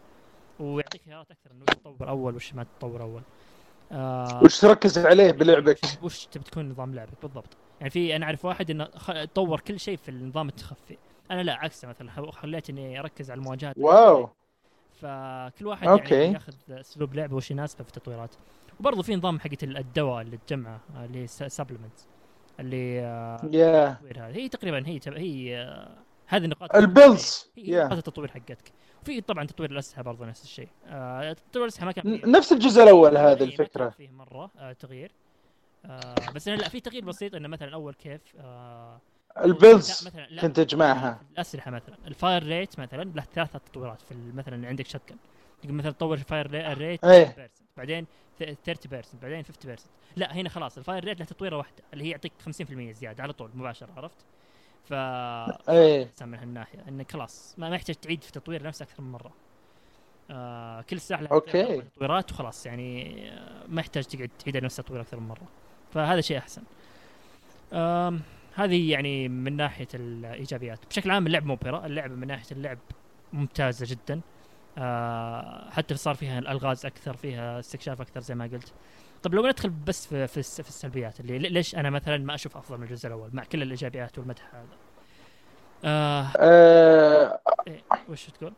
ويعطيك 0.60 1.02
خيارات 1.06 1.32
أكثر 1.32 1.52
إنه 1.52 1.64
وش 1.70 1.76
تطور 1.76 2.10
أول 2.10 2.36
وش 2.36 2.54
ما 2.54 2.66
تطور 2.80 3.02
أول. 3.02 3.22
آه 3.92 4.44
وش 4.44 4.60
تركز 4.60 4.98
عليه 5.06 5.32
بلعبك؟ 5.32 5.80
وش- 6.04 6.26
تبي 6.26 6.44
تكون 6.44 6.70
نظام 6.70 6.96
لعبك 6.96 7.22
بالضبط. 7.22 7.58
يعني 7.80 7.90
في 7.90 8.16
أنا 8.16 8.26
أعرف 8.26 8.46
واحد 8.46 8.70
إنه. 8.72 8.86
طور 9.36 9.60
كل 9.60 9.80
شيء 9.80 9.98
في 9.98 10.10
النظام 10.10 10.48
التخفي. 10.50 10.98
أنا 11.32 11.42
لا 11.44 11.54
عكسه 11.54 11.88
مثلا 11.88 12.32
خليت 12.32 12.70
إني 12.70 13.00
أركز 13.00 13.32
على 13.32 13.38
المواجهات. 13.38 13.76
wow. 13.78 14.30
فكل 15.02 15.68
واحد 15.68 15.88
okay. 15.88 16.16
يعني 16.16 16.34
ياخذ 16.34 16.54
أسلوب 16.70 17.14
لعبه 17.16 17.36
وش 17.36 17.52
يناسبه 17.52 17.84
في 17.84 17.90
التطويرات. 17.98 18.36
وبرضه 18.80 19.02
في 19.02 19.16
نظام 19.16 19.40
حقت 19.40 19.64
الدواء 19.64 20.22
اللي 20.22 20.38
تجمعه 20.48 20.80
اللي 21.04 21.28
supplement 21.28 22.00
اللي 22.60 23.02
آه، 23.02 23.38
هذه 23.44 24.36
هي 24.36 24.50
تقريبا 24.50 24.88
هي 24.88 25.00
تب... 25.00 25.14
هي 25.14 25.58
آه، 25.62 25.98
هذه 26.28 26.46
نقاط 26.48 26.76
ال 26.76 26.87
pills. 26.87 27.52
هي 27.58 27.64
yeah 27.64 27.86
نقاط 27.86 27.98
التطوير 27.98 28.32
حقتك. 28.32 28.72
وفي 29.10 29.22
طبعا 29.22 29.46
تطوير 29.46 29.72
الأسلحة 29.72 30.02
برضه 30.02 30.26
نفس 30.26 30.44
الشيء. 30.44 30.68
آه 30.88 31.34
تطوير 31.34 31.66
الأسلحة 31.66 31.86
ما 31.86 31.92
كان 31.92 32.18
فيه- 32.18 32.26
نفس 32.28 32.52
الجزء 32.52 32.84
الأول 32.84 33.18
إيه، 33.18 33.24
هذه 33.28 33.32
ما 33.32 33.36
كان 33.40 33.48
الفكرة. 33.48 33.90
فيه 33.90 34.10
مرة 34.10 34.52
آه 34.58 34.74
تغيير. 34.74 35.12
آه 35.86 36.16
بس 36.36 36.48
أنا 36.48 36.58
لا 36.58 36.70
في 36.70 36.80
تغيير 36.80 37.06
بسيط 37.06 37.36
إنه 37.36 37.48
مثلا 37.48 37.74
اول 37.74 37.94
كيف 37.94 38.22
آه 38.40 39.00
ال 39.44 39.54
pills 39.54 40.04
لا، 40.04 40.12
مثلا 40.12 40.28
لا 40.30 40.42
كنت 40.42 40.60
تجمعها. 40.60 41.22
الأسلحة 41.34 41.72
مثلا. 41.72 41.96
ال 42.08 42.15
fire 42.15 42.44
rate 42.44 42.80
مثلا 42.80 43.04
له 43.04 43.24
ثلاثة 43.34 43.60
تطويرات 43.60 44.02
في 44.02 44.16
مثلا 44.36 44.68
عندك 44.68 44.88
shotgun 44.88 45.16
تقدر 45.62 45.74
مثلا 45.74 45.92
تطور 45.92 46.18
ال 46.18 46.30
fire 46.30 46.78
rate 46.78 47.04
إيه. 47.06 47.26
30% 47.26 47.50
بعدين 47.78 48.06
ث- 48.40 48.44
30% 48.66 49.18
بعدين 49.22 49.44
50% 49.44 49.80
لا 50.16 50.34
هنا 50.36 50.50
خلاص 50.50 50.78
ال 50.78 50.83
fire 50.83 51.04
rate 51.04 51.20
له 51.20 51.26
تطويرة 51.26 51.58
واحدة 51.58 51.84
اللي 51.94 52.04
هي 52.04 52.10
يعطيك 52.10 52.32
50% 52.46 52.92
زيادة 52.92 53.24
على 53.24 53.34
طول 53.34 53.50
مباشرة 53.54 53.90
عرفت؟ 53.98 54.18
ف 54.86 54.94
إيه 55.70 56.10
من 56.22 56.36
هالناحيه 56.36 56.80
انك 56.88 57.12
خلاص 57.12 57.56
ما 57.58 57.76
يحتاج 57.76 57.96
تعيد 57.96 58.24
في 58.24 58.32
تطوير 58.32 58.64
نفسه 58.64 58.84
أكثر 58.84 59.04
من 59.04 59.12
مرة. 59.12 59.32
آه 60.32 60.82
كل 60.82 61.00
okay. 61.12 61.64
أربع 61.64 61.84
تطويرات 61.96 62.32
وخلاص 62.32 62.66
يعني 62.66 63.30
آه 63.32 63.64
ما 63.68 63.82
يحتاج 63.82 64.04
تقعد 64.04 64.30
تعيد 64.40 64.58
نفس 64.58 64.80
التطوير 64.80 65.02
أكثر 65.02 65.20
من 65.20 65.28
مرة. 65.28 65.48
فهذا 65.94 66.22
شيء 66.22 66.38
أحسن. 66.38 66.62
هذه 68.56 68.92
يعني 68.92 69.28
من 69.28 69.56
ناحية 69.56 69.88
الإيجابيات، 69.94 70.80
بشكل 70.90 71.12
عام 71.12 71.28
اللعب 71.28 71.46
مبهرة، 71.46 71.86
اللعبه 71.86 72.16
من 72.16 72.28
ناحية 72.28 72.52
اللعب 72.52 72.78
ممتازة 73.34 73.86
جدا. 73.90 74.22
آه 74.78 75.70
حتى 75.70 75.96
صار 75.96 76.16
فيها 76.16 76.40
الألغاز 76.40 76.86
أكثر، 76.86 77.18
فيها 77.18 77.60
استكشاف 77.60 78.02
أكثر 78.02 78.20
زي 78.20 78.36
ما 78.36 78.46
قلت. 78.46 78.74
طب 79.24 79.34
لو 79.34 79.48
ندخل 79.48 79.70
بس 79.70 80.08
في 80.08 80.28
في, 80.28 80.38
الس- 80.40 80.62
في 80.62 80.70
السلبيات 80.70 81.20
اللي 81.20 81.38
ليش 81.40 81.76
أنا 81.76 81.90
مثلا 81.90 82.18
ما 82.18 82.36
أشوف 82.36 82.58
أفضل 82.58 82.78
من 82.78 82.84
الجزء 82.84 83.08
الأول 83.08 83.30
مع 83.34 83.44
كل 83.44 83.62
الإيجابيات 83.62 84.18
والمدح 84.18 84.56
هذا. 84.56 84.68
آه 85.86 86.28
آه 86.38 87.40
إيه 87.68 87.84
وش 88.10 88.26
تقول؟ 88.26 88.54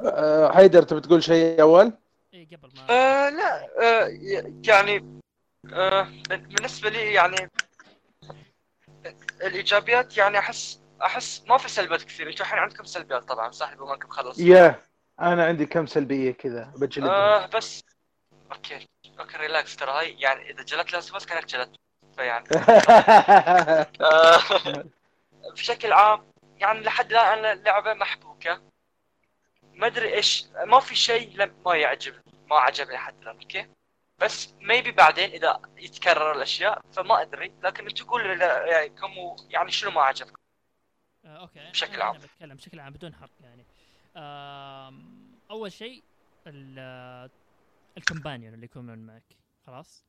آه 0.00 0.52
حيدر 0.52 0.82
تبي 0.82 1.00
تقول 1.00 1.22
شيء 1.22 1.60
أول؟ 1.62 1.92
إيه 2.34 2.46
قبل 2.56 2.68
ما 2.76 2.90
آه 2.90 3.30
لا 3.30 3.62
آه 3.82 4.08
ي- 4.08 4.54
يعني 4.66 5.20
آه 5.72 6.08
بالنسبة 6.28 6.88
لي 6.90 7.12
يعني 7.12 7.50
الإيجابيات 9.42 10.16
يعني 10.16 10.38
احس 10.38 10.80
أحس 11.02 11.42
ما 11.48 11.58
في 11.58 11.68
سلبيات 11.70 12.02
كثير 12.02 12.28
أنتوا 12.28 12.46
الحين 12.46 12.58
عندكم 12.58 12.84
سلبيات 12.84 13.24
طبعا 13.24 13.50
صح 13.50 13.74
بما 13.74 13.94
أنكم 13.94 14.08
خلصتوا 14.08 14.44
يا 14.46 14.82
أنا 15.20 15.44
عندي 15.44 15.66
كم 15.66 15.86
سلبية 15.86 16.30
كذا 16.30 16.72
بجلدها 16.76 17.44
آه 17.44 17.46
بس 17.46 17.84
أوكي 18.54 18.86
أوكي 19.18 19.36
ريلاكس 19.36 19.76
ترى. 19.76 19.90
هاي 19.90 20.20
يعني 20.20 20.50
إذا 20.50 20.62
جلت 20.62 20.92
لاست 20.92 21.14
بس 21.14 21.26
كأنك 21.26 21.46
جلت. 21.46 21.76
فيعني. 22.16 22.48
بشكل 25.52 25.92
عام 25.92 26.26
يعني 26.56 26.80
لحد 26.80 27.10
الآن 27.10 27.38
أنا 27.38 27.52
اللعبه 27.52 27.94
محبوكة. 27.94 28.62
ما 29.62 29.86
أدري 29.86 30.14
إيش 30.14 30.44
ما 30.64 30.80
في 30.80 30.94
شيء 30.94 31.36
لم 31.36 31.62
ما 31.66 31.74
يعجبني 31.74 32.22
ما 32.50 32.56
عجبني 32.56 32.94
لحد 32.94 33.22
الآن 33.22 33.40
okay؟ 33.40 33.68
بس 34.18 34.54
maybe 34.60 34.92
بعدين 34.92 35.30
إذا 35.30 35.60
يتكرر 35.76 36.32
الأشياء 36.32 36.80
فما 36.92 37.22
أدري. 37.22 37.52
لكن 37.62 37.86
أنتم 37.86 38.04
قولوا 38.04 38.34
لي 38.34 38.44
يعني 38.44 38.88
كم 38.88 39.36
يعني 39.50 39.70
شنو 39.70 39.90
ما 39.90 40.02
عجبكم 40.02 40.34
آه 41.24 41.36
okay. 41.36 41.70
بشكل 41.70 42.02
عام. 42.02 42.18
بتكلم 42.18 42.56
بشكل 42.56 42.80
عام 42.80 42.92
بدون 42.92 43.14
حرق 43.14 43.30
يعني. 43.40 43.64
أول 45.50 45.72
شيء 45.72 46.02
ال 47.96 48.02
companion 48.02 48.54
اللي 48.54 48.64
يكونون 48.64 48.98
معك. 48.98 49.36
خلاص؟ 49.66 50.04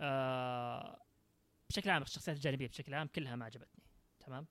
آه، 0.00 1.02
بشكل 1.70 1.90
عام 1.90 2.02
الشخصيات 2.02 2.36
الجانبية 2.36 2.68
بشكل 2.68 2.94
عام 2.94 3.06
كلها 3.06 3.36
ما 3.36 3.44
عجبتني. 3.44 3.82
تمام؟ 4.20 4.46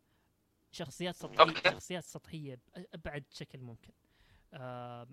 شخصيات 0.72 1.16
سطحية. 1.16 1.72
شخصيات 1.72 2.04
سطحية 2.04 2.60
بابعد 2.94 3.24
شكل 3.32 3.60
ممكن. 3.60 3.94
آم، 4.54 5.08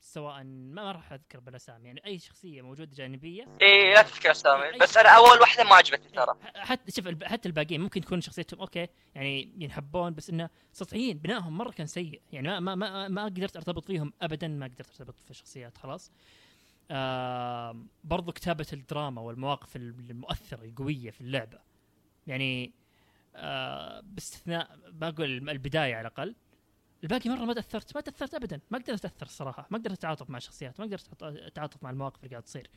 سواء 0.00 0.44
ما 0.44 0.92
راح 0.92 1.12
أذكر 1.12 1.40
بالاسامي 1.40 1.86
يعني 1.86 2.06
أي 2.06 2.18
شخصية 2.18 2.62
موجودة 2.62 2.94
جانبية. 2.94 3.48
إيه 3.62 3.94
لا 3.94 4.02
تذكر 4.02 4.30
اسامي 4.30 4.78
بس 4.78 4.96
أنا 4.96 5.08
أول 5.08 5.40
واحدة 5.40 5.64
ما 5.64 5.74
عجبتني 5.74 6.08
ترى. 6.08 6.36
حتى 6.54 6.92
شوف 6.92 7.24
حتى 7.24 7.48
الباقيين 7.48 7.80
ممكن 7.80 8.00
تكون 8.00 8.20
شخصيتهم 8.20 8.60
أوكي 8.60 8.88
يعني 9.14 9.52
ينحبون 9.58 10.14
بس 10.14 10.30
إنه 10.30 10.50
سطحيين 10.72 11.18
بنائهم 11.18 11.58
مرة 11.58 11.70
كان 11.70 11.86
سيء. 11.86 12.22
يعني 12.32 12.48
ما 12.48 12.60
ما 12.60 12.74
ما, 12.74 13.08
ما 13.08 13.24
قدرت 13.24 13.56
أرتبط 13.56 13.84
فيهم 13.84 14.12
ابدا 14.22 14.48
ما 14.48 14.66
قدرت 14.66 14.88
أرتبط 14.88 15.18
في 15.18 15.30
الشخصيات 15.30 15.78
خلاص. 15.78 16.12
آه 16.90 17.76
برضو 18.04 18.32
كتابة 18.32 18.66
الدراما 18.72 19.20
والمواقف 19.20 19.76
المؤثرة 19.76 20.64
القوية 20.64 21.10
في 21.10 21.20
اللعبة. 21.20 21.58
يعني 22.26 22.72
آه 23.36 24.00
باستثناء 24.00 24.78
بقول 24.88 25.50
البداية 25.50 25.94
على 25.94 26.00
الأقل. 26.00 26.34
الباقي 27.04 27.30
مرة 27.30 27.44
ما 27.44 27.54
تأثرت 27.54 27.94
ما 27.94 28.00
تأثرت 28.00 28.34
أبدا. 28.34 28.60
ما 28.70 28.78
قدرت 28.78 29.04
أتأثر 29.04 29.26
الصراحة 29.26 29.66
ما 29.70 29.78
قدرت 29.78 29.98
أتعاطف 29.98 30.30
مع 30.30 30.36
الشخصيات 30.36 30.80
ما 30.80 30.86
قدرت 30.86 31.22
أتعاطف 31.22 31.82
مع 31.82 31.90
المواقف 31.90 32.24
اللي 32.24 32.30
قاعد 32.30 32.42
تصير. 32.42 32.70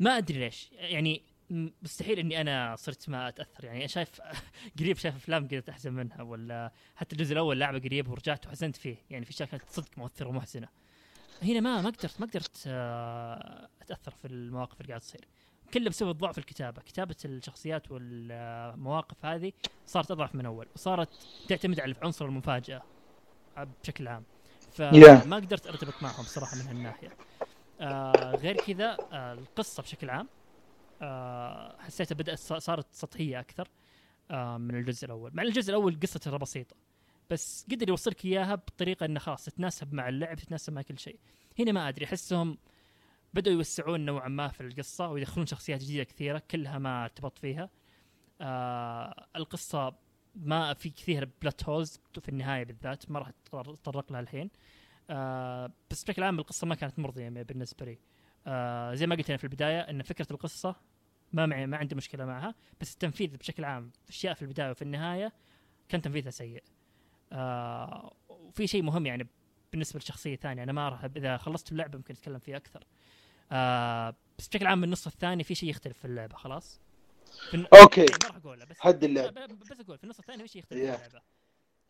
ما 0.00 0.18
أدري 0.18 0.38
ليش. 0.38 0.70
يعني 0.72 1.22
مستحيل 1.50 2.18
إني 2.18 2.40
أنا 2.40 2.76
صرت 2.76 3.08
ما 3.08 3.28
أتأثر. 3.28 3.64
يعني 3.64 3.88
شايف 3.88 4.20
قريب 4.78 4.96
شايف 4.96 5.16
أفلام 5.16 5.46
قدرت 5.46 5.68
أحزن 5.68 5.92
منها 5.92 6.22
ولا 6.22 6.72
حتى 6.96 7.16
الجزء 7.16 7.32
الأول 7.32 7.60
لعبة 7.60 7.78
قريب 7.78 8.08
ورجعت 8.08 8.46
وحزنت 8.46 8.76
فيه. 8.76 8.96
يعني 9.10 9.24
في 9.24 9.30
أشياء 9.30 9.48
كانت 9.48 9.62
صدق 9.70 9.98
مؤثرة 9.98 10.28
ومحزنة. 10.28 10.68
هنا 11.42 11.60
ما 11.60 11.82
ما 11.82 11.90
قدرت 11.90 12.20
ما 12.20 12.26
قدرت 12.26 12.64
آه، 12.66 13.68
أتأثر 13.82 14.10
في 14.10 14.26
المواقف 14.26 14.80
اللي 14.80 14.88
قاعد 14.88 15.00
تصير. 15.00 15.28
كله 15.74 15.90
بسبب 15.90 16.18
ضعف 16.18 16.38
الكتابة. 16.38 16.82
كتابة 16.82 17.16
الشخصيات 17.24 17.90
والمواقف 17.90 19.26
هذه 19.26 19.52
صارت 19.86 20.10
أضعف 20.10 20.34
من 20.34 20.46
أول 20.46 20.66
وصارت 20.74 21.08
تعتمد 21.48 21.80
على 21.80 21.94
عنصر 22.02 22.24
المفاجأة 22.24 22.82
بشكل 23.82 24.08
عام. 24.08 24.24
فما 24.72 25.36
قدرت 25.36 25.66
أرتبط 25.66 26.02
معهم 26.02 26.24
صراحة 26.24 26.56
من 26.56 26.62
هالناحية. 26.62 27.08
آه 27.80 28.36
غير 28.36 28.56
كذا 28.56 28.96
آه 29.12 29.32
القصة 29.32 29.82
بشكل 29.82 30.10
عام 30.10 30.28
آه 31.02 31.76
حسيتها 31.78 32.14
بدأت 32.14 32.38
صارت 32.38 32.86
سطحية 32.92 33.40
أكثر 33.40 33.68
آه 34.30 34.58
من 34.58 34.74
الجزء 34.74 35.06
الأول. 35.06 35.30
مع 35.34 35.42
الجزء 35.42 35.70
الأول 35.70 35.98
قصته 36.02 36.18
ترى 36.30 36.38
بسيطة. 36.38 36.76
بس 37.30 37.66
قدر 37.70 37.88
يوصلك 37.88 38.24
إياها 38.24 38.54
بطريقة 38.54 39.06
إنه 39.06 39.20
خلاص 39.20 39.44
تتناسب 39.44 39.94
مع 39.94 40.08
اللعب 40.08 40.36
تتناسب 40.36 40.72
مع 40.72 40.82
كل 40.82 40.98
شيء. 40.98 41.18
هنا 41.58 41.72
ما 41.72 41.88
أدري 41.88 42.04
أحسهم 42.04 42.58
بدأوا 43.34 43.56
يوسعون 43.56 44.04
نوعا 44.04 44.28
ما 44.28 44.48
في 44.48 44.60
القصة 44.60 45.08
ويدخلون 45.08 45.46
شخصيات 45.46 45.82
جديدة 45.82 46.04
كثيرة 46.04 46.42
كلها 46.50 46.78
ما 46.78 47.04
ارتبط 47.04 47.38
فيها. 47.38 47.70
آه 48.40 49.26
القصة 49.36 49.94
ما 50.34 50.74
في 50.74 50.90
كثير 50.90 51.30
بلوت 51.42 51.64
هولز 51.64 52.00
في 52.22 52.28
النهاية 52.28 52.64
بالذات 52.64 53.10
ما 53.10 53.18
راح 53.18 53.28
اتطرق 53.54 54.12
لها 54.12 54.20
الحين. 54.20 54.50
آه 55.10 55.72
بس 55.90 56.04
بشكل 56.04 56.22
عام 56.22 56.38
القصة 56.38 56.66
ما 56.66 56.74
كانت 56.74 56.98
مرضية 56.98 57.28
بالنسبة 57.28 57.86
لي. 57.86 57.98
آه 58.46 58.94
زي 58.94 59.06
ما 59.06 59.14
قلت 59.14 59.30
أنا 59.30 59.36
في 59.38 59.44
البداية 59.44 59.80
إن 59.80 60.02
فكرة 60.02 60.26
القصة 60.30 60.76
ما 61.32 61.46
معي 61.46 61.66
ما 61.66 61.76
عندي 61.76 61.94
مشكلة 61.94 62.24
معها 62.24 62.54
بس 62.80 62.92
التنفيذ 62.92 63.36
بشكل 63.36 63.64
عام 63.64 63.92
اشياء 64.08 64.34
في 64.34 64.42
البداية 64.42 64.70
وفي 64.70 64.82
النهاية 64.82 65.32
كان 65.88 66.02
تنفيذها 66.02 66.30
سيء. 66.30 66.62
آه 67.32 68.12
وفي 68.28 68.66
شيء 68.66 68.82
مهم 68.82 69.06
يعني 69.06 69.26
بالنسبة 69.72 69.98
لشخصية 70.00 70.36
ثانية. 70.36 70.62
أنا 70.62 70.72
ما 70.72 70.88
راح 70.88 71.04
إذا 71.04 71.36
خلصت 71.36 71.72
اللعبة 71.72 71.98
ممكن 71.98 72.14
أتكلم 72.14 72.38
فيه 72.38 72.56
أكثر. 72.56 72.84
آه 73.52 74.14
بس 74.38 74.48
بشكل 74.48 74.66
عام 74.66 74.84
النص 74.84 75.06
الثاني 75.06 75.44
في 75.44 75.54
شيء 75.54 75.70
يختلف 75.70 75.98
في 75.98 76.04
اللعبة 76.04 76.36
خلاص؟ 76.36 76.80
في 77.50 77.66
okay. 77.82 78.00
إيه، 78.00 78.06
ما 78.22 78.28
راح 78.28 78.36
أقوله 78.36 78.64
بس 78.64 78.78
حد 78.80 79.04
اللعب. 79.04 79.38
لا، 79.38 79.46
ب- 79.46 79.58
بس 79.58 79.72
أقول 79.72 79.98
في 79.98 80.04
النص 80.04 80.18
الثاني 80.18 80.42
في 80.42 80.48
شيء 80.48 80.62
يختلف 80.62 80.80
Yeah. 80.80 81.00
في 81.00 81.06
اللعبة. 81.06 81.22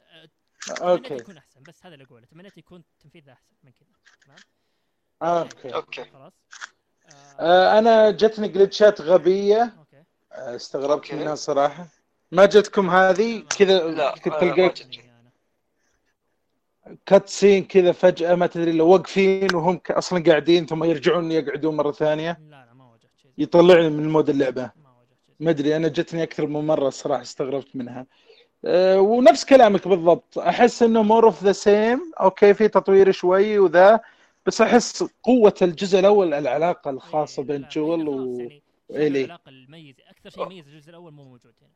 آه، 0.01 0.29
تمنيت 0.67 0.83
okay. 0.83 1.15
يكون 1.15 1.37
أحسن 1.37 1.63
بس 1.63 1.87
هذا 1.87 1.95
اللي 1.95 2.05
أقوله. 2.05 2.27
تمنيت 2.27 2.59
يكون 2.59 2.85
تنفيذه 3.01 3.33
أحسن 3.33 3.55
من 3.65 3.73
كذا. 3.73 3.89
تمام؟ 4.27 4.39
okay. 5.23 5.75
okay. 5.75 6.05
خلاص. 6.05 6.33
آه 7.07 7.41
آه 7.41 7.79
أنا 7.79 8.11
جتني 8.11 8.49
glitchات 8.49 9.01
غبية. 9.01 9.75
okay. 9.79 10.03
آه، 10.33 10.57
استغربت 10.57 10.91
okay. 10.91 11.17
منها 11.17 11.35
صراحة. 11.35 11.87
ما 12.33 12.47
جتكم 12.47 12.91
هذه؟ 12.91 13.45
كذا 13.59 13.83
آه، 13.83 14.15
تلقاك. 14.15 15.08
cutscene 17.07 17.65
كذا 17.65 17.93
فجأة 17.93 18.35
ما 18.35 18.47
تدري 18.47 18.73
لو 18.73 18.89
واقفين 18.89 19.55
وهم 19.55 19.81
أصلا 19.91 20.23
قاعدين 20.25 20.67
ثم 20.67 20.85
يرجعون 20.85 21.33
يقعدون 21.33 21.77
مرة 21.77 21.93
ثانية. 21.93 22.39
لا 22.51 22.65
لا 22.67 22.75
ما 22.75 22.85
واجهت 22.85 23.11
شيء. 23.23 23.31
يطلعني 23.39 23.91
من 23.91 24.09
mood 24.09 24.31
اللعبة. 24.31 24.63
ما 24.63 24.91
واجهت 24.99 25.19
شيء. 25.27 25.35
ما 25.41 25.51
أدري 25.51 25.77
أنا 25.77 25.89
جتني 25.89 26.23
أكثر 26.23 26.47
من 26.47 26.67
مرة 26.67 26.89
الصراحه 26.89 27.23
استغربت 27.23 27.77
منها. 27.77 28.07
أه 28.65 29.01
ونفس 29.01 29.45
كلامك 29.45 29.89
بالضبط. 29.89 30.39
أحس 30.39 30.83
إنه 30.83 31.03
more 31.03 31.25
of 31.25 31.45
the 31.45 31.53
same 31.53 32.13
okay 32.21 32.55
في 32.55 32.69
تطوير 32.69 33.11
شوي 33.13 33.59
وذا 33.59 34.01
بس 34.47 34.61
أحس 34.61 35.05
قوة 35.23 35.55
الجزء 35.63 35.99
الأول 35.99 36.35
العلاقة 36.35 36.91
الخاصة 36.91 37.43
إيه، 37.43 37.47
بين 37.49 37.67
جول 37.73 38.09
و 38.09 38.39
يعني 38.39 38.63
وإيلي. 38.89 39.25
العلاقة 39.25 39.49
المميزه 39.49 40.03
أكثر 40.11 40.31
شيء 40.31 40.43
يميز 40.43 40.69
الجزء 40.69 40.91
الأول 40.91 41.13
مو 41.13 41.25
موجود 41.25 41.53
هنا 41.63 41.71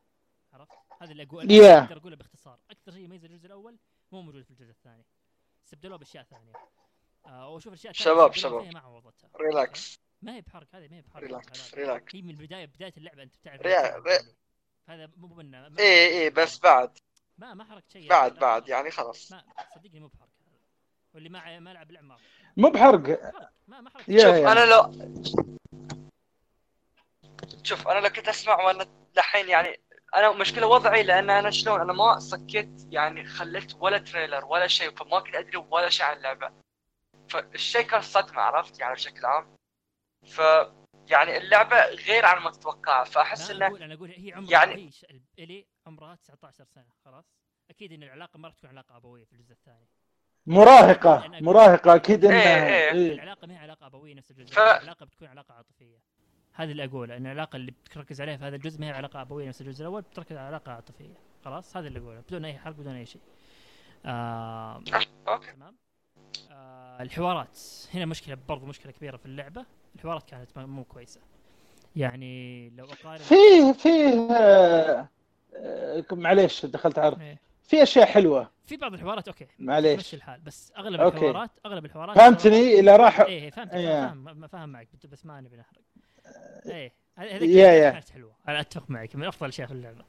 عرفت؟ 0.53 0.73
هذا 1.03 1.13
اللي 1.13 1.23
أقول 1.23 1.43
Yeah. 1.49 1.83
أقدر 1.83 1.97
اقوله 1.97 2.17
باختصار. 2.17 2.59
أكثر 2.71 2.93
شيء 2.93 3.05
يميز 3.05 3.25
الجزء 3.25 3.47
الأول 3.47 3.77
مو 4.13 4.23
موجود 4.23 4.43
في 4.43 4.51
الجزء 4.51 4.71
الثاني. 4.71 5.05
استبدلوه 5.67 5.99
بأشياء 5.99 6.25
ثانية. 6.25 6.53
آه 7.27 7.49
واشوف 7.49 7.73
الأشياء 7.73 7.93
الثانية 7.93 8.15
شباب، 8.15 8.33
شباب. 8.33 8.73
ما 8.75 8.81
عوضتها. 8.81 9.31
relax 9.41 10.01
ما 10.23 10.37
هي 10.37 10.41
بحرق 10.41 10.67
هذه 10.75 10.89
ما 10.89 10.97
هي 10.97 11.03
بحرق 11.03 11.23
relax. 11.23 11.75
relax 11.75 12.17
هي 12.17 12.23
من 12.23 12.31
البداية 12.31 12.65
بداية 12.67 12.93
اللعبة 12.97 13.23
أنت 13.23 13.37
بتعرف 13.37 13.67
هذا 14.89 15.11
مو 15.17 15.35
منه 15.35 15.67
إيه 15.79 16.09
إيه 16.09 16.31
بس 16.31 16.59
بعد. 16.59 16.99
ما 17.39 17.55
ما 17.55 17.65
حرقت 17.65 17.91
شيء. 17.93 18.09
بعد 18.09 18.35
بعد 18.39 18.69
يعني 18.69 18.91
خلاص. 18.91 19.33
ما 19.33 19.45
صدقني 19.75 20.01
مو 20.01 20.07
بحرق 20.09 20.29
هذا. 20.41 20.59
واللي 21.15 21.29
ما 21.29 21.61
ما 21.61 21.75
لعب 21.75 21.89
اللعبة 21.91 22.07
ما 22.07 22.15
عرف. 22.15 22.23
مو 22.57 22.71
بحرق. 22.71 23.33
ما 23.69 23.81
ما 23.81 23.91
حرقت 23.91 24.09
يا- 24.09 24.19
شوف. 24.23 24.47
أنا 24.47 24.65
لو 24.65 24.93
شوف 27.63 27.89
أنا 27.89 28.01
لو 28.01 28.09
كنت 28.13 28.29
أسمع 28.29 28.65
وأنا 28.65 28.87
دحين 29.15 29.49
يعني 29.49 29.81
أنا 30.15 30.33
مشكلة 30.33 30.67
وضعي 30.67 31.03
لأن 31.03 31.31
أنا 31.31 31.51
شلون 31.51 31.81
أنا 31.81 31.93
ما 31.93 32.19
سكت 32.19 32.87
يعني 32.91 33.25
خليت 33.25 33.75
ولا 33.81 33.99
تريلر 33.99 34.45
ولا 34.45 34.67
شيء 34.67 34.91
فما 34.91 35.21
كنت 35.21 35.35
أدري 35.35 35.57
ولا 35.57 35.89
شيء 35.89 36.07
عن 36.07 36.17
اللعبة. 36.17 36.53
فالشيء 37.29 37.83
كان 37.83 38.01
صدمة 38.01 38.41
عرفت؟ 38.41 38.79
يعني 38.81 38.95
بشكل 38.95 39.27
عام. 39.27 39.57
ف 40.27 40.41
يعني 41.11 41.37
اللعبة 41.37 41.85
غير 41.87 42.27
عن 42.27 42.43
ما 42.43 42.51
تتوقعها 42.51 43.05
فأحس 43.05 43.51
إنه 43.51 43.67
أقول 43.67 43.83
أنا 43.83 43.95
أقول 43.95 44.11
هي 44.11 44.33
عمرها 44.33 44.51
يعني- 44.53 44.91
إلي 45.39 45.67
عمرها 45.87 46.15
19 46.15 46.65
سنة 46.65 46.85
خلاص؟ 47.05 47.25
أكيد 47.71 47.93
إن 47.93 48.03
العلاقة 48.03 48.39
ما 48.39 48.49
راح 48.49 48.55
تكون 48.57 48.71
علاقة 48.71 48.97
أبوية 48.97 49.25
في 49.25 49.33
الجزء 49.33 49.53
الثاني. 49.53 49.89
مراهقة 50.47 51.29
مراهقة 51.41 51.95
أكيد 51.95 52.25
إنها 52.25 52.67
إيه، 52.67 52.75
إيه. 52.75 52.93
إيه. 52.93 53.13
العلاقة 53.15 53.47
ما 53.47 53.55
هي 53.55 53.59
علاقة 53.59 53.87
أبوية 53.87 54.15
نفس 54.15 54.31
الجزء 54.31 54.55
ف- 54.55 54.59
العلاقة 54.59 55.07
بتكون 55.07 55.29
علاقة 55.29 55.55
عاطفية. 55.55 55.99
هذا 56.55 56.71
اللي 56.73 56.85
أقوله 56.85 57.17
إن 57.17 57.27
العلاقة 57.27 57.57
اللي 57.57 57.71
بتركز 57.71 58.21
عليها 58.21 58.37
في 58.37 58.45
هذا 58.45 58.57
الجزء 58.57 58.81
ما 58.81 58.87
هي 58.87 58.91
علاقة 58.91 59.21
أبوية 59.21 59.49
نفس 59.49 59.61
الجزء 59.61 59.81
الأول 59.83 60.03
بتركز 60.03 60.37
على 60.37 60.47
علاقة 60.47 60.73
عاطفية. 60.73 61.15
خلاص؟ 61.45 61.77
هذا 61.77 61.89
اللي 61.89 61.99
أقوله 61.99 62.21
بدون 62.29 62.45
أي 62.45 62.59
حرق 62.59 62.75
بدون 62.75 62.95
أي 62.95 63.07
شيء. 63.07 63.21
آه 64.07 64.83
أوكي. 65.29 65.53
تمام. 65.53 65.75
آه 66.51 67.03
الحوارات. 67.03 67.59
هنا 67.95 68.07
مشكلة 68.07 68.39
برضو 68.49 68.67
مشكلة 68.67 68.93
كبيرة 68.93 69.17
في 69.17 69.27
اللعبة. 69.27 69.65
الحوارات 69.97 70.23
كانت 70.31 70.59
مو 70.59 70.85
كويسة. 70.85 71.21
يعني 71.97 72.71
لو 72.71 72.85
أقارن 72.85 73.19
فيه 73.19 73.73
فيه 73.73 74.29
آه، 74.33 75.09
معليش 76.13 76.67
دخلت 76.67 76.99
عرض. 76.99 77.21
إيه. 77.21 77.39
في 77.65 77.83
أشياء 77.83 78.07
حلوة. 78.07 78.51
في 78.67 78.77
بعض 78.77 78.95
الحوارات 78.95 79.29
okay. 79.29 79.47
معليش. 79.59 79.97
تمشي 80.03 80.17
الحال 80.17 80.41
بس 80.41 80.73
أغلب 80.77 81.01
okay. 81.01 81.17
الحوارات 81.17 81.51
أغلب 81.67 81.85
الحوارات 81.85 82.17
فهمتني 82.19 82.81
إلى 82.81 82.97
راح 82.97 83.21
إيه 83.21 83.51
فهمت 83.51 83.75
إيه. 83.75 83.87
فاهم 84.07 84.25
ما- 84.25 84.47
فاهم 84.47 84.69
معك 84.69 84.89
بس 85.13 85.27
ما 85.27 85.41
نبي 85.41 85.57
نحرق. 85.57 85.81
إيه. 86.67 86.93
هذيك 87.17 87.33
يا- 87.33 87.39
هذيك 87.39 87.83
يا. 87.83 87.91
كانت 87.91 88.11
حلوة. 88.11 88.33
أنا 88.49 88.61
أتفق 88.61 88.91
معك 88.91 89.17
من 89.17 89.25
أفضل 89.25 89.47
الاشياء 89.47 89.67
في 89.69 89.75
اللعبة. 89.75 90.05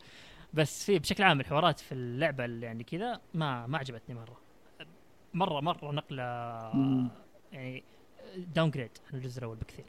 بس 0.53 0.85
في 0.85 0.99
بشكل 0.99 1.23
عام 1.23 1.39
الحوارات 1.39 1.79
في 1.79 1.91
اللعبة 1.91 2.45
اللي 2.45 2.65
يعني 2.65 2.83
كذا 2.83 3.21
ما 3.33 3.67
ما 3.67 3.77
عجبتني 3.77 4.15
مرة. 4.15 4.37
مرة 5.33 5.59
مرة 5.61 5.91
نقلة. 5.91 6.23
يعني 7.51 7.83
downgrade 8.37 8.91
عن 9.13 9.19
الجزء 9.19 9.39
الأول 9.39 9.55
بكثير. 9.57 9.85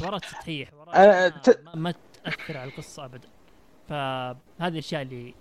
حوارات 0.00 0.24
سطحيه 0.24 0.66
حوارات 0.66 0.94
أنا 0.96 1.28
ما, 1.28 1.28
ت- 1.28 1.60
ما, 1.64 1.74
ما 1.74 1.94
تأثر 2.24 2.58
على 2.58 2.70
القصة 2.70 3.04
ابدا. 3.04 3.28
فهذه 3.88 4.38
الأشياء 4.68 5.02
اللي 5.02 5.34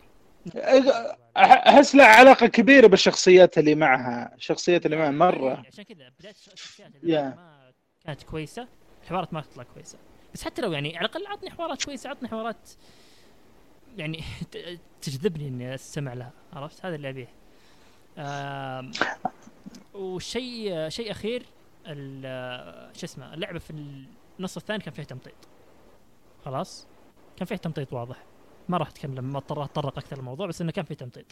أحس 1.37 1.95
لها 1.95 2.05
علاقة 2.05 2.47
كبيرة 2.47 2.87
بالشخصيات 2.87 3.57
اللي 3.57 3.75
معها 3.75 4.35
الشخصيات 4.35 4.85
اللي 4.85 4.97
معها 4.97 5.11
مرة. 5.11 5.63
عشان 5.67 5.83
كذا 5.83 6.09
بدايه 6.19 6.33
الشخصيات 6.55 6.95
اللي 6.95 7.17
Yeah. 7.17 7.35
ما 7.35 7.71
كانت 8.05 8.23
كويسة. 8.23 8.67
الحوارات 9.03 9.33
ما 9.33 9.41
تطلع 9.41 9.63
كويسة. 9.63 9.97
بس 10.33 10.43
حتى 10.43 10.61
لو 10.61 10.71
يعني 10.71 10.97
على 10.97 11.05
الأقل 11.05 11.27
عطني 11.27 11.49
حوارات 11.49 11.83
كويسة 11.85 12.09
عطني 12.09 12.29
حوارات 12.29 12.69
يعني 13.97 14.23
تجذبني 15.01 15.47
إني 15.47 15.75
أستمع 15.75 16.13
لها 16.13 16.31
عرفت؟ 16.53 16.85
هذا 16.85 16.95
اللي 16.95 17.09
أبيه. 17.09 17.27
وشيء 19.93 20.89
شيء 20.89 21.11
أخير 21.11 21.45
شو 22.93 23.05
اسمه 23.05 23.33
اللعبة 23.33 23.59
في 23.59 24.03
النص 24.39 24.57
الثاني 24.57 24.83
كان 24.83 24.93
فيها 24.93 25.05
تمطيط. 25.05 25.33
خلاص؟ 26.45 26.87
كان 27.37 27.45
فيه 27.45 27.55
تمطيط 27.55 27.93
واضح. 27.93 28.23
ما 28.69 28.77
راح 28.77 28.87
أتكلم 28.87 29.25
ما 29.33 29.37
اتطرق 29.37 29.97
أكثر 29.97 30.19
الموضوع 30.19 30.47
بس 30.47 30.61
إنه 30.61 30.71
كان 30.71 30.85
فيه 30.85 30.95
تمطيط. 30.95 31.25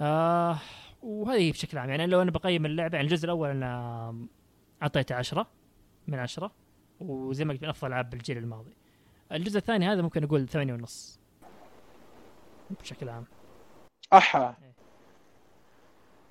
آه 0.00 0.58
وهذه 1.02 1.52
بشكل 1.52 1.78
عام 1.78 1.90
يعني 1.90 2.06
لو 2.06 2.22
أنا 2.22 2.30
بقيم 2.30 2.66
اللعبة 2.66 2.96
يعني 2.96 3.08
الجزء 3.08 3.24
الأول 3.24 3.50
أنا 3.50 4.26
أعطيته 4.82 5.14
عشرة. 5.14 5.46
من 6.08 6.18
عشرة 6.18 6.50
وزي 7.00 7.44
ما 7.44 7.52
قلت 7.52 7.62
من 7.62 7.68
أفضل 7.68 7.88
ألعاب 7.88 8.14
الجيل 8.14 8.38
الماضي. 8.38 8.76
الجزء 9.32 9.58
الثاني 9.58 9.86
هذا 9.88 10.02
ممكن 10.02 10.24
أقول 10.24 10.48
ثمانية 10.48 10.74
ونص. 10.74 11.20
بشكل 12.80 13.08
عام. 13.08 13.24
أحا. 14.12 14.54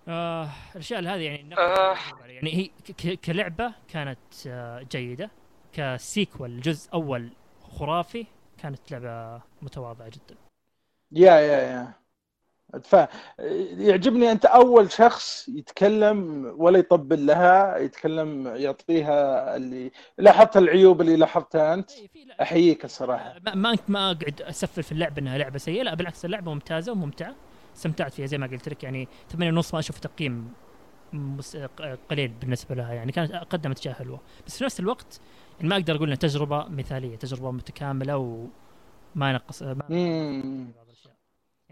آه 0.08 0.50
الأشياء 0.76 1.00
اللي 1.00 1.10
هذه 1.10 1.22
يعني 1.22 1.58
آه. 1.58 1.98
يعني 2.26 2.72
هي 3.04 3.16
كلعبة 3.16 3.74
كانت 3.88 4.48
آه 4.48 4.82
جيدة. 4.92 5.32
كسيكول 5.74 6.62
جزء 6.62 6.94
أول 6.94 7.30
خرافي 7.62 8.26
كانت 8.58 8.92
لعبة 8.92 9.42
متواضعة 9.62 10.10
جدا. 10.10 10.36
يا 11.12 11.34
يا 11.34 11.58
يا. 11.62 11.94
يعجبني 13.78 14.32
أنت 14.32 14.46
أول 14.46 14.92
شخص 14.92 15.50
يتكلم 15.50 16.46
ولا 16.58 16.80
يطبل 16.80 17.26
لها 17.26 17.78
يتكلم 17.78 18.48
يعطيها 18.48 19.56
اللي 19.56 19.92
لاحظت 20.18 20.58
العيوب 20.58 21.02
اللي 21.02 21.16
لاحظتها 21.16 21.74
أنت؟ 21.74 21.92
إيه، 21.92 22.10
أحييك 22.42 22.86
الصراحة. 22.86 23.36
ما 23.46 23.56
ما 23.56 23.78
ما 23.88 24.00
اقعد 24.12 24.42
أسفل 24.42 24.84
في 24.84 24.92
اللعبة 24.92 25.22
إنها 25.22 25.38
لعبة 25.38 25.58
سيئة 25.58 25.84
لا 25.84 25.96
بالعكس 25.96 26.26
اللعبة 26.26 26.54
ممتازة 26.54 26.92
وممتعة. 26.92 27.36
استمتعت 27.76 28.14
فيها 28.14 28.26
زي 28.26 28.38
ما 28.38 28.48
قلت 28.48 28.70
لك 28.70 28.84
يعني 28.84 29.08
ثمانية 29.30 29.52
ونص 29.52 29.74
ما 29.74 29.80
أشوف 29.80 30.00
تقييم 30.00 30.54
قليل 32.10 32.28
بالنسبة 32.28 32.76
لها 32.76 32.94
يعني 32.94 33.12
كانت 33.12 33.32
قدمت 33.36 33.80
أشياء 33.80 33.94
حلوة. 33.96 34.20
بس 34.48 34.58
في 34.58 34.64
نفس 34.64 34.80
الوقت 34.80 35.20
يعني 35.58 35.70
ما 35.70 35.76
أقدر 35.76 35.96
أقول 35.96 36.08
إنها 36.08 36.18
تجربة 36.18 36.68
مثالية 36.68 37.16
تجربة 37.16 37.52
متكاملة 37.52 38.18
وما 38.18 39.34
نقص 39.34 39.64
ما 39.64 39.86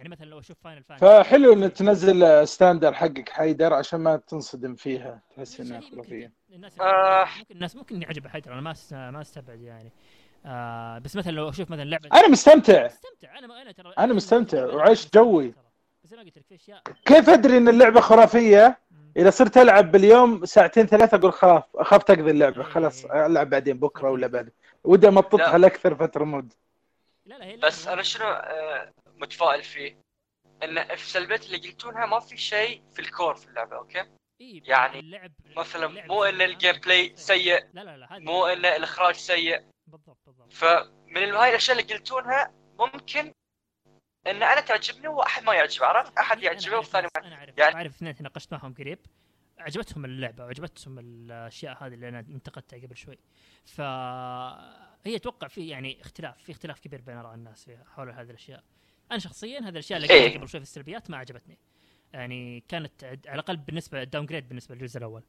يعني 0.04 0.12
مثلا 0.16 0.26
لو 0.26 0.40
أشوف 0.40 0.58
فاينل 0.64 0.84
فانتسي 0.84 1.06
فحلو 1.24 1.54
ان 1.54 1.74
تنزل 1.74 2.48
standard 2.48 2.94
حقك 2.94 3.30
حيدر 3.30 3.74
عشان 3.74 4.00
ما 4.00 4.16
تنصدم 4.16 4.76
فيها 4.76 5.20
تحس 5.36 5.60
إنها 5.60 5.80
ممكن 5.80 5.96
خرافية. 5.96 6.32
الناس 6.54 6.80
آه. 6.80 7.26
ممكن 7.40 7.56
الناس 7.56 7.76
ممكن 7.76 8.02
يعجبها 8.02 8.30
حيدر 8.32 8.54
أنا 8.54 8.62
ما 8.62 8.74
ما 8.92 9.22
أستبعد 9.22 9.62
يعني. 9.62 9.92
آه 10.46 10.98
بس 11.00 11.16
مثلا 11.16 11.32
لو 11.32 11.50
أشوف 11.50 11.72
مثلا 11.72 11.84
لعبه 11.84 12.10
أنا 12.14 12.28
مستمتع. 12.28 12.86
مستمتع. 12.86 13.38
أنا 13.40 13.62
أنا 13.62 13.72
ترى 13.72 13.94
أنا 14.00 14.14
مستمتع. 14.14 14.66
وعشت 14.66 15.14
جوي. 15.16 15.54
بس 16.04 16.14
ما 16.14 16.20
قلت 16.20 16.38
لك 16.38 16.46
في 16.50 16.56
اشياء 16.56 16.82
كيف 17.06 17.30
أدري 17.30 17.58
إن 17.58 17.68
اللعبة 17.70 18.02
خرافية؟ 18.02 18.80
إذا 19.18 19.30
صرت 19.30 19.58
ألعب 19.58 19.92
باليوم 19.92 20.46
ساعتين 20.46 20.86
ثلاثة 20.86 21.18
أقول 21.18 21.34
خلاص 21.34 21.64
أخاف 21.76 22.04
تقضي 22.04 22.32
اللعبة. 22.32 22.64
خلاص 22.64 23.06
ألعب 23.06 23.50
بعدين 23.50 23.80
بكرة 23.80 24.10
ولا 24.10 24.28
بعد. 24.28 24.50
ودي 24.84 25.08
أمططها 25.08 25.58
لاكثر 25.58 25.96
فتره 25.96 26.24
مد 26.24 26.54
لا 27.26 27.36
لا 27.36 27.46
هي 27.46 27.58
بس 27.58 27.88
أنا 27.88 28.02
شنو 28.02 28.26
آه، 28.28 28.92
متفائل 29.24 29.64
فيه. 29.64 29.98
إن 30.64 30.96
في 30.96 31.10
سلبيات 31.10 31.46
اللي 31.46 31.58
قلتونها 31.58 32.06
ما 32.06 32.20
في 32.20 32.38
شيء 32.38 32.84
في 32.94 33.00
الكور 33.00 33.36
في 33.36 33.48
اللعبة 33.48 33.76
أوكي؟ 33.78 34.06
إيه 34.42 34.62
يعني 34.70 35.00
اللعب 35.00 35.32
مثلا 35.58 35.86
اللعب 35.86 36.08
مو 36.08 36.24
إن 36.24 36.42
ال 36.42 36.72
gameplay 36.80 37.16
سيء 37.16 37.66
لا 37.74 37.84
لا 37.84 37.98
لا 37.98 38.20
مو 38.20 38.46
إن 38.46 38.66
الإخراج 38.66 39.16
سيء. 39.16 39.64
بالضبط 39.88 40.18
بالضبط. 40.26 40.54
فمن 40.54 41.32
هاي 41.36 41.50
الأشياء 41.50 41.80
اللي 41.80 41.94
قلتونها 41.94 42.54
ممكن 42.80 43.32
إن 44.28 44.44
أنا 44.44 44.62
تعجبني 44.62 45.08
واحد 45.08 45.44
ما 45.44 45.54
يعجبه 45.54 45.86
عرفت؟ 45.86 46.18
أحد 46.18 46.44
يعجبه 46.44 46.78
والثاني 46.78 47.08
ما 47.18 47.28
أنا 47.28 47.36
أعرف 47.36 47.58
يعني- 47.58 47.76
أعرف 47.76 47.96
اثنين 47.96 48.12
إحنا 48.12 48.24
ناقشناهم 48.24 48.74
قريب. 48.74 49.00
عجبتهم 49.60 50.06
اللعبة 50.06 50.44
وعجبتهم 50.46 51.00
الأشياء 51.00 51.84
هذه 51.84 51.94
اللي 51.94 52.10
أنا 52.10 52.20
انتقدتها 52.20 52.80
قبل 52.80 52.98
شوي. 52.98 53.18
فهي 53.66 55.16
أتوقع 55.16 55.48
في 55.48 55.68
يعني 55.68 56.02
اختلاف 56.02 56.38
في 56.44 56.52
اختلاف 56.52 56.80
كبير 56.80 57.02
بين 57.02 57.18
آراء 57.18 57.34
الناس 57.34 57.70
حول 57.96 58.10
هذه 58.10 58.30
الأشياء. 58.30 58.64
أنا 59.12 59.20
شخصيا 59.20 59.60
هذه 59.60 59.70
الأشياء 59.70 59.98
اللي 59.98 60.10
إيه. 60.14 60.24
قلتها 60.24 60.38
قبل 60.40 60.50
شوي 60.50 60.60
في 60.62 60.68
السلبيات 60.68 61.10
ما 61.10 61.18
عجبتني. 61.18 61.58
يعني 62.14 62.64
كانت 62.68 63.04
عد- 63.04 63.28
على 63.28 63.36
الأقل 63.36 63.58
بالنسبة 63.58 64.02
ال 64.02 64.26
downgrade 64.26 64.50
بالنسبة 64.50 64.76
للجزء 64.76 64.98
الأول. 64.98 65.24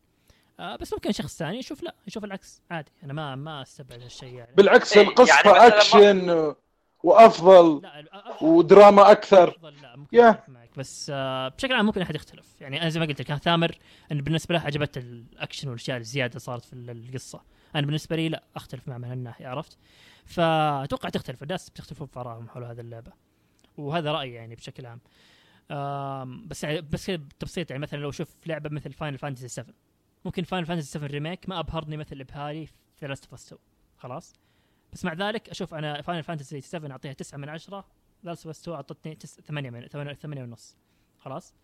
آه 0.60 0.76
بس 0.76 0.92
ممكن 0.92 1.12
شخص 1.12 1.36
ثاني 1.38 1.58
يشوف 1.58 1.82
لا 1.82 1.94
يشوف 2.06 2.24
العكس. 2.24 2.62
عادي. 2.70 2.92
أنا 3.04 3.12
ما 3.12 3.34
ما 3.36 3.62
أستبعد 3.62 4.02
هالشيء 4.02 4.34
يعني. 4.34 4.54
بالعكس 4.56 4.96
إيه، 4.96 5.08
القصة 5.08 5.34
يعني 5.34 5.48
ما- 5.58 5.66
اكشن 5.66 6.54
وأفضل 7.02 7.82
لا 7.82 8.04
ودراما 8.42 9.10
أكثر. 9.12 9.48
أفضل 9.48 9.74
لا 9.82 9.96
ممكن. 9.96 10.20
أتفق 10.20 10.48
معك. 10.48 10.70
بس 10.76 11.10
آه 11.14 11.48
بشكل 11.48 11.72
عام 11.74 11.86
ممكن 11.86 12.02
أحد 12.02 12.14
يختلف. 12.14 12.60
يعني 12.60 12.82
أنا 12.82 12.88
زي 12.90 13.00
ما 13.00 13.06
قلت 13.06 13.20
لك 13.20 13.26
كان 13.26 13.38
ثامر 13.38 13.78
إن 14.12 14.18
بالنسبة 14.20 14.54
له 14.54 14.60
عجبته 14.60 14.98
الأكشن 14.98 15.68
والأشياء 15.68 15.96
الزيادة 15.98 16.38
صارت 16.38 16.64
في 16.64 16.72
ال- 16.72 16.90
القصة. 16.90 17.42
أنا 17.74 17.86
بالنسبة 17.86 18.16
لي 18.16 18.28
لا 18.28 18.42
أختلف 18.56 18.88
معه 18.88 18.98
من 18.98 19.04
هالناحية 19.04 19.46
عرفت؟ 19.46 19.78
فأتوقع 20.26 21.08
تختلف. 21.08 21.42
الناس 21.42 21.70
بتختلفون 21.70 22.06
في 22.06 22.20
ارائهم 22.20 22.48
حول 22.48 22.64
هذه 22.64 22.80
اللعبة. 22.80 23.12
وهذا 23.76 24.12
رأيي 24.12 24.32
يعني 24.32 24.54
بشكل 24.54 24.86
عام. 24.86 25.00
بس 26.48 26.64
يعني 26.64 26.80
بس 26.80 27.10
بتبسيط 27.10 27.70
يعني 27.70 27.82
مثلا 27.82 27.98
لو 27.98 28.10
شوف 28.10 28.36
لعبة 28.46 28.70
مثل 28.70 28.92
فاينل 28.92 29.18
فانتسي 29.18 29.48
7 29.48 29.74
ممكن 30.24 30.42
فاينل 30.42 30.66
فانتسي 30.66 30.90
7 30.90 31.06
remake 31.06 31.48
ما 31.48 31.60
أبهرني 31.60 31.96
مثل 31.96 32.20
ابهاري 32.20 32.66
في 32.96 33.06
Last 33.06 33.24
of 33.24 33.34
2 33.34 33.60
خلاص؟ 33.96 34.34
بس 34.92 35.04
مع 35.04 35.12
ذلك 35.12 35.48
أشوف 35.48 35.74
أنا 35.74 36.02
فاينل 36.02 36.22
فانتسي 36.22 36.60
7 36.60 36.90
أعطيها 36.90 37.12
9 37.12 37.38
من 37.38 37.48
10 37.48 37.84
Last 38.22 38.46
of 38.46 38.56
2 38.58 38.76
أعطتني 38.76 39.14
8 39.16 39.70
من 39.70 39.86
8 39.86 40.14
8 40.14 40.42
ونص. 40.42 40.76
خلاص؟ 41.18 41.54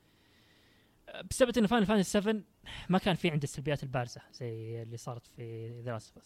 أه، 1.09 1.21
بسبب 1.21 1.59
إن 1.59 1.67
فاينل 1.67 1.87
فانتسي 1.87 2.11
7 2.11 2.41
ما 2.89 2.99
كان 2.99 3.15
في 3.15 3.31
عنده 3.31 3.45
السلبيات 3.45 3.83
البارزة 3.83 4.21
زي 4.33 4.83
اللي 4.83 4.97
صارت 4.97 5.27
في 5.27 5.69
The 5.81 5.93
Last 5.93 6.19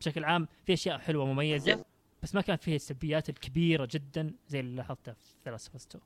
بشكل 0.00 0.24
عام 0.24 0.48
في 0.64 0.72
أشياء 0.72 0.98
حلوة 0.98 1.26
مميزة. 1.26 1.84
بس 2.22 2.34
ما 2.34 2.40
كان 2.40 2.56
فيها 2.56 2.76
السلبيات 2.76 3.28
الكبيرة 3.28 3.88
جدا 3.90 4.34
زي 4.48 4.60
اللي 4.60 4.76
لاحظتها 4.76 5.14
في 5.14 5.24
The 5.44 5.50
Last 5.50 5.72
of 5.72 5.82
2 5.82 6.04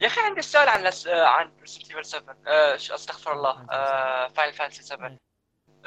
يا 0.00 0.06
أخي 0.06 0.20
عندي 0.20 0.42
سؤال 0.42 0.68
عن 0.68 0.84
لس... 0.84 1.06
آه، 1.06 1.24
عن 1.26 1.52
Resident 1.60 1.90
Evil 1.90 2.04
7 2.04 2.36
آه، 2.46 2.76
ش- 2.76 2.90
أستغفر 2.92 3.32
الله. 3.32 3.66
فاينل 4.28 4.52
فانتسي 4.52 4.82
7 4.82 5.16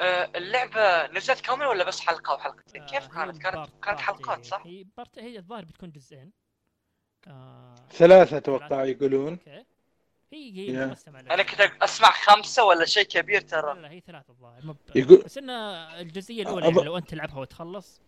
آه، 0.00 0.30
اللعبة 0.36 1.06
نزلت 1.06 1.40
كاملة 1.40 1.68
ولا 1.68 1.84
بس 1.84 2.00
حلقة 2.00 2.34
وحلقتين؟ 2.34 2.86
كيف 2.86 3.04
آه، 3.04 3.08
كانت؟ 3.08 3.36
هي 3.36 3.40
كانت؟ 3.42 3.56
part- 3.56 3.70
كانت 3.70 3.86
part 3.86 4.00
حلقات 4.00 4.44
صح؟ 4.44 4.62
هي 4.66 4.84
part 4.96 5.18
هي 5.18 5.38
الظاهر 5.38 5.64
بتكون 5.64 5.90
جزئين. 5.90 6.32
آه 7.28 7.74
ثلاثة 7.90 8.36
أتوقع 8.36 8.84
يقولون. 8.84 9.32
okay. 9.32 9.64
هي 10.32 10.70
هي 10.72 10.96
على 11.06 11.34
أنا. 11.34 11.42
كنت 11.42 11.60
أسمع 11.82 12.10
خمسة 12.10 12.64
ولا 12.64 12.84
شيء 12.84 13.02
كبير 13.04 13.40
لا 13.42 13.46
ترى. 13.48 13.80
لا 13.80 13.90
هي 13.90 14.00
ثلاثة 14.00 14.30
الظاهر. 14.30 14.66
مب... 14.66 14.76
يقول 14.94 15.22
بس 15.24 15.38
ان 15.38 15.50
الجزئية 15.50 16.42
الأولى 16.42 16.66
أظ- 16.66 16.68
يعني 16.68 16.82
لو 16.84 16.96
أنت 16.98 17.08
تلعبها 17.10 17.38
وتخلص 17.38 18.00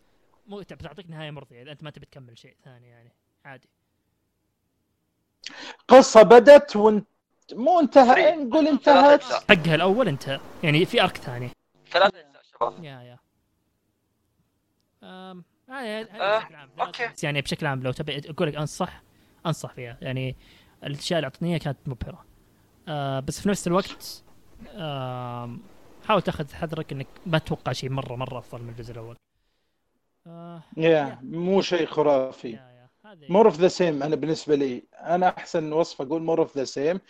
مو 0.46 0.58
بتعطيك 0.60 1.10
نهاية 1.10 1.30
مرضية 1.30 1.62
إذا 1.62 1.72
أنت 1.72 1.82
ما 1.82 1.90
تبي 1.90 2.06
تكمل 2.06 2.38
شيء 2.38 2.56
ثاني 2.64 2.88
يعني 2.88 3.12
عادي. 3.44 3.68
قصة 5.88 6.22
بدت 6.22 6.76
وانت 6.76 7.06
مو 7.52 7.80
انتهى 7.80 8.14
Free. 8.14 8.38
نقول 8.38 8.68
انتهت. 8.68 9.22
حقها 9.22 9.74
الأول 9.74 10.08
انتهى 10.08 10.40
يعني 10.62 10.84
في 10.86 11.02
أرك 11.02 11.16
ثاني. 11.16 11.50
ثلاث 11.90 12.14
اجزاء 12.14 12.42
شباب. 12.42 12.84
يا 12.84 13.00
يا. 13.02 13.18
أم... 15.02 15.44
آه،. 15.70 16.48
بس 17.12 17.24
يعني 17.24 17.40
بشكل 17.40 17.66
عام 17.66 17.82
لو 17.82 17.92
تبي 17.92 18.30
أقول 18.30 18.48
لك 18.48 18.56
أنصح 18.56 19.02
أنصح 19.46 19.72
فيها. 19.72 19.98
يعني 20.02 20.36
الأشياء 20.84 21.18
اللي 21.18 21.24
اعطتني 21.26 21.48
إياها 21.48 21.58
كانت 21.58 21.78
مبهرة. 21.86 22.24
آه 22.88 23.20
بس 23.20 23.40
في 23.40 23.48
نفس 23.48 23.66
الوقت 23.66 24.22
آه 24.68 25.56
حاول 26.08 26.22
تاخذ 26.22 26.54
حذرك 26.54 26.92
إنك 26.92 27.06
ما 27.26 27.38
تتوقع 27.38 27.72
شيء 27.72 27.90
مرة 27.90 28.16
مرة 28.16 28.38
أفضل 28.38 28.62
من 28.62 28.68
الجزء 28.68 28.92
الأول. 28.92 29.16
yeah 30.76 31.18
مو 31.22 31.60
شيء 31.62 31.86
خرافي. 31.86 32.58
more 33.28 33.46
of 33.46 33.60
the 33.60 33.68
same 33.68 34.02
أنا 34.02 34.16
بالنسبة 34.16 34.54
لي 34.54 34.82
أنا 35.00 35.28
أحسن 35.38 35.72
وصف 35.72 36.00
أقول 36.02 36.22
more 36.22 36.38
of 36.38 36.56
the 36.56 36.64
same 36.64 37.00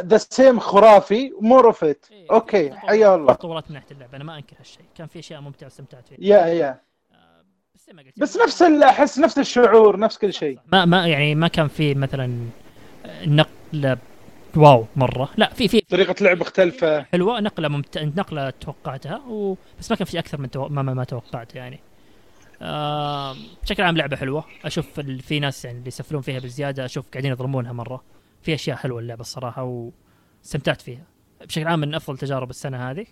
the 0.00 0.16
same 0.16 0.58
خرافي 0.60 1.32
more 1.40 1.66
of 1.66 1.84
it 1.84 2.06
okay 2.30 2.72
حيا 2.72 3.14
الله. 3.14 3.32
تطورات 3.32 3.70
من 3.70 3.74
ناحية 3.74 3.86
اللعبة. 3.90 4.16
أنا 4.16 4.24
ما 4.24 4.36
أنكر 4.36 4.56
هالشيء. 4.58 4.84
كان 4.94 5.06
في 5.06 5.18
أشياء 5.18 5.40
ممتعة 5.40 5.66
واستمتعت 5.66 6.08
فيها. 6.08 6.18
يا 6.20 6.46
يا. 6.46 6.80
آه 7.12 7.44
بس 7.74 7.88
ما 7.92 8.02
قلت 8.02 8.20
بس 8.20 8.36
نفس 8.36 8.62
ال- 8.62 8.82
أحس 8.82 9.18
نفس 9.18 9.38
الشعور 9.38 9.98
نفس 9.98 10.18
كل 10.18 10.32
شيء. 10.32 10.58
ما 10.72 10.84
ما 10.84 11.06
يعني 11.06 11.34
ما 11.34 11.48
كان 11.48 11.68
في 11.68 11.94
مثلا 11.94 12.46
نقلة 13.26 13.98
wow 14.56 14.84
مرة. 14.96 15.28
لا 15.36 15.48
في 15.54 15.68
في. 15.68 15.80
طريقة 15.80 16.14
لعب 16.24 16.40
مختلفة. 16.40 17.02
حلوة 17.02 17.40
نقلة 17.40 17.68
ممت... 17.68 17.98
نقلة 17.98 18.50
توقعتها 18.50 19.16
و... 19.16 19.56
بس 19.78 19.90
ما 19.90 19.96
كان 19.96 20.06
في 20.06 20.18
أكثر 20.18 20.40
من 20.40 20.50
تو... 20.50 20.68
ما, 20.68 20.82
ما, 20.82 20.94
ما 20.94 21.04
توقعت 21.04 21.54
يعني. 21.54 21.80
آه... 22.62 23.36
بشكل 23.62 23.82
عام 23.82 23.96
لعبة 23.96 24.16
حلوة 24.16 24.44
أشوف. 24.64 25.00
في 25.00 25.40
ناس 25.40 25.64
يعني 25.64 25.78
اللي 25.78 25.88
يسفلون 25.88 26.22
فيها 26.22 26.38
بزيادة 26.38 26.84
أشوف 26.84 27.08
قاعدين 27.10 27.32
يظلمونها 27.32 27.72
مرة 27.72 28.04
في 28.42 28.54
أشياء 28.54 28.76
حلوة 28.76 29.00
اللعبة 29.00 29.20
الصراحة 29.20 29.90
واستمتعت 30.42 30.80
فيها 30.80 31.04
بشكل 31.40 31.66
عام 31.66 31.78
من 31.78 31.94
أفضل 31.94 32.18
تجارب 32.18 32.50
السنة 32.50 32.90
هذه 32.90 33.06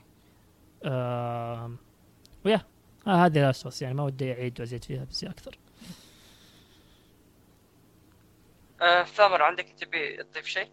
آه... 0.84 1.72
و 2.44 2.47
yeah 2.47 2.60
آه 3.06 3.26
هذه 3.26 3.38
Last 3.38 3.82
يعني 3.82 3.94
ما 3.94 4.02
ودي 4.02 4.32
أعيد 4.32 4.60
وأزيد 4.60 4.84
فيها 4.84 5.04
بس 5.04 5.24
أكثر 5.24 5.58
آه، 8.82 9.04
ثامر 9.04 9.42
عندك 9.42 9.66
تبي 9.78 10.22
تضيف 10.22 10.46
شيء؟ 10.46 10.68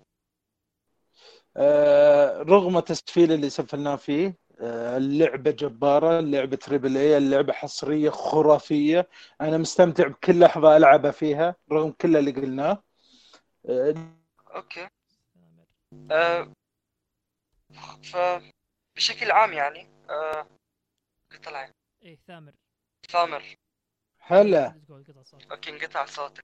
آه، 1.57 2.41
رغم 2.41 2.77
التسفيل 2.77 3.31
اللي 3.31 3.49
سفلناه 3.49 3.95
فيه 3.95 4.37
آه، 4.59 4.97
اللعبة 4.97 5.51
جبارة 5.51 6.19
اللعبة 6.19 6.55
triple 6.55 6.97
A 6.97 7.17
اللعبة 7.17 7.53
حصرية 7.53 8.09
خرافية. 8.09 9.07
أنا 9.41 9.57
مستمتع 9.57 10.07
بكل 10.07 10.39
لحظة 10.39 10.77
ألعبها 10.77 11.11
فيها 11.11 11.55
رغم 11.71 11.91
كل 11.91 12.17
اللي 12.17 12.31
قلناه. 12.31 12.83
آه، 13.69 13.95
أوكي. 14.55 14.87
آه، 16.11 16.51
فبشكل 18.03 19.31
عام 19.31 19.53
يعني 19.53 19.87
آه، 20.09 20.47
قطع 21.31 21.67
إيه 22.03 22.17
ثامر. 22.27 22.51
ثامر. 23.09 23.43
هلا. 24.19 24.81
أوكي 25.51 25.69
انقطع 25.69 26.05
صوتك. 26.05 26.43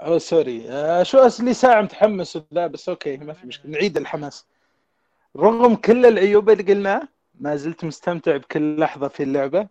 أو 0.00 0.18
sorry. 0.18 0.70
آه، 0.70 1.02
شو 1.02 1.28
لي 1.40 1.54
ساعة 1.54 1.82
متحمس 1.82 2.36
وذا 2.36 2.66
بس 2.66 2.88
أوكي 2.88 3.16
ما 3.16 3.32
في 3.32 3.46
مشكلة. 3.46 3.70
نعيد 3.70 3.96
الحماس. 3.96 4.46
رغم 5.36 5.76
كل 5.76 6.06
العيوب 6.06 6.50
اللي 6.50 6.62
قلناه 6.62 7.08
ما 7.42 7.56
زلت 7.56 7.84
مستمتع 7.84 8.36
بكل 8.36 8.76
لحظة 8.80 9.08
في 9.08 9.22
اللعبة. 9.22 9.68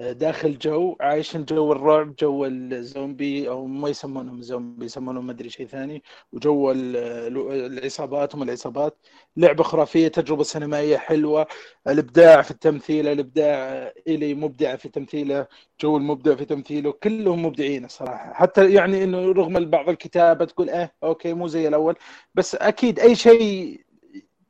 آه، 0.00 0.12
داخل 0.12 0.58
جو 0.58 0.96
عايش 1.00 1.36
جو 1.36 1.72
الرعب 1.72 2.16
جو 2.16 2.44
الزومبي 2.46 3.48
أو 3.48 3.66
ما 3.66 3.88
يسمونهم 3.88 4.42
زومبي 4.42 4.84
يسمونهم 4.84 5.26
ما 5.26 5.32
أدري 5.32 5.50
شيء 5.50 5.66
ثاني 5.66 6.02
وجو 6.32 6.70
ال- 6.70 6.96
ال- 6.96 7.78
العصابات 7.78 8.34
هم 8.34 8.42
العصابات. 8.42 8.98
لعبة 9.36 9.62
خرافية 9.64 10.08
تجربة 10.08 10.42
سينمائية 10.42 10.96
حلوة. 10.96 11.46
الإبداع 11.88 12.42
في 12.42 12.50
التمثيل 12.50 13.08
الإبداع 13.08 13.92
إلي 14.08 14.34
مبدع 14.34 14.76
في 14.76 14.88
تمثيله 14.88 15.46
جو 15.80 15.96
المبدع 15.96 16.34
في 16.34 16.44
تمثيله 16.44 16.92
كلهم 16.92 17.44
مبدعين 17.46 17.84
الصراحة. 17.84 18.32
حتى 18.32 18.72
يعني 18.74 19.04
إنه 19.04 19.32
رغم 19.32 19.70
بعض 19.70 19.88
الكتابة 19.88 20.44
تقول 20.44 20.70
آه 20.70 20.90
أوكي 21.04 21.32
مو 21.34 21.46
زي 21.48 21.68
الأول. 21.68 21.94
بس 22.34 22.54
أكيد 22.54 23.00
أي 23.00 23.14
شيء 23.16 23.83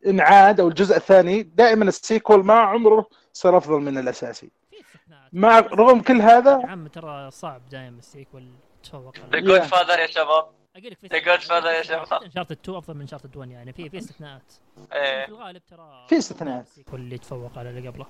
انعاد 0.07 0.61
أو 0.61 0.69
الجزء 0.69 0.97
الثاني 0.97 1.43
دائما 1.43 1.85
ال 1.85 1.94
sequel 1.94 2.45
ما 2.45 2.55
عمره 2.55 3.09
صار 3.33 3.57
أفضل 3.57 3.81
من 3.81 3.99
الأساسي 3.99 4.51
في 4.71 4.81
استثناءات 4.81 5.31
مع 5.35 5.59
رغم 5.61 6.01
كل 6.01 6.21
هذا 6.21 6.61
يا 6.61 6.67
عم 6.67 6.87
ترى 6.87 7.31
صعب 7.31 7.69
دايم 7.71 7.99
ال 7.99 8.06
sequel 8.06 8.45
تفوق 8.83 9.17
ذا 9.17 9.25
على 9.25 9.41
Godfather 9.43 9.99
يا 9.99 10.07
شباب 10.07 10.47
أقول 10.77 10.91
لك 10.91 10.99
في 10.99 11.09
The 11.09 11.25
Godfather 11.25 11.67
يا 11.67 11.83
شباب. 11.83 12.23
Uncharted 12.23 12.53
2 12.63 12.79
أفضل 12.79 12.95
من 12.95 13.01
Uncharted 13.01 13.37
1 13.37 13.51
يعني 13.51 13.73
في 13.73 13.91
في 13.91 13.99
استثناءات 13.99 14.53
إيه 14.93 15.25
في 15.27 15.31
الغالب 15.33 15.63
ترى 15.71 16.07
في 16.09 16.19
استثناءات. 16.19 16.67
السيكول 16.67 17.01
اللي 17.01 17.15
يتفوق 17.15 17.59
على 17.59 17.71
اللي 17.71 17.89
قبله 17.89 18.07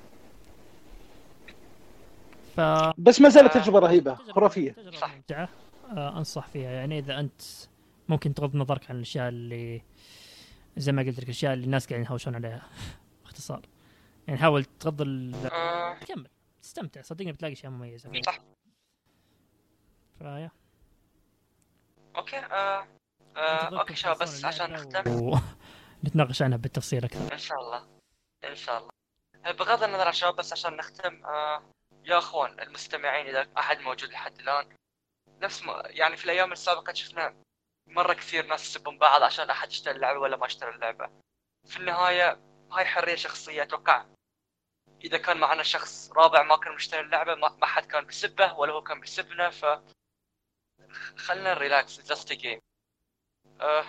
ف 2.56 2.60
بس 2.98 3.20
ما 3.20 3.28
زالت 3.28 3.56
آه. 3.56 3.60
تجربة 3.60 3.78
رهيبة 3.78 4.14
خرافية 4.14 4.70
تجربة 4.72 4.96
صح. 4.96 5.14
ممتعة 5.14 5.48
آه 5.96 6.18
أنصح 6.18 6.46
فيها 6.48 6.70
يعني 6.70 6.98
إذا 6.98 7.20
أنت 7.20 7.42
ممكن 8.08 8.34
تغض 8.34 8.56
نظرك 8.56 8.90
عن 8.90 8.96
الأشياء 8.96 9.28
اللي 9.28 9.82
زي 10.76 10.92
ما 10.92 11.02
قلت 11.02 11.18
لك 11.18 11.24
الاشياء 11.24 11.55
اللي 11.55 11.64
الناس 11.64 11.86
قاعدين 11.88 12.06
يهوشون 12.06 12.34
عليها. 12.34 12.68
باختصار. 13.22 13.62
يعني 14.28 14.40
حاول 14.40 14.64
تغض 14.64 15.01
ال... 15.02 15.34
آه، 15.52 15.94
كمل. 15.94 16.28
تستمتع 16.62 17.02
صدقني 17.02 17.32
بتلاقي 17.32 17.52
أشياء 17.52 17.72
مميزة. 17.72 18.10
فيها 18.10 18.22
صح. 18.22 18.38
فيا 20.18 20.51
أوكي 22.16 22.36
آه، 22.38 22.86
آه، 23.36 23.80
أوكي 23.80 23.94
شباب 23.94 24.18
بس 24.18 24.44
عشان 24.44 24.72
نختم 24.72 25.02
ونتناقش 26.02 26.42
عنها 26.42 26.59
بالتفصيل 26.59 27.05
أكثر. 27.05 27.32
إن 27.32 27.38
شاء 27.38 27.59
الله. 27.60 27.86
إن 28.44 28.55
شاء 28.55 28.78
الله. 28.78 28.90
بغض 29.52 29.82
النظر 29.82 30.06
عن 30.06 30.12
شباب 30.12 30.36
بس 30.36 30.52
عشان 30.52 30.76
نختم 30.76 31.24
آه، 31.24 31.62
يا 32.05 32.18
أخوان 32.18 32.60
المستمعين 32.60 33.26
إذا 33.26 33.46
أحد 33.59 33.78
موجود 33.80 34.10
لحد 34.10 34.38
الآن. 34.40 34.66
نفس 35.42 35.62
ما 35.62 35.82
يعني 35.86 36.16
في 36.16 36.24
الأيام 36.24 36.52
السابقة 36.52 36.92
شفنا 36.92 37.34
مرة 37.86 38.12
كثير 38.12 38.47
ناس 38.47 38.62
يسبون 38.70 38.98
بعض 38.98 39.23
عشان 39.23 39.51
أحد 39.51 39.69
اشترى 39.69 39.94
اللعبة 39.94 40.19
ولا 40.19 40.36
ما 40.36 40.47
اشترى 40.47 40.74
اللعبة. 40.74 41.11
في 41.66 41.77
النهاية 41.77 42.40
هاي 42.73 42.85
حرية 42.85 43.15
شخصية 43.15 43.62
أتوقع 43.62 44.05
إذا 45.05 45.19
كان 45.19 45.36
معنا 45.40 45.62
شخص 45.62 46.12
رابع 46.12 46.43
ما 46.43 46.56
كان 46.56 46.74
مشتري 46.74 47.01
اللعبة 47.01 47.35
ما 47.35 47.66
حد 47.66 47.85
كان 47.86 48.05
بيسبه 48.05 48.52
ولا 48.55 48.73
هو 48.73 48.82
كان 48.82 49.01
بيسبنا 49.01 49.51
ف 49.51 49.65
خلنا 51.16 51.55
relax 51.55 52.09
just 52.09 52.32
game 52.32 52.60
أه 53.61 53.85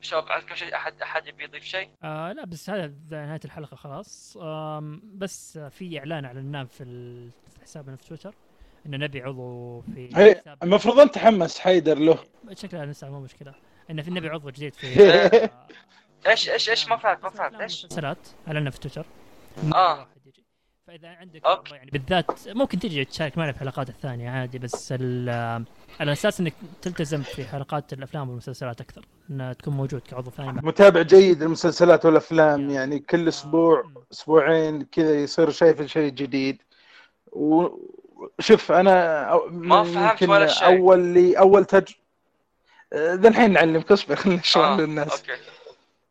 شباب 0.00 0.32
عندكم 0.32 0.54
شيء 0.54 0.74
أحد 0.76 1.02
أحد 1.02 1.26
يبي 1.26 1.44
يضيف 1.44 1.64
شيء؟ 1.64 1.90
آه 2.02 2.32
لا 2.32 2.44
بس 2.44 2.70
هذا 2.70 3.26
نهاية 3.26 3.40
الحلقة 3.44 3.76
خلاص. 3.76 4.36
آم 4.40 5.00
بس 5.18 5.58
في 5.58 5.98
إعلان 5.98 6.24
اعلناه 6.24 6.64
في 6.64 7.30
حسابنا 7.62 7.96
في 7.96 8.04
تويتر. 8.08 8.34
إنه 8.86 8.96
نبي 8.96 9.22
عضو 9.22 9.80
في 9.80 10.36
المفروض 10.62 10.98
أنت 11.00 11.14
تحمس 11.14 11.58
حيدر 11.58 11.98
له 11.98 12.18
شكلها 12.52 12.84
نسأل 12.86 13.10
مو 13.10 13.20
مشكلة 13.20 13.54
إنه 13.90 14.02
في 14.02 14.10
نبي 14.10 14.28
عضو 14.28 14.50
جديد 14.50 14.74
في 14.74 14.86
إيش 16.28 16.50
إيش 16.50 16.70
إيش 16.70 16.88
ما 16.88 16.96
فهمت 16.96 17.22
ما 17.24 17.30
فهمت 17.30 17.60
إيش؟ 17.60 17.84
ومسلسلات 17.84 18.18
اعلنا 18.48 18.70
في 18.70 18.80
تويتر 18.80 19.06
آه. 19.74 20.06
يجي. 20.26 20.44
فإذا 20.86 21.08
عندك 21.08 21.44
أوكي. 21.44 21.74
يعني 21.74 21.90
بالذات 21.90 22.48
ممكن 22.48 22.78
تجي 22.78 23.04
تشارك 23.04 23.38
معنا 23.38 23.52
في 23.52 23.62
الحلقات 23.62 23.88
الثانية 23.88 24.30
عادي 24.30 24.58
بس 24.58 24.94
ال- 25.00 25.64
على 26.00 26.12
أساس 26.12 26.40
إنك 26.40 26.52
تلتزم 26.82 27.22
في 27.22 27.44
حلقات 27.44 27.92
الأفلام 27.92 28.28
والمسلسلات 28.28 28.80
أكثر 28.80 29.04
انها 29.30 29.52
تكون 29.52 29.74
موجود 29.74 30.00
كعضو 30.00 30.30
ثاني. 30.30 30.52
متابع 30.62 31.02
جيد 31.02 31.42
للمسلسلات 31.42 32.04
والأفلام. 32.06 32.70
يعني 32.70 32.98
كل 32.98 33.28
أسبوع. 33.28 33.90
أسبوعين 34.12 34.82
كذا 34.82 35.14
يصير 35.22 35.50
شايف 35.50 35.82
شيء 35.82 36.10
جديد 36.12 36.62
وشوف 38.38 38.72
أنا 38.72 39.30
أو- 39.32 39.50
ما 39.52 39.84
فهمت 39.84 40.22
ولا 40.22 40.46
شيء. 40.46 40.66
أول 40.66 40.98
لي 41.00 41.38
أول 41.38 41.64
تج 41.64 41.92
آه، 42.92 43.14
ذا 43.14 43.28
الحين 43.28 43.52
نعلمك 43.52 43.92
اصبر 43.92 44.16
خلينا 44.16 44.40
نشرح 44.40 44.64
آه، 44.66 44.76
للناس. 44.76 45.20
أوكي. 45.20 45.42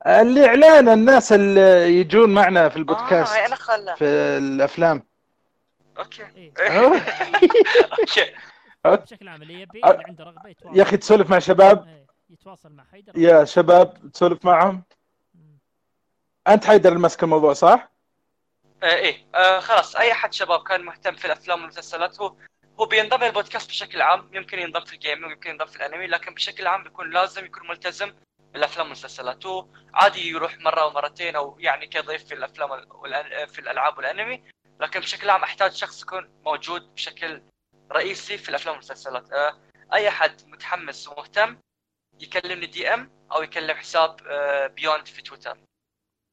اللي 0.08 0.46
إعلان 0.46 0.90
الناس 0.90 1.34
اللي 1.34 2.00
يجون 2.00 2.34
معنا 2.34 2.70
في 2.70 2.78
البودكاست 2.78 3.54
خلى 3.54 3.96
في 3.98 4.06
الأفلام. 4.06 5.04
أوكي. 5.98 6.24
إيه. 6.36 6.52
أوكي. 8.00 8.26
بشكل 8.86 9.28
عام 9.28 9.42
اللي 9.42 9.62
يبي 9.62 9.82
اللي 9.86 10.04
عنده 10.08 10.24
رغبة 10.24 10.50
يتواصل. 10.50 10.78
يا 10.78 10.84
أخي 10.84 10.98
تسولف 10.98 11.30
مع 11.30 11.40
شباب. 11.40 11.88
إيه، 11.88 12.06
يتواصل 12.30 12.72
مع 12.72 12.84
حيدر. 12.92 13.12
يا 13.16 13.46
شباب 13.46 14.12
تسولف 14.14 14.46
معهم. 14.46 14.84
أنت 16.48 16.66
حيدر 16.66 16.90
اللي 16.90 17.00
ماسك 17.02 17.24
الموضوع 17.24 17.54
صح؟ 17.54 17.91
آه 18.84 18.96
إيه. 18.96 19.28
آه 19.36 19.60
خلاص 19.60 19.96
أي 19.96 20.12
أحد 20.12 20.34
شباب 20.34 20.64
كان 20.64 20.82
مهتم 20.82 21.16
في 21.16 21.26
الأفلام 21.26 21.60
والمسلسلات 21.60 22.22
هو 22.22 22.36
هو 22.80 22.86
بينضم 22.86 23.24
للبودكاست 23.24 23.70
بشكل 23.70 24.02
عام. 24.02 24.30
يمكن 24.34 24.60
ينضم 24.60 24.86
في 24.86 24.94
ال 24.94 24.99
gaming 24.99 25.32
يمكن 25.32 25.50
ينضم 25.50 25.66
في 25.66 25.76
الأنمي 25.76 26.08
لكن 26.08 26.34
بشكل 26.34 26.68
عام 26.68 26.84
بيكون 26.84 27.10
لازم 27.10 27.46
يكون 27.46 27.68
ملتزم 27.68 28.14
بالأفلام 28.54 28.86
والمسلسلات. 28.86 29.44
عادي 29.94 30.30
يروح 30.30 30.58
مرة 30.58 30.82
أو 30.82 30.90
مرتين 30.90 31.36
أو 31.36 31.58
يعني 31.60 31.88
كضيف 31.88 32.24
في 32.24 32.34
الأفلام. 32.34 32.70
في 33.48 33.60
الألعاب 33.60 33.98
والأنمي. 33.98 34.44
لكن 34.80 35.00
بشكل 35.00 35.30
عام 35.30 35.44
أحتاج 35.44 35.72
شخص 35.74 36.02
يكون 36.02 36.30
موجود 36.46 36.96
بشكل 36.96 37.42
رئيسي 37.92 38.38
في 38.38 38.50
الأفلام 38.50 38.76
والمسلسلات. 38.76 39.32
آه 39.32 39.58
أي 39.94 40.08
أحد 40.10 40.42
متحمس 40.48 41.08
ومهتم 41.08 41.58
يكلمني 42.20 42.66
DM 42.66 43.12
أو 43.32 43.44
يكلم 43.44 43.78
حساب 43.78 44.18
آه 44.28 44.68
Beyond 44.68 45.08
في 45.08 45.22
تويتر. 45.22 45.58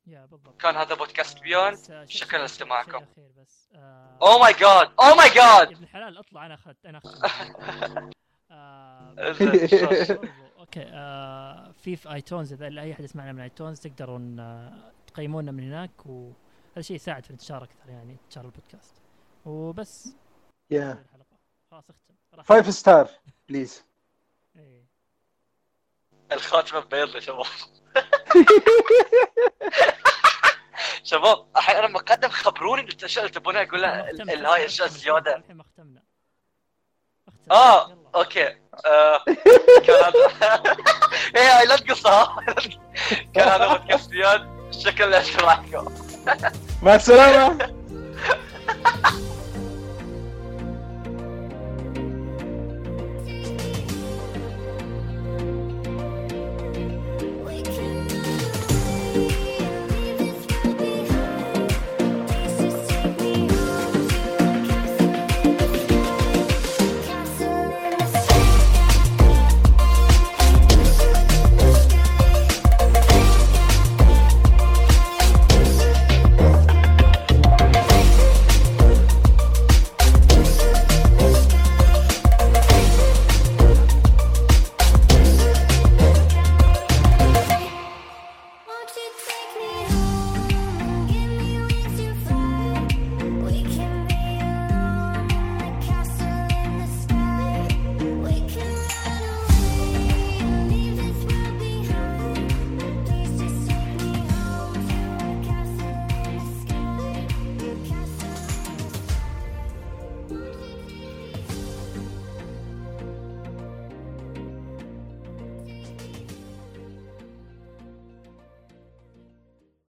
يا 0.09 0.27
بالضبط. 0.27 0.61
كان 0.61 0.77
هذا 0.77 0.95
بودكاست 0.95 1.39
Beyond 1.41 1.79
آه، 1.91 2.05
شيء- 2.05 2.21
شكراً 2.21 2.39
لاستماعكم. 2.39 3.05
آه، 3.75 4.19
oh 4.23 4.39
my 4.39 4.53
God 4.53 4.91
oh 5.01 5.15
my 5.15 5.27
يا 5.29 5.35
God 5.35 5.73
ابن 5.73 5.83
الحلال 5.83 6.19
اطلع 6.19 6.47
أنا 6.47 6.55
اخذت 6.55 6.87
أنا 6.87 6.99
اخذت 6.99 7.25
آه، 8.51 9.15
برضو، 9.15 10.29
أوكي 10.59 10.83
آه 10.83 11.73
في 11.73 11.97
في 11.97 12.13
iTunes 12.15 12.53
إذا 12.53 12.67
أي 12.67 12.93
أحد 12.93 13.05
يسمعنا 13.05 13.33
من 13.33 13.41
iTunes 13.41 13.81
تقدرون 13.81 14.41
آه 14.41 14.93
تقيمونا 15.07 15.53
من 15.53 15.63
هناك 15.73 16.07
وهذا 16.07 16.35
الشيء 16.77 16.97
يساعد 16.97 17.23
في 17.25 17.31
الانتشار 17.31 17.65
أكثر 17.65 17.89
يعني 17.91 18.17
انتشار 18.25 18.45
البودكاست. 18.45 18.95
وبس. 19.47 20.15
يا 20.71 21.05
خلاص 21.71 21.85
أختم. 21.91 22.43
five 22.45 22.71
star 22.75 23.09
please. 23.49 23.85
الخاتمة 26.33 26.81
بيض 26.81 27.15
يا 27.15 27.21
شباب 27.21 27.47
شباب 31.09 31.47
الحين 31.57 31.77
أنا 31.77 31.89
مقدم 31.89 32.29
خبروني 32.29 32.83
الأشياء 32.83 33.25
اللي 33.25 33.35
تبونها 33.35 33.63
أقول 33.63 33.83
لها 33.83 34.11
هاي 34.55 34.67
أشياء 34.67 34.89
زيادة. 34.89 35.37
الحين 35.37 35.57
ما 35.57 35.65
ختمنا. 35.65 36.03
آه. 37.51 37.99
أوكي. 38.15 38.47
آه، 38.87 39.25
كان 39.87 39.97
هذا 40.05 40.13
إيه 41.37 41.59
هاي 41.59 41.67
لا 41.67 41.77
تقصها 41.77 42.37
كان 43.35 43.49
هذا 43.49 43.67
بودكاست 43.77 44.11
زياد. 44.11 44.73
شكرا 44.85 45.07
لاشتراككم 45.07 45.95
مع 46.83 46.95
السلامة. 46.95 47.59